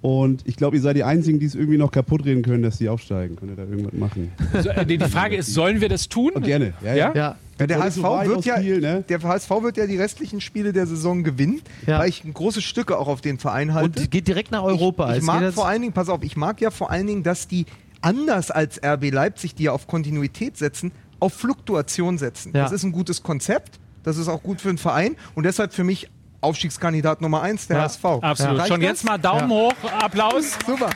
Und 0.05 0.43
ich 0.45 0.57
glaube, 0.57 0.77
ihr 0.77 0.83
seid 0.83 0.97
die 0.97 1.03
Einzigen, 1.03 1.39
die 1.41 1.47
es 1.47 1.55
irgendwie 1.55 1.79
noch 1.79 1.91
kaputt 1.91 2.27
reden 2.27 2.43
können, 2.43 2.63
dass 2.63 2.77
sie 2.77 2.91
aufsteigen. 2.91 3.37
Könnt 3.37 3.53
ihr 3.53 3.57
da 3.57 3.63
irgendwas 3.63 3.95
machen? 3.95 4.31
so, 4.63 4.69
äh, 4.69 4.85
die 4.85 4.99
Frage 4.99 5.37
ist, 5.37 5.55
sollen 5.55 5.81
wir 5.81 5.89
das 5.89 6.11
tun? 6.11 6.33
Und 6.35 6.45
gerne. 6.45 6.75
Ja, 6.85 6.95
Ja? 6.95 7.15
Ja, 7.15 7.37
Ja, 7.59 7.67
der, 7.67 7.83
HSV 7.83 8.03
wird 8.03 8.45
ja, 8.45 8.61
Ziel, 8.61 8.83
ne? 8.83 9.03
der 9.09 9.23
HSV 9.23 9.49
wird 9.63 9.79
ja 9.79 9.87
die 9.87 9.97
restlichen 9.97 10.43
Spiele 10.43 10.75
der 10.75 10.87
Saison 10.87 11.25
gewinnen, 11.25 11.63
Ja. 11.87 12.01
weil 12.01 12.11
ich 12.11 12.23
große 12.35 12.61
Stücke 12.61 12.99
auch 12.99 13.09
auf 13.09 13.23
den 13.23 13.39
Verein 13.39 13.73
halte. 13.73 13.99
und 14.03 14.11
geht 14.11 14.29
direkt 14.29 14.51
nach 14.51 14.63
Europa. 14.63 15.11
Ich, 15.13 15.21
ich 15.21 15.25
mag 15.25 15.55
vor 15.55 15.67
allen 15.69 15.81
Dingen, 15.81 15.95
pass 15.95 16.11
auf, 16.11 16.23
ich 16.23 16.37
mag 16.37 16.61
ja 16.61 16.71
vor 16.71 16.91
allen 16.91 17.07
Dingen, 17.07 17.23
dass 17.23 17.49
die 17.49 17.65
anders 18.03 18.51
als 18.51 18.83
RB 18.85 19.11
Leipzig, 19.11 19.55
die 19.55 19.63
ja 19.63 19.73
auf 19.73 19.87
Kontinuität 19.87 20.59
setzen, 20.59 20.93
auf 21.19 21.33
Fluktuation 21.33 22.19
setzen. 22.19 22.53
Ja. 22.55 22.65
Das 22.65 22.73
ist 22.73 22.83
ein 22.85 22.93
gutes 22.93 23.23
Konzept, 23.23 23.81
das 24.03 24.19
ist 24.19 24.29
auch 24.29 24.43
gut 24.43 24.61
für 24.61 24.69
den 24.69 24.77
Verein 24.77 25.17
und 25.35 25.45
deshalb 25.45 25.73
für 25.73 25.83
mich 25.85 26.11
Aufstiegskandidat 26.45 27.21
Nummer 27.21 27.43
1 27.43 27.69
der 27.69 27.83
HSV. 27.83 28.05
Absolut. 28.05 28.59
Reicht 28.59 28.69
Schon 28.69 28.81
das? 28.81 28.89
jetzt 28.91 29.05
mal 29.05 29.19
Daumen 29.19 29.51
hoch, 29.51 29.75
Applaus. 29.99 30.57
Super, 30.67 30.91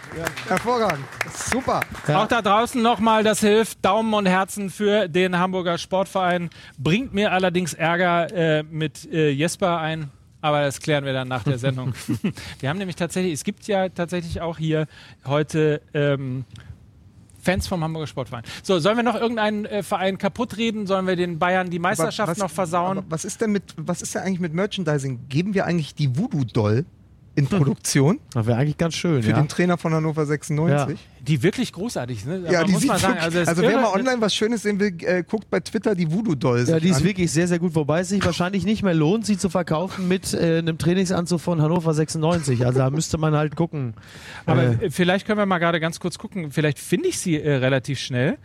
hervorragend. 0.47 1.05
Super. 1.33 1.81
Auch 2.09 2.27
da 2.29 2.43
draußen 2.43 2.81
nochmal, 2.81 3.25
das 3.25 3.41
hilft. 3.41 3.85
Daumen 3.85 4.13
und 4.15 4.27
Herzen 4.27 4.71
für 4.71 5.09
den 5.09 5.39
Hamburger 5.39 5.79
Sportverein. 5.79 6.51
Bringt 6.79 7.15
mir 7.15 7.33
allerdings 7.33 7.75
Ärger 7.75 8.33
äh, 8.33 8.63
mit 8.63 9.11
äh, 9.13 9.31
Jesper 9.31 9.79
ein. 9.79 10.11
Aber 10.41 10.63
das 10.63 10.81
klären 10.81 11.05
wir 11.05 11.13
dann 11.13 11.29
nach 11.29 11.43
der 11.43 11.59
Sendung. 11.59 11.95
wir 12.61 12.69
haben 12.69 12.79
nämlich 12.79 12.97
tatsächlich, 12.97 13.33
es 13.33 13.45
gibt 13.45 13.67
ja 13.67 13.89
tatsächlich 13.89 14.41
auch 14.41 14.59
hier 14.59 14.87
heute 15.27 15.83
ähm, 15.95 16.45
Fans 17.39 17.67
vom 17.69 17.83
Hamburger 17.85 18.07
Sportverein. 18.07 18.43
So, 18.63 18.79
sollen 18.79 18.97
wir 18.97 19.05
noch 19.05 19.15
irgendeinen 19.15 19.65
äh, 19.65 19.83
Verein 19.83 20.19
kaputt 20.19 20.57
reden? 20.57 20.87
Sollen 20.87 21.07
wir 21.07 21.17
den 21.17 21.39
Bayern 21.39 21.71
die 21.71 21.79
Meisterschaft 21.79 22.31
was- 22.33 22.39
noch 22.39 22.51
versauen? 22.51 23.05
Was 23.09 23.25
ist 23.25 23.41
denn 23.41 23.53
mit, 23.53 23.63
was 23.77 24.03
ist 24.03 24.15
denn 24.15 24.23
eigentlich 24.23 24.41
mit 24.41 24.55
Merchandising? 24.55 25.29
Geben 25.29 25.55
wir 25.55 25.65
eigentlich 25.67 25.95
die 25.95 26.17
Voodoo-Doll 26.17 26.85
in 27.39 27.47
Produktion 27.49 28.19
Das 28.35 28.47
wäre 28.47 28.59
eigentlich 28.59 28.77
ganz 28.77 28.95
schön, 28.95 29.23
für 29.23 29.31
ja. 29.31 29.37
den 29.37 29.49
Trainer 29.49 29.79
von 29.79 29.95
Hannover 29.95 30.27
96? 30.27 30.99
Die 31.21 31.43
wirklich 31.43 31.73
großartig, 31.73 32.25
ne? 32.27 32.43
Ja, 32.51 32.65
die 32.65 32.73
muss 32.73 32.83
sieht 32.83 32.91
man 32.91 32.99
sagen. 32.99 33.19
Also, 33.19 33.41
also, 33.41 33.63
wer 33.63 33.81
mal 33.81 33.93
online 33.93 34.21
was 34.21 34.35
Schönes 34.35 34.63
sehen 34.63 34.81
will, 34.81 34.95
äh, 35.03 35.23
guckt 35.23 35.51
bei 35.51 35.61
Twitter 35.61 35.95
die 35.95 36.11
Voodoo-Doll 36.11 36.65
Ja, 36.67 36.81
die 36.81 36.89
ist 36.89 36.99
an. 36.99 37.05
wirklich 37.05 37.31
sehr, 37.31 37.47
sehr 37.49 37.59
gut, 37.59 37.75
wobei 37.75 38.01
es 38.01 38.09
sich 38.09 38.25
wahrscheinlich 38.25 38.65
nicht 38.65 38.83
mehr 38.83 38.95
lohnt, 38.95 39.27
sie 39.27 39.37
zu 39.37 39.49
verkaufen 39.49 40.09
mit 40.09 40.35
äh, 40.35 40.59
einem 40.59 40.79
Trainingsanzug 40.79 41.41
von 41.41 41.61
Hannover 41.61 41.95
96. 41.95 42.65
Also 42.65 42.79
da 42.79 42.91
müsste 42.91 43.19
man 43.19 43.35
halt 43.35 43.57
gucken. 43.57 43.95
Aber 44.47 44.63
äh, 44.63 44.91
vielleicht 44.91 45.27
können 45.27 45.39
wir 45.39 45.47
mal 45.47 45.59
gerade 45.59 45.81
ganz 45.81 46.01
kurz 46.01 46.19
gucken. 46.19 46.51
Vielleicht 46.51 46.79
finde 46.79 47.09
ich 47.09 47.19
sie 47.19 47.41
äh, 47.41 47.57
relativ 47.57 47.99
schnell. 47.99 48.39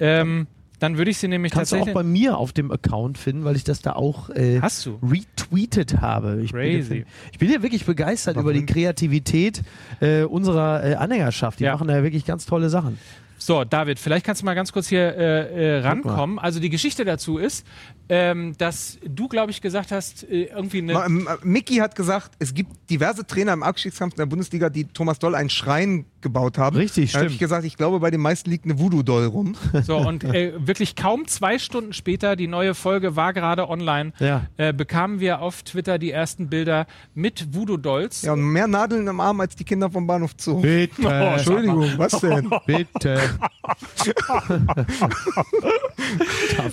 Ähm, 0.00 0.46
dann 0.84 0.98
würde 0.98 1.10
ich 1.10 1.18
sie 1.18 1.28
nämlich 1.28 1.50
kannst 1.52 1.72
du 1.72 1.76
auch 1.76 1.80
tatsächlich. 1.80 1.94
bei 1.94 2.02
mir 2.04 2.36
auf 2.36 2.52
dem 2.52 2.70
Account 2.70 3.16
finden, 3.16 3.44
weil 3.44 3.56
ich 3.56 3.64
das 3.64 3.80
da 3.80 3.94
auch 3.94 4.28
äh, 4.30 4.60
Hast 4.60 4.84
du? 4.84 4.98
retweetet 5.02 6.00
habe. 6.02 6.42
Ich 6.42 6.52
Crazy. 6.52 6.88
Bin, 7.00 7.04
ich 7.32 7.38
bin 7.38 7.50
ja 7.50 7.62
wirklich 7.62 7.86
begeistert 7.86 8.36
Warum? 8.36 8.50
über 8.50 8.58
die 8.58 8.66
Kreativität 8.66 9.62
äh, 10.00 10.24
unserer 10.24 10.84
äh, 10.84 10.94
Anhängerschaft. 10.96 11.58
Die 11.60 11.64
Ja. 11.64 11.72
machen 11.72 11.88
da 11.88 12.02
wirklich 12.02 12.26
ganz 12.26 12.44
tolle 12.44 12.68
Sachen. 12.68 12.98
So, 13.36 13.64
David, 13.64 13.98
vielleicht 13.98 14.24
kannst 14.24 14.42
du 14.42 14.46
mal 14.46 14.54
ganz 14.54 14.72
kurz 14.72 14.86
hier 14.88 15.16
äh, 15.16 15.76
äh, 15.76 15.80
rankommen. 15.80 16.38
Also 16.38 16.60
die 16.60 16.70
Geschichte 16.70 17.04
dazu 17.04 17.36
ist, 17.36 17.66
ähm, 18.08 18.54
dass 18.58 18.98
du, 19.04 19.28
glaube 19.28 19.50
ich, 19.50 19.60
gesagt 19.60 19.90
hast, 19.90 20.22
äh, 20.30 20.44
irgendwie 20.44 20.78
eine. 20.78 20.92
Ähm, 21.04 21.26
äh, 21.28 21.36
Mickey 21.42 21.76
hat 21.76 21.96
gesagt, 21.96 22.30
es 22.38 22.54
gibt 22.54 22.70
diverse 22.90 23.26
Trainer 23.26 23.52
im 23.52 23.62
Abstiegskampf 23.62 24.14
in 24.14 24.18
der 24.18 24.26
Bundesliga, 24.26 24.70
die 24.70 24.84
Thomas 24.84 25.18
Doll 25.18 25.34
einen 25.34 25.50
Schrein 25.50 26.06
gebaut 26.24 26.58
haben. 26.58 26.74
Richtig, 26.76 27.12
Da 27.12 27.18
habe 27.18 27.26
ich 27.28 27.34
stimmt. 27.34 27.38
gesagt, 27.40 27.64
ich 27.64 27.76
glaube, 27.76 28.00
bei 28.00 28.10
den 28.10 28.20
meisten 28.20 28.50
liegt 28.50 28.64
eine 28.64 28.80
Voodoo-Doll 28.80 29.26
rum. 29.26 29.54
So, 29.86 29.96
und 29.98 30.24
äh, 30.24 30.52
wirklich 30.56 30.96
kaum 30.96 31.28
zwei 31.28 31.60
Stunden 31.60 31.92
später, 31.92 32.34
die 32.34 32.48
neue 32.48 32.74
Folge 32.74 33.14
war 33.14 33.32
gerade 33.32 33.68
online, 33.68 34.12
Ja. 34.18 34.46
äh, 34.56 34.72
bekamen 34.72 35.20
wir 35.20 35.40
auf 35.40 35.62
Twitter 35.62 35.98
die 35.98 36.10
ersten 36.10 36.48
Bilder 36.48 36.86
mit 37.14 37.54
Voodoo-Dolls. 37.54 38.22
Ja, 38.22 38.32
und 38.32 38.42
mehr 38.42 38.66
Nadeln 38.66 39.06
im 39.06 39.20
Arm 39.20 39.38
als 39.40 39.54
die 39.54 39.62
Kinder 39.64 39.88
vom 39.88 40.06
Bahnhof 40.08 40.32
Zoo. 40.36 40.60
Bitte. 40.60 41.08
Entschuldigung, 41.08 41.88
was 41.96 42.18
denn? 42.20 42.50
Bitte. 42.66 43.20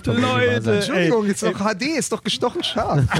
Leute. 0.06 0.76
Entschuldigung, 0.76 1.26
ist 1.26 1.44
doch 1.44 1.54
HD, 1.60 1.82
ist 1.98 2.12
doch 2.12 2.24
gestochen 2.24 2.64
scharf. 2.64 3.04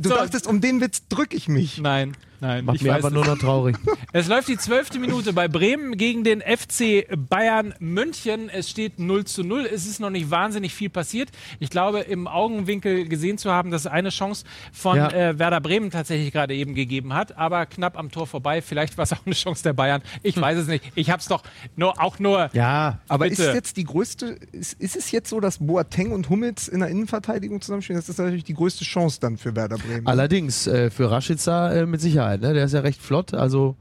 du 0.00 0.08
So. 0.08 0.14
dachtest, 0.14 0.46
um 0.46 0.60
den 0.60 0.80
Witz 0.80 1.06
drücke 1.08 1.36
ich 1.36 1.48
mich. 1.48 1.78
Nein, 1.78 2.12
nein, 2.42 2.64
Macht 2.66 2.76
ich 2.76 2.82
mir 2.82 2.90
weiß 2.90 2.96
einfach 2.96 3.08
es 3.08 3.14
nur 3.14 3.24
noch 3.24 3.38
traurig. 3.38 3.76
Es 4.14 4.28
läuft 4.28 4.48
die 4.48 4.58
zwölfte 4.58 4.98
Minute 4.98 5.32
bei 5.32 5.48
Bremen 5.48 5.96
gegen 5.96 6.22
den 6.22 6.42
FC 6.42 7.06
Bayern 7.30 7.72
München. 7.78 8.50
Es 8.50 8.68
steht 8.68 8.98
0 8.98 9.24
zu 9.24 9.42
0. 9.42 9.64
Es 9.72 9.86
ist 9.86 10.00
noch 10.00 10.10
nicht 10.10 10.30
wahnsinnig 10.30 10.74
viel 10.74 10.90
passiert. 10.90 11.30
Ich 11.60 11.70
glaube, 11.70 12.00
im 12.00 12.26
Augenwinkel 12.26 13.08
gesehen 13.08 13.38
zu 13.38 13.50
haben, 13.50 13.70
dass 13.70 13.82
es 13.82 13.86
eine 13.86 14.10
Chance 14.10 14.44
von 14.70 14.98
Ja. 14.98 15.08
äh, 15.10 15.38
Werder 15.38 15.62
Bremen 15.62 15.90
tatsächlich 15.90 16.30
gerade 16.32 16.54
eben 16.54 16.74
gegeben 16.74 17.14
hat, 17.14 17.38
aber 17.38 17.64
knapp 17.64 17.96
am 17.98 18.10
Tor 18.10 18.26
vorbei. 18.26 18.60
Vielleicht 18.60 18.98
war 18.98 19.04
es 19.04 19.12
auch 19.14 19.24
eine 19.24 19.34
Chance 19.34 19.62
der 19.62 19.72
Bayern. 19.72 20.02
Ich 20.22 20.38
weiß 20.38 20.58
es 20.58 20.66
nicht. 20.66 20.84
Ich 20.94 21.08
habe 21.10 21.20
es 21.20 21.28
doch 21.28 21.42
nur, 21.76 21.98
auch 22.02 22.18
nur. 22.18 22.50
Ja, 22.52 22.98
Aber 23.08 23.24
Bitte. 23.28 23.44
ist 23.44 23.54
jetzt 23.54 23.76
die 23.78 23.84
größte, 23.84 24.36
ist, 24.52 24.74
ist 24.74 24.96
es 24.96 25.10
jetzt 25.10 25.30
so, 25.30 25.40
dass 25.40 25.58
Boateng 25.58 26.12
und 26.12 26.28
Hummels 26.28 26.68
in 26.68 26.80
der 26.80 26.88
Innenverteidigung 26.90 27.60
zusammenspielen? 27.62 27.98
Das 28.00 28.08
ist 28.10 28.18
natürlich 28.18 28.44
die 28.44 28.54
größte 28.54 28.84
Chance 28.84 29.20
dann 29.20 29.38
für 29.38 29.56
Werder 29.56 29.78
Bremen. 29.78 30.06
allerdings 30.06 30.66
äh, 30.66 30.90
für 30.90 31.10
Rashica 31.10 31.72
äh, 31.72 31.86
mit 31.86 32.00
Sicherheit. 32.00 32.31
Ne? 32.40 32.54
Der 32.54 32.64
ist 32.64 32.72
ja 32.72 32.80
recht 32.80 33.00
flott. 33.00 33.34
Also 33.34 33.76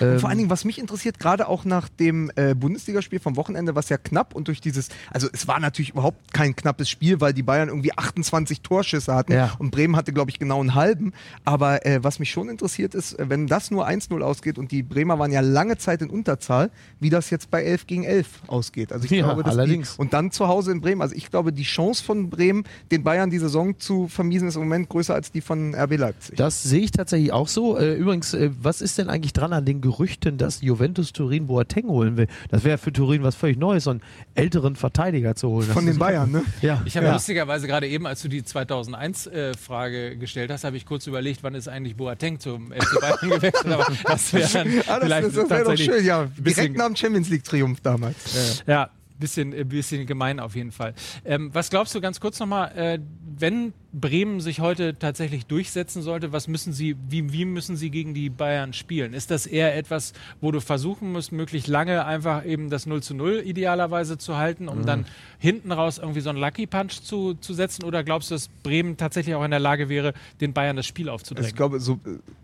Und 0.00 0.06
ähm, 0.06 0.20
vor 0.20 0.28
allen 0.28 0.38
Dingen, 0.38 0.50
was 0.50 0.64
mich 0.64 0.78
interessiert, 0.78 1.18
gerade 1.18 1.48
auch 1.48 1.64
nach 1.64 1.88
dem 1.88 2.30
äh, 2.36 2.54
Bundesligaspiel 2.54 3.20
vom 3.20 3.36
Wochenende, 3.36 3.74
was 3.74 3.88
ja 3.88 3.98
knapp 3.98 4.34
und 4.34 4.48
durch 4.48 4.60
dieses, 4.60 4.88
also 5.10 5.28
es 5.32 5.46
war 5.48 5.60
natürlich 5.60 5.90
überhaupt 5.90 6.32
kein 6.32 6.54
knappes 6.56 6.88
Spiel, 6.88 7.20
weil 7.20 7.32
die 7.32 7.42
Bayern 7.42 7.68
irgendwie 7.68 7.92
28 7.96 8.60
Torschüsse 8.62 9.14
hatten 9.14 9.32
Ja. 9.32 9.52
und 9.58 9.70
Bremen 9.70 9.96
hatte, 9.96 10.12
glaube 10.12 10.30
ich, 10.30 10.38
genau 10.38 10.60
einen 10.60 10.74
halben. 10.74 11.12
Aber 11.44 11.84
äh, 11.86 12.02
was 12.02 12.18
mich 12.18 12.30
schon 12.30 12.48
interessiert 12.48 12.94
ist, 12.94 13.14
äh, 13.18 13.28
wenn 13.28 13.46
das 13.46 13.70
nur 13.70 13.86
1-0 13.88 14.20
ausgeht 14.20 14.58
und 14.58 14.70
die 14.72 14.82
Bremer 14.82 15.18
waren 15.18 15.32
ja 15.32 15.40
lange 15.40 15.76
Zeit 15.78 16.02
in 16.02 16.10
Unterzahl, 16.10 16.70
wie 17.00 17.10
das 17.10 17.30
jetzt 17.30 17.50
bei 17.50 17.62
11 17.62 17.86
gegen 17.86 18.04
11 18.04 18.28
ausgeht. 18.46 18.92
Also 18.92 19.04
ich 19.04 19.10
Ja, 19.10 19.32
glaube. 19.32 19.44
Die, 19.66 19.82
und 19.98 20.12
dann 20.12 20.30
zu 20.30 20.48
Hause 20.48 20.72
in 20.72 20.80
Bremen. 20.80 21.02
Also 21.02 21.14
ich 21.14 21.30
glaube, 21.30 21.52
die 21.52 21.62
Chance 21.62 22.02
von 22.04 22.30
Bremen, 22.30 22.64
den 22.90 23.02
Bayern 23.02 23.30
die 23.30 23.38
Saison 23.38 23.78
zu 23.78 24.08
vermiesen, 24.08 24.48
ist 24.48 24.56
im 24.56 24.62
Moment 24.62 24.88
größer 24.88 25.14
als 25.14 25.32
die 25.32 25.40
von 25.40 25.74
RB 25.74 25.96
Leipzig. 25.96 26.36
Das 26.36 26.62
sehe 26.62 26.80
ich 26.82 26.90
tatsächlich 26.90 27.32
auch 27.32 27.48
so. 27.48 27.78
Äh, 27.78 27.94
übrigens, 27.94 28.34
äh, 28.34 28.50
was 28.60 28.80
ist 28.80 28.98
denn 28.98 29.08
eigentlich 29.08 29.32
dran 29.32 29.52
an 29.52 29.64
den 29.64 29.80
Gerüchten, 29.90 30.36
dass 30.36 30.60
Juventus 30.62 31.12
Turin 31.12 31.46
Boateng 31.46 31.86
holen 31.88 32.16
will? 32.16 32.26
Das 32.50 32.64
wäre 32.64 32.76
für 32.78 32.92
Turin 32.92 33.22
was 33.22 33.34
völlig 33.36 33.56
Neues, 33.58 33.84
so 33.84 33.90
einen 33.90 34.02
älteren 34.34 34.74
Verteidiger 34.76 35.34
zu 35.36 35.48
holen. 35.48 35.66
Das 35.68 35.74
von 35.74 35.86
ist- 35.86 35.94
den 35.94 35.98
Bayern, 35.98 36.30
ne? 36.32 36.42
Ja. 36.60 36.82
Ich 36.84 36.96
habe 36.96 37.06
ja. 37.06 37.12
lustigerweise 37.12 37.66
gerade 37.66 37.86
eben, 37.88 38.06
als 38.06 38.20
du 38.22 38.28
die 38.28 38.42
2001-Frage 38.42 40.16
gestellt 40.16 40.50
hast, 40.50 40.64
habe 40.64 40.76
ich 40.76 40.86
kurz 40.86 41.06
überlegt, 41.06 41.42
wann 41.42 41.54
ist 41.54 41.68
eigentlich 41.68 41.96
Boateng 41.96 42.38
zum 42.40 42.72
FC 42.72 43.00
Bayern 43.00 43.18
gewechselt. 43.30 43.66
Aber 43.72 43.86
das 44.04 44.32
wäre 44.32 44.48
dann 44.52 44.68
Ah, 44.86 44.98
das 44.98 45.04
vielleicht 45.04 45.26
das, 45.26 45.32
das 45.34 45.36
wäre 45.36 45.42
doch 45.44 45.48
tatsächlich 45.68 45.86
schön, 45.96 46.04
ja. 46.04 46.20
ein 46.22 46.30
bisschen- 46.30 46.54
Direkt 46.54 46.76
nach 46.78 46.86
dem 46.86 46.96
Champions 46.96 47.28
League-Triumph 47.28 47.80
damals. 47.80 48.64
Ja, 48.66 48.90
bisschen, 49.18 49.52
äh, 49.52 49.64
bisschen 49.64 50.06
gemein 50.06 50.40
auf 50.40 50.54
jeden 50.54 50.72
Fall. 50.72 50.94
Ähm, 51.24 51.50
was 51.52 51.70
glaubst 51.70 51.94
du 51.94 52.00
ganz 52.00 52.20
kurz 52.20 52.38
nochmal, 52.38 52.72
äh, 52.76 52.98
wenn 53.38 53.72
Bremen 53.92 54.40
sich 54.40 54.60
heute 54.60 54.98
tatsächlich 54.98 55.46
durchsetzen 55.46 56.02
sollte, 56.02 56.32
was 56.32 56.48
müssen 56.48 56.72
sie, 56.72 56.96
wie, 57.08 57.32
wie 57.32 57.44
müssen 57.44 57.76
sie 57.76 57.90
gegen 57.90 58.12
die 58.12 58.28
Bayern 58.28 58.72
spielen? 58.72 59.14
Ist 59.14 59.30
das 59.30 59.46
eher 59.46 59.74
etwas, 59.74 60.12
wo 60.40 60.52
du 60.52 60.60
versuchen 60.60 61.12
musst, 61.12 61.32
möglichst 61.32 61.66
lange 61.66 62.04
einfach 62.04 62.44
eben 62.44 62.68
das 62.68 62.86
0 62.86 63.02
zu 63.02 63.14
0 63.14 63.42
idealerweise 63.44 64.18
zu 64.18 64.36
halten, 64.36 64.68
um 64.68 64.84
dann 64.84 65.06
hinten 65.38 65.72
raus 65.72 65.98
irgendwie 65.98 66.20
so 66.20 66.30
einen 66.30 66.38
Lucky 66.38 66.66
Punch 66.66 67.00
zu, 67.02 67.34
zu 67.34 67.54
setzen? 67.54 67.84
Oder 67.84 68.04
glaubst 68.04 68.30
du, 68.30 68.34
dass 68.34 68.48
Bremen 68.62 68.96
tatsächlich 68.96 69.34
auch 69.34 69.44
in 69.44 69.50
der 69.50 69.60
Lage 69.60 69.88
wäre, 69.88 70.12
den 70.40 70.52
Bayern 70.52 70.76
das 70.76 70.86
Spiel 70.86 71.08
Also 71.08 71.14
aufzudrängen? 71.14 71.48
ich 71.48 71.54
glaube, 71.54 71.80
so, 71.80 71.98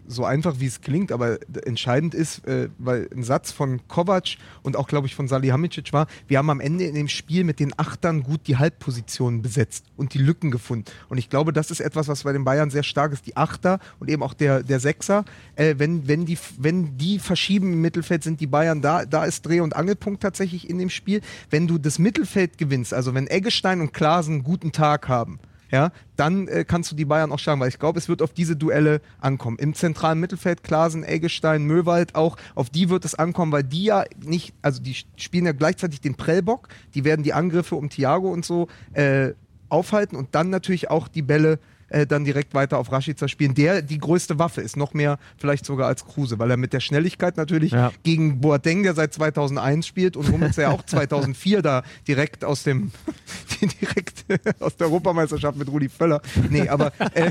so 0.07 0.25
einfach 0.25 0.59
wie 0.59 0.67
es 0.67 0.81
klingt, 0.81 1.13
aber 1.13 1.39
entscheidend 1.67 2.15
ist, 2.15 2.47
äh, 2.47 2.71
weil 2.79 3.09
ein 3.15 3.25
Satz 3.25 3.53
von 3.53 3.87
Kovac 3.89 4.37
und 4.63 4.77
auch, 4.77 4.89
glaube 4.89 5.07
ich, 5.07 5.15
von 5.15 5.29
Salihamidzic 5.29 5.93
war, 5.93 6.07
wir 6.29 6.39
haben 6.39 6.49
am 6.49 6.61
Ende 6.61 6.85
in 6.85 6.95
dem 6.95 7.09
Spiel 7.09 7.45
mit 7.45 7.61
den 7.61 7.73
Achtern 7.79 8.23
gut 8.23 8.47
die 8.47 8.57
Halbpositionen 8.57 9.43
besetzt 9.43 9.85
und 9.97 10.15
die 10.15 10.19
Lücken 10.19 10.51
gefunden. 10.51 10.82
Und 11.09 11.19
ich 11.19 11.31
glaube, 11.31 11.53
das 11.53 11.71
ist 11.71 11.81
etwas, 11.81 12.09
was 12.09 12.25
bei 12.25 12.33
den 12.33 12.45
Bayern 12.45 12.71
sehr 12.71 12.83
stark 12.83 13.13
ist. 13.13 13.27
Die 13.27 13.37
Achter 13.37 13.79
und 13.99 14.11
eben 14.11 14.23
auch 14.23 14.35
der, 14.35 14.63
der 14.63 14.81
Sechser, 14.81 15.25
äh, 15.57 15.75
wenn, 15.79 16.09
wenn, 16.09 16.27
die, 16.27 16.39
wenn 16.59 16.97
die 16.97 17.19
verschieben 17.19 17.73
im 17.73 17.81
Mittelfeld, 17.81 18.23
sind 18.23 18.41
die 18.41 18.47
Bayern 18.47 18.83
da. 18.83 19.05
Da 19.05 19.25
ist 19.25 19.47
Dreh- 19.47 19.61
und 19.61 19.77
Angelpunkt 19.77 20.23
tatsächlich 20.23 20.69
in 20.69 20.79
dem 20.79 20.91
Spiel. 20.91 21.21
Wenn 21.51 21.67
du 21.67 21.79
das 21.79 21.99
Mittelfeld 21.99 22.59
gewinnst, 22.59 22.95
also 22.95 23.15
wenn 23.15 23.27
Eggestein 23.27 23.81
und 23.81 23.93
Klaasen 23.93 24.35
einen 24.35 24.45
guten 24.45 24.73
Tag 24.73 25.09
haben, 25.09 25.39
ja, 25.73 25.91
dann 26.17 26.49
äh, 26.49 26.65
kannst 26.69 26.93
du 26.93 26.97
die 26.97 27.07
Bayern 27.07 27.33
auch 27.33 27.39
schlagen, 27.39 27.59
weil 27.59 27.71
ich 27.71 27.79
glaube, 27.79 27.99
es 27.99 28.07
wird 28.07 28.21
auf 28.21 28.35
diese 28.35 28.57
Duelle 28.57 29.01
ankommen. 29.21 29.57
Im 29.59 29.73
zentralen 29.73 30.21
Mittelfeld, 30.21 30.63
Klasen, 30.63 31.03
Eggestein, 31.03 31.65
Möwald 31.65 32.15
auch, 32.15 32.37
auf 32.55 32.69
die 32.69 32.91
wird 32.91 33.07
es 33.07 33.15
ankommen, 33.15 33.53
weil 33.53 33.65
die 33.65 33.85
ja 33.85 34.05
nicht, 34.23 34.53
also 34.61 34.83
die 34.83 34.95
spielen 35.17 35.47
ja 35.47 35.53
gleichzeitig 35.53 36.03
den 36.03 36.15
Prellbock, 36.15 36.69
die 36.95 37.05
werden 37.05 37.23
die 37.23 37.33
Angriffe 37.33 37.75
um 37.77 37.89
Thiago 37.89 38.31
und 38.31 38.45
so 38.45 38.69
äh, 38.93 39.33
aufhalten 39.73 40.17
und 40.17 40.35
dann 40.35 40.51
natürlich 40.51 40.91
auch 40.91 41.09
die 41.09 41.23
Bälle 41.23 41.59
äh, 41.89 42.07
dann 42.07 42.25
direkt 42.25 42.55
weiter 42.55 42.79
auf 42.79 42.91
Rashica 42.91 43.29
spielen, 43.29 43.55
der 43.55 43.83
die 43.83 43.99
größte 43.99 44.39
Waffe 44.39 44.63
ist, 44.63 44.77
noch 44.79 44.95
mehr 44.95 45.19
vielleicht 45.37 45.67
sogar 45.67 45.89
als 45.89 46.07
Kruse, 46.07 46.39
weil 46.39 46.51
er 46.51 46.57
mit 46.57 46.73
der 46.73 46.81
Schnelligkeit 46.81 47.37
natürlich 47.37 47.73
Ja. 47.73 47.93
gegen 48.03 48.41
Boateng, 48.41 48.83
der 48.83 48.95
seit 48.95 49.13
2001 49.13 49.87
spielt 49.87 50.17
und 50.17 50.31
Hummels, 50.33 50.57
der 50.57 50.69
ja 50.69 50.71
auch 50.71 50.83
2004 50.87 51.61
da 51.61 51.83
direkt 52.09 52.45
aus 52.47 52.63
dem 52.63 52.93
direkt 53.81 54.25
aus 54.61 54.77
der 54.77 54.87
Europameisterschaft 54.87 55.59
mit 55.59 55.69
Rudi 55.69 55.89
Völler. 55.91 56.23
Nee, 56.49 56.69
aber 56.69 56.93
äh, 57.15 57.31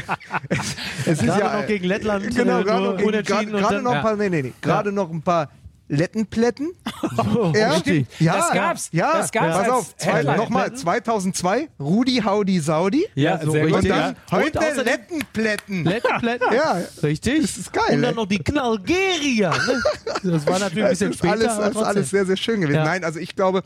es, 0.49 0.59
es 1.05 1.19
ist 1.21 1.25
ja 1.25 1.59
noch 1.61 1.67
gegen 1.67 1.85
Lettland, 1.85 2.35
Genau, 2.35 2.59
äh, 2.59 2.63
gerade 2.63 2.83
noch, 2.85 2.97
gegen- 2.97 3.11
gerade- 3.23 3.45
und 3.51 3.57
gerade 3.61 3.81
noch 3.81 3.91
ein 3.91 3.95
Ja. 3.97 4.01
paar, 4.01 4.15
nee, 4.15 4.29
nee, 4.29 4.41
nee, 4.43 4.53
gerade 4.61 4.91
noch 4.91 5.09
ein 5.09 5.21
paar 5.23 5.49
Lettenplätten. 5.91 6.71
Oh, 7.17 7.51
Ja, 7.55 7.73
richtig. 7.73 8.07
ja, 8.19 8.37
Das 8.37 8.51
gab's. 8.53 8.89
Ja, 8.93 9.17
Das 9.17 9.31
gab's 9.31 9.57
pass 9.57 9.69
auf, 9.69 9.97
zwei, 9.97 10.23
nochmal, 10.23 10.73
2002, 10.73 11.67
Rudi 11.79 12.21
Haudi 12.23 12.59
Saudi. 12.59 13.05
Ja, 13.15 13.39
so 13.43 13.51
sehr 13.51 13.65
richtig. 13.65 13.83
Und 13.83 13.89
dann 13.89 13.99
Ja. 13.99 14.07
Und 14.37 14.43
heute 14.43 14.59
außerdem- 14.59 14.85
Lettenplätten. 14.85 15.83
Lettenplätten? 15.83 16.47
Ja, 16.53 16.81
Richtig. 17.03 17.41
Das 17.41 17.57
ist 17.57 17.73
geil, 17.73 17.95
Und 17.95 18.01
dann 18.03 18.15
noch 18.15 18.25
die 18.27 18.39
Knallgerier. 18.39 19.49
Ne? 19.49 19.83
Das 20.31 20.47
war 20.47 20.59
natürlich 20.59 20.83
ein 20.85 20.89
bisschen 20.91 21.13
später. 21.13 21.31
alles, 21.33 21.57
das 21.57 21.69
ist 21.75 21.83
alles 21.83 22.09
sehr, 22.09 22.25
sehr 22.25 22.37
schön 22.37 22.61
gewesen. 22.61 22.77
Ja. 22.77 22.83
Nein, 22.85 23.03
also 23.03 23.19
ich 23.19 23.35
glaube, 23.35 23.63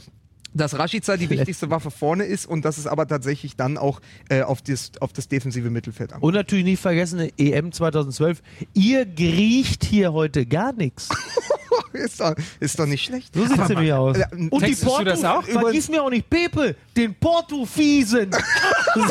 dass 0.53 0.80
Rashica 0.80 1.17
die 1.17 1.30
wichtigste 1.30 1.69
Waffe 1.69 1.91
vorne 1.91 2.23
ist 2.23 2.45
und 2.45 2.63
dass 2.63 2.78
es 2.78 2.88
aber 2.88 3.05
tatsächlich 3.07 3.57
dann 3.57 3.78
auch 3.78 3.99
äh, 4.30 4.41
auf, 4.41 4.61
das, 4.61 4.91
auf 5.01 5.11
das 5.11 5.28
defensive 5.28 5.69
Mittelfeld 5.69 6.13
ankommt. 6.13 6.23
Und 6.23 6.34
natürlich 6.34 6.63
nicht 6.63 6.82
vergessen, 6.82 7.30
EM 7.38 7.73
2012. 7.73 8.41
Ihr 8.73 9.05
griecht 9.05 9.84
hier 9.84 10.13
heute 10.13 10.45
gar 10.45 10.71
nichts. 10.73 11.09
ist, 11.97 12.19
doch, 12.19 12.35
ist 12.59 12.77
doch 12.79 12.85
nicht 12.85 13.03
schlecht. 13.05 13.33
So 13.35 13.45
sieht 13.45 13.59
es 13.59 13.69
nämlich 13.69 13.93
aus. 13.93 14.17
Und 14.31 14.51
die 14.53 14.59
textest 14.59 14.83
du 14.83 14.87
Porto, 14.87 15.03
das 15.05 15.23
auch? 15.23 15.43
vergiss 15.43 15.89
mir 15.89 16.03
auch 16.03 16.09
nicht 16.09 16.29
Pepe, 16.29 16.75
den 16.95 17.15
Portufiesen. 17.15 18.31
so. 18.95 19.01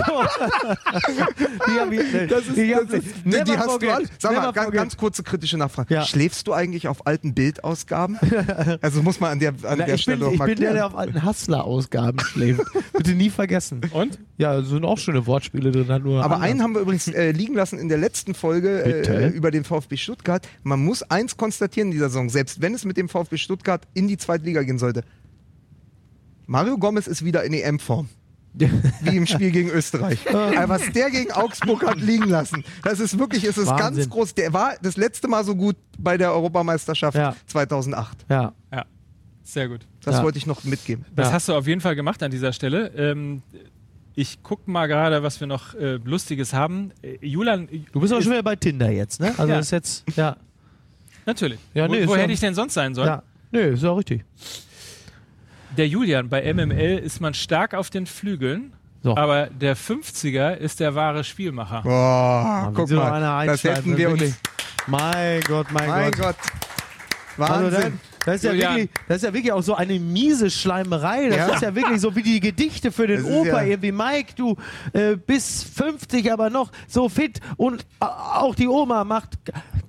die 1.91 2.27
Das 2.29 2.47
ist, 2.47 2.57
die 2.57 2.75
hab 2.75 2.83
das 2.89 2.95
ist, 3.01 3.07
ich- 3.07 3.23
die, 3.23 3.29
never 3.29 3.45
die 3.45 3.59
hast 3.59 3.83
du 3.83 3.91
alle. 3.91 4.05
Sag 4.19 4.37
mal, 4.37 4.53
ganz, 4.53 4.73
ganz 4.73 4.97
kurze 4.97 5.23
kritische 5.23 5.57
Nachfrage. 5.59 5.95
Ja. 5.95 6.05
Schläfst 6.05 6.47
du 6.47 6.53
eigentlich 6.53 6.89
auf 6.89 7.07
alten 7.07 7.35
Bildausgaben? 7.35 8.19
also 8.81 9.03
muss 9.03 9.21
man 9.21 9.33
an 9.33 9.39
der, 9.39 9.51
an 9.51 9.57
Na, 9.79 9.85
der 9.87 9.95
ich 9.95 10.03
Stelle 10.03 10.19
bin, 10.19 10.27
noch 10.27 10.33
ich 10.47 10.55
bin 10.55 10.61
der, 10.61 10.73
der 10.75 10.87
auf 10.87 10.97
alten 10.97 11.25
Hustler-Ausgaben 11.25 12.19
schläft. 12.25 12.63
Bitte 12.93 13.13
nie 13.13 13.31
vergessen. 13.31 13.81
Und? 13.93 14.19
Ja, 14.37 14.63
sind 14.63 14.85
auch 14.85 14.99
schöne 14.99 15.27
Wortspiele 15.27 15.71
drin. 15.71 15.87
Nur 16.03 16.25
Aber 16.25 16.37
anders. 16.37 16.51
einen 16.51 16.63
haben 16.63 16.75
wir 16.75 16.81
übrigens 16.81 17.09
äh, 17.09 17.31
liegen 17.31 17.55
lassen 17.55 17.79
in 17.79 17.89
der 17.89 17.99
letzten 17.99 18.35
Folge 18.35 18.83
äh, 18.85 19.29
über 19.29 19.51
den 19.51 19.65
VfB 19.65 19.97
Stuttgart. 19.97 20.47
Man 20.63 20.85
muss 20.85 21.03
eins 21.03 21.37
konstatieren 21.37 21.89
in 21.89 21.93
dieser 21.93 22.09
Saison, 22.09 22.29
selbst 22.29 22.61
wenn 22.61 22.74
es 22.75 22.85
mit 22.85 22.97
dem 22.97 23.09
VfB 23.09 23.37
Stuttgart 23.39 23.87
in 23.95 24.09
die 24.09 24.17
zweite 24.17 24.45
Liga 24.45 24.63
gehen 24.63 24.79
sollte. 24.79 25.05
Mario 26.47 26.77
Gomez 26.79 27.07
ist 27.07 27.25
wieder 27.25 27.45
in 27.45 27.53
EM-Form. 27.55 28.09
Wie 28.55 29.17
im 29.17 29.27
Spiel 29.27 29.51
gegen 29.51 29.69
Österreich. 29.71 30.21
Aber 30.33 30.69
was 30.69 30.93
der 30.93 31.11
gegen 31.11 31.33
Augsburg 31.33 31.85
hat 31.85 31.99
liegen 32.01 32.29
lassen, 32.29 32.63
das 32.85 33.01
ist 33.01 33.19
wirklich, 33.19 33.43
es 33.43 33.59
ist 33.59 33.67
ganz 33.67 33.81
Wahnsinn. 33.97 34.11
groß. 34.11 34.35
Der 34.35 34.53
war 34.53 34.75
das 34.81 34.97
letzte 34.97 35.27
Mal 35.27 35.45
so 35.45 35.57
gut 35.57 35.75
bei 35.99 36.17
der 36.17 36.33
Europameisterschaft 36.33 37.17
Ja. 37.17 37.35
2008. 37.47 38.25
Ja. 38.29 38.53
Ja, 38.73 38.85
sehr 39.43 39.69
gut. 39.69 39.81
Das 40.05 40.17
Ja. 40.17 40.23
wollte 40.23 40.39
ich 40.39 40.47
noch 40.47 40.63
mitgeben. 40.63 41.05
Das 41.17 41.29
Ja. 41.29 41.33
hast 41.33 41.49
du 41.49 41.55
auf 41.55 41.67
jeden 41.67 41.81
Fall 41.81 41.97
gemacht 41.97 42.23
an 42.23 42.31
dieser 42.31 42.53
Stelle. 42.53 42.93
Ähm, 42.97 43.43
ich 44.15 44.45
gucke 44.45 44.71
mal 44.71 44.87
gerade, 44.87 45.25
was 45.25 45.41
wir 45.41 45.49
noch 45.49 45.75
äh, 45.75 45.95
Lustiges 46.05 46.53
haben. 46.53 46.93
Äh, 47.03 47.17
Julian, 47.27 47.67
Du 47.91 47.99
bist 47.99 48.13
ist- 48.13 48.23
schon 48.23 48.33
wieder 48.35 48.45
bei 48.45 48.55
Tinder 48.55 48.89
jetzt, 48.93 49.19
ne? 49.19 49.31
Also 49.37 49.49
Ja. 49.49 49.57
das 49.57 49.67
ist 49.67 49.71
jetzt, 49.73 50.05
ja. 50.17 50.37
Natürlich. 51.27 51.59
Ja, 51.75 51.89
nee, 51.89 52.05
wo 52.05 52.11
wo 52.11 52.15
ja- 52.17 52.23
hätte 52.23 52.33
ich 52.33 52.41
denn 52.41 52.55
sonst 52.55 52.75
sein 52.75 52.95
sollen? 52.95 53.09
Ja. 53.09 53.23
Nö, 53.51 53.61
ist 53.75 53.83
ja 53.83 53.93
richtig. 53.93 54.25
Der 55.77 55.89
Julian, 55.89 56.29
bei 56.29 56.43
MML 56.53 56.99
ist 56.99 57.21
man 57.21 57.35
stark 57.35 57.75
auf 57.75 57.91
den 57.91 58.07
Flügeln, 58.07 58.73
So. 59.03 59.17
aber 59.17 59.47
der 59.49 59.77
50er 59.77 60.55
ist 60.57 60.79
der 60.81 60.95
wahre 60.95 61.25
Spielmacher. 61.25 61.83
Boah, 61.83 62.69
Wie 62.71 62.75
guck 62.75 62.91
mal, 62.91 63.47
das 63.47 63.65
hätten 63.65 63.97
wir 63.97 64.11
uns. 64.11 64.39
Mein 64.87 65.41
Gott, 65.43 65.67
mein, 65.73 65.89
Mein 65.89 66.11
Gott. 66.13 66.21
Gott. 66.21 66.37
Also 67.49 67.65
Wahnsinn. 67.65 67.81
dann, 67.83 68.01
das, 68.27 68.35
ist 68.37 68.45
ja 68.45 68.53
wirklich, 68.53 68.89
das 69.09 69.17
ist 69.17 69.23
ja 69.25 69.33
wirklich 69.35 69.53
auch 69.53 69.63
so 69.63 69.75
eine 69.75 69.99
miese 69.99 70.49
Schleimerei. 70.51 71.29
Das 71.29 71.37
Ja. 71.37 71.55
ist 71.55 71.63
ja 71.63 71.75
wirklich 71.75 72.01
so 72.01 72.15
wie 72.15 72.23
die 72.23 72.39
Gedichte 72.39 72.93
für 72.93 73.09
den 73.09 73.25
Opa. 73.25 73.63
ja- 73.63 73.63
Irgendwie, 73.63 73.91
Mike, 73.91 74.35
du 74.37 74.57
äh, 74.93 75.17
bist 75.17 75.65
50, 75.77 76.31
aber 76.33 76.51
noch 76.51 76.71
so 76.87 77.09
fit 77.09 77.41
und 77.57 77.83
äh, 78.01 78.05
auch 78.05 78.55
die 78.55 78.69
Oma 78.69 79.03
macht 79.03 79.31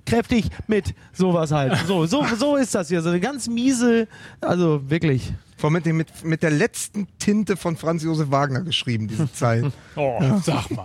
kräftig 0.06 0.46
mit. 0.66 0.94
Sowas 1.12 1.50
halt. 1.52 1.76
So, 1.86 2.06
so, 2.06 2.24
so 2.38 2.56
ist 2.56 2.74
das 2.74 2.88
hier. 2.88 3.02
So 3.02 3.10
eine 3.10 3.20
ganz 3.20 3.48
miese, 3.48 4.08
also 4.40 4.88
wirklich. 4.88 5.32
Vor 5.58 5.70
mit, 5.70 5.86
dem, 5.86 5.96
mit, 5.96 6.22
mit 6.22 6.42
der 6.42 6.50
letzten 6.50 7.08
Tinte 7.18 7.56
von 7.56 7.78
Franz 7.78 8.02
Josef 8.02 8.30
Wagner 8.30 8.60
geschrieben, 8.60 9.08
diese 9.08 9.32
Zeilen. 9.32 9.72
Oh, 9.96 10.20
sag 10.42 10.70
mal. 10.70 10.84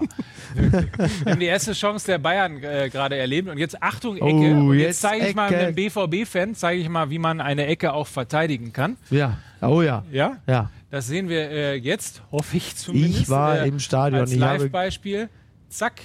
Wir 0.56 1.32
haben 1.34 1.40
die 1.42 1.46
erste 1.46 1.74
Chance 1.74 2.06
der 2.06 2.18
Bayern 2.18 2.64
äh, 2.64 2.90
gerade 2.90 3.18
erlebt. 3.18 3.50
Und 3.50 3.58
jetzt 3.58 3.84
Achtung, 3.84 4.16
Ecke. 4.16 4.28
Oh, 4.56 4.72
jetzt 4.72 4.88
jetzt 4.88 5.02
zeige 5.02 5.28
ich 5.28 5.36
mal 5.36 5.54
einem 5.54 5.76
BVB-Fan, 5.76 6.56
zeige 6.56 6.82
ich 6.82 6.88
mal, 6.88 7.10
wie 7.10 7.20
man 7.20 7.42
eine 7.42 7.66
Ecke 7.66 7.92
auch 7.92 8.08
verteidigen 8.08 8.72
kann. 8.72 8.96
Ja. 9.10 9.38
Oh 9.62 9.82
ja. 9.82 10.06
Ja, 10.12 10.38
Ja. 10.48 10.70
das 10.90 11.08
sehen 11.08 11.28
wir 11.28 11.50
äh, 11.52 11.76
jetzt, 11.76 12.22
hoffe 12.32 12.56
ich 12.56 12.74
zumindest. 12.78 13.24
Ich 13.24 13.30
war 13.30 13.60
äh, 13.60 13.68
im 13.68 13.80
Stadion. 13.80 14.22
Als 14.22 14.32
Ich 14.32 14.42
habe, 14.42 14.64
Live-Beispiel. 14.64 15.28
Zack, 15.68 16.02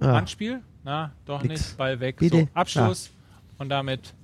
ja. 0.00 0.14
Handspiel. 0.14 0.60
Na, 0.84 1.12
doch 1.26 1.42
Nix. 1.42 1.60
nicht. 1.68 1.76
Ball 1.76 2.00
weg. 2.00 2.16
Bitte? 2.18 2.38
So, 2.40 2.48
Abschluss. 2.54 3.10
Und 3.58 3.68
damit 3.68 4.14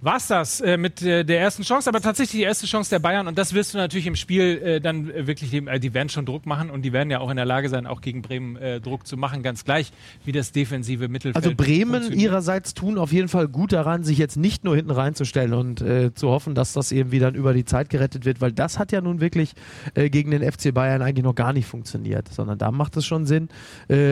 war's 0.00 0.28
das 0.28 0.60
äh, 0.60 0.76
mit 0.76 1.02
äh, 1.02 1.24
der 1.24 1.40
ersten 1.40 1.62
Chance. 1.62 1.88
Aber 1.88 2.00
tatsächlich 2.00 2.40
die 2.40 2.44
erste 2.44 2.66
Chance 2.66 2.90
der 2.90 2.98
Bayern. 2.98 3.26
Und 3.26 3.36
das 3.36 3.54
wirst 3.54 3.74
du 3.74 3.78
natürlich 3.78 4.06
im 4.06 4.16
Spiel 4.16 4.42
äh, 4.42 4.80
dann 4.80 5.10
äh, 5.10 5.26
wirklich, 5.26 5.50
dem, 5.50 5.68
äh, 5.68 5.80
die 5.80 5.94
werden 5.94 6.08
schon 6.08 6.24
Druck 6.26 6.46
machen. 6.46 6.70
Und 6.70 6.82
die 6.82 6.92
werden 6.92 7.10
ja 7.10 7.20
auch 7.20 7.30
in 7.30 7.36
der 7.36 7.46
Lage 7.46 7.68
sein, 7.68 7.86
auch 7.86 8.00
gegen 8.00 8.22
Bremen 8.22 8.56
äh, 8.56 8.80
Druck 8.80 9.06
zu 9.06 9.16
machen. 9.16 9.42
Ganz 9.42 9.64
gleich, 9.64 9.92
wie 10.24 10.32
das 10.32 10.52
defensive 10.52 11.08
Mittelfeld 11.08 11.36
Also 11.36 11.56
Bremen 11.56 12.12
ihrerseits 12.12 12.74
tun 12.74 12.98
auf 12.98 13.12
jeden 13.12 13.28
Fall 13.28 13.48
gut 13.48 13.72
daran, 13.72 14.04
sich 14.04 14.18
jetzt 14.18 14.36
nicht 14.36 14.64
nur 14.64 14.76
hinten 14.76 14.90
reinzustellen 14.90 15.52
und 15.52 15.78
zu 16.14 16.28
hoffen, 16.28 16.54
dass 16.54 16.72
das 16.72 16.92
irgendwie 16.92 17.18
dann 17.18 17.34
über 17.34 17.54
die 17.54 17.64
Zeit 17.64 17.90
gerettet 17.90 18.24
wird, 18.24 18.40
weil 18.40 18.52
das 18.52 18.78
hat 18.78 18.92
ja 18.92 19.00
nun 19.00 19.20
wirklich 19.20 19.52
gegen 19.94 20.30
den 20.30 20.42
FC 20.42 20.72
Bayern 20.72 21.02
eigentlich 21.02 21.24
noch 21.24 21.34
gar 21.34 21.52
nicht 21.52 21.66
funktioniert, 21.66 22.28
sondern 22.32 22.58
da 22.58 22.70
macht 22.70 22.96
es 22.96 23.06
schon 23.06 23.26
Sinn, 23.26 23.48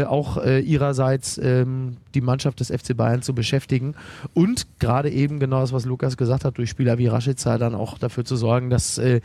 auch 0.06 0.42
ihrerseits 0.44 1.38
ähm, 1.38 1.96
die 2.14 2.20
Mannschaft 2.20 2.60
des 2.60 2.68
FC 2.68 2.96
Bayern 2.96 3.22
zu 3.22 3.34
beschäftigen 3.34 3.94
und 4.34 4.66
gerade 4.78 5.10
eben 5.10 5.38
genau 5.38 5.60
das, 5.60 5.72
was 5.76 5.84
Lukas 5.84 6.16
gesagt 6.16 6.44
hat, 6.44 6.58
durch 6.58 6.70
Spieler 6.70 6.98
wie 6.98 7.06
Rashica 7.06 7.58
dann 7.58 7.74
auch 7.74 7.98
dafür 7.98 8.24
zu 8.24 8.36
sorgen, 8.36 8.70
dass 8.70 8.98
äh, 8.98 9.20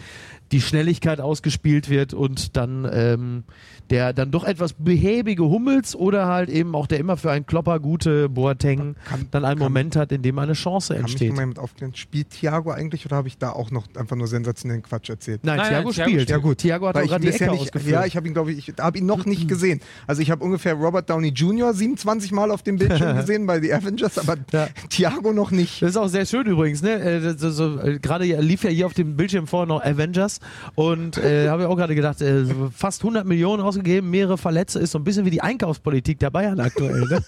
die 0.52 0.62
Schnelligkeit 0.62 1.22
ausgespielt 1.22 1.90
wird 1.90 2.14
und 2.14 2.58
dann 2.58 2.88
ähm, 2.92 3.44
der 3.90 4.14
dann 4.14 4.32
doch 4.32 4.44
etwas 4.46 4.74
behäbige 4.74 5.44
Hummels 5.44 5.96
oder 5.96 6.26
halt 6.28 6.50
eben 6.50 6.76
auch 6.76 6.88
der 6.88 7.00
immer 7.00 7.18
für 7.18 7.30
einen 7.32 7.46
Klopper 7.46 7.80
gute 7.80 8.30
Boateng 8.30 8.96
Kann- 9.06 9.28
dann 9.32 9.44
einen 9.46 9.60
kann- 9.60 9.66
Moment 9.66 9.96
hat, 9.96 10.12
in 10.12 10.22
dem 10.22 10.40
eine 10.40 10.54
Chance 10.54 10.94
Kann 10.94 11.04
mich 11.04 11.12
entsteht. 11.14 11.30
noch 11.30 11.36
mal 11.36 11.42
jemand 11.44 11.60
aufklären? 11.60 11.94
Spielt 11.96 12.30
Thiago 12.30 12.72
eigentlich 12.72 13.06
oder 13.06 13.18
habe 13.18 13.28
ich 13.28 13.38
da 13.38 13.52
auch 13.52 13.70
noch 13.72 13.88
einfach 13.98 14.16
nur 14.16 14.28
sensationellen 14.28 14.82
Quatsch 14.84 15.10
erzählt? 15.10 15.42
Nein, 15.44 15.58
Nein, 15.58 15.68
Thiago 15.70 15.84
nein, 15.90 15.94
Thiago 15.94 16.10
spielt. 16.10 16.30
Ja 16.30 16.38
gut, 16.38 16.58
Thiago 16.60 16.88
hat 16.88 16.96
Weil 16.96 17.02
auch 17.02 17.06
ich 17.06 17.12
gerade 17.12 17.22
die 17.26 17.32
bisher 17.32 17.48
Ecke 17.48 17.56
nicht, 17.56 17.62
ausgeführt. 17.64 17.94
ja, 17.94 18.06
ich 18.06 18.16
habe 18.16 18.28
ihn, 18.28 18.34
glaube 18.34 18.52
ich, 18.54 18.70
ich 18.70 18.74
habe 18.80 18.98
ihn 18.98 19.06
noch 19.06 19.26
nicht 19.26 19.48
gesehen. 19.48 19.82
Also 20.08 20.22
ich 20.22 20.32
habe 20.32 20.44
ungefähr 20.44 20.74
Robert 20.74 21.10
Downey 21.10 21.30
Jr. 21.30 21.74
27 21.74 22.32
Mal 22.32 22.52
auf 22.52 22.64
dem 22.64 22.78
Bildschirm 22.78 23.16
gesehen 23.18 23.46
bei 23.46 23.60
The 23.60 23.74
Avengers, 23.74 24.18
aber 24.20 24.36
Ja. 24.54 24.68
Thiago 24.90 25.34
noch 25.34 25.52
nicht. 25.52 25.82
Das 25.82 25.92
ist 25.92 25.98
auch 25.98 26.08
sehr 26.08 26.26
schön 26.26 26.46
übrigens, 26.46 26.82
ne? 26.82 26.94
Äh, 27.00 27.20
das- 27.22 27.42
so, 27.42 27.50
so, 27.52 27.80
äh, 27.80 28.00
gerade 28.00 28.26
lief 28.42 28.64
ja 28.64 28.70
hier 28.70 28.86
auf 28.86 28.94
dem 28.94 29.16
Bildschirm 29.18 29.48
vorher 29.48 29.68
noch 29.68 29.84
Avengers 29.84 30.40
und 30.76 31.18
äh, 31.18 31.48
habe 31.50 31.64
ich 31.64 31.68
auch 31.68 31.76
gerade 31.76 31.96
gedacht, 31.96 32.22
äh, 32.22 32.46
fast 32.76 33.02
100 33.02 33.26
Millionen 33.26 33.62
ausgegeben, 33.62 34.10
mehrere 34.10 34.38
Verletzte, 34.38 34.80
ist 34.80 34.92
so 34.92 35.00
ein 35.00 35.04
bisschen 35.04 35.26
wie 35.26 35.30
die 35.32 35.42
Einkaufspolitik 35.42 36.20
der 36.20 36.30
Bayern 36.30 36.60
aktuell. 36.60 37.02
Ne? 37.02 37.24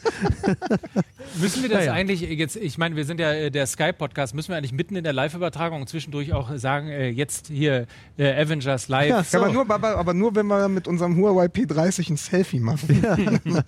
Müssen 1.41 1.63
wir 1.63 1.69
das 1.69 1.79
Ja, 1.79 1.85
ja. 1.85 1.93
eigentlich 1.93 2.21
jetzt, 2.21 2.55
ich 2.55 2.77
meine, 2.77 2.95
wir 2.95 3.05
sind 3.05 3.19
ja 3.19 3.31
äh, 3.31 3.49
der 3.51 3.65
Sky-Podcast, 3.65 4.35
müssen 4.35 4.49
wir 4.49 4.57
eigentlich 4.57 4.73
mitten 4.73 4.95
in 4.95 5.03
der 5.03 5.13
Live-Übertragung 5.13 5.87
zwischendurch 5.87 6.33
auch 6.33 6.55
sagen, 6.57 6.87
äh, 6.89 7.09
jetzt 7.09 7.47
hier 7.47 7.87
äh, 8.17 8.41
Avengers 8.41 8.87
Live. 8.87 9.09
Ja, 9.09 9.17
Ja, 9.17 9.23
so. 9.23 9.37
aber, 9.39 9.51
nur, 9.53 9.69
aber, 9.69 9.97
aber 9.97 10.13
nur, 10.13 10.35
wenn 10.35 10.47
wir 10.47 10.67
mit 10.67 10.87
unserem 10.87 11.15
Huawei 11.17 11.45
P30 11.45 12.11
ein 12.11 12.17
Selfie 12.17 12.59
machen. 12.59 13.03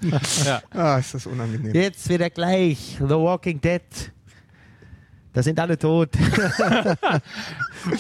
Ja. 0.46 0.62
Ah, 0.72 0.98
ist 0.98 1.14
das 1.14 1.26
unangenehm. 1.26 1.74
Jetzt 1.74 2.10
wieder 2.10 2.30
gleich, 2.30 2.98
The 3.00 3.16
Walking 3.16 3.60
Dead. 3.62 3.82
Da 5.34 5.44
sind 5.44 5.60
alle 5.60 5.78
tot. 5.78 6.10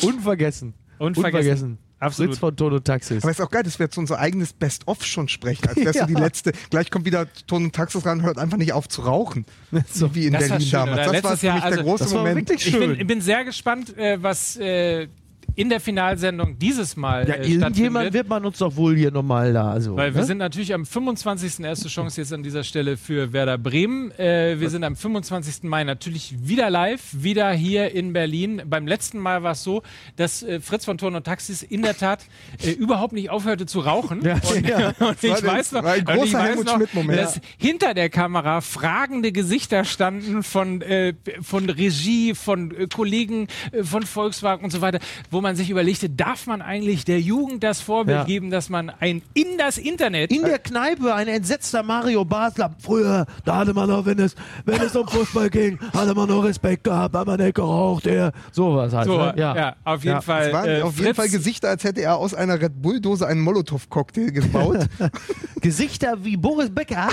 Unvergessen. 0.02 0.74
Unvergessen. 0.98 1.78
Absolut. 1.98 2.32
Fritz 2.32 2.40
von 2.40 2.56
Toto 2.56 2.80
Taxis. 2.80 3.24
Aber 3.24 3.32
ist 3.32 3.42
auch 3.42 3.50
geil, 3.50 3.64
dass 3.64 3.80
wir 3.80 3.86
jetzt 3.86 3.98
unser 3.98 4.20
eigenes 4.20 4.52
Best-of 4.54 5.04
schon 5.06 5.28
sprechen, 5.30 5.68
als 5.68 5.78
wärst 5.78 5.96
Ja. 6.00 6.06
du 6.06 6.14
die 6.14 6.22
letzte. 6.22 6.52
Gleich 6.70 6.92
kommt 6.92 7.06
wieder 7.06 7.26
Ton 7.48 7.64
und 7.66 7.74
Taxis 7.76 8.06
ran, 8.06 8.22
hört 8.22 8.38
einfach 8.38 8.58
nicht 8.58 8.74
auf 8.74 8.88
zu 8.90 9.02
rauchen. 9.02 9.46
So. 9.92 10.14
wie 10.14 10.28
in 10.28 10.34
Das 10.34 10.42
war 10.44 10.50
Berlin 10.50 10.68
schön, 10.68 10.72
damals. 10.80 11.08
oder? 11.08 11.14
Das 11.22 11.24
war 11.24 11.38
für 11.38 11.46
Jahr, 11.48 11.56
mich 11.56 11.64
also- 11.64 11.76
der 11.78 11.84
große 11.86 12.04
Das 12.04 12.14
war 12.14 12.20
Moment. 12.20 12.38
wirklich 12.50 12.66
Ich 12.68 12.72
schön. 12.74 12.80
bin, 12.92 13.00
ich 13.00 13.08
bin 13.08 13.22
sehr 13.22 13.46
gespannt, 13.46 13.98
äh, 13.98 14.22
was 14.22 14.58
äh, 14.58 15.08
in 15.56 15.70
der 15.70 15.80
Finalsendung 15.80 16.58
dieses 16.60 16.96
Mal 16.96 17.28
ja, 17.28 17.36
äh, 17.36 17.48
irgendjemand 17.48 18.14
wird 18.14 18.28
man 18.28 18.46
uns 18.46 18.58
doch 18.58 18.76
wohl 18.76 18.96
hier 18.96 19.12
nochmal 19.12 19.54
da. 19.54 19.72
Also, 19.72 19.96
Weil 19.96 20.14
wir 20.14 20.22
ne? 20.22 20.28
sind 20.28 20.38
natürlich 20.38 20.74
am 20.74 20.86
25. 20.86 21.60
erste 21.62 21.88
Chance 21.88 22.22
jetzt 22.22 22.34
an 22.34 22.44
dieser 22.44 22.64
Stelle 22.64 22.98
für 22.98 23.34
Werder 23.34 23.58
Bremen. 23.58 24.12
Äh, 24.12 24.60
wir 24.60 24.70
sind 24.70 24.84
am 24.84 24.96
25. 24.96 25.64
Mai 25.64 25.84
natürlich 25.84 26.36
wieder 26.48 26.70
live, 26.70 27.02
wieder 27.12 27.52
hier 27.52 27.92
in 27.92 28.14
Berlin. 28.14 28.62
Beim 28.66 28.88
letzten 28.88 29.20
Mal 29.20 29.44
war 29.44 29.52
es 29.52 29.64
so, 29.64 29.84
dass 30.16 30.44
äh, 30.44 30.60
Fritz 30.60 30.86
von 30.86 30.98
Turn 30.98 31.16
und 31.16 31.24
Taxis 31.24 31.64
in 31.64 31.82
der 31.82 31.98
Tat 31.98 32.26
äh, 32.64 32.72
überhaupt 32.72 33.14
nicht 33.14 33.30
aufhörte 33.30 33.66
zu 33.66 33.80
rauchen. 33.80 34.24
Ja, 34.26 34.40
und, 34.50 34.68
ja. 34.68 34.88
und 35.08 35.24
ich 35.24 35.44
weiß 35.44 35.74
noch, 35.74 35.84
ein 35.84 36.00
und 36.00 36.10
ich 36.10 36.34
großer 36.34 36.40
weiß 36.40 36.64
noch 36.64 37.16
dass 37.16 37.40
hinter 37.58 37.94
der 37.94 38.10
Kamera 38.10 38.62
fragende 38.62 39.32
Gesichter 39.32 39.86
standen 39.86 40.42
von, 40.42 40.82
äh, 40.82 41.14
von 41.42 41.70
Regie, 41.70 42.34
von 42.34 42.72
äh, 42.76 42.88
Kollegen 42.88 43.48
äh, 43.72 43.84
von 43.84 44.04
Volkswagen 44.04 44.64
und 44.64 44.72
so 44.72 44.82
weiter, 44.82 45.00
wo 45.36 45.42
man 45.42 45.58
sich 45.58 45.70
überlegte, 45.70 46.10
darf 46.10 46.48
man 46.48 46.62
eigentlich 46.62 47.04
der 47.04 47.20
Jugend 47.20 47.62
das 47.62 47.82
Vorbild 47.82 48.20
Ja. 48.20 48.24
geben, 48.24 48.52
dass 48.52 48.70
man 48.70 48.90
ein 48.90 49.22
in 49.34 49.58
das 49.58 49.78
Internet 49.78 50.32
In 50.32 50.44
der 50.44 50.60
Kneipe 50.60 51.14
ein 51.14 51.28
entsetzter 51.28 51.84
Mario 51.84 52.24
Basler. 52.24 52.74
Früher, 52.80 53.26
da 53.44 53.58
hatte 53.58 53.74
man 53.74 53.90
noch, 53.90 54.06
wenn 54.06 54.18
es, 54.20 54.34
wenn 54.64 54.82
es 54.82 54.96
um 54.96 55.06
Fußball 55.08 55.50
ging, 55.50 55.78
hatte 55.94 56.16
man 56.16 56.30
noch 56.30 56.42
Respekt 56.46 56.86
gehabt, 56.86 57.14
hat 57.16 57.28
man 57.28 57.38
nicht 57.38 57.56
geraucht, 57.56 58.06
der. 58.06 58.32
Sowas 58.54 58.94
halt. 58.94 59.08
So, 59.08 59.18
ne? 59.18 59.34
ja. 59.36 59.76
auf 59.84 60.04
jeden 60.06 60.16
Ja. 60.16 60.22
Fall. 60.22 60.48
Es 60.48 60.54
waren 60.54 60.70
äh, 60.70 60.82
auf 60.82 60.94
jeden 60.96 61.06
Fritz- 61.08 61.16
Fall 61.18 61.30
Gesichter, 61.30 61.68
als 61.68 61.84
hätte 61.84 62.00
er 62.02 62.16
aus 62.16 62.34
einer 62.34 62.62
Red 62.62 62.82
Bull-Dose 62.82 63.28
einen 63.28 63.42
Molotow-Cocktail 63.42 64.32
gebaut. 64.32 64.88
Gesichter 65.62 66.24
wie 66.24 66.38
Boris 66.38 66.70
Becker. 66.70 67.10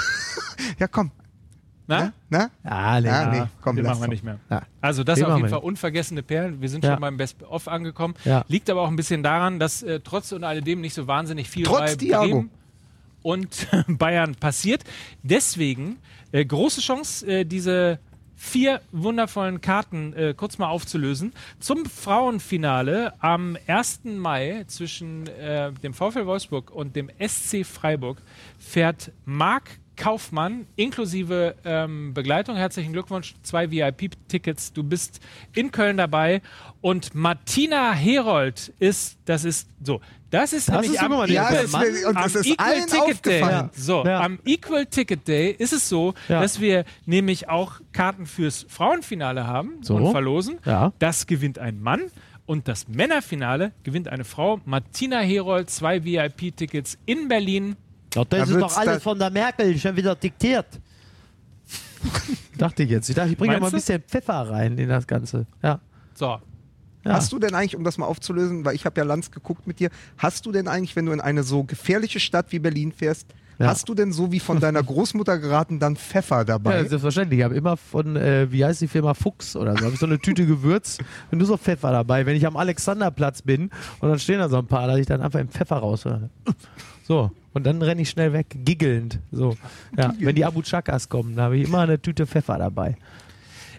ja, 0.79 0.87
komm. 0.87 1.11
Na? 2.01 2.13
Na? 2.31 2.51
Ah, 2.65 3.01
nee. 3.01 3.09
Ah, 3.09 3.31
nee, 3.33 3.43
komm, 3.61 3.77
Den 3.77 3.85
machen 3.87 4.01
wir 4.01 4.09
nicht 4.09 4.25
mehr. 4.25 4.39
Ja. 4.51 4.63
Also 4.81 5.05
das 5.05 5.19
Den 5.19 5.27
auf 5.27 5.37
jeden 5.37 5.49
Fall 5.49 5.61
unvergessene 5.61 6.23
Perlen. 6.23 6.61
Wir 6.61 6.69
sind 6.69 6.85
Ja. 6.85 6.93
schon 6.93 7.01
beim 7.01 7.17
Best-of 7.17 7.69
angekommen. 7.69 8.15
Ja. 8.25 8.45
Liegt 8.49 8.69
aber 8.71 8.83
auch 8.83 8.89
ein 8.89 8.97
bisschen 8.97 9.23
daran, 9.23 9.59
dass 9.59 9.83
äh, 9.83 10.01
trotz 10.01 10.33
und 10.33 10.45
alledem 10.45 10.81
nicht 10.81 10.95
so 10.95 11.07
wahnsinnig 11.07 11.49
viel 11.49 11.65
Trotz 11.65 11.79
bei 11.79 11.95
Thiago. 11.97 12.25
Bremen 12.27 12.51
und 13.23 13.69
Bayern 13.89 14.35
passiert. 14.35 14.83
Deswegen 15.23 15.99
äh, 16.33 16.45
große 16.45 16.81
Chance, 16.81 17.27
äh, 17.27 17.45
diese 17.45 17.99
vier 18.35 18.81
wundervollen 18.91 19.61
Karten 19.61 20.15
äh, 20.15 20.35
kurz 20.37 20.59
mal 20.59 20.67
aufzulösen. 20.67 21.33
Zum 21.61 21.85
Frauenfinale 21.87 23.13
am 23.21 23.57
1. 23.69 24.01
Mai 24.05 24.65
zwischen 24.67 25.27
äh, 25.29 25.71
dem 25.73 25.95
VfL 25.95 26.27
Wolfsburg 26.27 26.71
und 26.73 26.97
dem 26.97 27.09
SC 27.25 27.65
Freiburg 27.65 28.19
fährt 28.59 29.13
Marc 29.25 29.79
Kaufmann 30.03 30.67
inklusive 30.75 31.55
ähm, 31.65 32.13
Begleitung. 32.13 32.57
Herzlichen 32.57 32.93
Glückwunsch, 32.93 33.37
zwei 33.45 33.71
VIP-Tickets. 33.71 34.73
Du 34.73 34.83
bist 34.83 35.21
in 35.55 35.71
Köln 35.71 35.97
dabei. 35.97 36.43
Und 36.81 37.15
Martina 37.15 37.93
Herold 37.93 38.73
ist, 38.81 39.17
das 39.27 39.45
ist 39.45 39.69
so, 39.81 40.01
das 40.31 40.53
ist 40.53 40.69
Das 40.69 40.75
nämlich 40.81 40.93
ist 40.95 41.03
am 41.05 41.27
die 41.29 41.33
Ja, 41.35 41.45
Equal 41.47 41.63
das, 41.63 41.71
Mann. 41.71 41.83
und 42.09 42.17
am 42.17 42.23
das 42.25 42.35
ist 42.35 42.47
Equal 42.47 42.81
Ticket 42.87 43.27
Day. 43.27 43.43
aufgefallen. 43.43 43.71
So, 43.75 44.05
Ja. 44.05 44.21
am 44.23 44.41
Equal 44.45 44.87
Ticket 44.87 45.29
Day 45.29 45.55
ist 45.57 45.73
es 45.73 45.89
so, 45.89 46.15
Ja. 46.29 46.41
dass 46.41 46.61
wir 46.61 46.85
nämlich 47.07 47.49
auch 47.49 47.75
Karten 47.93 48.27
fürs 48.27 48.67
Frauenfinale 48.69 49.47
haben 49.47 49.75
So. 49.83 49.95
und 49.95 50.11
verlosen. 50.11 50.59
Ja. 50.65 50.93
Das 50.99 51.29
gewinnt 51.29 51.61
ein 51.61 51.81
Mann. 51.81 52.01
Und 52.45 52.67
das 52.67 52.89
Männerfinale 52.89 53.71
gewinnt 53.85 54.09
eine 54.09 54.25
Frau. 54.25 54.61
Martina 54.65 55.21
Herold, 55.21 55.71
zwei 55.71 56.03
VIP-Tickets 56.05 56.99
in 57.07 57.29
Berlin. 57.29 57.77
Ja, 58.15 58.25
das 58.25 58.49
Da 58.49 58.55
ist 58.55 58.61
doch 58.61 58.77
alles 58.77 59.03
von 59.03 59.19
der 59.19 59.31
Merkel 59.31 59.77
schon 59.79 59.97
wieder 59.97 60.15
diktiert. 60.15 60.67
Dachte 62.59 62.83
ich 62.83 62.91
jetzt. 62.91 63.09
Ich 63.09 63.15
dachte, 63.15 63.31
ich 63.31 63.37
bringe 63.39 63.59
mal 63.59 63.67
ein 63.67 63.73
bisschen 63.73 64.03
Pfeffer 64.03 64.51
rein 64.51 64.77
in 64.77 64.89
das 64.89 65.07
Ganze. 65.07 65.47
Ja. 65.63 65.81
So, 66.15 66.39
ja. 67.05 67.15
Hast 67.15 67.33
du 67.33 67.39
denn 67.39 67.55
eigentlich, 67.55 67.77
um 67.77 67.85
das 67.85 67.99
mal 67.99 68.07
aufzulösen, 68.07 68.65
weil 68.65 68.75
ich 68.75 68.85
habe 68.85 69.01
ja 69.01 69.05
Lanz 69.05 69.31
geguckt 69.31 69.67
mit 69.67 69.81
dir, 69.81 69.91
hast 70.19 70.47
du 70.47 70.53
denn 70.53 70.69
eigentlich, 70.69 70.95
wenn 70.95 71.07
du 71.07 71.13
in 71.13 71.21
eine 71.21 71.43
so 71.43 71.65
gefährliche 71.65 72.21
Stadt 72.21 72.53
wie 72.53 72.59
Berlin 72.61 72.93
fährst, 72.93 73.27
Ja. 73.59 73.67
hast 73.67 73.89
du 73.89 73.95
denn 73.95 74.13
so 74.13 74.31
wie 74.31 74.39
von 74.41 74.61
deiner 74.61 74.83
Großmutter 74.83 75.39
geraten 75.39 75.79
dann 75.81 75.97
Pfeffer 75.97 76.45
dabei? 76.45 76.83
Ja, 76.83 76.89
selbstverständlich. 76.89 77.41
Ich 77.41 77.45
habe 77.45 77.57
immer 77.57 77.77
von, 77.77 78.17
äh, 78.17 78.51
wie 78.53 78.65
heißt 78.65 78.81
die 78.81 78.89
Firma 78.89 79.15
Fuchs 79.15 79.57
oder 79.57 79.73
so, 79.77 79.85
habe 79.85 79.95
ich 79.95 80.01
so 80.01 80.07
eine 80.07 80.19
Tüte 80.19 80.47
Gewürz 80.47 80.99
und 81.33 81.39
nur 81.39 81.47
so 81.47 81.57
Pfeffer 81.57 81.91
dabei. 81.91 82.25
Wenn 82.27 82.37
ich 82.37 82.47
am 82.47 82.57
Alexanderplatz 82.57 83.43
bin 83.43 83.71
und 84.01 84.09
dann 84.09 84.19
stehen 84.19 84.39
da 84.39 84.49
so 84.49 84.59
ein 84.59 84.67
paar, 84.67 84.87
da 84.87 84.97
ich 84.97 85.07
dann 85.07 85.21
einfach 85.23 85.41
im 85.41 85.49
Pfeffer 85.49 85.77
raus. 85.77 86.05
So. 87.07 87.31
Und 87.53 87.65
dann 87.67 87.83
renne 87.83 88.01
ich 88.03 88.11
schnell 88.11 88.33
weg, 88.33 88.47
giggelnd. 88.65 89.19
So. 89.31 89.57
Ja. 89.97 90.15
Wenn 90.19 90.35
die 90.35 90.45
Abu 90.45 90.63
Chakas 90.63 91.09
kommen, 91.09 91.37
da 91.37 91.45
habe 91.45 91.57
ich 91.59 91.69
immer 91.69 91.81
eine 91.81 92.01
Tüte 92.01 92.27
Pfeffer 92.27 92.57
dabei. 92.59 92.97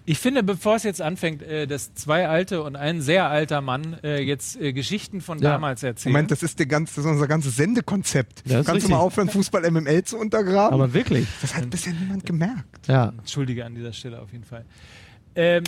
ich 0.05 0.19
finde, 0.19 0.43
bevor 0.43 0.75
es 0.75 0.83
jetzt 0.83 1.01
anfängt, 1.01 1.41
äh, 1.41 1.65
dass 1.65 1.93
zwei 1.95 2.27
alte 2.27 2.61
und 2.61 2.75
ein 2.75 3.01
sehr 3.01 3.29
alter 3.29 3.61
Mann 3.61 3.97
äh, 4.03 4.21
jetzt 4.21 4.59
äh, 4.61 4.73
Geschichten 4.73 5.21
von 5.21 5.39
Ja. 5.39 5.51
damals 5.53 5.81
erzählen. 5.81 6.11
Moment, 6.13 6.29
das 6.31 6.43
ist, 6.43 6.59
der 6.59 6.65
ganz, 6.65 6.93
das 6.93 7.05
ist 7.05 7.09
unser 7.11 7.27
ganzes 7.27 7.55
Sendekonzept. 7.55 8.43
Ja, 8.45 8.57
Kannst 8.57 8.69
richtig. 8.71 8.83
du 8.89 8.89
mal 8.91 8.99
aufhören, 9.01 9.29
Fußball 9.29 9.69
MML 9.71 10.03
zu 10.03 10.17
untergraben? 10.17 10.73
Aber 10.73 10.93
wirklich. 10.93 11.25
das 11.41 11.55
hat 11.55 11.69
bisher 11.69 11.93
niemand 11.93 12.25
gemerkt. 12.25 12.87
Ja. 12.87 13.13
Entschuldige 13.17 13.65
an 13.65 13.73
dieser 13.75 13.93
Stelle 13.93 14.19
auf 14.21 14.31
jeden 14.33 14.43
Fall. 14.43 14.65
Ähm, 15.35 15.63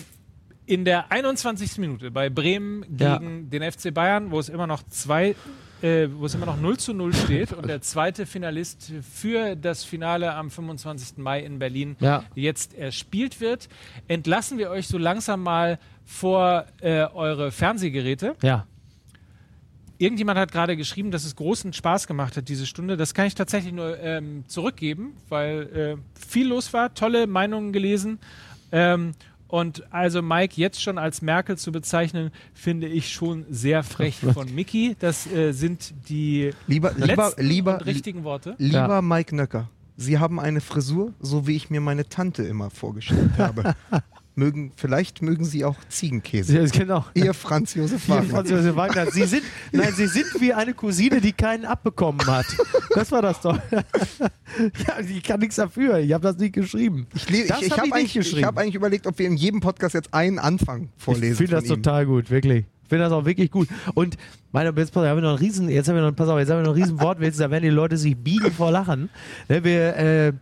in 0.67 0.83
der 0.85 1.11
21. 1.11 1.77
Minute 1.79 2.11
bei 2.11 2.29
Bremen 2.29 2.85
Ja. 2.99 3.17
gegen 3.17 3.49
den 3.49 3.63
FC 3.71 3.91
Bayern, 3.93 4.29
wo 4.31 4.39
es 4.39 4.49
immer 4.49 4.67
noch 4.67 4.83
zwei, 4.89 5.33
äh, 5.81 6.07
wo 6.13 6.25
es 6.25 6.33
immer 6.35 6.45
noch 6.45 6.59
0 6.59 6.77
zu 6.77 6.93
0 6.93 7.13
steht 7.13 7.53
und 7.53 7.67
der 7.67 7.81
zweite 7.81 8.25
Finalist 8.25 8.91
für 9.11 9.55
das 9.55 9.83
Finale 9.83 10.33
am 10.33 10.49
25. 10.49 11.17
Mai 11.17 11.41
in 11.41 11.59
Berlin 11.59 11.95
Ja. 11.99 12.23
jetzt 12.35 12.73
erspielt 12.75 13.41
wird, 13.41 13.67
entlassen 14.07 14.57
wir 14.57 14.69
euch 14.69 14.87
so 14.87 14.97
langsam 14.97 15.43
mal 15.43 15.79
vor 16.05 16.65
äh, 16.81 17.03
eure 17.13 17.51
Fernsehgeräte. 17.51 18.35
Ja. 18.41 18.65
Irgendjemand 19.97 20.37
hat 20.37 20.51
gerade 20.51 20.75
geschrieben, 20.75 21.09
dass 21.11 21.23
es 21.23 21.35
großen 21.37 21.71
Spaß 21.71 22.05
gemacht 22.07 22.35
hat, 22.35 22.49
diese 22.49 22.65
Stunde. 22.65 22.97
Das 22.97 23.13
kann 23.13 23.27
ich 23.27 23.35
tatsächlich 23.35 23.71
nur 23.71 23.97
ähm, 23.99 24.43
zurückgeben, 24.47 25.15
weil 25.29 25.97
äh, 25.97 26.19
viel 26.27 26.47
los 26.49 26.73
war, 26.73 26.93
tolle 26.93 27.27
Meinungen 27.27 27.71
gelesen. 27.71 28.19
Ähm, 28.73 29.13
und 29.55 29.89
also 29.93 30.21
Mike 30.21 30.59
jetzt 30.59 30.83
schon 30.83 30.97
als 30.97 31.21
Merkel 31.21 31.57
zu 31.57 31.71
bezeichnen, 31.71 32.31
finde 32.53 32.87
ich 32.87 33.13
schon 33.13 33.45
sehr 33.49 33.83
frech 33.83 34.17
von 34.33 34.53
Mickey. 34.53 34.97
Das 34.99 35.31
äh, 35.31 35.53
sind 35.53 35.93
die 36.09 36.51
Lieber, 36.67 36.91
lieber, 36.97 37.31
lieber, 37.37 37.75
und 37.75 37.85
richtigen 37.85 38.25
Worte. 38.25 38.55
lieber 38.57 38.95
Ja. 38.95 39.01
Mike 39.01 39.33
Nöcker, 39.33 39.69
Sie 39.95 40.19
haben 40.19 40.41
eine 40.41 40.59
Frisur, 40.59 41.13
so 41.21 41.47
wie 41.47 41.55
ich 41.55 41.69
mir 41.69 41.79
meine 41.79 42.09
Tante 42.09 42.43
immer 42.43 42.69
vorgestellt 42.69 43.31
habe. 43.37 43.75
Mögen, 44.37 44.71
vielleicht 44.75 45.21
mögen 45.21 45.45
Sie 45.45 45.65
auch 45.65 45.75
Ziegenkäse. 45.89 46.59
Ja, 46.59 46.65
genau. 46.65 47.05
Ihr 47.13 47.33
Franz 47.33 47.73
Josef 47.73 48.07
Wagner. 48.09 48.29
Franz 48.29 48.49
Josef 48.49 48.75
Wagner. 48.75 49.11
Sie 49.11 49.23
sind, 49.23 49.43
nein, 49.71 49.93
Sie 49.95 50.07
sind 50.07 50.27
wie 50.39 50.53
eine 50.53 50.73
Cousine, 50.73 51.21
die 51.21 51.33
keinen 51.33 51.65
abbekommen 51.65 52.25
hat. 52.25 52.45
Das 52.93 53.11
war 53.11 53.21
das 53.21 53.41
doch. 53.41 53.57
ja, 53.71 54.99
ich 55.07 55.23
kann 55.23 55.39
nichts 55.39 55.55
dafür. 55.55 55.99
Ich 55.99 56.13
habe 56.13 56.23
das 56.23 56.37
nicht 56.37 56.53
geschrieben. 56.53 57.07
Ich, 57.13 57.29
ich, 57.29 57.45
ich 57.45 57.51
habe 57.51 57.63
ich 57.63 57.71
nicht 57.71 57.93
eigentlich, 57.93 58.45
hab 58.45 58.57
eigentlich 58.57 58.75
überlegt, 58.75 59.07
ob 59.07 59.17
wir 59.19 59.27
in 59.27 59.37
jedem 59.37 59.59
Podcast 59.59 59.95
jetzt 59.95 60.13
einen 60.13 60.39
Anfang 60.39 60.89
vorlesen. 60.97 61.31
Ich 61.31 61.37
finde 61.37 61.51
das 61.53 61.65
ihm. 61.65 61.81
total 61.81 62.05
gut, 62.05 62.29
wirklich. 62.29 62.65
Ich 62.83 62.89
finde 62.89 63.05
das 63.05 63.13
auch 63.13 63.25
wirklich 63.25 63.49
gut. 63.49 63.67
Und 63.95 64.15
meine, 64.51 64.71
jetzt, 64.77 64.93
pass 64.93 65.03
auf, 65.03 65.09
haben 65.09 65.17
wir 65.17 65.21
noch 65.23 65.29
einen 65.29 65.39
riesen, 65.39 65.69
jetzt 65.69 65.89
haben 65.89 65.95
wir 65.95 66.03
noch, 66.03 66.15
pass 66.15 66.29
auf, 66.29 66.37
jetzt 66.37 66.51
haben 66.51 66.59
wir 66.59 66.63
noch 66.63 66.75
einen 66.75 66.83
riesen 66.83 67.01
Wortwitz, 67.01 67.37
da 67.37 67.49
werden 67.49 67.63
die 67.63 67.69
Leute 67.69 67.97
sich 67.97 68.15
biegen 68.15 68.51
vor 68.51 68.71
Lachen. 68.71 69.09
Ne, 69.49 69.63
wir, 69.63 69.95
äh, 69.97 70.33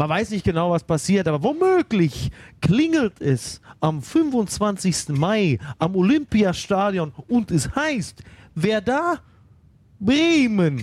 man 0.00 0.08
weiß 0.08 0.30
nicht 0.30 0.44
genau, 0.44 0.70
was 0.70 0.82
passiert, 0.82 1.28
aber 1.28 1.42
womöglich 1.42 2.30
klingelt 2.62 3.20
es 3.20 3.60
am 3.80 4.00
25. 4.00 5.10
Mai 5.10 5.58
am 5.78 5.94
Olympiastadion 5.94 7.12
und 7.28 7.50
es 7.50 7.68
heißt, 7.76 8.22
wer 8.54 8.80
da? 8.80 9.18
Bremen. 9.98 10.82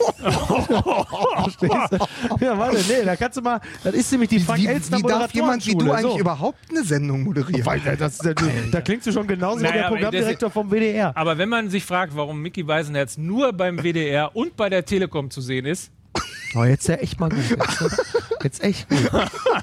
Verstehst 0.20 1.74
du? 1.90 1.98
Ja, 2.40 2.56
warte, 2.56 2.76
nee, 2.88 3.04
da 3.04 3.16
kannst 3.16 3.36
du 3.36 3.42
mal, 3.42 3.60
das 3.82 3.94
ist 3.94 4.12
nämlich 4.12 4.30
die 4.30 4.38
Frank 4.38 4.60
Wie, 4.60 4.66
Elstner 4.68 4.98
wie 4.98 5.02
darf 5.02 5.34
jemand 5.34 5.66
wie 5.66 5.74
du 5.74 5.90
eigentlich 5.90 6.12
So. 6.12 6.18
überhaupt 6.20 6.58
eine 6.70 6.84
Sendung 6.84 7.24
moderieren? 7.24 7.66
Weil, 7.66 7.80
das, 7.80 8.18
das, 8.18 8.36
da 8.70 8.80
klingst 8.80 9.08
du 9.08 9.12
schon 9.12 9.26
genauso 9.26 9.58
wie 9.58 9.64
Naja, 9.64 9.74
der 9.74 9.86
aber 9.86 9.96
Programmdirektor 9.96 10.50
vom 10.50 10.70
WDR. 10.70 11.16
Aber 11.16 11.36
wenn 11.36 11.48
man 11.48 11.68
sich 11.68 11.84
fragt, 11.84 12.14
warum 12.14 12.40
Mickey 12.40 12.64
Weisenherz 12.64 13.18
nur 13.18 13.52
beim 13.52 13.82
WDR 13.82 14.36
und 14.36 14.56
bei 14.56 14.70
der 14.70 14.84
Telekom 14.84 15.30
zu 15.30 15.40
sehen 15.40 15.66
ist, 15.66 15.90
Oh, 16.54 16.64
jetzt 16.64 16.82
ist 16.82 16.88
ja 16.88 16.94
echt 16.96 17.20
mal 17.20 17.28
gut. 17.28 17.38
Jetzt, 18.42 18.62
echt 18.64 18.88
gut. 18.88 19.10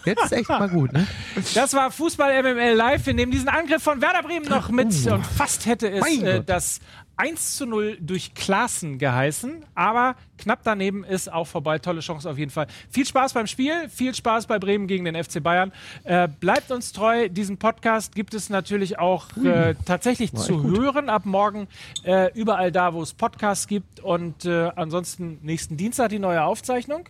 Jetzt 0.05 0.25
ist 0.25 0.31
echt 0.31 0.49
mal 0.49 0.69
gut, 0.69 0.93
ne? 0.93 1.07
Das 1.53 1.73
war 1.73 1.91
Fußball 1.91 2.43
MML 2.43 2.73
Live. 2.75 3.05
Wir 3.07 3.13
nehmen 3.13 3.31
diesen 3.31 3.49
Angriff 3.49 3.83
von 3.83 4.01
Werder 4.01 4.23
Bremen 4.23 4.47
noch 4.47 4.69
mit 4.69 4.87
und 5.07 5.25
fast 5.25 5.65
hätte 5.65 5.89
es 5.89 6.05
äh, 6.21 6.43
das 6.43 6.79
1 7.17 7.55
zu 7.57 7.65
0 7.65 7.97
durch 7.99 8.33
Klaassen 8.35 8.99
geheißen. 8.99 9.65
Aber 9.75 10.15
knapp 10.37 10.59
daneben 10.63 11.03
ist 11.03 11.31
auch 11.31 11.47
vorbei. 11.47 11.79
Tolle 11.79 12.01
Chance 12.01 12.29
auf 12.29 12.37
jeden 12.37 12.51
Fall. 12.51 12.67
Viel 12.89 13.05
Spaß 13.05 13.33
beim 13.33 13.47
Spiel, 13.47 13.89
viel 13.89 14.13
Spaß 14.13 14.45
bei 14.45 14.59
Bremen 14.59 14.87
gegen 14.87 15.05
den 15.05 15.21
FC 15.21 15.41
Bayern. 15.41 15.71
Äh, 16.03 16.27
bleibt 16.27 16.71
uns 16.71 16.93
treu. 16.93 17.27
Diesen 17.27 17.57
Podcast 17.57 18.13
gibt 18.15 18.33
es 18.33 18.49
natürlich 18.49 18.99
auch 18.99 19.35
äh, 19.37 19.75
tatsächlich 19.85 20.33
zu 20.33 20.63
hören 20.63 21.09
ab 21.09 21.25
morgen 21.25 21.67
äh, 22.03 22.31
überall 22.33 22.71
da, 22.71 22.93
wo 22.93 23.01
es 23.01 23.13
Podcasts 23.13 23.67
gibt. 23.67 23.99
Und 23.99 24.45
äh, 24.45 24.71
ansonsten 24.75 25.39
nächsten 25.41 25.75
Dienstag 25.75 26.09
die 26.09 26.19
neue 26.19 26.43
Aufzeichnung. 26.43 27.09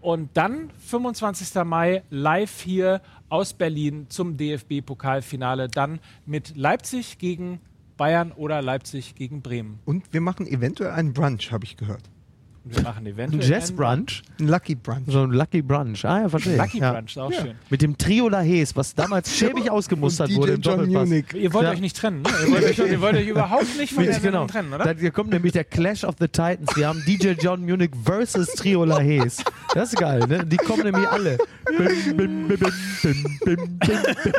Und 0.00 0.30
dann 0.34 0.70
25. 0.86 1.64
Mai 1.64 2.02
live 2.10 2.60
hier 2.60 3.00
aus 3.28 3.54
Berlin 3.54 4.06
zum 4.08 4.36
DFB-Pokalfinale. 4.36 5.68
Dann 5.68 6.00
mit 6.26 6.56
Leipzig 6.56 7.18
gegen 7.18 7.60
Bayern 7.96 8.32
oder 8.32 8.62
Leipzig 8.62 9.14
gegen 9.14 9.42
Bremen. 9.42 9.80
Und 9.84 10.12
wir 10.12 10.20
machen 10.20 10.46
eventuell 10.46 10.90
einen 10.92 11.12
Brunch, 11.12 11.50
habe 11.50 11.64
ich 11.64 11.76
gehört. 11.76 12.10
Wir 12.68 12.82
machen 12.82 12.98
Ein 12.98 13.06
eventuell 13.06 13.48
Jazz-Brunch. 13.48 14.22
Ein 14.40 14.48
Lucky 14.48 14.74
Brunch. 14.74 15.04
So 15.06 15.22
ein 15.22 15.30
Lucky 15.30 15.62
Brunch. 15.62 16.04
Ah, 16.04 16.22
ja, 16.22 16.28
verstehe. 16.28 16.56
Lucky 16.56 16.78
ja. 16.80 16.92
Brunch, 16.92 17.16
auch 17.16 17.32
schön. 17.32 17.54
Mit 17.70 17.80
dem 17.80 17.96
Trio 17.96 18.28
Lahes, 18.28 18.74
was 18.74 18.92
damals 18.92 19.32
schäbig 19.36 19.70
ausgemustert 19.70 20.34
wurde 20.34 20.54
im 20.54 20.60
John 20.60 20.78
Doppelpass. 20.80 21.08
Munich. 21.08 21.26
Ihr 21.34 21.52
wollt 21.52 21.64
Ja. 21.64 21.70
euch 21.70 21.80
nicht 21.80 21.96
trennen, 21.96 22.22
ne? 22.22 22.28
Ihr 22.44 22.50
wollt 22.52 22.64
euch, 22.64 22.78
ihr 22.78 23.00
wollt 23.00 23.16
euch 23.16 23.28
überhaupt 23.28 23.76
nicht 23.78 23.92
von 23.92 24.04
der 24.04 24.18
Genau. 24.18 24.46
Trennen, 24.46 24.72
oder? 24.72 24.82
Da, 24.94 24.98
hier 24.98 25.12
kommt 25.12 25.30
nämlich 25.30 25.52
der 25.52 25.62
Clash 25.62 26.02
of 26.02 26.16
the 26.18 26.26
Titans. 26.26 26.74
Wir 26.74 26.88
haben 26.88 27.02
DJ 27.06 27.34
John 27.40 27.64
Munich 27.64 27.90
versus 28.04 28.48
Trio 28.54 28.84
Lahes. 28.84 29.44
Das 29.72 29.92
ist 29.92 29.98
geil, 30.00 30.24
ne? 30.26 30.44
Die 30.44 30.56
kommen 30.56 30.82
nämlich 30.82 31.06
alle. 31.08 31.38
Bim, 31.78 32.16
bim, 32.16 32.48
bim, 32.48 32.58
bim, 32.58 32.72
bim, 33.02 33.38
bim, 33.44 33.78
bim. 33.78 34.32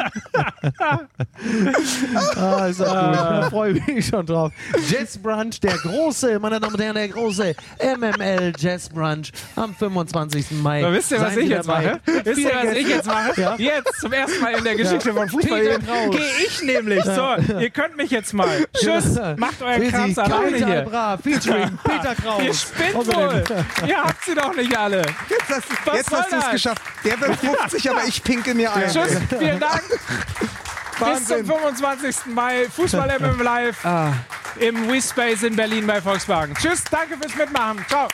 ah, 2.35 2.67
ist 2.67 2.81
auch 2.81 2.87
gut. 2.87 3.15
Da 3.19 3.49
freue 3.49 3.71
ich 3.77 3.87
mich 3.87 4.05
schon 4.07 4.25
drauf. 4.25 4.51
Jazz 4.89 5.17
Brunch, 5.17 5.59
der 5.61 5.77
große, 5.77 6.39
meine 6.39 6.59
Damen 6.59 6.73
und 6.73 6.81
Herren, 6.81 6.95
der 6.95 7.07
große 7.09 7.55
MM 7.79 8.16
MML 8.17 8.53
Jazz 8.57 8.89
Brunch 8.89 9.31
am 9.55 9.75
25. 9.75 10.51
Mai. 10.51 10.81
So, 10.81 10.91
wisst 10.91 11.11
ihr, 11.11 11.21
was 11.21 11.33
Seien 11.33 11.43
ich 11.43 11.49
jetzt 11.49 11.67
dabei. 11.67 11.99
mache? 12.05 12.23
Wisst 12.23 12.39
ihr, 12.39 12.51
was 12.53 12.73
ich 12.75 12.87
jetzt 12.87 13.05
mache? 13.07 13.41
Ja. 13.41 13.55
Jetzt, 13.57 13.99
zum 13.99 14.13
ersten 14.13 14.41
Mal 14.41 14.53
in 14.53 14.63
der 14.63 14.75
Geschichte 14.75 15.13
von 15.13 15.29
Fußball, 15.29 15.59
Peter 15.61 16.09
gehe 16.09 16.31
ich 16.45 16.61
nämlich. 16.63 17.03
So, 17.03 17.35
ihr 17.59 17.69
könnt 17.69 17.97
mich 17.97 18.11
jetzt 18.11 18.33
mal. 18.33 18.65
Tschüss, 18.73 19.19
macht 19.37 19.61
euren 19.61 20.13
Sie, 20.13 20.21
alleine 20.21 20.57
hier. 20.57 20.81
Bra, 20.81 21.17
featuring 21.17 21.77
Peter 21.83 22.15
Kraus. 22.15 22.43
Ihr 22.43 22.53
spinnt 22.53 22.95
wohl. 22.95 23.43
Ihr 23.87 24.03
habt 24.03 24.23
sie 24.25 24.35
doch 24.35 24.55
nicht 24.55 24.77
alle. 24.77 25.01
Jetzt 25.29 25.49
hast, 25.49 25.95
jetzt 25.95 26.11
hast 26.11 26.31
du 26.31 26.35
es 26.37 26.51
geschafft. 26.51 26.81
Der 27.03 27.19
wird 27.19 27.35
50, 27.37 27.89
aber 27.89 28.03
ich 28.07 28.23
pinkel 28.23 28.53
mir 28.53 28.73
ein. 28.73 28.89
Tschüss, 28.89 29.17
vielen 29.37 29.59
Dank. 29.59 29.83
Bis 30.99 31.25
zum 31.25 31.37
Wahnsinn. 31.37 31.45
25. 31.45 32.15
Mai. 32.33 32.67
Fußball 32.69 33.09
MM 33.19 33.41
Live 33.41 33.85
Ah. 33.85 34.13
im 34.59 34.87
WeSpace 34.91 35.43
in 35.43 35.55
Berlin 35.55 35.85
bei 35.87 36.01
Volkswagen. 36.01 36.55
Tschüss, 36.55 36.83
danke 36.89 37.17
fürs 37.17 37.35
Mitmachen. 37.35 37.85
Ciao. 37.87 38.07